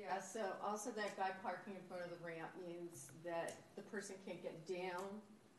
Yeah, 0.08 0.24
so 0.24 0.40
also 0.64 0.88
that 0.96 1.20
guy 1.20 1.36
parking 1.42 1.76
in 1.76 1.84
front 1.84 2.00
of 2.02 2.08
the 2.08 2.16
ramp 2.24 2.48
means 2.56 3.12
that 3.28 3.60
the 3.76 3.82
person 3.92 4.16
can't 4.24 4.40
get 4.42 4.56
down 4.64 5.04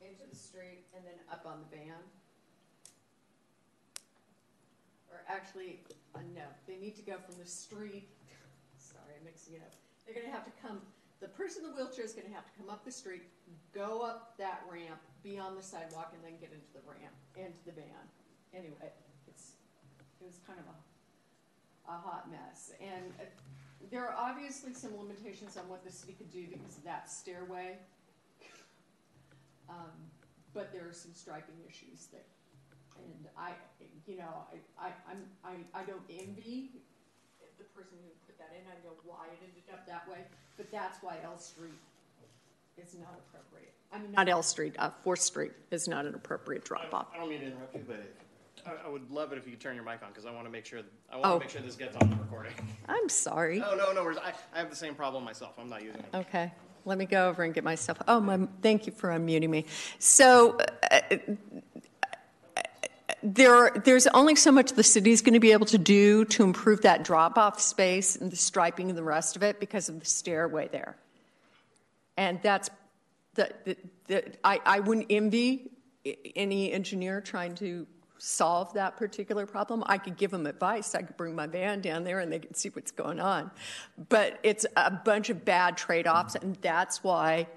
into 0.01 0.25
the 0.25 0.35
street 0.35 0.89
and 0.97 1.05
then 1.05 1.13
up 1.31 1.45
on 1.45 1.61
the 1.61 1.77
van. 1.77 2.01
Or 5.13 5.21
actually, 5.29 5.85
uh, 6.15 6.25
no, 6.33 6.49
they 6.65 6.81
need 6.81 6.95
to 6.97 7.05
go 7.05 7.21
from 7.21 7.37
the 7.37 7.45
street, 7.45 8.09
sorry, 8.81 9.21
I'm 9.21 9.23
mixing 9.23 9.53
it 9.53 9.61
up. 9.61 9.77
They're 10.05 10.17
gonna 10.17 10.33
have 10.33 10.45
to 10.45 10.55
come, 10.65 10.81
the 11.21 11.29
person 11.29 11.61
in 11.63 11.69
the 11.69 11.75
wheelchair 11.77 12.05
is 12.05 12.13
gonna 12.13 12.33
have 12.33 12.49
to 12.49 12.53
come 12.57 12.73
up 12.73 12.83
the 12.83 12.91
street, 12.91 13.29
go 13.69 14.01
up 14.01 14.33
that 14.41 14.65
ramp, 14.65 14.97
be 15.21 15.37
on 15.37 15.53
the 15.53 15.61
sidewalk, 15.61 16.09
and 16.17 16.25
then 16.25 16.41
get 16.41 16.49
into 16.49 16.73
the 16.73 16.81
ramp, 16.89 17.13
into 17.37 17.61
the 17.69 17.73
van. 17.77 18.05
Anyway, 18.57 18.89
it's, 19.27 19.61
it 20.17 20.25
was 20.25 20.41
kind 20.41 20.57
of 20.57 20.65
a, 20.73 20.77
a 21.93 21.97
hot 22.01 22.31
mess. 22.33 22.73
And 22.81 23.13
uh, 23.21 23.29
there 23.91 24.07
are 24.07 24.15
obviously 24.17 24.73
some 24.73 24.97
limitations 24.97 25.57
on 25.57 25.67
what 25.69 25.83
the 25.83 25.91
city 25.91 26.13
could 26.13 26.31
do 26.31 26.45
because 26.47 26.77
of 26.77 26.83
that 26.83 27.09
stairway. 27.09 27.77
Um, 29.69 29.91
but 30.53 30.73
there 30.73 30.87
are 30.87 30.93
some 30.93 31.13
striping 31.13 31.55
issues 31.67 32.07
there. 32.11 32.21
And 32.97 33.27
I, 33.37 33.51
you 34.07 34.17
know, 34.17 34.45
I, 34.51 34.87
I, 34.87 34.91
I'm, 35.09 35.23
I, 35.45 35.79
I 35.79 35.83
don't 35.83 36.03
envy 36.09 36.71
the 37.57 37.63
person 37.75 37.97
who 38.03 38.09
put 38.25 38.37
that 38.39 38.51
in. 38.55 38.65
I 38.67 38.75
know 38.83 38.93
why 39.05 39.27
it 39.31 39.39
ended 39.43 39.63
up 39.71 39.85
that 39.87 40.09
way, 40.09 40.19
but 40.57 40.71
that's 40.71 41.01
why 41.01 41.17
L 41.23 41.37
Street 41.37 41.79
is 42.77 42.95
not 42.95 43.19
appropriate. 43.27 43.73
I 43.91 43.99
mean, 43.99 44.11
Not 44.11 44.29
L 44.29 44.43
Street, 44.43 44.75
uh, 44.77 44.91
Fourth 45.03 45.21
Street 45.21 45.51
is 45.71 45.87
not 45.87 46.05
an 46.05 46.13
appropriate 46.13 46.63
drop 46.63 46.93
off. 46.93 47.07
I 47.13 47.17
don't 47.17 47.29
mean 47.29 47.39
to 47.41 47.47
interrupt 47.47 47.75
you, 47.75 47.83
but 47.87 48.03
I, 48.69 48.87
I 48.87 48.89
would 48.89 49.09
love 49.11 49.31
it 49.31 49.37
if 49.37 49.45
you 49.45 49.51
could 49.51 49.61
turn 49.61 49.75
your 49.75 49.83
mic 49.83 50.01
on 50.03 50.09
because 50.09 50.25
I 50.25 50.31
want 50.31 50.45
to 50.45 50.51
make 50.51 50.65
sure 50.65 50.79
I 51.11 51.15
want 51.15 51.23
to 51.25 51.29
Oh. 51.31 51.39
make 51.39 51.49
sure 51.49 51.61
this 51.61 51.75
gets 51.75 51.95
on 51.97 52.09
the 52.09 52.15
recording. 52.17 52.53
I'm 52.87 53.09
sorry. 53.09 53.59
No, 53.59 53.75
no, 53.75 53.91
no. 53.91 54.03
worries. 54.03 54.17
I, 54.23 54.33
I 54.53 54.59
have 54.59 54.69
the 54.69 54.75
same 54.75 54.95
problem 54.95 55.23
myself. 55.23 55.53
I'm 55.57 55.69
not 55.69 55.83
using 55.83 56.01
it. 56.01 56.15
Okay, 56.15 56.51
let 56.85 56.97
me 56.97 57.05
go 57.05 57.29
over 57.29 57.43
and 57.43 57.53
get 57.53 57.63
myself. 57.63 57.97
Oh, 58.07 58.19
my, 58.19 58.47
thank 58.61 58.87
you 58.87 58.93
for 58.93 59.09
unmuting 59.09 59.49
me. 59.49 59.65
So 59.99 60.57
uh, 60.91 60.99
there, 63.21 63.71
there's 63.83 64.07
only 64.07 64.35
so 64.35 64.51
much 64.51 64.71
the 64.73 64.83
city's 64.83 65.21
going 65.21 65.33
to 65.33 65.39
be 65.39 65.51
able 65.51 65.65
to 65.67 65.77
do 65.77 66.23
to 66.25 66.43
improve 66.43 66.81
that 66.81 67.03
drop-off 67.03 67.59
space 67.59 68.15
and 68.15 68.31
the 68.31 68.35
striping 68.37 68.89
and 68.89 68.97
the 68.97 69.03
rest 69.03 69.35
of 69.35 69.43
it 69.43 69.59
because 69.59 69.89
of 69.89 69.99
the 69.99 70.05
stairway 70.05 70.69
there. 70.71 70.95
And 72.15 72.39
that's 72.41 72.69
the, 73.35 73.51
the, 73.65 73.77
the 74.07 74.23
I, 74.43 74.59
I 74.65 74.79
wouldn't 74.79 75.07
envy 75.09 75.69
i- 76.05 76.17
any 76.35 76.71
engineer 76.71 77.19
trying 77.21 77.55
to 77.55 77.87
solve 78.19 78.73
that 78.73 78.97
particular 78.97 79.45
problem. 79.45 79.83
I 79.85 79.97
could 79.97 80.17
give 80.17 80.29
them 80.31 80.45
advice. 80.45 80.93
I 80.93 81.01
could 81.01 81.17
bring 81.17 81.35
my 81.35 81.47
van 81.47 81.81
down 81.81 82.03
there 82.03 82.19
and 82.19 82.31
they 82.31 82.39
could 82.39 82.55
see 82.55 82.69
what's 82.69 82.91
going 82.91 83.19
on. 83.19 83.49
But 84.09 84.39
it's 84.43 84.65
a 84.75 84.91
bunch 84.91 85.29
of 85.29 85.45
bad 85.45 85.77
trade 85.77 86.05
offs, 86.05 86.35
and 86.35 86.55
that's 86.57 87.03
why 87.03 87.47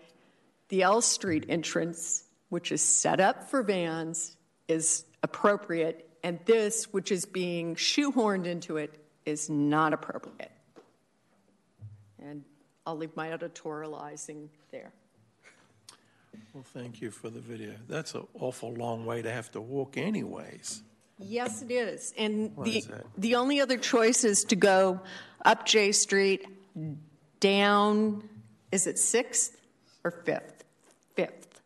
the 0.68 0.82
L 0.82 1.02
Street 1.02 1.46
entrance, 1.48 2.24
which 2.48 2.72
is 2.72 2.80
set 2.80 3.20
up 3.20 3.50
for 3.50 3.62
vans, 3.62 4.36
is 4.68 5.04
appropriate, 5.22 6.08
and 6.22 6.38
this, 6.46 6.92
which 6.92 7.12
is 7.12 7.26
being 7.26 7.74
shoehorned 7.74 8.46
into 8.46 8.76
it, 8.76 8.98
is 9.26 9.50
not 9.50 9.92
appropriate. 9.92 10.52
And 12.18 12.44
I'll 12.86 12.96
leave 12.96 13.14
my 13.16 13.28
editorializing 13.28 14.48
there. 14.70 14.92
Well, 16.52 16.64
thank 16.74 17.00
you 17.00 17.10
for 17.10 17.30
the 17.30 17.40
video. 17.40 17.72
That's 17.88 18.14
an 18.14 18.26
awful 18.34 18.74
long 18.74 19.06
way 19.06 19.22
to 19.22 19.32
have 19.32 19.50
to 19.52 19.60
walk 19.60 19.96
anyways. 19.96 20.82
Yes, 21.18 21.62
it 21.62 21.70
is. 21.70 22.12
And 22.18 22.54
What 22.54 22.66
the, 22.66 22.78
is 22.78 22.90
the 23.16 23.36
only 23.36 23.60
other 23.60 23.78
choice 23.78 24.22
is 24.22 24.44
to 24.44 24.56
go 24.56 25.00
up 25.44 25.64
J 25.64 25.92
Street, 25.92 26.46
down, 27.40 28.28
is 28.70 28.86
it 28.86 28.98
Sixth 28.98 29.56
or 30.04 30.10
Fifth? 30.10 30.64
Fifth. 31.14 31.62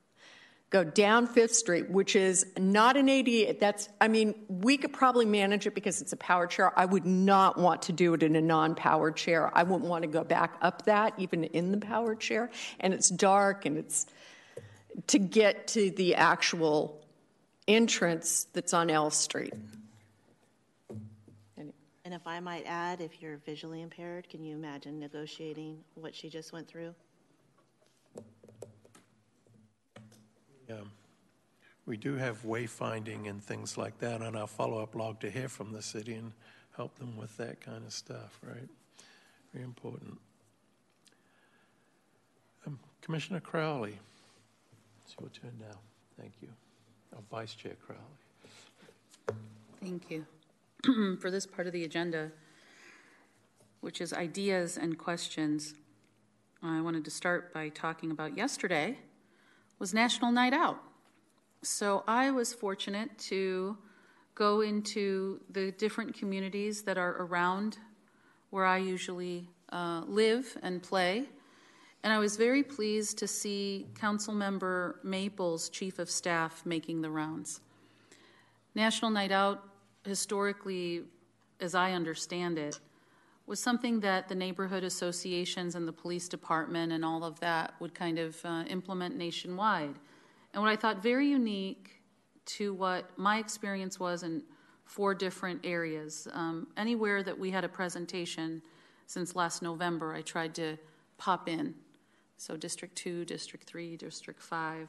Go 0.71 0.85
down 0.85 1.27
Fifth 1.27 1.55
Street, 1.55 1.91
which 1.91 2.15
is 2.15 2.47
not 2.57 2.97
an 2.97 3.09
ADA. 3.09 3.57
That's, 3.59 3.89
I 4.01 4.07
mean, 4.07 4.35
we 4.49 4.77
could 4.77 4.93
probably 4.93 5.25
manage 5.25 5.67
it 5.67 5.75
because 5.75 6.01
it's 6.01 6.13
a 6.13 6.17
power 6.17 6.47
chair. 6.47 6.73
I 6.79 6.85
would 6.85 7.07
not 7.07 7.59
want 7.59 7.83
to 7.83 7.93
do 7.93 8.15
it 8.15 8.23
in 8.23 8.37
a 8.37 8.41
non 8.41 8.77
powered 8.77 9.17
chair. 9.17 9.51
I 9.53 9.65
wouldn't 9.65 9.89
want 9.89 10.03
to 10.03 10.09
go 10.09 10.23
back 10.23 10.57
up 10.63 10.85
that, 10.85 11.15
even 11.19 11.43
in 11.43 11.73
the 11.73 11.79
powered 11.79 12.21
chair. 12.21 12.51
And 12.79 12.95
it's 12.95 13.09
dark 13.09 13.67
and 13.67 13.77
it's 13.79 14.07
to 15.06 15.18
get 15.18 15.68
to 15.68 15.90
the 15.90 16.14
actual 16.14 17.05
entrance 17.68 18.47
that's 18.52 18.73
on 18.74 18.90
L 18.90 19.10
Street. 19.10 19.55
And 21.56 22.14
if 22.14 22.24
I 22.24 22.39
might 22.39 22.64
add, 22.66 23.01
if 23.01 23.20
you're 23.20 23.39
visually 23.39 23.82
impaired, 23.82 24.28
can 24.28 24.44
you 24.44 24.55
imagine 24.55 25.01
negotiating 25.01 25.78
what 25.97 26.14
she 26.14 26.28
just 26.28 26.52
went 26.52 26.68
through? 26.68 26.94
Yeah. 30.68 30.82
We 31.85 31.97
do 31.97 32.14
have 32.14 32.43
wayfinding 32.43 33.28
and 33.28 33.43
things 33.43 33.77
like 33.77 33.98
that 33.98 34.23
on 34.23 34.36
our 34.36 34.47
follow-up 34.47 34.94
log 34.94 35.18
to 35.20 35.31
hear 35.31 35.48
from 35.48 35.73
the 35.73 35.82
city 35.82 36.14
and 36.14 36.32
help 36.77 36.97
them 36.98 37.16
with 37.16 37.36
that 37.39 37.60
kind 37.60 37.85
of 37.85 37.93
stuff, 37.93 38.39
right? 38.40 38.68
Very 39.52 39.64
important. 39.64 40.18
Um, 42.66 42.78
Commissioner 43.02 43.40
Crowley, 43.40 43.98
it's 45.07 45.15
your 45.20 45.31
turn 45.31 45.53
now. 45.61 45.78
Thank 46.19 46.33
you. 46.43 46.49
Or 47.12 47.23
Vice 47.31 47.55
Chair 47.55 47.74
Crowley. 47.87 48.03
Thank 49.81 50.11
you. 50.11 51.16
For 51.20 51.31
this 51.31 51.47
part 51.47 51.69
of 51.69 51.73
the 51.73 51.85
agenda, 51.85 52.33
which 53.83 54.01
is 54.01 54.12
ideas 54.12 54.77
and 54.77 54.99
questions, 54.99 55.74
I 56.61 56.81
wanted 56.81 57.05
to 57.05 57.11
start 57.11 57.55
by 57.55 57.69
talking 57.69 58.11
about 58.11 58.37
yesterday 58.37 58.99
was 59.78 59.95
National 59.95 60.33
Night 60.33 60.53
Out. 60.53 60.83
So 61.62 62.03
I 62.09 62.33
was 62.33 62.53
fortunate 62.53 63.16
to 63.31 63.77
go 64.35 64.62
into 64.62 65.41
the 65.51 65.70
different 65.73 66.15
communities 66.15 66.83
that 66.83 66.99
are 66.99 67.23
around 67.23 67.78
where 68.51 68.65
I 68.65 68.78
usually 68.78 69.51
uh, 69.70 70.03
live 70.07 70.57
and 70.62 70.83
play. 70.83 71.28
And 72.02 72.12
I 72.12 72.18
was 72.18 72.36
very 72.36 72.62
pleased 72.62 73.18
to 73.18 73.27
see 73.27 73.86
Councilmember 73.94 75.02
Maple's, 75.02 75.68
Chief 75.68 75.98
of 75.98 76.09
Staff, 76.09 76.64
making 76.64 77.02
the 77.02 77.10
rounds. 77.10 77.60
National 78.74 79.10
Night 79.10 79.32
Out, 79.32 79.64
historically, 80.05 81.02
as 81.60 81.74
I 81.74 81.93
understand 81.93 82.59
it, 82.59 82.78
was 83.47 83.60
something 83.60 84.01
that 84.01 84.28
the 84.28 84.35
neighborhood 84.35 84.85
associations 84.85 85.74
and 85.74 85.86
the 85.86 85.93
police 85.93 86.28
department 86.28 86.93
and 86.93 87.05
all 87.05 87.24
of 87.24 87.39
that 87.40 87.74
would 87.81 87.94
kind 87.94 88.18
of 88.18 88.36
uh, 88.44 88.64
implement 88.68 89.16
nationwide. 89.16 89.94
And 90.52 90.62
what 90.62 90.70
I 90.70 90.77
thought 90.77 91.02
very 91.02 91.28
unique 91.28 92.02
to 92.47 92.74
what 92.74 93.10
my 93.16 93.39
experience 93.39 94.01
was 94.01 94.23
in 94.23 94.43
four 94.85 95.14
different 95.14 95.60
areas, 95.64 96.28
um, 96.32 96.68
anywhere 96.77 97.23
that 97.23 97.39
we 97.39 97.51
had 97.51 97.64
a 97.64 97.68
presentation 97.68 98.62
since 99.06 99.36
last 99.36 99.62
November, 99.62 100.14
I 100.14 100.23
tried 100.23 100.55
to 100.56 100.77
pop 101.18 101.48
in. 101.48 101.74
So, 102.37 102.57
District 102.57 102.95
2, 102.97 103.25
District 103.25 103.65
3, 103.65 103.97
District 103.97 104.43
5, 104.43 104.89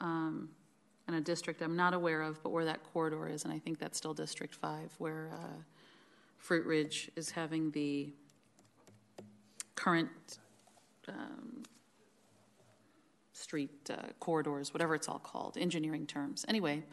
um, 0.00 0.48
and 1.06 1.16
a 1.16 1.20
district 1.20 1.62
I'm 1.62 1.76
not 1.76 1.94
aware 1.94 2.22
of, 2.22 2.42
but 2.42 2.50
where 2.50 2.64
that 2.64 2.82
corridor 2.92 3.28
is, 3.28 3.44
and 3.44 3.52
I 3.52 3.58
think 3.58 3.78
that's 3.78 3.96
still 3.96 4.14
District 4.14 4.54
5, 4.54 4.94
where. 4.98 5.30
Uh, 5.32 5.62
Fruitridge 6.42 7.10
is 7.16 7.30
having 7.30 7.70
the 7.72 8.10
current 9.74 10.38
um, 11.08 11.62
street 13.32 13.90
uh, 13.90 14.08
corridors, 14.20 14.72
whatever 14.72 14.94
it's 14.94 15.08
all 15.08 15.18
called, 15.18 15.56
engineering 15.58 16.06
terms. 16.06 16.44
Anyway, 16.48 16.84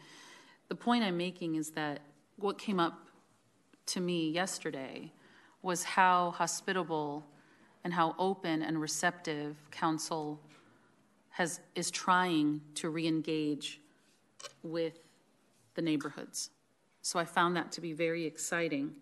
the 0.68 0.74
point 0.74 1.04
I'm 1.04 1.16
making 1.16 1.56
is 1.56 1.70
that 1.70 2.00
what 2.36 2.58
came 2.58 2.80
up 2.80 3.08
to 3.86 4.00
me 4.00 4.30
yesterday 4.30 5.12
was 5.62 5.82
how 5.84 6.32
hospitable 6.32 7.24
and 7.86 7.94
how 7.94 8.16
open 8.18 8.62
and 8.62 8.80
receptive 8.80 9.54
council 9.70 10.40
has 11.28 11.60
is 11.76 11.88
trying 11.88 12.60
to 12.74 12.90
re-engage 12.90 13.80
with 14.64 14.98
the 15.76 15.82
neighborhoods. 15.82 16.50
So 17.02 17.20
I 17.20 17.24
found 17.24 17.54
that 17.54 17.70
to 17.70 17.80
be 17.80 17.92
very 17.92 18.26
exciting 18.26 18.96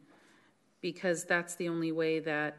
because 0.82 1.24
that's 1.24 1.55
the 1.55 1.66
only 1.66 1.93
way 1.93 2.19
that 2.20 2.59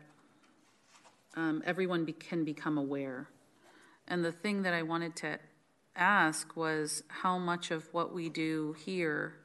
um, 1.36 1.62
everyone 1.64 2.06
be- 2.06 2.14
can 2.14 2.44
become 2.44 2.80
aware. 2.80 3.28
And 4.08 4.26
the 4.26 4.32
thing 4.32 4.64
that 4.64 4.74
I 4.74 4.82
wanted 4.82 5.16
to 5.18 5.38
ask 5.96 6.58
was 6.58 7.04
how 7.08 7.38
much 7.38 7.70
of 7.70 7.88
what 7.94 8.16
we 8.16 8.30
do 8.30 8.76
here 8.84 9.36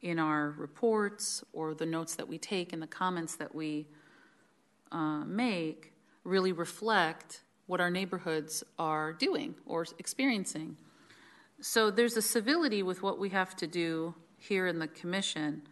in 0.00 0.18
our 0.18 0.54
reports 0.56 1.44
or 1.52 1.74
the 1.74 1.84
notes 1.84 2.14
that 2.14 2.26
we 2.26 2.38
take 2.38 2.72
and 2.72 2.80
the 2.80 2.86
comments 2.86 3.36
that 3.36 3.54
we 3.54 3.86
uh, 4.90 5.22
make 5.26 5.92
really 6.26 6.52
reflect 6.52 7.42
what 7.66 7.80
our 7.80 7.90
neighborhoods 7.90 8.62
are 8.78 9.12
doing 9.12 9.54
or 9.66 9.86
experiencing. 9.98 10.76
So 11.60 11.90
there's 11.90 12.16
a 12.16 12.22
civility 12.22 12.82
with 12.82 13.02
what 13.02 13.18
we 13.18 13.30
have 13.30 13.56
to 13.56 13.66
do 13.66 14.14
here 14.36 14.66
in 14.66 14.78
the 14.78 14.88
commission, 14.88 15.62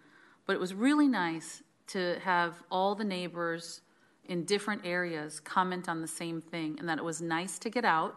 but 0.46 0.54
it 0.54 0.60
was 0.60 0.74
really 0.74 1.08
nice 1.08 1.62
to 1.88 2.18
have 2.20 2.62
all 2.70 2.94
the 2.94 3.04
neighbors 3.04 3.82
in 4.26 4.44
different 4.44 4.82
areas 4.84 5.38
comment 5.40 5.88
on 5.88 6.00
the 6.00 6.08
same 6.08 6.40
thing 6.40 6.76
and 6.78 6.88
that 6.88 6.98
it 6.98 7.04
was 7.04 7.20
nice 7.20 7.58
to 7.58 7.68
get 7.68 7.84
out, 7.84 8.16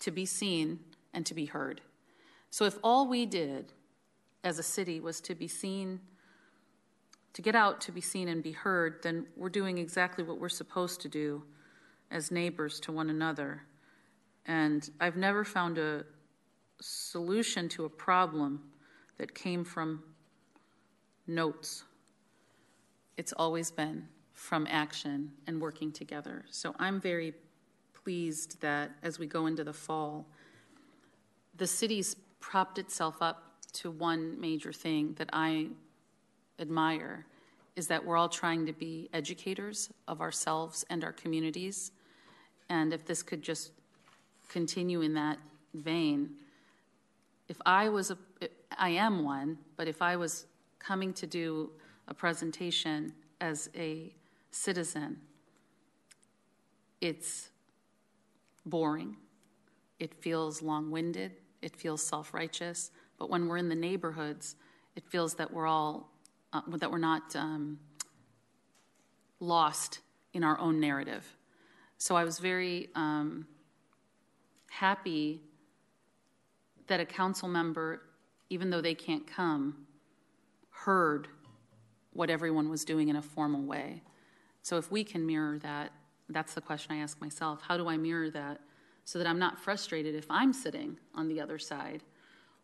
to 0.00 0.10
be 0.10 0.26
seen, 0.26 0.80
and 1.14 1.24
to 1.26 1.34
be 1.34 1.46
heard. 1.46 1.80
So 2.50 2.64
if 2.64 2.78
all 2.82 3.06
we 3.06 3.26
did 3.26 3.72
as 4.42 4.58
a 4.58 4.62
city 4.62 4.98
was 4.98 5.20
to 5.22 5.34
be 5.34 5.46
seen, 5.46 6.00
to 7.32 7.42
get 7.42 7.54
out, 7.54 7.80
to 7.82 7.92
be 7.92 8.00
seen, 8.00 8.28
and 8.28 8.42
be 8.42 8.52
heard, 8.52 9.02
then 9.02 9.26
we're 9.36 9.48
doing 9.48 9.78
exactly 9.78 10.24
what 10.24 10.40
we're 10.40 10.48
supposed 10.48 11.00
to 11.02 11.08
do 11.08 11.42
as 12.10 12.30
neighbors 12.30 12.80
to 12.80 12.92
one 12.92 13.10
another. 13.10 13.62
And 14.46 14.88
I've 15.00 15.16
never 15.16 15.44
found 15.44 15.78
a 15.78 16.04
solution 16.80 17.68
to 17.70 17.84
a 17.84 17.88
problem 17.88 18.62
that 19.18 19.34
came 19.34 19.64
from 19.64 20.02
notes 21.26 21.84
it's 23.20 23.34
always 23.34 23.70
been 23.70 24.08
from 24.32 24.66
action 24.70 25.30
and 25.46 25.60
working 25.60 25.92
together. 25.92 26.46
So 26.48 26.74
I'm 26.78 26.98
very 26.98 27.34
pleased 28.02 28.58
that 28.62 28.92
as 29.02 29.18
we 29.18 29.26
go 29.26 29.44
into 29.44 29.62
the 29.62 29.74
fall, 29.74 30.26
the 31.54 31.66
city's 31.66 32.16
propped 32.40 32.78
itself 32.78 33.20
up 33.20 33.58
to 33.74 33.90
one 33.90 34.40
major 34.40 34.72
thing 34.72 35.12
that 35.18 35.28
I 35.34 35.66
admire 36.60 37.26
is 37.76 37.86
that 37.88 38.04
we're 38.04 38.16
all 38.16 38.28
trying 38.28 38.66
to 38.66 38.72
be 38.72 39.08
educators 39.12 39.90
of 40.06 40.20
ourselves 40.20 40.84
and 40.90 41.02
our 41.04 41.12
communities. 41.12 41.92
And 42.68 42.92
if 42.92 43.04
this 43.04 43.22
could 43.22 43.42
just 43.42 43.72
continue 44.48 45.00
in 45.00 45.14
that 45.14 45.38
vein, 45.74 46.30
if 47.48 47.56
I 47.64 47.88
was 47.88 48.10
a, 48.10 48.18
I 48.78 48.90
am 48.90 49.24
one, 49.24 49.58
but 49.76 49.88
if 49.88 50.02
I 50.02 50.16
was 50.16 50.46
coming 50.78 51.12
to 51.14 51.26
do 51.26 51.70
a 52.08 52.14
presentation 52.14 53.12
as 53.40 53.70
a 53.74 54.12
citizen, 54.50 55.16
it's 57.00 57.50
boring. 58.66 59.16
It 59.98 60.14
feels 60.14 60.62
long 60.62 60.90
winded. 60.90 61.32
It 61.62 61.76
feels 61.76 62.02
self 62.02 62.34
righteous. 62.34 62.90
But 63.18 63.30
when 63.30 63.48
we're 63.48 63.58
in 63.58 63.68
the 63.68 63.74
neighborhoods, 63.74 64.56
it 64.96 65.04
feels 65.06 65.34
that 65.34 65.52
we're 65.52 65.66
all, 65.66 66.09
uh, 66.52 66.60
that 66.78 66.90
we're 66.90 66.98
not 66.98 67.34
um, 67.36 67.78
lost 69.40 70.00
in 70.32 70.44
our 70.44 70.58
own 70.58 70.80
narrative. 70.80 71.24
So 71.98 72.16
I 72.16 72.24
was 72.24 72.38
very 72.38 72.88
um, 72.94 73.46
happy 74.70 75.40
that 76.86 77.00
a 77.00 77.04
council 77.04 77.48
member, 77.48 78.02
even 78.48 78.70
though 78.70 78.80
they 78.80 78.94
can't 78.94 79.26
come, 79.26 79.86
heard 80.70 81.28
what 82.12 82.30
everyone 82.30 82.68
was 82.68 82.84
doing 82.84 83.08
in 83.08 83.16
a 83.16 83.22
formal 83.22 83.62
way. 83.62 84.02
So 84.62 84.76
if 84.76 84.90
we 84.90 85.04
can 85.04 85.26
mirror 85.26 85.58
that, 85.58 85.92
that's 86.28 86.54
the 86.54 86.60
question 86.60 86.94
I 86.94 86.98
ask 86.98 87.20
myself. 87.20 87.60
How 87.62 87.76
do 87.76 87.88
I 87.88 87.96
mirror 87.96 88.30
that 88.30 88.60
so 89.04 89.18
that 89.18 89.26
I'm 89.26 89.38
not 89.38 89.58
frustrated 89.58 90.14
if 90.14 90.26
I'm 90.30 90.52
sitting 90.52 90.96
on 91.14 91.28
the 91.28 91.40
other 91.40 91.58
side 91.58 92.02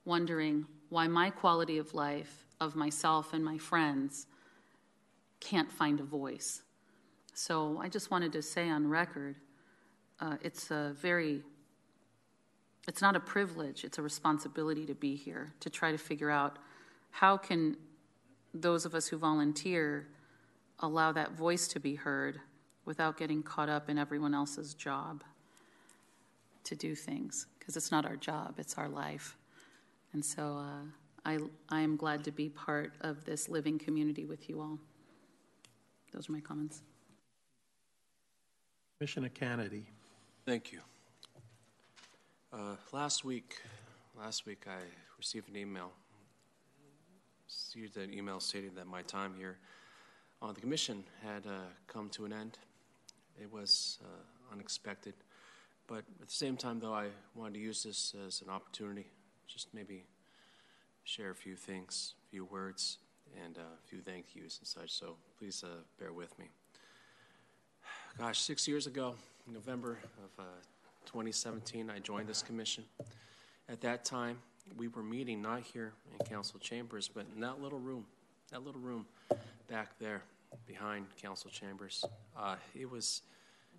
wondering 0.04 0.64
why 0.88 1.08
my 1.08 1.28
quality 1.28 1.78
of 1.78 1.92
life, 1.92 2.45
of 2.60 2.74
myself 2.74 3.32
and 3.32 3.44
my 3.44 3.58
friends, 3.58 4.26
can't 5.40 5.70
find 5.70 6.00
a 6.00 6.04
voice? 6.04 6.62
So 7.34 7.78
I 7.82 7.88
just 7.88 8.10
wanted 8.10 8.32
to 8.32 8.42
say 8.42 8.68
on 8.68 8.88
record 8.88 9.36
uh, 10.20 10.36
it's 10.40 10.70
a 10.70 10.94
very 10.98 11.42
it's 12.88 13.02
not 13.02 13.14
a 13.16 13.20
privilege 13.20 13.84
it's 13.84 13.98
a 13.98 14.02
responsibility 14.02 14.86
to 14.86 14.94
be 14.94 15.14
here 15.14 15.52
to 15.60 15.68
try 15.68 15.92
to 15.92 15.98
figure 15.98 16.30
out 16.30 16.58
how 17.10 17.36
can 17.36 17.76
those 18.54 18.86
of 18.86 18.94
us 18.94 19.06
who 19.08 19.18
volunteer 19.18 20.08
allow 20.80 21.12
that 21.12 21.32
voice 21.32 21.68
to 21.68 21.80
be 21.80 21.94
heard 21.94 22.40
without 22.84 23.18
getting 23.18 23.42
caught 23.42 23.68
up 23.68 23.90
in 23.90 23.98
everyone 23.98 24.34
else's 24.34 24.74
job 24.74 25.22
to 26.64 26.74
do 26.74 26.94
things 26.94 27.46
because 27.58 27.76
it's 27.76 27.90
not 27.90 28.04
our 28.04 28.16
job, 28.16 28.54
it's 28.58 28.74
our 28.74 28.88
life. 28.88 29.36
And 30.12 30.24
so 30.24 30.58
uh, 30.58 30.84
I, 31.26 31.38
I 31.68 31.80
am 31.80 31.96
glad 31.96 32.22
to 32.24 32.30
be 32.30 32.48
part 32.48 32.92
of 33.00 33.24
this 33.24 33.48
living 33.48 33.80
community 33.80 34.24
with 34.24 34.48
you 34.48 34.60
all. 34.60 34.78
Those 36.12 36.28
are 36.28 36.32
my 36.32 36.40
comments. 36.40 36.82
Commissioner 38.96 39.30
Kennedy. 39.30 39.86
Thank 40.46 40.70
you. 40.70 40.78
Uh, 42.52 42.76
last 42.92 43.24
week, 43.24 43.60
last 44.16 44.46
week 44.46 44.66
I 44.68 44.78
received 45.18 45.48
an 45.48 45.56
email 45.56 45.90
received 47.44 47.96
an 47.96 48.14
email 48.14 48.40
stating 48.40 48.74
that 48.74 48.86
my 48.86 49.02
time 49.02 49.34
here 49.36 49.58
on 50.40 50.54
the 50.54 50.60
commission 50.60 51.04
had 51.22 51.44
uh, 51.46 51.66
come 51.88 52.08
to 52.08 52.24
an 52.24 52.32
end. 52.32 52.58
It 53.40 53.52
was 53.52 53.98
uh, 54.02 54.52
unexpected, 54.52 55.14
but 55.86 56.04
at 56.20 56.28
the 56.28 56.34
same 56.34 56.56
time, 56.56 56.80
though, 56.80 56.94
I 56.94 57.08
wanted 57.34 57.54
to 57.54 57.60
use 57.60 57.82
this 57.82 58.14
as 58.26 58.42
an 58.42 58.48
opportunity, 58.48 59.06
just 59.46 59.68
maybe 59.74 60.04
share 61.06 61.30
a 61.30 61.34
few 61.34 61.54
things, 61.54 62.14
a 62.26 62.30
few 62.30 62.44
words, 62.44 62.98
and 63.44 63.56
uh, 63.58 63.60
a 63.60 63.86
few 63.88 64.00
thank 64.00 64.34
yous 64.34 64.58
and 64.58 64.66
such. 64.66 64.90
So 64.90 65.14
please 65.38 65.62
uh, 65.64 65.68
bear 66.00 66.12
with 66.12 66.36
me. 66.36 66.46
Gosh, 68.18 68.40
six 68.40 68.66
years 68.66 68.88
ago, 68.88 69.14
November 69.46 69.98
of 70.18 70.44
uh, 70.44 70.48
2017, 71.04 71.90
I 71.90 72.00
joined 72.00 72.28
this 72.28 72.42
commission. 72.42 72.82
At 73.68 73.80
that 73.82 74.04
time, 74.04 74.38
we 74.76 74.88
were 74.88 75.02
meeting 75.04 75.40
not 75.40 75.60
here 75.60 75.92
in 76.12 76.26
council 76.26 76.58
chambers, 76.58 77.08
but 77.08 77.24
in 77.32 77.40
that 77.40 77.62
little 77.62 77.78
room, 77.78 78.04
that 78.50 78.64
little 78.64 78.80
room 78.80 79.06
back 79.68 79.96
there 80.00 80.22
behind 80.66 81.06
council 81.22 81.50
chambers. 81.50 82.04
Uh, 82.36 82.56
it 82.74 82.90
was 82.90 83.22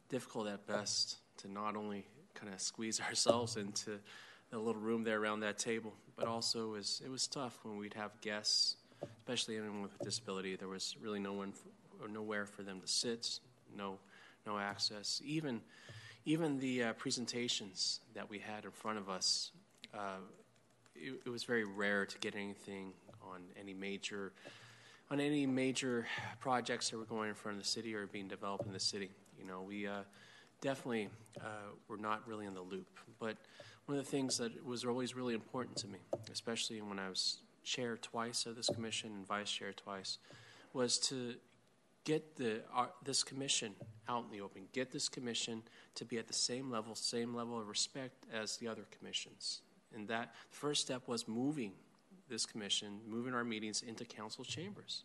difficult 0.08 0.48
at 0.48 0.66
best 0.66 1.18
to 1.40 1.52
not 1.52 1.76
only 1.76 2.06
kind 2.36 2.54
of 2.54 2.62
squeeze 2.62 3.02
ourselves 3.10 3.58
into 3.58 3.99
the 4.49 4.57
little 4.57 4.82
room 4.82 5.03
there 5.03 5.22
around 5.22 5.41
that 5.41 5.57
table, 5.57 5.94
but 6.15 6.28
also 6.28 6.69
it 6.69 6.78
was, 6.78 7.02
it 7.03 7.10
was 7.10 7.28
tough 7.28 7.60
when 7.64 7.78
we'd 7.78 7.94
have 7.94 8.19
guests, 8.22 8.76
especially 9.19 9.57
anyone 9.57 9.82
with 9.82 9.99
a 9.99 10.03
disability. 10.03 10.56
There 10.56 10.68
was 10.68 10.95
really 11.02 11.19
no 11.19 11.34
one 11.34 11.53
or 12.02 12.07
nowhere 12.07 12.45
for 12.45 12.64
them 12.64 12.80
to 12.82 12.88
sit, 12.88 13.40
no, 13.76 13.98
no 14.45 14.57
access. 14.57 15.22
Even, 15.26 15.61
even 16.26 16.60
the 16.60 16.84
uh, 16.84 16.94
presentations 16.94 17.99
that 18.14 18.30
we 18.30 18.40
had 18.40 18.65
in 18.65 18.72
front 18.72 18.98
of 18.98 19.10
us, 19.10 19.52
uh, 19.94 20.19
it, 20.95 21.14
it 21.26 21.30
was 21.30 21.44
very 21.44 21.65
rare 21.65 22.06
to 22.06 22.18
get 22.19 22.36
anything 22.36 22.94
on 23.22 23.41
any 23.60 23.74
major 23.74 24.32
on 25.10 25.22
any 25.22 25.45
major 25.45 26.06
projects 26.41 26.90
that 26.90 26.98
were 26.98 27.06
going 27.06 27.30
in 27.30 27.36
front 27.36 27.57
of 27.57 27.64
the 27.64 27.69
city 27.69 27.95
or 27.95 28.07
being 28.07 28.28
developed 28.28 28.65
in 28.65 28.74
the 28.74 28.80
city. 28.80 29.10
You 29.40 29.45
know, 29.45 29.61
we 29.61 29.88
uh, 29.88 30.02
definitely 30.60 31.10
uh, 31.40 31.72
were 31.88 31.98
not 31.98 32.28
really 32.28 32.45
in 32.45 32.53
the 32.53 32.61
loop. 32.61 32.99
But 33.19 33.38
one 33.88 33.98
of 33.98 34.04
the 34.04 34.12
things 34.12 34.38
that 34.38 34.66
was 34.66 34.84
always 34.84 35.16
really 35.16 35.34
important 35.34 35.78
to 35.78 35.88
me, 35.88 36.00
especially 36.32 36.82
when 36.82 37.00
I 37.00 37.08
was 37.08 37.38
chair 37.64 37.98
twice 37.98 38.46
of 38.46 38.56
this 38.56 38.68
commission 38.68 39.12
and 39.12 39.26
vice 39.26 39.50
chair 39.50 39.72
twice, 39.72 40.18
was 40.74 41.00
to 41.00 41.36
get 42.04 42.36
the 42.36 42.62
uh, 42.76 42.88
this 43.04 43.24
commission 43.24 43.74
out 44.10 44.26
in 44.26 44.38
the 44.38 44.44
open. 44.44 44.64
Get 44.74 44.92
this 44.92 45.08
commission 45.08 45.64
to 45.96 46.04
be 46.04 46.18
at 46.18 46.28
the 46.28 46.34
same 46.34 46.70
level, 46.70 46.96
same 46.96 47.34
level 47.34 47.60
of 47.60 47.68
respect 47.70 48.26
as 48.32 48.58
the 48.58 48.68
other 48.68 48.84
commissions. 48.98 49.62
And 49.96 50.06
that 50.10 50.36
first 50.50 50.82
step 50.82 51.08
was 51.08 51.26
moving 51.26 51.72
this 52.30 52.46
commission, 52.46 53.00
moving 53.08 53.34
our 53.34 53.46
meetings 53.46 53.84
into 53.84 54.04
council 54.04 54.44
chambers, 54.44 55.04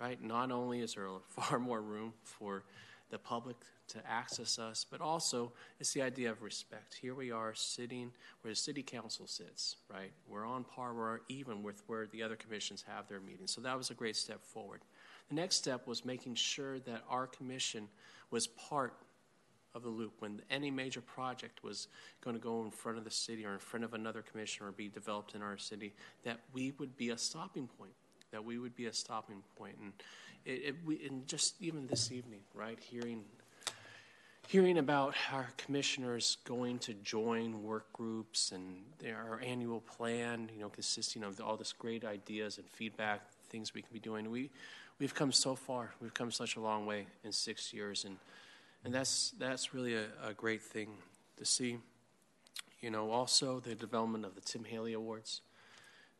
right? 0.00 0.20
Not 0.20 0.50
only 0.50 0.80
is 0.80 0.94
there 0.94 1.06
far 1.28 1.60
more 1.60 1.80
room 1.80 2.14
for 2.24 2.64
the 3.14 3.18
public 3.20 3.56
to 3.86 3.98
access 4.10 4.58
us, 4.58 4.84
but 4.90 5.00
also 5.00 5.52
it's 5.78 5.92
the 5.92 6.02
idea 6.02 6.28
of 6.32 6.42
respect. 6.42 6.96
Here 7.00 7.14
we 7.14 7.30
are 7.30 7.54
sitting 7.54 8.10
where 8.40 8.50
the 8.52 8.56
city 8.56 8.82
council 8.82 9.28
sits, 9.28 9.76
right? 9.88 10.10
We're 10.28 10.44
on 10.44 10.64
par, 10.64 10.92
we're 10.94 11.20
even 11.28 11.62
with 11.62 11.80
where 11.86 12.08
the 12.08 12.24
other 12.24 12.34
commissions 12.34 12.82
have 12.88 13.06
their 13.06 13.20
meetings. 13.20 13.52
So 13.52 13.60
that 13.60 13.78
was 13.78 13.90
a 13.90 13.94
great 13.94 14.16
step 14.16 14.42
forward. 14.42 14.80
The 15.28 15.36
next 15.36 15.56
step 15.56 15.86
was 15.86 16.04
making 16.04 16.34
sure 16.34 16.80
that 16.80 17.04
our 17.08 17.28
commission 17.28 17.86
was 18.32 18.48
part 18.48 18.94
of 19.76 19.84
the 19.84 19.88
loop 19.88 20.14
when 20.18 20.42
any 20.50 20.72
major 20.72 21.00
project 21.00 21.62
was 21.62 21.86
going 22.20 22.34
to 22.34 22.42
go 22.42 22.64
in 22.64 22.72
front 22.72 22.98
of 22.98 23.04
the 23.04 23.12
city 23.12 23.46
or 23.46 23.52
in 23.52 23.60
front 23.60 23.84
of 23.84 23.94
another 23.94 24.22
commission 24.22 24.66
or 24.66 24.72
be 24.72 24.88
developed 24.88 25.36
in 25.36 25.42
our 25.42 25.56
city, 25.56 25.94
that 26.24 26.40
we 26.52 26.72
would 26.78 26.96
be 26.96 27.10
a 27.10 27.18
stopping 27.18 27.68
point. 27.78 27.92
That 28.32 28.44
we 28.44 28.58
would 28.58 28.74
be 28.74 28.86
a 28.86 28.92
stopping 28.92 29.44
point. 29.56 29.76
And 29.80 29.92
it, 30.44 30.76
it 30.86 31.10
and 31.10 31.26
just 31.26 31.54
even 31.60 31.86
this 31.86 32.12
evening, 32.12 32.40
right, 32.54 32.78
hearing 32.80 33.24
hearing 34.46 34.78
about 34.78 35.14
our 35.32 35.48
commissioners 35.56 36.36
going 36.44 36.78
to 36.78 36.92
join 36.94 37.62
work 37.62 37.90
groups 37.92 38.52
and 38.52 38.82
our 39.06 39.40
annual 39.40 39.80
plan, 39.80 40.50
you 40.54 40.60
know, 40.60 40.68
consisting 40.68 41.22
of 41.22 41.40
all 41.40 41.56
this 41.56 41.72
great 41.72 42.04
ideas 42.04 42.58
and 42.58 42.66
feedback, 42.68 43.22
things 43.48 43.72
we 43.72 43.80
can 43.80 43.92
be 43.92 43.98
doing. 43.98 44.30
We 44.30 44.50
we've 44.98 45.14
come 45.14 45.32
so 45.32 45.54
far. 45.54 45.94
We've 46.00 46.14
come 46.14 46.30
such 46.30 46.56
a 46.56 46.60
long 46.60 46.86
way 46.86 47.06
in 47.24 47.32
six 47.32 47.72
years, 47.72 48.04
and 48.04 48.16
and 48.84 48.92
that's 48.92 49.32
that's 49.38 49.74
really 49.74 49.94
a, 49.94 50.06
a 50.22 50.34
great 50.34 50.62
thing 50.62 50.90
to 51.38 51.44
see. 51.44 51.78
You 52.80 52.90
know, 52.90 53.10
also 53.10 53.60
the 53.60 53.74
development 53.74 54.26
of 54.26 54.34
the 54.34 54.42
Tim 54.42 54.64
Haley 54.64 54.92
Awards. 54.92 55.40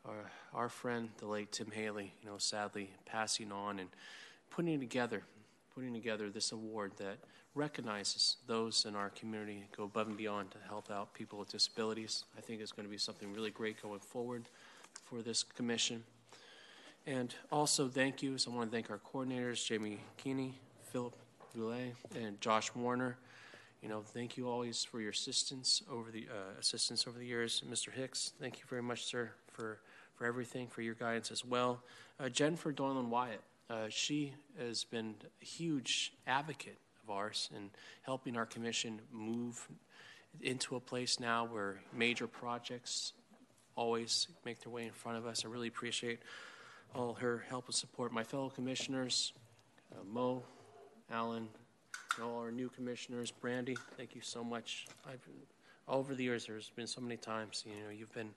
Our, 0.06 0.30
our 0.52 0.68
friend, 0.68 1.08
the 1.18 1.26
late 1.26 1.50
Tim 1.50 1.70
Haley, 1.70 2.12
you 2.22 2.28
know, 2.28 2.36
sadly 2.38 2.90
passing 3.06 3.50
on 3.50 3.78
and 3.78 3.88
putting 4.50 4.78
together, 4.78 5.22
putting 5.74 5.94
together 5.94 6.28
this 6.30 6.52
award 6.52 6.92
that 6.98 7.18
recognizes 7.54 8.36
those 8.46 8.84
in 8.84 8.96
our 8.96 9.10
community 9.10 9.64
go 9.76 9.84
above 9.84 10.08
and 10.08 10.16
beyond 10.16 10.50
to 10.50 10.58
help 10.68 10.90
out 10.90 11.14
people 11.14 11.38
with 11.38 11.50
disabilities. 11.50 12.24
I 12.36 12.40
think 12.40 12.60
it's 12.60 12.72
going 12.72 12.86
to 12.86 12.90
be 12.90 12.98
something 12.98 13.32
really 13.32 13.50
great 13.50 13.80
going 13.80 14.00
forward 14.00 14.44
for 15.04 15.22
this 15.22 15.42
commission. 15.42 16.02
And 17.06 17.34
also, 17.52 17.88
thank 17.88 18.22
yous. 18.22 18.46
I 18.46 18.50
want 18.50 18.70
to 18.70 18.74
thank 18.74 18.90
our 18.90 18.98
coordinators, 18.98 19.64
Jamie 19.64 20.00
Keeney, 20.16 20.58
Philip 20.90 21.14
Goulet, 21.54 21.94
and 22.16 22.40
Josh 22.40 22.74
Warner. 22.74 23.16
You 23.82 23.88
know, 23.90 24.00
thank 24.00 24.38
you 24.38 24.48
always 24.48 24.82
for 24.82 25.00
your 25.00 25.10
assistance 25.10 25.82
over 25.90 26.10
the 26.10 26.26
uh, 26.30 26.58
assistance 26.58 27.06
over 27.06 27.18
the 27.18 27.26
years. 27.26 27.62
Mr. 27.70 27.92
Hicks, 27.92 28.32
thank 28.40 28.58
you 28.58 28.64
very 28.68 28.82
much, 28.82 29.04
sir, 29.04 29.30
for 29.52 29.80
for 30.14 30.26
everything, 30.26 30.68
for 30.68 30.82
your 30.82 30.94
guidance 30.94 31.30
as 31.30 31.44
well. 31.44 31.82
Uh, 32.18 32.28
Jennifer 32.28 32.72
Donlan 32.72 33.08
Wyatt, 33.08 33.40
uh, 33.70 33.86
she 33.88 34.32
has 34.58 34.84
been 34.84 35.14
a 35.42 35.44
huge 35.44 36.12
advocate 36.26 36.78
of 37.02 37.10
ours 37.10 37.50
in 37.54 37.70
helping 38.02 38.36
our 38.36 38.46
commission 38.46 39.00
move 39.12 39.68
into 40.40 40.76
a 40.76 40.80
place 40.80 41.20
now 41.20 41.44
where 41.46 41.80
major 41.92 42.26
projects 42.26 43.12
always 43.76 44.28
make 44.44 44.60
their 44.60 44.72
way 44.72 44.84
in 44.84 44.92
front 44.92 45.18
of 45.18 45.26
us. 45.26 45.44
I 45.44 45.48
really 45.48 45.68
appreciate 45.68 46.20
all 46.94 47.14
her 47.14 47.44
help 47.48 47.66
and 47.66 47.74
support. 47.74 48.12
My 48.12 48.22
fellow 48.24 48.48
commissioners, 48.48 49.32
uh, 49.92 50.04
Mo, 50.04 50.42
Alan, 51.10 51.48
and 52.16 52.24
all 52.24 52.38
our 52.38 52.52
new 52.52 52.68
commissioners, 52.68 53.30
Brandy, 53.30 53.76
thank 53.96 54.14
you 54.14 54.20
so 54.20 54.44
much. 54.44 54.86
I've, 55.06 55.26
over 55.88 56.14
the 56.14 56.24
years, 56.24 56.46
there's 56.46 56.70
been 56.70 56.86
so 56.86 57.00
many 57.00 57.16
times, 57.16 57.64
you 57.66 57.72
know, 57.84 57.90
you've 57.90 58.14
been 58.14 58.30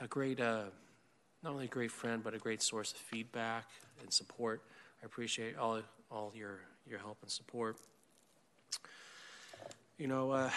a 0.00 0.06
great, 0.06 0.40
uh, 0.40 0.64
not 1.42 1.52
only 1.52 1.66
a 1.66 1.68
great 1.68 1.90
friend, 1.90 2.22
but 2.22 2.34
a 2.34 2.38
great 2.38 2.62
source 2.62 2.92
of 2.92 2.98
feedback 2.98 3.66
and 4.00 4.12
support. 4.12 4.62
I 5.02 5.06
appreciate 5.06 5.56
all, 5.56 5.80
all 6.10 6.32
your, 6.34 6.60
your 6.86 6.98
help 6.98 7.18
and 7.22 7.30
support. 7.30 7.76
You 9.98 10.06
know, 10.06 10.32
uh, 10.32 10.50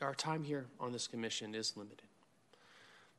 our 0.00 0.14
time 0.14 0.44
here 0.44 0.66
on 0.80 0.92
this 0.92 1.06
commission 1.06 1.54
is 1.54 1.76
limited. 1.76 2.02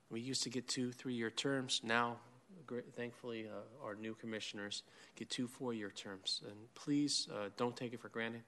We 0.09 0.21
used 0.21 0.43
to 0.43 0.49
get 0.49 0.67
two, 0.67 0.91
three 0.91 1.13
year 1.13 1.29
terms. 1.29 1.81
Now, 1.83 2.17
thankfully, 2.95 3.47
uh, 3.47 3.85
our 3.85 3.95
new 3.95 4.13
commissioners 4.15 4.83
get 5.15 5.29
two 5.29 5.47
four 5.47 5.73
year 5.73 5.89
terms. 5.89 6.41
And 6.47 6.55
please 6.75 7.27
uh, 7.33 7.49
don't 7.57 7.75
take 7.75 7.93
it 7.93 7.99
for 7.99 8.09
granted. 8.09 8.41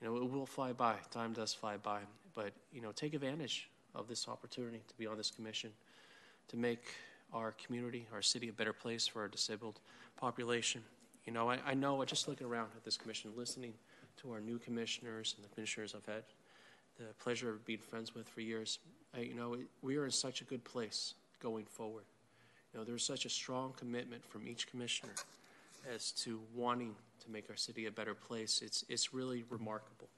You 0.00 0.08
know, 0.08 0.16
it 0.16 0.30
will 0.30 0.46
fly 0.46 0.72
by. 0.72 0.96
Time 1.10 1.32
does 1.32 1.52
fly 1.52 1.76
by. 1.76 2.00
But, 2.34 2.52
you 2.72 2.80
know, 2.80 2.92
take 2.92 3.14
advantage 3.14 3.68
of 3.94 4.08
this 4.08 4.28
opportunity 4.28 4.82
to 4.88 4.94
be 4.96 5.06
on 5.06 5.16
this 5.16 5.30
commission 5.30 5.70
to 6.48 6.56
make 6.56 6.84
our 7.32 7.54
community, 7.64 8.06
our 8.12 8.22
city, 8.22 8.48
a 8.48 8.52
better 8.52 8.72
place 8.72 9.06
for 9.06 9.20
our 9.20 9.28
disabled 9.28 9.80
population. 10.16 10.82
You 11.26 11.32
know, 11.32 11.50
I, 11.50 11.58
I 11.66 11.74
know, 11.74 12.02
just 12.04 12.26
looking 12.26 12.46
around 12.46 12.68
at 12.76 12.84
this 12.84 12.96
commission, 12.96 13.32
listening 13.36 13.74
to 14.22 14.32
our 14.32 14.40
new 14.40 14.58
commissioners 14.58 15.34
and 15.36 15.44
the 15.44 15.54
commissioners 15.54 15.94
I've 15.94 16.06
had 16.06 16.24
the 16.98 17.14
pleasure 17.22 17.50
of 17.50 17.64
being 17.64 17.78
friends 17.78 18.14
with 18.14 18.28
for 18.28 18.40
years, 18.40 18.80
I, 19.14 19.20
you 19.20 19.34
know, 19.34 19.56
we 19.82 19.96
are 19.96 20.04
in 20.04 20.10
such 20.10 20.40
a 20.40 20.44
good 20.44 20.64
place 20.64 21.14
going 21.40 21.64
forward. 21.64 22.04
You 22.72 22.80
know, 22.80 22.84
there's 22.84 23.04
such 23.04 23.24
a 23.24 23.30
strong 23.30 23.72
commitment 23.76 24.24
from 24.24 24.46
each 24.46 24.68
commissioner 24.68 25.12
as 25.94 26.10
to 26.12 26.40
wanting 26.54 26.94
to 27.24 27.30
make 27.30 27.48
our 27.48 27.56
city 27.56 27.86
a 27.86 27.90
better 27.90 28.14
place. 28.14 28.60
It's, 28.62 28.84
it's 28.88 29.14
really 29.14 29.44
remarkable. 29.48 30.08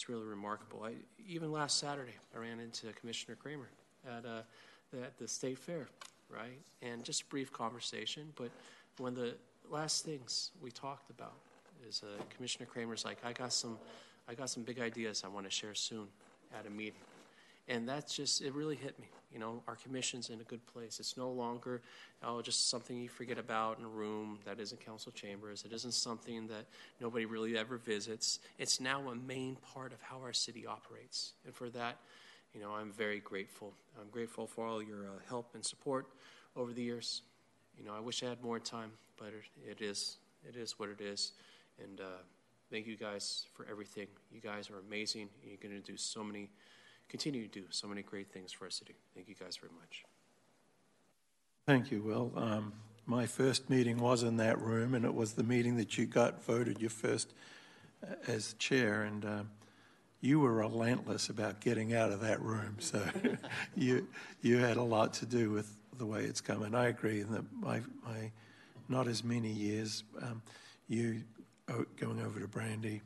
It's 0.00 0.08
really 0.08 0.24
remarkable. 0.24 0.82
I, 0.82 0.92
even 1.28 1.52
last 1.52 1.76
Saturday, 1.76 2.14
I 2.34 2.38
ran 2.38 2.58
into 2.58 2.86
Commissioner 2.94 3.36
Kramer 3.36 3.68
at, 4.08 4.24
uh, 4.24 4.40
at 4.96 5.18
the 5.18 5.28
state 5.28 5.58
fair, 5.58 5.88
right? 6.30 6.58
And 6.80 7.04
just 7.04 7.20
a 7.20 7.26
brief 7.26 7.52
conversation. 7.52 8.32
But 8.34 8.50
one 8.96 9.12
of 9.12 9.18
the 9.18 9.34
last 9.68 10.06
things 10.06 10.52
we 10.62 10.70
talked 10.70 11.10
about 11.10 11.34
is 11.86 12.02
uh, 12.02 12.22
Commissioner 12.34 12.64
Kramer's 12.64 13.04
like, 13.04 13.18
I 13.22 13.34
got 13.34 13.52
some, 13.52 13.76
I 14.26 14.32
got 14.32 14.48
some 14.48 14.62
big 14.62 14.80
ideas 14.80 15.22
I 15.22 15.28
want 15.28 15.44
to 15.44 15.50
share 15.50 15.74
soon 15.74 16.06
at 16.58 16.66
a 16.66 16.70
meeting. 16.70 16.94
And 17.68 17.88
that's 17.88 18.14
just, 18.14 18.42
it 18.42 18.52
really 18.54 18.76
hit 18.76 18.98
me. 18.98 19.06
You 19.32 19.38
know, 19.38 19.62
our 19.68 19.76
commission's 19.76 20.28
in 20.28 20.40
a 20.40 20.44
good 20.44 20.66
place. 20.66 20.98
It's 20.98 21.16
no 21.16 21.30
longer, 21.30 21.82
oh, 22.22 22.42
just 22.42 22.68
something 22.68 22.96
you 22.96 23.08
forget 23.08 23.38
about 23.38 23.78
in 23.78 23.84
a 23.84 23.88
room 23.88 24.40
that 24.44 24.58
isn't 24.58 24.84
council 24.84 25.12
chambers. 25.12 25.64
It 25.64 25.72
isn't 25.72 25.94
something 25.94 26.48
that 26.48 26.66
nobody 27.00 27.26
really 27.26 27.56
ever 27.56 27.76
visits. 27.76 28.40
It's 28.58 28.80
now 28.80 29.08
a 29.08 29.14
main 29.14 29.56
part 29.72 29.92
of 29.92 30.02
how 30.02 30.16
our 30.18 30.32
city 30.32 30.66
operates. 30.66 31.34
And 31.44 31.54
for 31.54 31.70
that, 31.70 31.98
you 32.52 32.60
know, 32.60 32.72
I'm 32.72 32.90
very 32.90 33.20
grateful. 33.20 33.72
I'm 34.00 34.08
grateful 34.10 34.48
for 34.48 34.66
all 34.66 34.82
your 34.82 35.04
uh, 35.06 35.20
help 35.28 35.54
and 35.54 35.64
support 35.64 36.06
over 36.56 36.72
the 36.72 36.82
years. 36.82 37.22
You 37.78 37.84
know, 37.84 37.94
I 37.94 38.00
wish 38.00 38.24
I 38.24 38.28
had 38.28 38.42
more 38.42 38.58
time, 38.58 38.90
but 39.16 39.32
it, 39.64 39.80
is, 39.80 40.16
it 40.48 40.56
is 40.56 40.76
what 40.78 40.88
it 40.88 41.00
is. 41.00 41.32
And 41.80 42.00
uh, 42.00 42.22
thank 42.68 42.88
you 42.88 42.96
guys 42.96 43.46
for 43.54 43.64
everything. 43.70 44.08
You 44.32 44.40
guys 44.40 44.70
are 44.70 44.80
amazing. 44.80 45.28
You're 45.44 45.56
going 45.62 45.80
to 45.80 45.86
do 45.86 45.96
so 45.96 46.24
many 46.24 46.50
continue 47.10 47.46
to 47.46 47.60
do 47.60 47.66
so 47.70 47.88
many 47.88 48.02
great 48.02 48.30
things 48.30 48.52
for 48.52 48.64
our 48.64 48.70
city. 48.70 48.94
Thank 49.14 49.28
you 49.28 49.34
guys 49.34 49.56
very 49.56 49.72
much. 49.78 50.04
Thank 51.66 51.90
you, 51.90 52.02
Will. 52.02 52.32
Um, 52.36 52.72
my 53.04 53.26
first 53.26 53.68
meeting 53.68 53.98
was 53.98 54.22
in 54.22 54.36
that 54.36 54.60
room, 54.60 54.94
and 54.94 55.04
it 55.04 55.12
was 55.12 55.32
the 55.32 55.42
meeting 55.42 55.76
that 55.76 55.98
you 55.98 56.06
got 56.06 56.42
voted 56.44 56.80
your 56.80 56.90
first 56.90 57.34
uh, 58.02 58.14
as 58.28 58.54
chair. 58.54 59.02
And 59.02 59.24
um, 59.24 59.50
you 60.20 60.38
were 60.38 60.52
relentless 60.52 61.28
about 61.28 61.60
getting 61.60 61.94
out 61.94 62.12
of 62.12 62.20
that 62.20 62.40
room. 62.40 62.76
So 62.78 63.02
you 63.76 64.06
you 64.40 64.58
had 64.58 64.76
a 64.76 64.82
lot 64.82 65.12
to 65.14 65.26
do 65.26 65.50
with 65.50 65.76
the 65.98 66.06
way 66.06 66.22
it's 66.22 66.40
come. 66.40 66.62
And 66.62 66.76
I 66.76 66.86
agree 66.86 67.22
that 67.22 67.44
my 67.52 67.80
my 68.04 68.30
not 68.88 69.08
as 69.08 69.24
many 69.24 69.50
years 69.50 70.04
um, 70.22 70.42
you 70.88 71.22
going 71.96 72.20
over 72.20 72.40
to 72.40 72.48
Brandy 72.48 73.00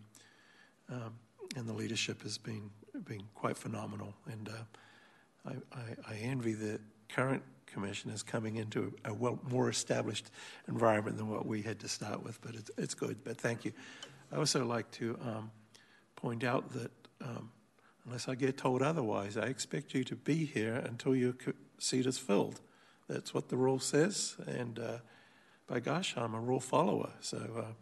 um, 0.90 1.12
and 1.56 1.68
the 1.68 1.72
leadership 1.72 2.22
has 2.22 2.38
been 2.38 2.70
been 3.02 3.24
quite 3.34 3.56
phenomenal. 3.56 4.14
And 4.30 4.48
uh, 4.48 5.50
I, 5.50 5.78
I, 5.78 6.14
I 6.14 6.16
envy 6.18 6.52
the 6.52 6.80
current 7.08 7.42
commissioners 7.66 8.22
coming 8.22 8.56
into 8.56 8.94
a, 9.04 9.12
well 9.12 9.38
more 9.50 9.68
established 9.68 10.30
environment 10.68 11.16
than 11.16 11.28
what 11.28 11.46
we 11.46 11.62
had 11.62 11.80
to 11.80 11.88
start 11.88 12.22
with. 12.22 12.40
But 12.40 12.54
it's 12.54 12.70
it's 12.78 12.94
good. 12.94 13.18
But 13.24 13.36
thank 13.38 13.64
you. 13.64 13.72
I 14.32 14.36
also 14.36 14.64
like 14.64 14.90
to 14.92 15.18
um, 15.22 15.50
point 16.16 16.44
out 16.44 16.72
that 16.72 16.90
um, 17.20 17.50
unless 18.04 18.28
I 18.28 18.34
get 18.34 18.56
told 18.56 18.82
otherwise, 18.82 19.36
I 19.36 19.46
expect 19.46 19.94
you 19.94 20.04
to 20.04 20.16
be 20.16 20.44
here 20.44 20.74
until 20.74 21.14
your 21.14 21.34
seat 21.78 22.06
is 22.06 22.18
filled. 22.18 22.60
That's 23.08 23.34
what 23.34 23.48
the 23.48 23.56
rule 23.56 23.78
says, 23.78 24.36
and 24.46 24.78
uh, 24.78 24.98
by 25.66 25.80
gosh, 25.80 26.14
I'm 26.16 26.34
a 26.34 26.40
rule 26.40 26.60
follower. 26.60 27.10
So 27.20 27.38
uh, 27.58 27.72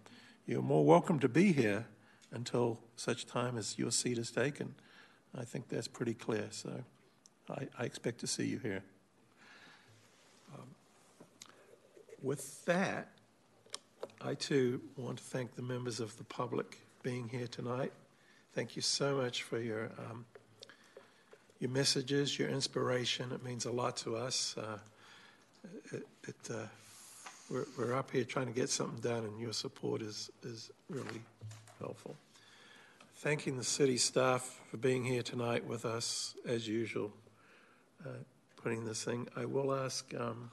you're 0.47 0.63
more 0.63 0.85
welcome 0.85 1.21
to 1.21 1.29
be 1.29 1.53
here 1.53 1.87
until 2.33 2.81
such 2.97 3.27
time 3.27 3.57
as 3.57 3.79
your 3.79 3.93
seat 3.93 4.19
is 4.19 4.31
taken. 4.31 4.75
I 5.39 5.45
think 5.45 5.69
that's 5.69 5.89
pretty 5.89 6.15
clear. 6.15 6.47
So 6.51 6.71
I, 7.51 7.69
I 7.79 7.85
expect 7.85 8.21
to 8.21 8.27
see 8.27 8.47
you 8.47 8.59
here. 8.59 8.83
Um, 10.55 10.67
with 12.23 12.65
that, 12.67 13.09
I 14.21 14.35
too 14.35 14.81
want 14.97 15.19
to 15.19 15.25
thank 15.25 15.57
the 15.57 15.63
members 15.63 16.01
of 16.01 16.17
the 16.19 16.25
public 16.25 16.79
being 17.03 17.29
here 17.29 17.49
tonight. 17.49 17.93
Thank 18.55 18.77
you 18.77 18.83
so 18.83 19.17
much 19.17 19.43
for 19.43 19.59
your 19.59 19.91
um, 19.99 20.27
your 21.59 21.71
messages, 21.71 22.39
your 22.39 22.49
inspiration. 22.49 23.33
It 23.33 23.43
means 23.43 23.65
a 23.65 23.73
lot 23.73 23.97
to 23.99 24.17
us. 24.17 24.57
Uh, 24.59 24.79
it, 25.93 26.07
it 26.29 26.37
uh, 26.51 26.67
we're, 27.51 27.67
we're 27.79 27.95
up 27.95 28.11
here 28.11 28.25
trying 28.25 28.47
to 28.47 28.53
get 28.53 28.69
something 28.69 29.01
done, 29.01 29.25
and 29.25 29.41
your 29.41 29.53
support 29.53 30.03
is 30.03 30.31
is 30.43 30.71
really 30.89 31.23
helpful. 31.81 32.17
Thanking 33.23 33.57
the 33.57 33.63
city 33.63 33.99
staff 33.99 34.61
for 34.69 34.79
being 34.79 35.05
here 35.05 35.23
tonight 35.23 35.65
with 35.65 35.85
us 35.85 36.35
as 36.45 36.67
usual, 36.67 37.13
uh, 38.05 38.09
putting 38.57 38.85
this 38.85 39.05
thing. 39.05 39.29
I 39.37 39.45
will 39.45 39.73
ask 39.73 40.13
um, 40.19 40.51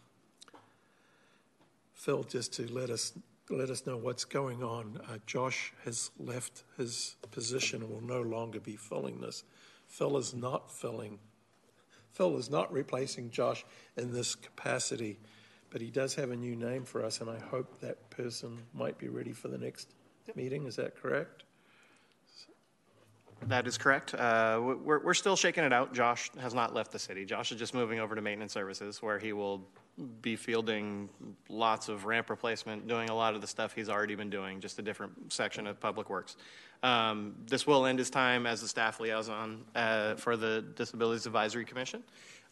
Phil 1.96 2.22
just 2.22 2.54
to 2.54 2.72
let 2.72 2.92
us 2.92 3.14
let 3.50 3.72
us 3.72 3.88
know 3.88 3.98
what's 3.98 4.24
going 4.24 4.62
on. 4.62 5.02
Uh, 5.10 5.18
Josh 5.26 5.74
has 5.84 6.12
left 6.20 6.64
his 6.78 7.16
position 7.32 7.82
and 7.82 7.90
will 7.90 8.04
no 8.04 8.22
longer 8.22 8.60
be 8.60 8.76
filling 8.76 9.20
this. 9.20 9.44
Phil 9.88 10.16
is 10.18 10.36
not 10.36 10.72
filling. 10.72 11.18
Phil 12.12 12.38
is 12.38 12.52
not 12.52 12.72
replacing 12.72 13.32
Josh 13.32 13.66
in 13.98 14.14
this 14.14 14.36
capacity, 14.36 15.18
but 15.72 15.82
he 15.82 15.90
does 15.90 16.14
have 16.14 16.30
a 16.30 16.36
new 16.36 16.56
name 16.56 16.86
for 16.86 17.04
us, 17.04 17.20
and 17.20 17.32
I 17.32 17.40
hope 17.40 17.82
that 17.82 18.12
person 18.12 18.60
might 18.76 19.00
be 19.00 19.08
ready 19.08 19.34
for 19.34 19.48
the 19.48 19.58
next 19.58 19.96
meeting. 20.36 20.68
Is 20.68 20.76
that 20.76 21.02
correct? 21.02 21.46
That 23.48 23.68
is 23.68 23.78
correct. 23.78 24.14
Uh, 24.14 24.60
we're, 24.84 25.00
we're 25.00 25.14
still 25.14 25.36
shaking 25.36 25.64
it 25.64 25.74
out. 25.74 25.94
Josh 25.94 26.30
has 26.40 26.54
not 26.54 26.74
left 26.74 26.92
the 26.92 27.00
city. 27.00 27.26
Josh 27.26 27.52
is 27.52 27.58
just 27.58 27.74
moving 27.74 28.00
over 28.00 28.14
to 28.16 28.22
maintenance 28.22 28.54
services, 28.54 29.02
where 29.02 29.18
he 29.18 29.34
will 29.34 29.66
be 30.22 30.36
fielding 30.36 31.10
lots 31.50 31.90
of 31.90 32.06
ramp 32.06 32.30
replacement, 32.30 32.88
doing 32.88 33.10
a 33.10 33.16
lot 33.16 33.36
of 33.36 33.42
the 33.42 33.48
stuff 33.48 33.74
he's 33.74 33.90
already 33.90 34.16
been 34.16 34.30
doing, 34.30 34.60
just 34.60 34.80
a 34.80 34.82
different 34.82 35.32
section 35.32 35.68
of 35.68 35.80
Public 35.80 36.10
Works. 36.10 36.36
Um, 36.84 37.36
this 37.48 37.68
will 37.68 37.86
end 37.86 38.00
his 38.00 38.10
time 38.10 38.46
as 38.46 38.62
the 38.62 38.68
staff 38.68 39.00
liaison 39.00 39.66
uh, 39.76 40.16
for 40.16 40.38
the 40.38 40.64
Disabilities 40.76 41.26
Advisory 41.26 41.66
Commission. 41.66 42.04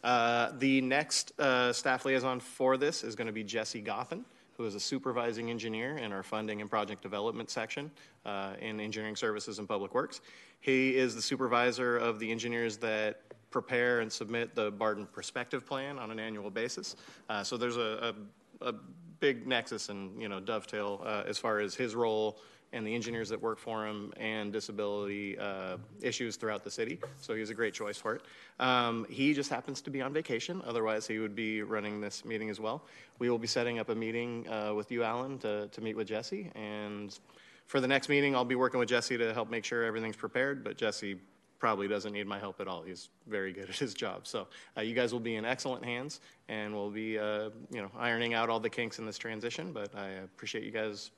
Uh, 0.04 0.52
the 0.58 0.80
next 0.80 1.38
uh, 1.40 1.72
staff 1.72 2.04
liaison 2.04 2.40
for 2.40 2.76
this 2.76 3.02
is 3.02 3.16
going 3.16 3.26
to 3.26 3.32
be 3.32 3.42
Jesse 3.42 3.82
Goffin, 3.82 4.24
who 4.58 4.64
is 4.64 4.74
a 4.74 4.80
supervising 4.80 5.50
engineer 5.50 5.96
in 5.98 6.12
our 6.12 6.24
funding 6.24 6.60
and 6.60 6.68
project 6.68 7.00
development 7.00 7.48
section 7.48 7.90
uh, 8.26 8.54
in 8.60 8.80
engineering 8.80 9.14
services 9.14 9.60
and 9.60 9.68
public 9.68 9.94
works. 9.94 10.20
He 10.60 10.96
is 10.96 11.14
the 11.14 11.22
supervisor 11.22 11.96
of 11.96 12.18
the 12.18 12.30
engineers 12.30 12.76
that 12.78 13.22
prepare 13.50 14.00
and 14.00 14.12
submit 14.12 14.56
the 14.56 14.72
Barden 14.72 15.06
Prospective 15.06 15.64
Plan 15.64 15.96
on 15.96 16.10
an 16.10 16.18
annual 16.18 16.50
basis. 16.50 16.96
Uh, 17.30 17.44
so 17.44 17.56
there's 17.56 17.76
a, 17.76 18.14
a, 18.60 18.68
a, 18.68 18.74
big 19.20 19.48
nexus 19.48 19.88
and 19.88 20.22
you 20.22 20.28
know 20.28 20.38
dovetail 20.38 21.02
uh, 21.04 21.24
as 21.26 21.36
far 21.38 21.58
as 21.58 21.74
his 21.74 21.96
role 21.96 22.38
and 22.72 22.86
the 22.86 22.94
engineers 22.94 23.28
that 23.28 23.40
work 23.40 23.58
for 23.58 23.86
him 23.86 24.12
and 24.16 24.52
disability 24.52 25.38
uh, 25.38 25.76
issues 26.02 26.36
throughout 26.36 26.64
the 26.64 26.70
city. 26.70 27.00
So 27.18 27.34
he's 27.34 27.50
a 27.50 27.54
great 27.54 27.74
choice 27.74 27.96
for 27.96 28.16
it. 28.16 28.22
Um, 28.60 29.06
he 29.08 29.32
just 29.32 29.50
happens 29.50 29.80
to 29.82 29.90
be 29.90 30.02
on 30.02 30.12
vacation. 30.12 30.62
Otherwise, 30.66 31.06
he 31.06 31.18
would 31.18 31.34
be 31.34 31.62
running 31.62 32.00
this 32.00 32.24
meeting 32.24 32.50
as 32.50 32.60
well. 32.60 32.84
We 33.18 33.30
will 33.30 33.38
be 33.38 33.46
setting 33.46 33.78
up 33.78 33.88
a 33.88 33.94
meeting 33.94 34.46
uh, 34.48 34.74
with 34.74 34.90
you, 34.92 35.02
Alan, 35.02 35.38
to, 35.38 35.68
to 35.68 35.80
meet 35.80 35.96
with 35.96 36.08
Jesse. 36.08 36.50
And 36.54 37.18
for 37.66 37.80
the 37.80 37.88
next 37.88 38.08
meeting, 38.08 38.34
I'll 38.34 38.44
be 38.44 38.54
working 38.54 38.80
with 38.80 38.88
Jesse 38.88 39.16
to 39.18 39.32
help 39.32 39.50
make 39.50 39.64
sure 39.64 39.84
everything's 39.84 40.16
prepared. 40.16 40.62
But 40.62 40.76
Jesse 40.76 41.18
probably 41.58 41.88
doesn't 41.88 42.12
need 42.12 42.26
my 42.26 42.38
help 42.38 42.60
at 42.60 42.68
all. 42.68 42.82
He's 42.82 43.08
very 43.26 43.52
good 43.52 43.68
at 43.68 43.76
his 43.76 43.94
job. 43.94 44.26
So 44.26 44.46
uh, 44.76 44.82
you 44.82 44.94
guys 44.94 45.12
will 45.12 45.20
be 45.20 45.36
in 45.36 45.44
excellent 45.44 45.84
hands, 45.84 46.20
and 46.48 46.72
we'll 46.72 46.90
be, 46.90 47.18
uh, 47.18 47.50
you 47.70 47.82
know, 47.82 47.90
ironing 47.98 48.34
out 48.34 48.48
all 48.48 48.60
the 48.60 48.70
kinks 48.70 48.98
in 48.98 49.06
this 49.06 49.18
transition. 49.18 49.72
But 49.72 49.94
I 49.94 50.08
appreciate 50.10 50.64
you 50.64 50.70
guys, 50.70 51.10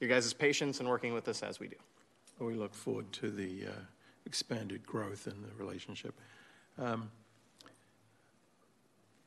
your 0.00 0.08
guys' 0.10 0.32
patience 0.32 0.80
and 0.80 0.88
working 0.88 1.14
with 1.14 1.28
us 1.28 1.42
as 1.42 1.60
we 1.60 1.68
do. 1.68 1.76
We 2.40 2.54
look 2.54 2.74
forward 2.74 3.12
to 3.12 3.30
the 3.30 3.66
uh, 3.66 3.70
expanded 4.26 4.84
growth 4.86 5.26
in 5.26 5.40
the 5.42 5.54
relationship. 5.56 6.14
Um, 6.78 7.10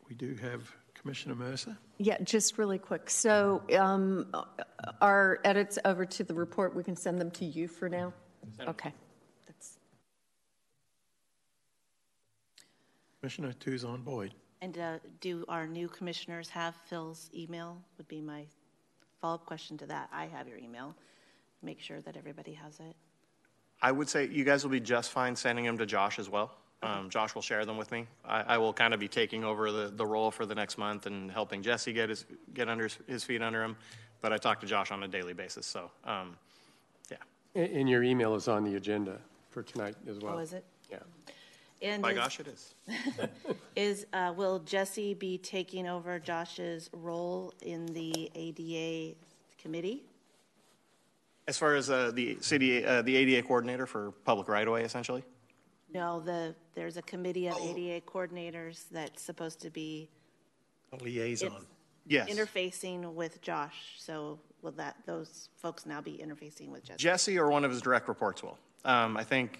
we 0.09 0.15
do 0.15 0.35
have 0.35 0.71
Commissioner 0.93 1.35
Mercer. 1.35 1.77
Yeah, 1.99 2.17
just 2.23 2.57
really 2.57 2.77
quick. 2.77 3.09
So 3.09 3.61
um, 3.77 4.33
our 5.01 5.39
edits 5.43 5.79
over 5.85 6.05
to 6.05 6.23
the 6.23 6.33
report, 6.33 6.75
we 6.75 6.83
can 6.83 6.95
send 6.95 7.19
them 7.19 7.31
to 7.31 7.45
you 7.45 7.67
for 7.67 7.87
now? 7.87 8.13
Okay. 8.67 8.93
Commissioner 13.19 13.53
Tuzon 13.53 14.03
Boyd. 14.03 14.33
And 14.61 14.77
uh, 14.77 14.99
do 15.21 15.43
our 15.49 15.67
new 15.67 15.87
commissioners 15.87 16.49
have 16.49 16.75
Phil's 16.85 17.29
email? 17.35 17.77
Would 17.97 18.07
be 18.07 18.21
my 18.21 18.45
follow-up 19.21 19.45
question 19.45 19.77
to 19.77 19.85
that. 19.87 20.09
I 20.11 20.25
have 20.25 20.47
your 20.47 20.57
email. 20.57 20.95
Make 21.63 21.79
sure 21.79 22.01
that 22.01 22.15
everybody 22.15 22.53
has 22.53 22.79
it. 22.79 22.95
I 23.81 23.91
would 23.91 24.09
say 24.09 24.27
you 24.27 24.43
guys 24.43 24.63
will 24.63 24.71
be 24.71 24.79
just 24.79 25.11
fine 25.11 25.35
sending 25.35 25.65
them 25.65 25.77
to 25.77 25.85
Josh 25.85 26.19
as 26.19 26.29
well. 26.29 26.51
Um, 26.83 27.09
Josh 27.09 27.33
will 27.33 27.41
share 27.41 27.65
them 27.65 27.77
with 27.77 27.91
me. 27.91 28.05
I, 28.23 28.41
I, 28.41 28.57
will 28.59 28.73
kind 28.73 28.93
of 28.93 28.99
be 28.99 29.07
taking 29.07 29.43
over 29.43 29.71
the, 29.71 29.87
the 29.87 30.05
role 30.05 30.29
for 30.29 30.45
the 30.45 30.53
next 30.53 30.77
month 30.77 31.07
and 31.07 31.31
helping 31.31 31.63
Jesse 31.63 31.91
get 31.91 32.09
his 32.09 32.25
get 32.53 32.69
under 32.69 32.87
his 33.07 33.23
feet 33.23 33.41
under 33.41 33.63
him. 33.63 33.75
But 34.21 34.31
I 34.31 34.37
talk 34.37 34.59
to 34.61 34.67
Josh 34.67 34.91
on 34.91 35.01
a 35.01 35.07
daily 35.07 35.33
basis, 35.33 35.65
so 35.65 35.89
um, 36.05 36.37
yeah. 37.09 37.63
And 37.63 37.89
your 37.89 38.03
email 38.03 38.35
is 38.35 38.47
on 38.47 38.63
the 38.63 38.75
agenda 38.75 39.17
for 39.49 39.63
tonight 39.63 39.95
as 40.07 40.19
well. 40.19 40.35
Oh, 40.35 40.39
is 40.39 40.53
it? 40.53 40.65
Yeah. 40.91 40.99
And 41.81 42.01
By 42.01 42.11
is, 42.11 42.17
gosh, 42.17 42.39
it 42.39 42.47
is. 42.47 42.73
is 43.75 44.05
uh, 44.13 44.33
will 44.35 44.59
Jesse 44.59 45.13
be 45.13 45.37
taking 45.37 45.87
over 45.87 46.17
Josh's 46.19 46.89
role 46.91 47.53
in 47.61 47.85
the 47.87 48.31
ADA 48.33 49.15
committee? 49.61 50.03
As 51.47 51.57
far 51.57 51.75
as 51.75 51.89
uh, 51.89 52.11
the 52.13 52.37
city, 52.41 52.83
uh, 52.83 53.03
the 53.03 53.15
ADA 53.15 53.47
coordinator 53.47 53.85
for 53.85 54.11
public 54.25 54.47
right 54.47 54.67
of 54.67 54.73
way, 54.73 54.83
essentially. 54.83 55.23
No, 55.93 56.19
the 56.19 56.55
there's 56.75 56.97
a 56.97 57.01
committee 57.01 57.47
of 57.47 57.55
ADA 57.61 58.01
coordinators 58.05 58.85
that's 58.91 59.21
supposed 59.21 59.61
to 59.61 59.69
be 59.69 60.09
a 60.91 61.03
liaison. 61.03 61.65
Yes. 62.05 62.29
Interfacing 62.29 63.13
with 63.13 63.41
Josh. 63.41 63.95
So 63.97 64.39
will 64.61 64.71
that 64.73 64.95
those 65.05 65.49
folks 65.57 65.85
now 65.85 66.01
be 66.01 66.21
interfacing 66.23 66.69
with 66.69 66.83
Jesse? 66.83 66.97
Jesse 66.97 67.37
or 67.37 67.49
one 67.49 67.63
of 67.65 67.71
his 67.71 67.81
direct 67.81 68.07
reports 68.07 68.43
will. 68.43 68.57
Um, 68.85 69.17
I 69.17 69.23
think 69.23 69.59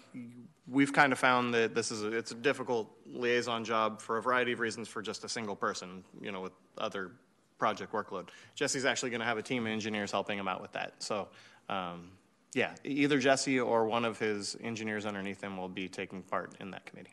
we've 0.68 0.94
kind 0.94 1.14
of 1.14 1.20
found 1.20 1.54
that 1.54 1.74
this 1.74 1.92
is 1.92 2.04
a, 2.04 2.08
it's 2.08 2.32
a 2.32 2.36
difficult 2.36 2.90
liaison 3.06 3.64
job 3.64 4.02
for 4.02 4.18
a 4.18 4.22
variety 4.22 4.52
of 4.52 4.60
reasons 4.60 4.88
for 4.88 5.02
just 5.02 5.24
a 5.24 5.30
single 5.30 5.56
person, 5.56 6.04
you 6.22 6.32
know, 6.32 6.42
with 6.42 6.52
other 6.78 7.12
project 7.58 7.92
workload. 7.94 8.30
Jesse's 8.56 8.86
actually 8.86 9.10
going 9.10 9.22
to 9.22 9.26
have 9.26 9.38
a 9.38 9.42
team 9.42 9.66
of 9.66 9.72
engineers 9.72 10.12
helping 10.12 10.38
him 10.38 10.48
out 10.48 10.62
with 10.62 10.72
that. 10.74 10.94
So, 11.00 11.28
um, 11.70 12.12
yeah, 12.54 12.74
either 12.84 13.20
Jesse 13.20 13.60
or 13.60 13.86
one 13.86 14.06
of 14.06 14.20
his 14.20 14.56
engineers 14.62 15.06
underneath 15.06 15.42
him 15.42 15.58
will 15.58 15.70
be 15.70 15.88
taking 15.88 16.22
part 16.22 16.54
in 16.60 16.72
that 16.72 16.86
committee. 16.86 17.12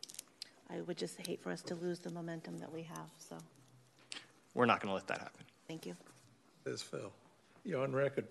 I 0.70 0.80
would 0.80 0.96
just 0.96 1.24
hate 1.26 1.42
for 1.42 1.50
us 1.50 1.62
to 1.62 1.74
lose 1.74 1.98
the 1.98 2.10
momentum 2.10 2.58
that 2.58 2.72
we 2.72 2.82
have. 2.82 3.08
So, 3.18 3.36
we're 4.54 4.66
not 4.66 4.80
going 4.80 4.88
to 4.88 4.94
let 4.94 5.06
that 5.08 5.18
happen. 5.18 5.44
Thank 5.68 5.86
you. 5.86 5.96
There's 6.64 6.82
Phil. 6.82 7.12
You're 7.64 7.82
on 7.82 7.92
record. 7.92 8.26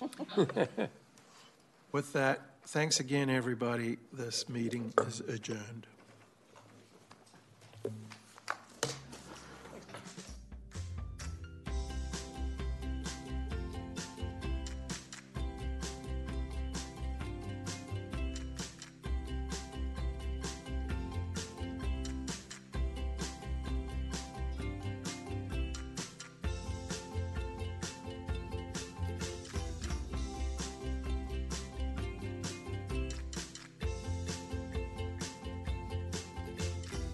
With 1.92 2.12
that, 2.12 2.40
thanks 2.66 3.00
again, 3.00 3.30
everybody. 3.30 3.98
This 4.12 4.48
meeting 4.48 4.92
is 5.06 5.20
adjourned. 5.20 5.86